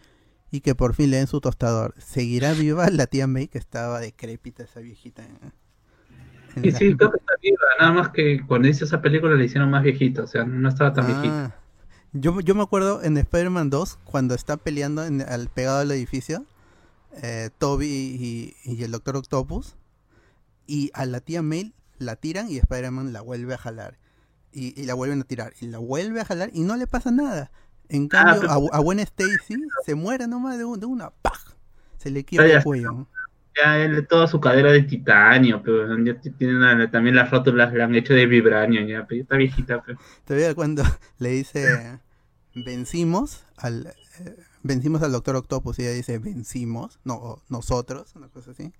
y 0.50 0.60
que 0.60 0.74
por 0.74 0.94
fin 0.94 1.10
le 1.10 1.16
den 1.16 1.26
su 1.26 1.40
tostador. 1.40 1.94
¿Seguirá 1.98 2.52
viva 2.52 2.90
la 2.90 3.06
tía 3.06 3.26
May 3.26 3.48
que 3.48 3.58
estaba 3.58 4.00
decrépita 4.00 4.64
esa 4.64 4.80
viejita? 4.80 5.24
Sí, 6.54 6.70
sí, 6.72 6.96
creo 6.96 7.10
que 7.10 7.18
está 7.18 7.32
viva, 7.42 7.58
nada 7.78 7.92
más 7.92 8.08
que 8.10 8.44
cuando 8.46 8.68
hizo 8.68 8.84
esa 8.84 9.00
película 9.00 9.34
le 9.34 9.44
hicieron 9.44 9.70
más 9.70 9.82
viejito, 9.82 10.24
o 10.24 10.26
sea, 10.26 10.44
no 10.44 10.68
estaba 10.68 10.92
tan 10.92 11.06
ah, 11.08 11.54
Yo, 12.12 12.40
yo 12.40 12.54
me 12.54 12.62
acuerdo 12.62 13.02
en 13.02 13.16
Spider-Man 13.16 13.70
2, 13.70 13.98
cuando 14.04 14.34
está 14.34 14.56
peleando 14.56 15.04
en, 15.04 15.22
al 15.22 15.48
pegado 15.48 15.80
al 15.80 15.90
edificio, 15.90 16.44
eh, 17.22 17.50
Toby 17.58 17.86
y, 17.86 18.56
y, 18.64 18.82
el 18.82 18.90
Doctor 18.90 19.16
Octopus, 19.16 19.76
y 20.66 20.90
a 20.94 21.06
la 21.06 21.20
tía 21.20 21.42
May 21.42 21.74
la 21.98 22.16
tiran 22.16 22.50
y 22.50 22.58
Spider-Man 22.58 23.12
la 23.12 23.20
vuelve 23.20 23.54
a 23.54 23.58
jalar. 23.58 23.98
Y, 24.52 24.78
y, 24.80 24.84
la 24.84 24.94
vuelven 24.94 25.20
a 25.20 25.24
tirar. 25.24 25.54
Y 25.60 25.66
la 25.66 25.78
vuelve 25.78 26.20
a 26.20 26.24
jalar 26.24 26.50
y 26.52 26.60
no 26.60 26.76
le 26.76 26.86
pasa 26.86 27.10
nada. 27.10 27.50
En 27.88 28.08
ah, 28.12 28.38
cambio, 28.40 28.50
a, 28.50 28.78
a 28.78 29.02
Stacy 29.02 29.62
se 29.84 29.94
muere 29.94 30.26
nomás 30.26 30.58
de, 30.58 30.64
de 30.64 30.86
una 30.86 31.10
¡paj! 31.10 31.54
Se 31.98 32.10
le 32.10 32.24
quiebra 32.24 32.58
el 32.58 32.62
cuello. 32.62 33.06
Ya 33.56 33.78
él, 33.78 34.06
toda 34.06 34.26
su 34.26 34.40
cadera 34.40 34.72
de 34.72 34.82
titanio, 34.82 35.62
pero 35.62 35.98
ya 36.04 36.18
tiene 36.38 36.88
también 36.88 37.16
las 37.16 37.30
rótulas 37.30 37.72
la 37.74 37.84
han 37.84 37.94
hecho 37.94 38.14
de 38.14 38.26
vibranio, 38.26 38.86
ya, 38.86 39.06
pero 39.06 39.22
está 39.22 39.36
viejita. 39.36 39.82
Pero. 39.82 39.98
Todavía 40.24 40.54
cuando 40.54 40.82
le 41.18 41.30
dice 41.30 42.00
vencimos 42.54 43.44
al 43.56 43.86
eh, 44.20 44.36
vencimos 44.62 45.02
al 45.02 45.12
Doctor 45.12 45.36
Octopus 45.36 45.78
y 45.78 45.82
ella 45.82 45.92
dice 45.92 46.18
vencimos, 46.18 46.98
no, 47.04 47.42
nosotros, 47.48 48.14
una 48.16 48.28
cosa 48.28 48.52
así. 48.52 48.72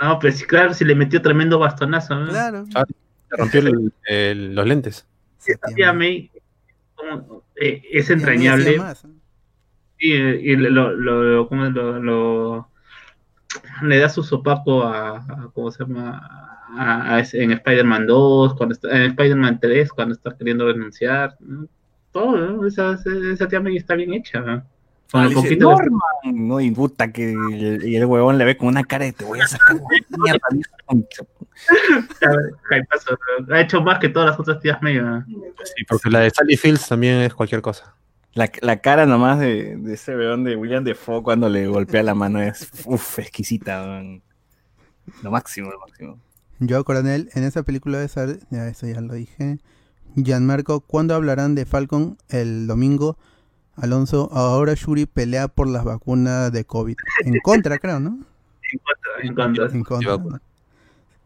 No, 0.00 0.18
pero 0.18 0.32
sí, 0.32 0.44
claro, 0.44 0.74
si 0.74 0.84
le 0.84 0.94
metió 0.94 1.20
tremendo 1.20 1.58
bastonazo. 1.58 2.26
Claro. 2.28 2.64
Ah, 2.74 2.84
rompió 3.30 3.62
los 3.62 4.66
lentes. 4.66 5.06
Sí, 5.38 5.52
a 5.82 5.92
mí 5.92 6.30
eh, 7.56 7.82
es 7.90 8.10
entrañable. 8.10 8.80
Y, 9.98 10.12
y 10.14 10.56
lo, 10.56 10.92
lo, 10.92 11.48
lo, 11.98 12.68
le 13.82 13.98
da 13.98 14.08
su 14.08 14.22
sopapo 14.22 14.82
a, 14.82 15.50
¿cómo 15.54 15.70
se 15.70 15.84
llama? 15.84 16.20
A, 16.76 17.22
en 17.32 17.52
Spider-Man 17.52 18.06
2, 18.06 18.54
cuando 18.54 18.74
está, 18.74 18.90
en 18.90 19.10
Spider-Man 19.10 19.58
3, 19.60 19.92
cuando 19.92 20.14
está 20.14 20.36
queriendo 20.36 20.66
denunciar. 20.66 21.36
Todo, 22.12 22.66
esa, 22.66 22.98
esa 23.32 23.48
tía 23.48 23.62
está 23.74 23.94
bien 23.94 24.14
hecha. 24.14 24.64
Con 25.10 25.24
el 25.24 25.32
poquito 25.32 25.70
Norman, 25.70 26.00
no, 26.34 26.60
y 26.60 26.70
puta, 26.70 27.10
que 27.10 27.34
y 27.82 27.96
el 27.96 28.04
huevón 28.04 28.36
le 28.36 28.44
ve 28.44 28.58
con 28.58 28.68
una 28.68 28.84
cara 28.84 29.06
de 29.06 29.12
te 29.12 29.24
voy 29.24 29.40
a 29.40 29.46
sacar 29.46 29.76
mierda. 30.18 30.40
ha 33.50 33.60
hecho 33.60 33.80
más 33.80 33.98
que 33.98 34.10
todas 34.10 34.30
las 34.30 34.38
otras 34.38 34.60
tías 34.60 34.82
medio. 34.82 35.24
Sí, 35.64 35.84
porque 35.88 36.10
la 36.10 36.20
de 36.20 36.30
Sally 36.30 36.58
Fields 36.58 36.88
también 36.88 37.20
es 37.20 37.32
cualquier 37.32 37.62
cosa. 37.62 37.94
La, 38.38 38.48
la 38.60 38.76
cara 38.76 39.04
nomás 39.04 39.40
de, 39.40 39.76
de 39.78 39.94
ese 39.94 40.16
weón 40.16 40.44
de 40.44 40.54
William 40.54 40.84
Defoe 40.84 41.24
cuando 41.24 41.48
le 41.48 41.66
golpea 41.66 42.04
la 42.04 42.14
mano 42.14 42.40
es 42.40 42.70
uf, 42.84 43.18
exquisita. 43.18 44.00
Lo 45.24 45.30
máximo, 45.32 45.72
lo 45.72 45.80
máximo. 45.80 46.20
Yo, 46.60 46.84
Coronel, 46.84 47.30
en 47.34 47.42
esa 47.42 47.64
película 47.64 47.98
de 47.98 48.06
ser, 48.06 48.38
ya 48.50 48.68
eso 48.68 48.86
ya 48.86 49.00
lo 49.00 49.14
dije. 49.14 49.58
Gianmarco, 50.14 50.78
¿cuándo 50.78 51.16
hablarán 51.16 51.56
de 51.56 51.66
Falcon 51.66 52.16
el 52.28 52.68
domingo? 52.68 53.18
Alonso, 53.74 54.30
ahora 54.32 54.74
Shuri 54.74 55.06
pelea 55.06 55.48
por 55.48 55.66
las 55.66 55.82
vacunas 55.82 56.52
de 56.52 56.64
COVID. 56.64 56.96
En 57.24 57.40
contra, 57.40 57.78
creo, 57.78 57.98
¿no? 57.98 58.20
En 59.20 59.34
contra, 59.34 59.66
en 59.66 59.82
contra. 59.82 60.12
En 60.12 60.20
contra. 60.20 60.40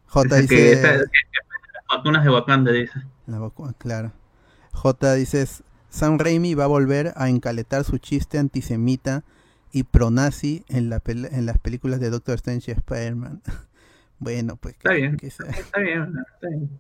J 0.07 0.37
dice. 0.37 0.77
las 0.83 1.07
vacunas 1.95 2.25
de 2.25 2.31
Wakanda, 2.31 2.73
dice. 2.73 3.03
La 3.27 3.39
vacuna, 3.39 3.75
claro. 3.77 4.13
J 4.73 5.15
dice: 5.17 5.47
Sam 5.93 6.19
Raimi 6.19 6.55
va 6.55 6.65
a 6.65 6.69
volver 6.69 7.13
a 7.17 7.29
encaletar 7.29 7.85
su 7.85 7.99
chiste 7.99 8.39
antisemita 8.39 9.25
y 9.73 9.83
pronazi 9.83 10.65
en, 10.69 10.89
la 10.89 11.03
en 11.05 11.45
las 11.45 11.59
películas 11.59 12.01
de 12.01 12.09
Doctor 12.09 12.37
Strange 12.37 12.71
y 12.71 12.75
Spider-Man. 12.75 13.43
bueno, 14.19 14.57
pues. 14.57 14.77
Está 14.77 14.95
bien. 14.95 15.19
Está 15.21 15.45
bien, 15.81 16.15
está 16.35 16.49
bien. 16.49 16.71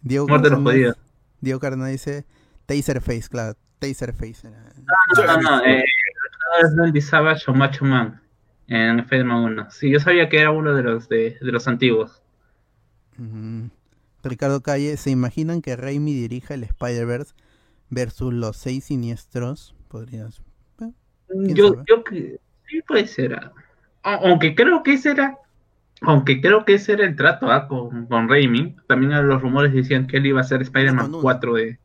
Diego 0.00 0.26
Carna, 0.26 0.94
Diego 1.42 1.60
Carna 1.60 1.86
dice: 1.88 2.24
Taserface, 2.64 3.28
claro. 3.28 3.56
Taserface. 3.78 4.48
No, 4.48 5.26
no, 5.26 5.42
no. 5.42 5.42
no 5.42 5.64
eh, 5.66 5.84
es 6.62 6.74
Randy 6.74 7.02
Savage 7.02 7.50
o 7.50 7.54
Macho 7.54 7.84
Man 7.84 8.22
en 8.68 9.00
Spider-Man 9.00 9.44
1. 9.44 9.70
Sí, 9.70 9.90
yo 9.90 10.00
sabía 10.00 10.30
que 10.30 10.40
era 10.40 10.50
uno 10.50 10.72
de 10.72 10.82
los, 10.82 11.10
de, 11.10 11.36
de 11.42 11.52
los 11.52 11.68
antiguos. 11.68 12.22
Ricardo 14.24 14.62
Calle, 14.62 14.96
¿se 14.96 15.10
imaginan 15.10 15.60
que 15.60 15.76
Raimi 15.76 16.14
dirija 16.14 16.54
el 16.54 16.64
Spider-Verse 16.64 17.34
versus 17.90 18.32
los 18.32 18.56
seis 18.56 18.84
siniestros? 18.84 19.74
Podrías. 19.88 20.42
Eh, 20.80 20.92
yo, 21.28 21.84
yo 21.86 22.04
que 22.04 22.38
sí 22.68 22.82
puede 22.86 23.06
ser. 23.06 23.38
Aunque 24.02 24.54
creo 24.54 24.82
que 24.82 24.94
ese 24.94 25.12
era. 25.12 25.38
Aunque 26.02 26.40
creo 26.40 26.64
que 26.64 26.74
ese 26.74 26.92
era 26.92 27.04
el 27.04 27.16
trato 27.16 27.50
¿ah? 27.50 27.68
con, 27.68 28.06
con 28.06 28.28
Raimi. 28.28 28.76
También 28.86 29.26
los 29.26 29.40
rumores 29.40 29.72
decían 29.72 30.06
que 30.06 30.18
él 30.18 30.26
iba 30.26 30.40
a 30.40 30.44
ser 30.44 30.62
Spider-Man 30.62 31.12
4 31.20 31.54
de. 31.54 31.78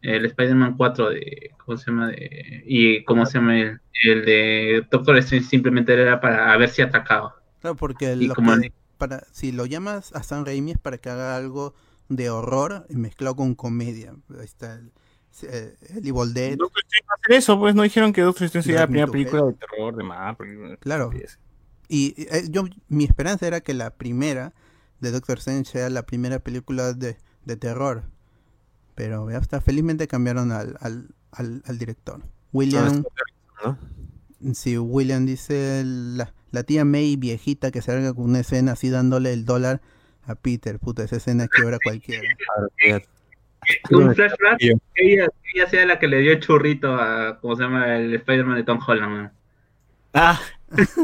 El 0.00 0.24
Spider-Man 0.24 0.76
4 0.76 1.10
de. 1.10 1.50
¿Cómo 1.64 1.76
se 1.76 1.90
llama? 1.90 2.08
De, 2.08 2.64
y 2.66 3.04
¿cómo 3.04 3.26
se 3.26 3.38
llama? 3.38 3.58
El, 3.58 3.80
el 4.04 4.24
de 4.24 4.86
Doctor 4.90 5.16
Strange 5.18 5.46
simplemente 5.46 5.92
era 5.92 6.20
para 6.20 6.56
ver 6.56 6.68
si 6.68 6.82
atacaba. 6.82 7.36
Claro, 7.60 7.76
porque 7.76 8.16
para, 8.96 9.24
si 9.30 9.52
lo 9.52 9.66
llamas 9.66 10.12
a 10.14 10.22
San 10.22 10.44
Raimi 10.44 10.72
es 10.72 10.78
para 10.78 10.98
que 10.98 11.08
haga 11.08 11.36
algo 11.36 11.74
de 12.08 12.30
horror 12.30 12.86
mezclado 12.90 13.36
con 13.36 13.54
comedia. 13.54 14.14
Ahí 14.38 14.44
está 14.44 14.74
el, 14.74 14.92
eh, 15.42 15.76
el 15.90 16.06
Evil 16.06 16.34
Dead. 16.34 16.56
No 16.56 16.66
hacer 16.66 17.36
eso, 17.36 17.58
pues 17.58 17.74
no 17.74 17.82
dijeron 17.82 18.12
que 18.12 18.22
Doctor 18.22 18.44
Strange 18.46 18.72
era 18.72 18.80
la 18.82 18.86
primera 18.86 19.06
película 19.06 19.44
de 19.44 19.52
terror 19.54 19.96
de 19.96 20.04
Marvel. 20.04 20.78
Claro. 20.78 21.10
Y 21.88 22.14
eh, 22.16 22.48
yo, 22.50 22.64
mi 22.88 23.04
esperanza 23.04 23.46
era 23.46 23.60
que 23.60 23.74
la 23.74 23.90
primera 23.90 24.52
de 25.00 25.10
Doctor 25.10 25.38
Strange 25.38 25.70
sea 25.70 25.90
la 25.90 26.04
primera 26.04 26.38
película 26.38 26.92
de, 26.92 27.16
de 27.44 27.56
terror. 27.56 28.04
Pero 28.94 29.28
hasta 29.28 29.60
felizmente 29.60 30.08
cambiaron 30.08 30.50
al, 30.50 30.76
al, 30.80 31.14
al, 31.32 31.78
director. 31.78 32.22
William. 32.52 33.04
Ah, 33.62 33.76
si 34.54 34.76
William 34.78 35.24
dice 35.26 35.82
la, 35.84 36.32
la 36.50 36.62
tía 36.64 36.84
May 36.84 37.16
viejita 37.16 37.70
que 37.70 37.80
se 37.80 37.92
salga 37.92 38.12
con 38.12 38.24
una 38.24 38.40
escena 38.40 38.72
así 38.72 38.88
dándole 38.88 39.32
el 39.32 39.44
dólar 39.44 39.80
a 40.28 40.34
Peter, 40.34 40.78
puta, 40.78 41.02
esa 41.02 41.16
escena 41.16 41.48
que 41.48 41.62
ahora 41.62 41.78
cualquiera. 41.82 42.22
Un 43.90 44.14
flashback 44.14 44.60
ella, 44.94 45.26
ella, 45.54 45.68
sea 45.68 45.84
la 45.84 45.98
que 45.98 46.06
le 46.06 46.18
dio 46.20 46.32
el 46.32 46.40
churrito 46.40 46.94
a, 46.94 47.38
¿cómo 47.40 47.56
se 47.56 47.62
llama? 47.64 47.96
El 47.96 48.14
Spider-Man 48.14 48.56
de 48.56 48.64
Tom 48.64 48.78
Holland. 48.86 49.30
Ah. 50.14 50.40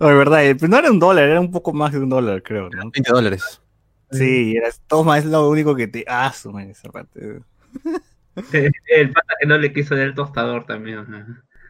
no, 0.00 0.08
de 0.08 0.14
verdad, 0.14 0.44
eh, 0.44 0.54
pues 0.54 0.70
no 0.70 0.78
era 0.78 0.90
un 0.90 0.98
dólar, 0.98 1.28
era 1.28 1.40
un 1.40 1.52
poco 1.52 1.72
más 1.72 1.92
de 1.92 2.00
un 2.00 2.08
dólar, 2.08 2.42
creo, 2.42 2.68
¿no? 2.70 2.90
20 2.90 3.10
dólares. 3.10 3.60
Sí, 4.10 4.56
era, 4.56 4.70
toma, 4.86 5.18
es 5.18 5.26
lo 5.26 5.48
único 5.48 5.76
que 5.76 5.86
te... 5.86 6.04
Ah, 6.08 6.32
esa 6.32 6.90
parte. 6.90 7.40
El 8.52 9.10
pata 9.12 9.34
que 9.40 9.46
no 9.46 9.58
le 9.58 9.72
quiso 9.72 9.96
dar 9.96 10.06
el 10.06 10.14
tostador 10.14 10.64
también. 10.64 11.04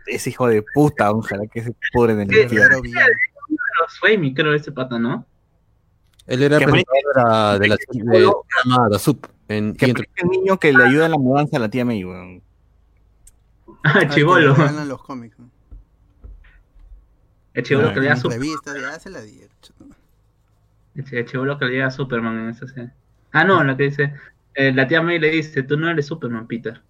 Ese 0.06 0.30
hijo 0.30 0.46
de 0.48 0.62
puta, 0.74 1.10
ojalá 1.10 1.46
que 1.46 1.62
se 1.62 1.74
pudre 1.92 2.12
en 2.12 2.20
el 2.20 2.42
infierno. 2.42 2.82
Raimi, 4.02 4.34
creo, 4.34 4.54
ese 4.54 4.72
pata, 4.72 4.98
¿no? 4.98 5.26
Él 6.26 6.42
era 6.42 6.58
presentador 6.58 7.58
de 7.58 7.68
la 7.68 7.76
de 8.90 8.98
Sup. 8.98 9.26
En, 9.48 9.74
que 9.74 9.86
es 9.86 9.94
el 10.16 10.28
niño 10.28 10.58
que 10.58 10.74
le 10.74 10.84
ayuda 10.84 11.06
en 11.06 11.12
la 11.12 11.18
mudanza 11.18 11.56
a 11.56 11.60
la 11.60 11.70
tía 11.70 11.86
May, 11.86 12.04
weón. 12.04 12.42
Ah, 13.82 14.06
chivolo. 14.08 14.54
los 14.84 15.02
cómics. 15.02 15.36
El 17.54 17.62
chivolo 17.62 17.94
que 17.94 18.00
le 18.00 18.08
da 18.08 18.16
su 18.16 18.28
revista, 18.28 18.78
ya 18.78 18.98
se 19.00 19.08
la 19.08 19.22
di. 19.22 19.40
El 21.10 21.24
chivolo 21.24 21.58
que 21.58 21.64
le 21.64 21.78
da 21.78 21.86
a 21.86 21.90
Superman 21.90 22.38
en 22.38 22.50
esa 22.50 22.66
serie. 22.66 22.90
Ah, 23.32 23.44
no, 23.44 23.64
la 23.64 23.76
que 23.76 23.84
dice, 23.84 24.14
eh, 24.54 24.72
la 24.72 24.86
tía 24.86 25.00
May 25.00 25.18
le 25.18 25.30
dice, 25.30 25.62
tú 25.62 25.78
no 25.78 25.88
eres 25.88 26.06
Superman, 26.06 26.46
Peter. 26.46 26.82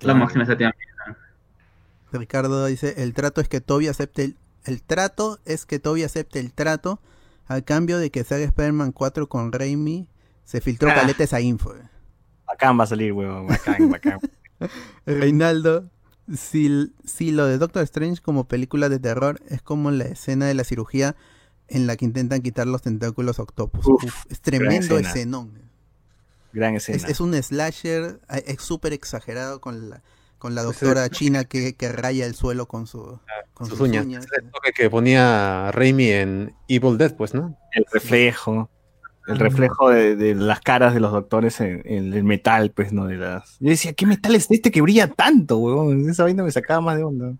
La 0.00 0.14
máxima 0.14 0.44
esa 0.44 0.56
tía 0.56 0.72
May. 0.72 1.16
Ricardo 2.12 2.64
dice, 2.66 3.02
el 3.02 3.12
trato 3.12 3.40
es 3.40 3.48
que 3.48 3.60
Toby 3.60 3.88
acepte 3.88 4.24
el, 4.24 4.36
el 4.68 4.82
trato 4.82 5.40
es 5.46 5.64
que 5.64 5.78
Toby 5.78 6.02
acepte 6.02 6.38
el 6.38 6.52
trato 6.52 7.00
a 7.46 7.62
cambio 7.62 7.98
de 7.98 8.10
que 8.10 8.22
se 8.22 8.34
haga 8.34 8.44
Spider-Man 8.44 8.92
4 8.92 9.26
con 9.26 9.50
Raimi. 9.50 10.08
Se 10.44 10.60
filtró 10.60 10.90
ah. 10.90 11.10
esa 11.18 11.40
info. 11.40 11.74
Bacán 12.46 12.78
va 12.78 12.84
a 12.84 12.86
salir, 12.86 13.14
weón. 13.14 13.46
Bacán, 13.46 13.90
bacán. 13.90 14.20
Reinaldo, 15.06 15.88
si, 16.34 16.92
si 17.02 17.30
lo 17.30 17.46
de 17.46 17.56
Doctor 17.56 17.82
Strange 17.84 18.20
como 18.20 18.46
película 18.46 18.90
de 18.90 18.98
terror 18.98 19.40
es 19.48 19.62
como 19.62 19.90
la 19.90 20.04
escena 20.04 20.46
de 20.46 20.52
la 20.52 20.64
cirugía 20.64 21.16
en 21.68 21.86
la 21.86 21.96
que 21.96 22.04
intentan 22.04 22.42
quitar 22.42 22.66
los 22.66 22.82
tentáculos 22.82 23.38
Octopus. 23.38 23.86
es 24.28 24.40
tremendo 24.42 24.98
escenón. 24.98 25.52
Gran 26.52 26.74
escena. 26.74 27.08
Es, 27.08 27.20
un 27.20 27.34
slasher, 27.42 28.20
eh, 28.30 28.44
es 28.46 28.60
súper 28.60 28.92
exagerado 28.92 29.62
con 29.62 29.88
la, 29.88 30.02
con 30.38 30.54
la 30.54 30.62
doctora 30.62 31.08
china 31.10 31.44
que, 31.44 31.74
que, 31.74 31.92
raya 31.92 32.24
el 32.26 32.34
suelo 32.34 32.66
con, 32.66 32.86
su, 32.86 33.18
con 33.54 33.68
sus, 33.68 33.80
uñas. 33.80 34.06
Es 34.06 34.26
el 34.42 34.50
toque 34.50 34.72
que 34.72 34.88
ponía 34.88 35.70
Raimi 35.72 36.10
en 36.10 36.54
Evil 36.68 36.96
Dead, 36.96 37.14
pues, 37.16 37.34
¿no? 37.34 37.58
El 37.72 37.84
reflejo. 37.92 38.70
el 39.26 39.38
reflejo 39.38 39.90
de, 39.90 40.16
de 40.16 40.34
las 40.34 40.60
caras 40.60 40.94
de 40.94 41.00
los 41.00 41.12
doctores 41.12 41.60
en, 41.60 41.82
en 41.84 42.12
el 42.14 42.24
metal, 42.24 42.70
pues, 42.70 42.92
¿no? 42.92 43.06
De 43.06 43.16
las... 43.16 43.58
Yo 43.60 43.70
decía, 43.70 43.92
¿qué 43.92 44.06
metal 44.06 44.34
es 44.34 44.50
este 44.50 44.70
que 44.70 44.80
brilla 44.80 45.08
tanto, 45.08 45.58
weón? 45.58 46.08
Esa 46.08 46.22
vaina 46.22 46.42
me 46.42 46.50
sacaba 46.50 46.80
más 46.80 46.96
de 46.96 47.04
onda. 47.04 47.34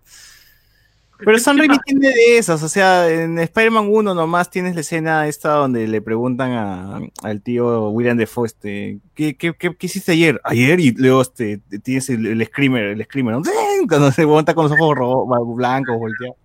Pero 1.18 1.38
Sam 1.38 1.58
Raimi 1.58 1.76
tiene 1.84 2.08
de 2.08 2.38
esas, 2.38 2.62
o 2.62 2.68
sea, 2.68 3.08
en 3.10 3.38
Spider-Man 3.38 3.88
1 3.90 4.14
nomás 4.14 4.50
tienes 4.50 4.74
la 4.74 4.82
escena 4.82 5.26
esta 5.26 5.50
donde 5.54 5.86
le 5.88 6.00
preguntan 6.00 6.52
a- 6.52 7.00
al 7.22 7.42
tío 7.42 7.90
William 7.90 8.16
Defoe, 8.16 8.46
este, 8.46 9.00
¿qué, 9.14 9.36
qué, 9.36 9.52
qué, 9.58 9.74
qué 9.76 9.86
hiciste 9.86 10.12
ayer? 10.12 10.40
Ayer, 10.44 10.78
y 10.80 10.92
luego 10.92 11.22
este, 11.22 11.60
tienes 11.82 12.08
el, 12.10 12.24
el 12.26 12.44
screamer, 12.46 12.84
el 12.84 13.02
screamer, 13.04 13.34
¿no? 13.34 13.42
cuando 13.88 14.12
se 14.12 14.26
monta 14.26 14.54
con 14.54 14.64
los 14.70 14.72
ojos 14.78 15.56
blancos, 15.56 15.98
volteados. 15.98 16.36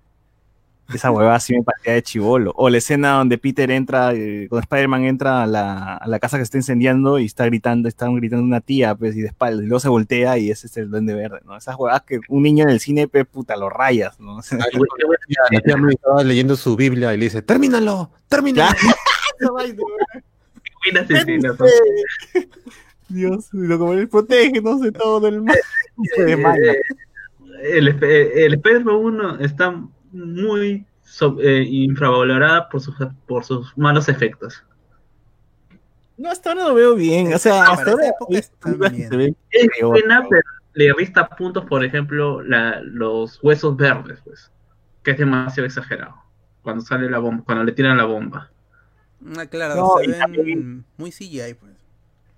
Esa 0.93 1.11
huevada 1.11 1.39
sí 1.39 1.53
me 1.55 1.63
parecía 1.63 1.93
de 1.93 2.03
chivolo. 2.03 2.53
O 2.55 2.69
la 2.69 2.77
escena 2.77 3.13
donde 3.17 3.37
Peter 3.37 3.69
entra, 3.71 4.13
eh, 4.13 4.47
cuando 4.49 4.61
Spider-Man 4.63 5.05
entra 5.05 5.43
a 5.43 5.47
la, 5.47 5.95
a 5.97 6.07
la 6.07 6.19
casa 6.19 6.37
que 6.37 6.43
está 6.43 6.57
incendiando 6.57 7.19
y 7.19 7.25
está 7.25 7.45
gritando, 7.45 7.87
están 7.89 8.15
gritando 8.15 8.43
una 8.45 8.61
tía, 8.61 8.95
pues, 8.95 9.15
y 9.15 9.21
de 9.21 9.27
espalda, 9.27 9.63
y 9.63 9.67
luego 9.67 9.79
se 9.79 9.89
voltea 9.89 10.37
y 10.37 10.51
ese 10.51 10.67
es 10.67 10.77
el 10.77 10.89
duende 10.89 11.13
verde, 11.13 11.39
¿no? 11.45 11.57
Esas 11.57 11.75
huevadas 11.77 12.03
que 12.03 12.19
un 12.29 12.43
niño 12.43 12.63
en 12.63 12.69
el 12.69 12.79
cine, 12.79 13.07
pues, 13.07 13.25
puta, 13.25 13.55
lo 13.55 13.69
rayas, 13.69 14.19
¿no? 14.19 14.39
La 15.51 15.61
tía 15.61 15.77
May 15.77 15.95
estaba 15.95 16.23
leyendo 16.23 16.55
su 16.55 16.75
Biblia 16.75 17.13
y 17.13 17.17
le 17.17 17.25
dice, 17.25 17.41
¡termínalo! 17.41 18.11
¡Termínalo! 18.29 18.71
Buenas 20.85 21.09
escenas, 21.09 21.59
¿no? 21.59 21.65
Dios, 23.09 23.49
y 23.53 23.57
lo 23.57 23.77
como 23.77 23.93
él 23.93 24.07
protege, 24.09 24.61
no 24.61 24.79
sé, 24.79 24.91
todo 24.91 25.19
del 25.19 25.41
mal. 25.41 25.55
Eh, 26.17 26.81
el, 27.63 27.87
Sp- 27.93 28.45
el 28.45 28.53
Spider-Man 28.55 28.95
1 28.95 29.39
está 29.39 29.75
muy 30.13 30.85
so- 31.03 31.37
eh, 31.41 31.63
infravalorada 31.63 32.69
por 32.69 32.81
sus, 32.81 32.95
por 33.27 33.43
sus 33.43 33.77
malos 33.77 34.07
efectos. 34.09 34.63
No, 36.17 36.29
hasta 36.29 36.51
ahora 36.51 36.67
lo 36.67 36.73
veo 36.75 36.95
bien. 36.95 37.33
O 37.33 37.37
sea, 37.39 37.63
hasta 37.63 37.91
ahora 37.91 38.07
época 38.07 38.37
está 38.37 38.71
bien. 38.89 39.09
se 39.09 39.17
ve 39.17 39.35
Es 39.49 39.67
peor, 39.77 39.89
buena, 39.91 40.23
pero 40.29 40.41
le 40.73 40.93
resta 40.93 41.27
puntos, 41.27 41.65
por 41.65 41.83
ejemplo, 41.83 42.41
la- 42.43 42.81
los 42.81 43.39
huesos 43.43 43.75
verdes, 43.75 44.19
pues, 44.23 44.51
que 45.03 45.11
es 45.11 45.17
demasiado 45.17 45.65
exagerado. 45.65 46.15
Cuando 46.61 46.83
sale 46.83 47.09
la 47.09 47.17
bomba, 47.19 47.43
cuando 47.43 47.63
le 47.63 47.71
tiran 47.73 47.97
la 47.97 48.05
bomba. 48.05 48.49
Ah, 49.37 49.45
claro, 49.47 49.75
No, 49.75 49.93
se 50.01 50.07
ven 50.07 50.19
también- 50.19 50.85
muy 50.97 51.11
CGI, 51.11 51.55
pues. 51.55 51.73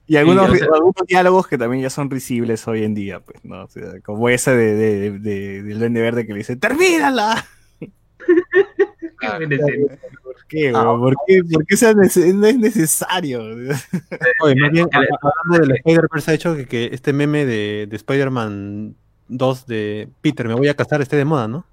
Y 0.07 0.17
algunos, 0.17 0.45
Sí, 0.47 0.51
o 0.53 0.55
sea- 0.57 0.67
algunos 0.73 1.07
diálogos 1.07 1.47
que 1.47 1.57
también 1.57 1.81
ya 1.83 1.89
son 1.89 2.09
risibles 2.11 2.67
hoy 2.67 2.83
en 2.83 2.93
día, 2.93 3.19
pues, 3.21 3.43
¿no? 3.43 3.63
O 3.63 3.67
sea, 3.67 3.99
como 4.03 4.29
ese 4.29 4.55
de, 4.55 4.75
de, 4.75 5.19
de- 5.19 5.63
del 5.63 5.79
Duende 5.79 6.01
Verde 6.01 6.25
que 6.27 6.33
le 6.33 6.39
dice, 6.39 6.55
¡termínala! 6.55 7.43
Qué 9.19 9.27
buena 9.37 9.55
escena. 9.55 9.97
¿Por 10.23 10.35
qué? 10.47 10.71
¿Por 10.71 11.15
qué, 11.27 11.43
¿Por 11.51 11.65
qué 11.65 11.77
sea 11.77 11.93
nece- 11.93 12.33
no 12.33 12.45
es 12.47 12.57
necesario? 12.57 13.41
Oye, 14.41 14.55
más 14.55 14.71
bien, 14.71 14.87
hablando 14.91 15.67
del 15.67 15.77
Spider-Verse, 15.77 16.31
ha 16.31 16.33
hecho 16.33 16.55
que, 16.55 16.65
que 16.65 16.89
este 16.91 17.13
meme 17.13 17.45
de, 17.45 17.87
de 17.89 17.95
Spider-Man 17.95 18.95
2 19.27 19.65
de 19.67 20.09
Peter, 20.21 20.47
me 20.47 20.53
voy 20.53 20.67
a 20.67 20.75
casar, 20.75 21.01
esté 21.01 21.15
de 21.15 21.25
moda, 21.25 21.47
¿no? 21.47 21.65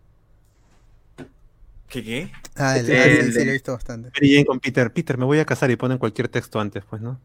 ¿Qué 1.88 2.02
qué? 2.02 2.32
Ah, 2.56 2.78
el, 2.78 2.86
Sí, 2.86 2.92
ah, 2.92 3.04
sí, 3.04 3.10
el 3.10 3.32
sí, 3.32 3.44
lo 3.44 3.50
he 3.50 3.52
visto 3.52 3.72
bastante. 3.72 4.10
Mary 4.14 4.44
con 4.44 4.60
Peter, 4.60 4.92
Peter, 4.92 5.18
me 5.18 5.24
voy 5.24 5.38
a 5.40 5.44
casar 5.44 5.70
y 5.70 5.76
ponen 5.76 5.98
cualquier 5.98 6.28
texto 6.28 6.58
antes, 6.60 6.84
pues, 6.88 7.02
¿no? 7.02 7.20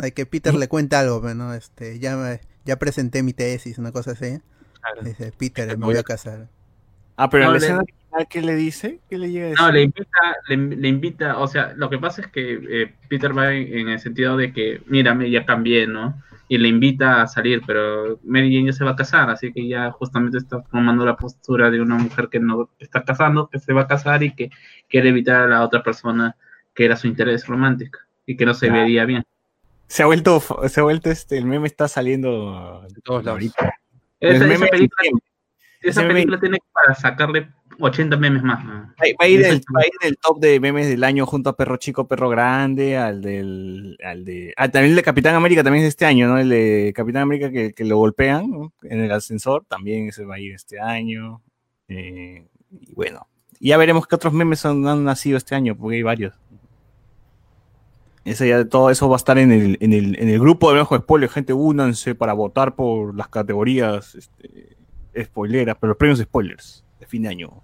Hay 0.00 0.12
que 0.12 0.24
Peter 0.24 0.54
le 0.54 0.68
cuenta 0.68 1.00
algo, 1.00 1.20
pues, 1.20 1.34
¿no? 1.36 1.52
Este, 1.52 1.98
ya, 1.98 2.16
me- 2.16 2.40
ya 2.64 2.76
presenté 2.78 3.22
mi 3.22 3.32
tesis, 3.34 3.76
una 3.78 3.92
cosa 3.92 4.12
así. 4.12 4.40
Dice, 5.02 5.32
Peter, 5.36 5.76
me 5.76 5.84
voy 5.84 5.96
a 5.96 6.02
casar. 6.02 6.48
Ah, 7.16 7.28
pero 7.28 7.44
No, 7.44 7.48
en 7.50 7.52
la 7.54 7.58
escena 7.58 7.82
¿qué 8.28 8.42
le 8.42 8.54
dice? 8.54 9.00
¿Qué 9.08 9.18
le 9.18 9.30
llega 9.30 9.46
a 9.46 9.50
decir? 9.50 9.64
No, 9.64 9.72
le 9.72 9.82
invita, 9.82 10.18
le, 10.48 10.56
le 10.56 10.88
invita, 10.88 11.38
o 11.38 11.46
sea, 11.46 11.72
lo 11.76 11.88
que 11.90 11.98
pasa 11.98 12.22
es 12.22 12.26
que 12.28 12.60
eh, 12.68 12.94
Peter 13.08 13.36
va 13.36 13.52
en, 13.52 13.78
en 13.78 13.88
el 13.90 13.98
sentido 14.00 14.36
de 14.36 14.52
que, 14.52 14.82
mírame, 14.86 15.30
ya 15.30 15.44
cambié, 15.46 15.86
¿no? 15.86 16.20
Y 16.48 16.58
le 16.58 16.66
invita 16.68 17.22
a 17.22 17.26
salir, 17.28 17.62
pero 17.66 18.18
Mary 18.24 18.52
Jane 18.52 18.66
ya 18.66 18.72
se 18.72 18.84
va 18.84 18.90
a 18.92 18.96
casar, 18.96 19.30
así 19.30 19.52
que 19.52 19.68
ya 19.68 19.92
justamente 19.92 20.38
está 20.38 20.62
tomando 20.64 21.04
la 21.06 21.16
postura 21.16 21.70
de 21.70 21.80
una 21.80 21.94
mujer 21.96 22.28
que 22.28 22.40
no 22.40 22.70
está 22.80 23.04
casando, 23.04 23.48
que 23.48 23.60
se 23.60 23.72
va 23.72 23.82
a 23.82 23.86
casar 23.86 24.22
y 24.24 24.34
que 24.34 24.50
quiere 24.88 25.10
evitar 25.10 25.42
a 25.42 25.46
la 25.46 25.62
otra 25.64 25.82
persona 25.84 26.34
que 26.74 26.84
era 26.86 26.96
su 26.96 27.06
interés 27.06 27.46
romántico 27.46 28.00
y 28.26 28.36
que 28.36 28.44
no 28.46 28.54
se 28.54 28.66
Claro. 28.66 28.82
vería 28.82 29.04
bien. 29.04 29.22
Se 29.86 30.02
ha 30.02 30.06
vuelto, 30.06 30.40
se 30.68 30.80
ha 30.80 30.82
vuelto 30.82 31.10
este, 31.10 31.38
el 31.38 31.46
meme 31.46 31.66
está 31.68 31.86
saliendo 31.88 32.82
De 32.92 33.00
todos 33.02 33.24
lados. 33.24 33.36
ahorita. 33.38 33.74
Esa, 34.18 34.36
El 34.36 34.36
esa 34.36 34.46
meme 34.46 34.66
película, 34.70 35.02
esa 35.82 36.06
película 36.08 36.40
tiene 36.40 36.58
para 36.72 36.94
sacarle 36.94 37.48
80 37.80 38.16
memes 38.16 38.42
más. 38.42 38.64
¿no? 38.64 38.72
Va, 38.72 38.84
va 39.20 39.24
a 39.24 39.28
ir 39.28 39.42
el, 39.44 39.60
va 39.74 39.80
a 39.80 39.86
ir 39.86 39.92
el 40.02 40.16
top 40.18 40.40
de 40.40 40.60
memes 40.60 40.88
del 40.88 41.02
año 41.04 41.26
junto 41.26 41.50
a 41.50 41.56
Perro 41.56 41.76
Chico, 41.76 42.06
Perro 42.06 42.28
Grande, 42.28 42.96
al 42.96 43.20
del, 43.22 43.96
al 44.04 44.24
de, 44.24 44.52
ah, 44.56 44.68
también 44.68 44.90
el 44.92 44.96
de 44.96 45.02
Capitán 45.02 45.34
América 45.34 45.62
también 45.64 45.84
es 45.84 45.88
este 45.88 46.06
año, 46.06 46.28
¿no? 46.28 46.38
El 46.38 46.48
de 46.48 46.92
Capitán 46.94 47.22
América 47.22 47.50
que, 47.50 47.72
que 47.72 47.84
lo 47.84 47.96
golpean 47.98 48.50
¿no? 48.50 48.72
en 48.82 49.00
el 49.00 49.12
ascensor, 49.12 49.64
también 49.68 50.08
ese 50.08 50.24
va 50.24 50.36
a 50.36 50.40
ir 50.40 50.54
este 50.54 50.78
año. 50.80 51.40
Eh, 51.88 52.46
y 52.70 52.94
bueno, 52.94 53.26
ya 53.58 53.76
veremos 53.76 54.06
qué 54.06 54.14
otros 54.14 54.32
memes 54.32 54.60
son- 54.60 54.86
han 54.86 55.04
nacido 55.04 55.36
este 55.36 55.54
año, 55.54 55.76
porque 55.76 55.96
hay 55.96 56.02
varios. 56.02 56.34
Eso 58.24 58.44
ya, 58.44 58.64
todo 58.66 58.90
eso 58.90 59.08
va 59.08 59.16
a 59.16 59.18
estar 59.18 59.38
en 59.38 59.50
el, 59.50 59.78
en 59.80 59.92
el, 59.94 60.18
en 60.20 60.28
el 60.28 60.38
grupo 60.38 60.70
de 60.70 60.78
Bajo 60.78 60.96
Spoiler, 60.96 61.30
gente, 61.30 61.52
únanse 61.54 62.14
para 62.14 62.34
votar 62.34 62.74
por 62.74 63.14
las 63.16 63.28
categorías 63.28 64.14
este, 64.14 64.76
spoileras, 65.24 65.76
pero 65.80 65.88
los 65.92 65.96
premios 65.96 66.18
spoilers 66.20 66.84
de 67.00 67.06
fin 67.06 67.22
de 67.22 67.30
año. 67.30 67.62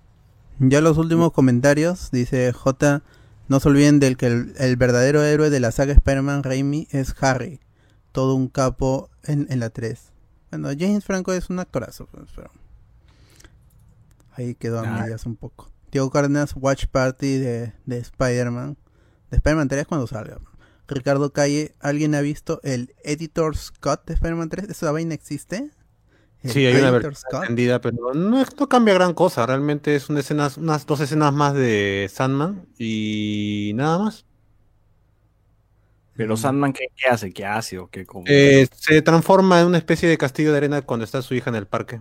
Ya 0.58 0.80
los 0.80 0.96
últimos 0.98 1.32
comentarios, 1.32 2.10
dice 2.10 2.52
J. 2.52 3.02
No 3.48 3.60
se 3.60 3.68
olviden 3.68 4.00
del 4.00 4.16
que 4.16 4.26
el, 4.26 4.54
el 4.58 4.76
verdadero 4.76 5.22
héroe 5.22 5.50
de 5.50 5.60
la 5.60 5.70
saga 5.70 5.92
Spider-Man 5.92 6.42
Raimi 6.42 6.88
es 6.90 7.14
Harry. 7.20 7.60
Todo 8.12 8.34
un 8.34 8.48
capo 8.48 9.10
en, 9.24 9.46
en 9.50 9.60
la 9.60 9.70
3. 9.70 10.12
Bueno, 10.50 10.68
James 10.78 11.04
Franco 11.04 11.32
es 11.32 11.50
un 11.50 11.58
actorazo, 11.58 12.06
pues, 12.06 12.24
pero 12.34 12.50
ahí 14.32 14.54
quedó 14.54 14.80
a 14.80 14.82
Ah. 14.82 15.02
medias 15.02 15.26
un 15.26 15.36
poco. 15.36 15.70
Diego 15.92 16.10
Cárdenas, 16.10 16.54
Watch 16.56 16.86
Party 16.86 17.38
de, 17.38 17.72
de 17.84 17.98
Spider-Man. 17.98 18.76
De 19.30 19.36
Spider-Man 19.36 19.68
3 19.68 19.86
cuando 19.86 20.06
salga. 20.06 20.38
Ricardo 20.88 21.32
Calle, 21.32 21.74
¿alguien 21.80 22.14
ha 22.14 22.20
visto 22.20 22.60
el 22.62 22.94
Editor's 23.04 23.72
Cut 23.80 24.04
de 24.06 24.14
Spider-Man 24.14 24.48
3? 24.48 24.68
¿Esa 24.70 24.92
vaina 24.92 25.14
existe? 25.14 25.70
¿El 26.42 26.50
Sí, 26.50 26.66
hay 26.66 26.76
una 26.76 26.90
versión 26.90 27.12
extendida, 27.12 27.80
pero 27.80 28.14
no, 28.14 28.44
no 28.44 28.68
cambia 28.68 28.94
gran 28.94 29.14
cosa. 29.14 29.46
Realmente 29.46 29.96
es 29.96 30.08
una 30.08 30.20
escena, 30.20 30.50
unas 30.56 30.86
dos 30.86 31.00
escenas 31.00 31.32
más 31.32 31.54
de 31.54 32.08
Sandman 32.12 32.66
y 32.78 33.72
nada 33.74 33.98
más. 33.98 34.24
Pero 36.16 36.36
Sandman, 36.36 36.72
¿qué, 36.72 36.86
qué 36.96 37.08
hace? 37.08 37.32
¿Qué 37.32 37.44
hace? 37.44 37.78
¿O 37.78 37.88
qué, 37.88 38.06
cómo? 38.06 38.24
Eh, 38.26 38.68
se 38.74 39.02
transforma 39.02 39.60
en 39.60 39.66
una 39.66 39.78
especie 39.78 40.08
de 40.08 40.16
castillo 40.16 40.50
de 40.50 40.58
arena 40.58 40.82
cuando 40.82 41.04
está 41.04 41.20
su 41.20 41.34
hija 41.34 41.50
en 41.50 41.56
el 41.56 41.66
parque. 41.66 42.00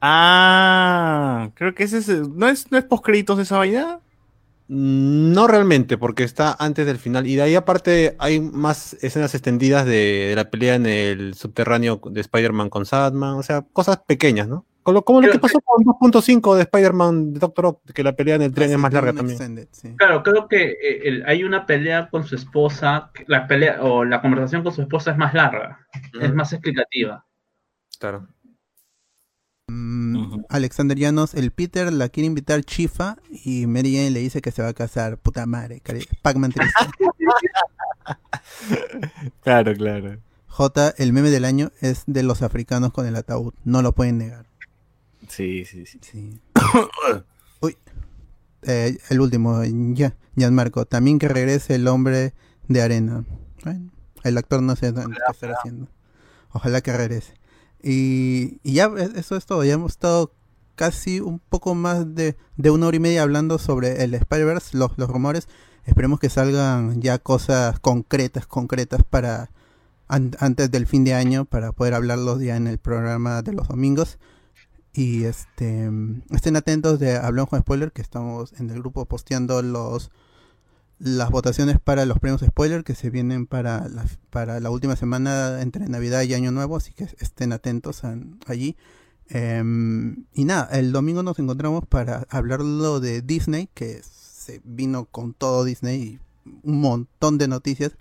Ah, 0.00 1.50
creo 1.54 1.74
que 1.74 1.84
ese 1.84 1.98
es. 1.98 2.08
¿No 2.08 2.48
es, 2.48 2.70
no 2.70 2.78
es 2.78 2.84
postcréditos 2.84 3.36
de 3.36 3.42
esa 3.42 3.58
vaina? 3.58 4.00
No 4.66 5.46
realmente, 5.46 5.98
porque 5.98 6.24
está 6.24 6.56
antes 6.58 6.86
del 6.86 6.98
final. 6.98 7.26
Y 7.26 7.36
de 7.36 7.42
ahí 7.42 7.54
aparte 7.54 8.16
hay 8.18 8.40
más 8.40 8.94
escenas 9.02 9.34
extendidas 9.34 9.84
de, 9.84 10.26
de 10.28 10.34
la 10.36 10.50
pelea 10.50 10.74
en 10.76 10.86
el 10.86 11.34
subterráneo 11.34 12.00
de 12.10 12.20
Spider-Man 12.20 12.70
con 12.70 12.86
Sandman. 12.86 13.34
O 13.34 13.42
sea, 13.42 13.62
cosas 13.72 13.98
pequeñas, 14.06 14.48
¿no? 14.48 14.64
Como, 14.82 15.02
como 15.02 15.20
lo 15.22 15.30
que 15.32 15.38
pasó 15.38 15.60
con 15.60 15.82
2.5 16.12 16.56
de 16.56 16.62
Spider-Man 16.62 17.32
de 17.32 17.38
Doctor 17.40 17.66
Ock, 17.66 17.92
que 17.92 18.02
la 18.02 18.12
pelea 18.14 18.34
en 18.36 18.42
el 18.42 18.52
tren 18.52 18.70
es 18.70 18.76
más 18.78 18.92
larga 18.92 19.12
también. 19.14 19.36
extended, 19.36 19.68
sí. 19.72 19.94
Claro, 19.96 20.22
creo 20.22 20.46
que 20.46 20.72
eh, 20.72 21.00
el- 21.04 21.24
hay 21.26 21.42
una 21.42 21.64
pelea 21.64 22.10
con 22.10 22.24
su 22.24 22.34
esposa, 22.34 23.10
que 23.14 23.24
la 23.26 23.46
pelea 23.46 23.82
o 23.82 24.04
la 24.04 24.20
conversación 24.20 24.62
con 24.62 24.74
su 24.74 24.82
esposa 24.82 25.12
es 25.12 25.16
más 25.16 25.32
larga, 25.32 25.86
es 26.20 26.34
más 26.34 26.52
explicativa. 26.52 27.24
Claro. 27.98 28.26
Mm. 29.68 30.42
Alexander 30.50 30.96
Llanos, 30.98 31.34
el 31.34 31.50
Peter 31.50 31.90
la 31.92 32.08
quiere 32.10 32.26
invitar 32.26 32.62
Chifa 32.64 33.16
y 33.30 33.66
Mary 33.66 33.94
Jane 33.94 34.10
le 34.10 34.20
dice 34.20 34.42
que 34.42 34.50
se 34.52 34.62
va 34.62 34.68
a 34.68 34.74
casar. 34.74 35.16
Puta 35.18 35.46
madre, 35.46 35.80
cari- 35.82 36.06
Pac-Man 36.22 36.52
triste. 36.52 36.74
Claro, 39.42 39.74
claro. 39.74 40.18
J, 40.48 40.94
el 40.98 41.12
meme 41.12 41.30
del 41.30 41.44
año 41.44 41.72
es 41.80 42.02
de 42.06 42.22
los 42.22 42.42
africanos 42.42 42.92
con 42.92 43.06
el 43.06 43.16
ataúd. 43.16 43.54
No 43.64 43.82
lo 43.82 43.92
pueden 43.92 44.18
negar. 44.18 44.46
Sí, 45.28 45.64
sí, 45.64 45.86
sí. 45.86 45.98
Sí. 46.02 46.40
Uy. 47.60 47.76
Eh, 48.62 48.98
el 49.08 49.20
último, 49.20 49.62
ya, 49.94 50.14
Gianmarco. 50.36 50.84
También 50.86 51.18
que 51.18 51.28
regrese 51.28 51.74
el 51.74 51.88
hombre 51.88 52.34
de 52.68 52.82
arena. 52.82 53.24
Bueno, 53.64 53.90
el 54.22 54.38
actor 54.38 54.62
no 54.62 54.76
sé 54.76 54.92
qué 54.94 55.00
estará 55.30 55.54
haciendo. 55.58 55.88
Ojalá 56.52 56.80
que 56.82 56.92
regrese. 56.96 57.34
Y, 57.86 58.58
ya, 58.64 58.86
e- 58.96 59.18
eso 59.18 59.36
es 59.36 59.44
todo. 59.44 59.62
Ya 59.64 59.74
hemos 59.74 59.92
estado 59.92 60.32
casi 60.74 61.20
un 61.20 61.38
poco 61.38 61.74
más 61.74 62.14
de, 62.14 62.36
de 62.56 62.70
una 62.70 62.86
hora 62.86 62.96
y 62.96 63.00
media 63.00 63.22
hablando 63.22 63.58
sobre 63.58 64.02
el 64.02 64.14
Spider-Verse, 64.14 64.76
los, 64.76 64.92
los 64.96 65.08
rumores. 65.10 65.48
Esperemos 65.84 66.18
que 66.18 66.30
salgan 66.30 67.02
ya 67.02 67.18
cosas 67.18 67.78
concretas, 67.78 68.46
concretas 68.46 69.02
para 69.04 69.50
an- 70.08 70.34
antes 70.40 70.70
del 70.70 70.86
fin 70.86 71.04
de 71.04 71.12
año, 71.12 71.44
para 71.44 71.72
poder 71.72 71.92
hablarlos 71.94 72.40
ya 72.40 72.56
en 72.56 72.66
el 72.66 72.78
programa 72.78 73.42
de 73.42 73.52
los 73.52 73.68
domingos. 73.68 74.18
Y 74.94 75.24
este 75.24 75.90
estén 76.30 76.56
atentos 76.56 76.98
de 77.00 77.16
Hablamos 77.16 77.50
con 77.50 77.60
Spoiler, 77.60 77.92
que 77.92 78.00
estamos 78.00 78.52
en 78.58 78.70
el 78.70 78.78
grupo 78.78 79.04
posteando 79.06 79.60
los 79.60 80.10
las 80.98 81.30
votaciones 81.30 81.78
para 81.80 82.06
los 82.06 82.18
premios 82.18 82.40
spoiler 82.40 82.84
que 82.84 82.94
se 82.94 83.10
vienen 83.10 83.46
para 83.46 83.88
la, 83.88 84.06
para 84.30 84.60
la 84.60 84.70
última 84.70 84.96
semana 84.96 85.60
entre 85.60 85.88
Navidad 85.88 86.22
y 86.22 86.34
Año 86.34 86.52
Nuevo, 86.52 86.76
así 86.76 86.92
que 86.92 87.04
estén 87.18 87.52
atentos 87.52 88.02
allí. 88.46 88.76
Em, 89.28 90.26
y 90.32 90.44
nada, 90.44 90.68
el 90.72 90.92
domingo 90.92 91.22
nos 91.22 91.38
encontramos 91.38 91.86
para 91.86 92.26
hablarlo 92.28 93.00
de 93.00 93.22
Disney, 93.22 93.68
que 93.74 94.02
se 94.02 94.60
vino 94.64 95.06
con 95.06 95.34
todo 95.34 95.64
Disney 95.64 96.02
y 96.02 96.20
un 96.62 96.80
montón 96.80 97.38
de 97.38 97.48
noticias. 97.48 97.92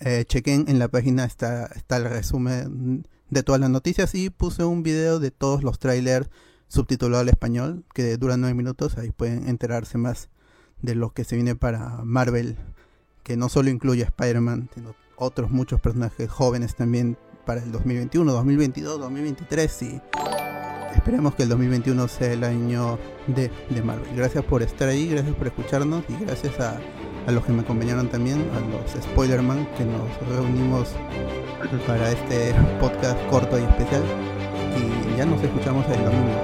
Eh, 0.00 0.24
chequen 0.26 0.66
en 0.68 0.78
la 0.78 0.88
página, 0.88 1.24
está, 1.24 1.66
está 1.66 1.96
el 1.96 2.04
resumen 2.04 3.06
de 3.30 3.42
todas 3.42 3.60
las 3.60 3.70
noticias 3.70 4.14
y 4.14 4.30
puse 4.30 4.64
un 4.64 4.82
video 4.82 5.20
de 5.20 5.30
todos 5.30 5.62
los 5.62 5.78
trailers 5.78 6.28
subtitulado 6.68 7.22
al 7.22 7.28
español 7.28 7.84
que 7.94 8.16
dura 8.16 8.36
nueve 8.36 8.54
minutos. 8.54 8.98
Ahí 8.98 9.10
pueden 9.10 9.48
enterarse 9.48 9.98
más 9.98 10.28
de 10.82 10.94
lo 10.94 11.10
que 11.10 11.24
se 11.24 11.36
viene 11.36 11.56
para 11.56 12.00
Marvel, 12.04 12.56
que 13.22 13.36
no 13.36 13.48
solo 13.48 13.70
incluye 13.70 14.02
a 14.02 14.06
Spider-Man, 14.06 14.70
sino 14.74 14.94
otros 15.16 15.50
muchos 15.50 15.80
personajes 15.80 16.30
jóvenes 16.30 16.76
también 16.76 17.16
para 17.44 17.62
el 17.62 17.72
2021, 17.72 18.32
2022, 18.32 19.00
2023 19.00 19.82
y 19.82 20.00
esperemos 20.94 21.34
que 21.34 21.44
el 21.44 21.48
2021 21.48 22.08
sea 22.08 22.32
el 22.32 22.44
año 22.44 22.98
de, 23.28 23.50
de 23.70 23.82
Marvel. 23.82 24.08
Gracias 24.16 24.44
por 24.44 24.62
estar 24.62 24.88
ahí, 24.88 25.08
gracias 25.08 25.34
por 25.34 25.46
escucharnos 25.46 26.04
y 26.08 26.24
gracias 26.24 26.58
a, 26.60 26.80
a 27.26 27.32
los 27.32 27.44
que 27.44 27.52
me 27.52 27.62
acompañaron 27.62 28.08
también, 28.08 28.48
a 28.54 28.60
los 28.60 29.04
Spoilerman 29.04 29.66
que 29.76 29.84
nos 29.84 30.28
reunimos 30.28 30.94
para 31.86 32.10
este 32.10 32.54
podcast 32.80 33.18
corto 33.28 33.58
y 33.58 33.62
especial. 33.62 34.02
Y 34.76 35.16
ya 35.16 35.24
nos 35.24 35.42
escuchamos 35.42 35.86
el 35.86 36.04
domingo. 36.04 36.34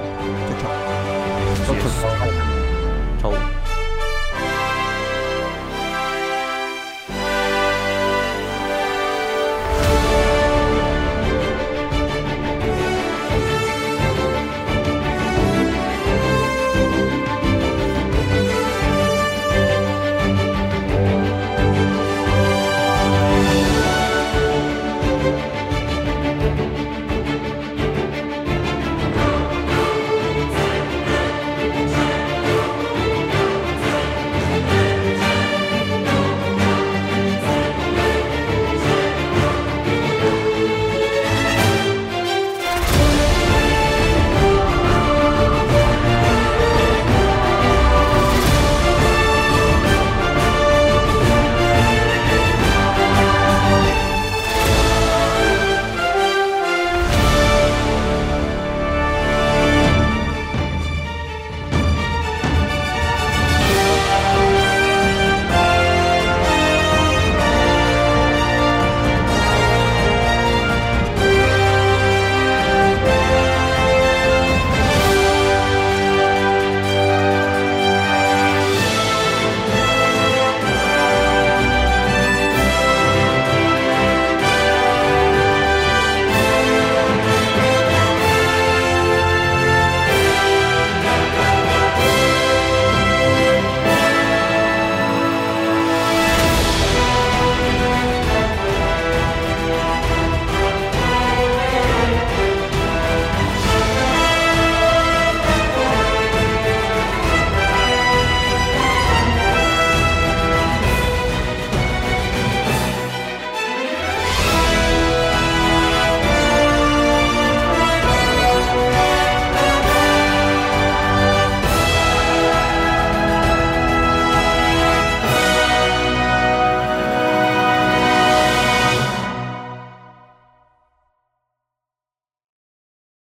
chao. 0.61 1.75
chao. 1.75 1.75
chao. 3.21 3.31
chao. 3.31 3.62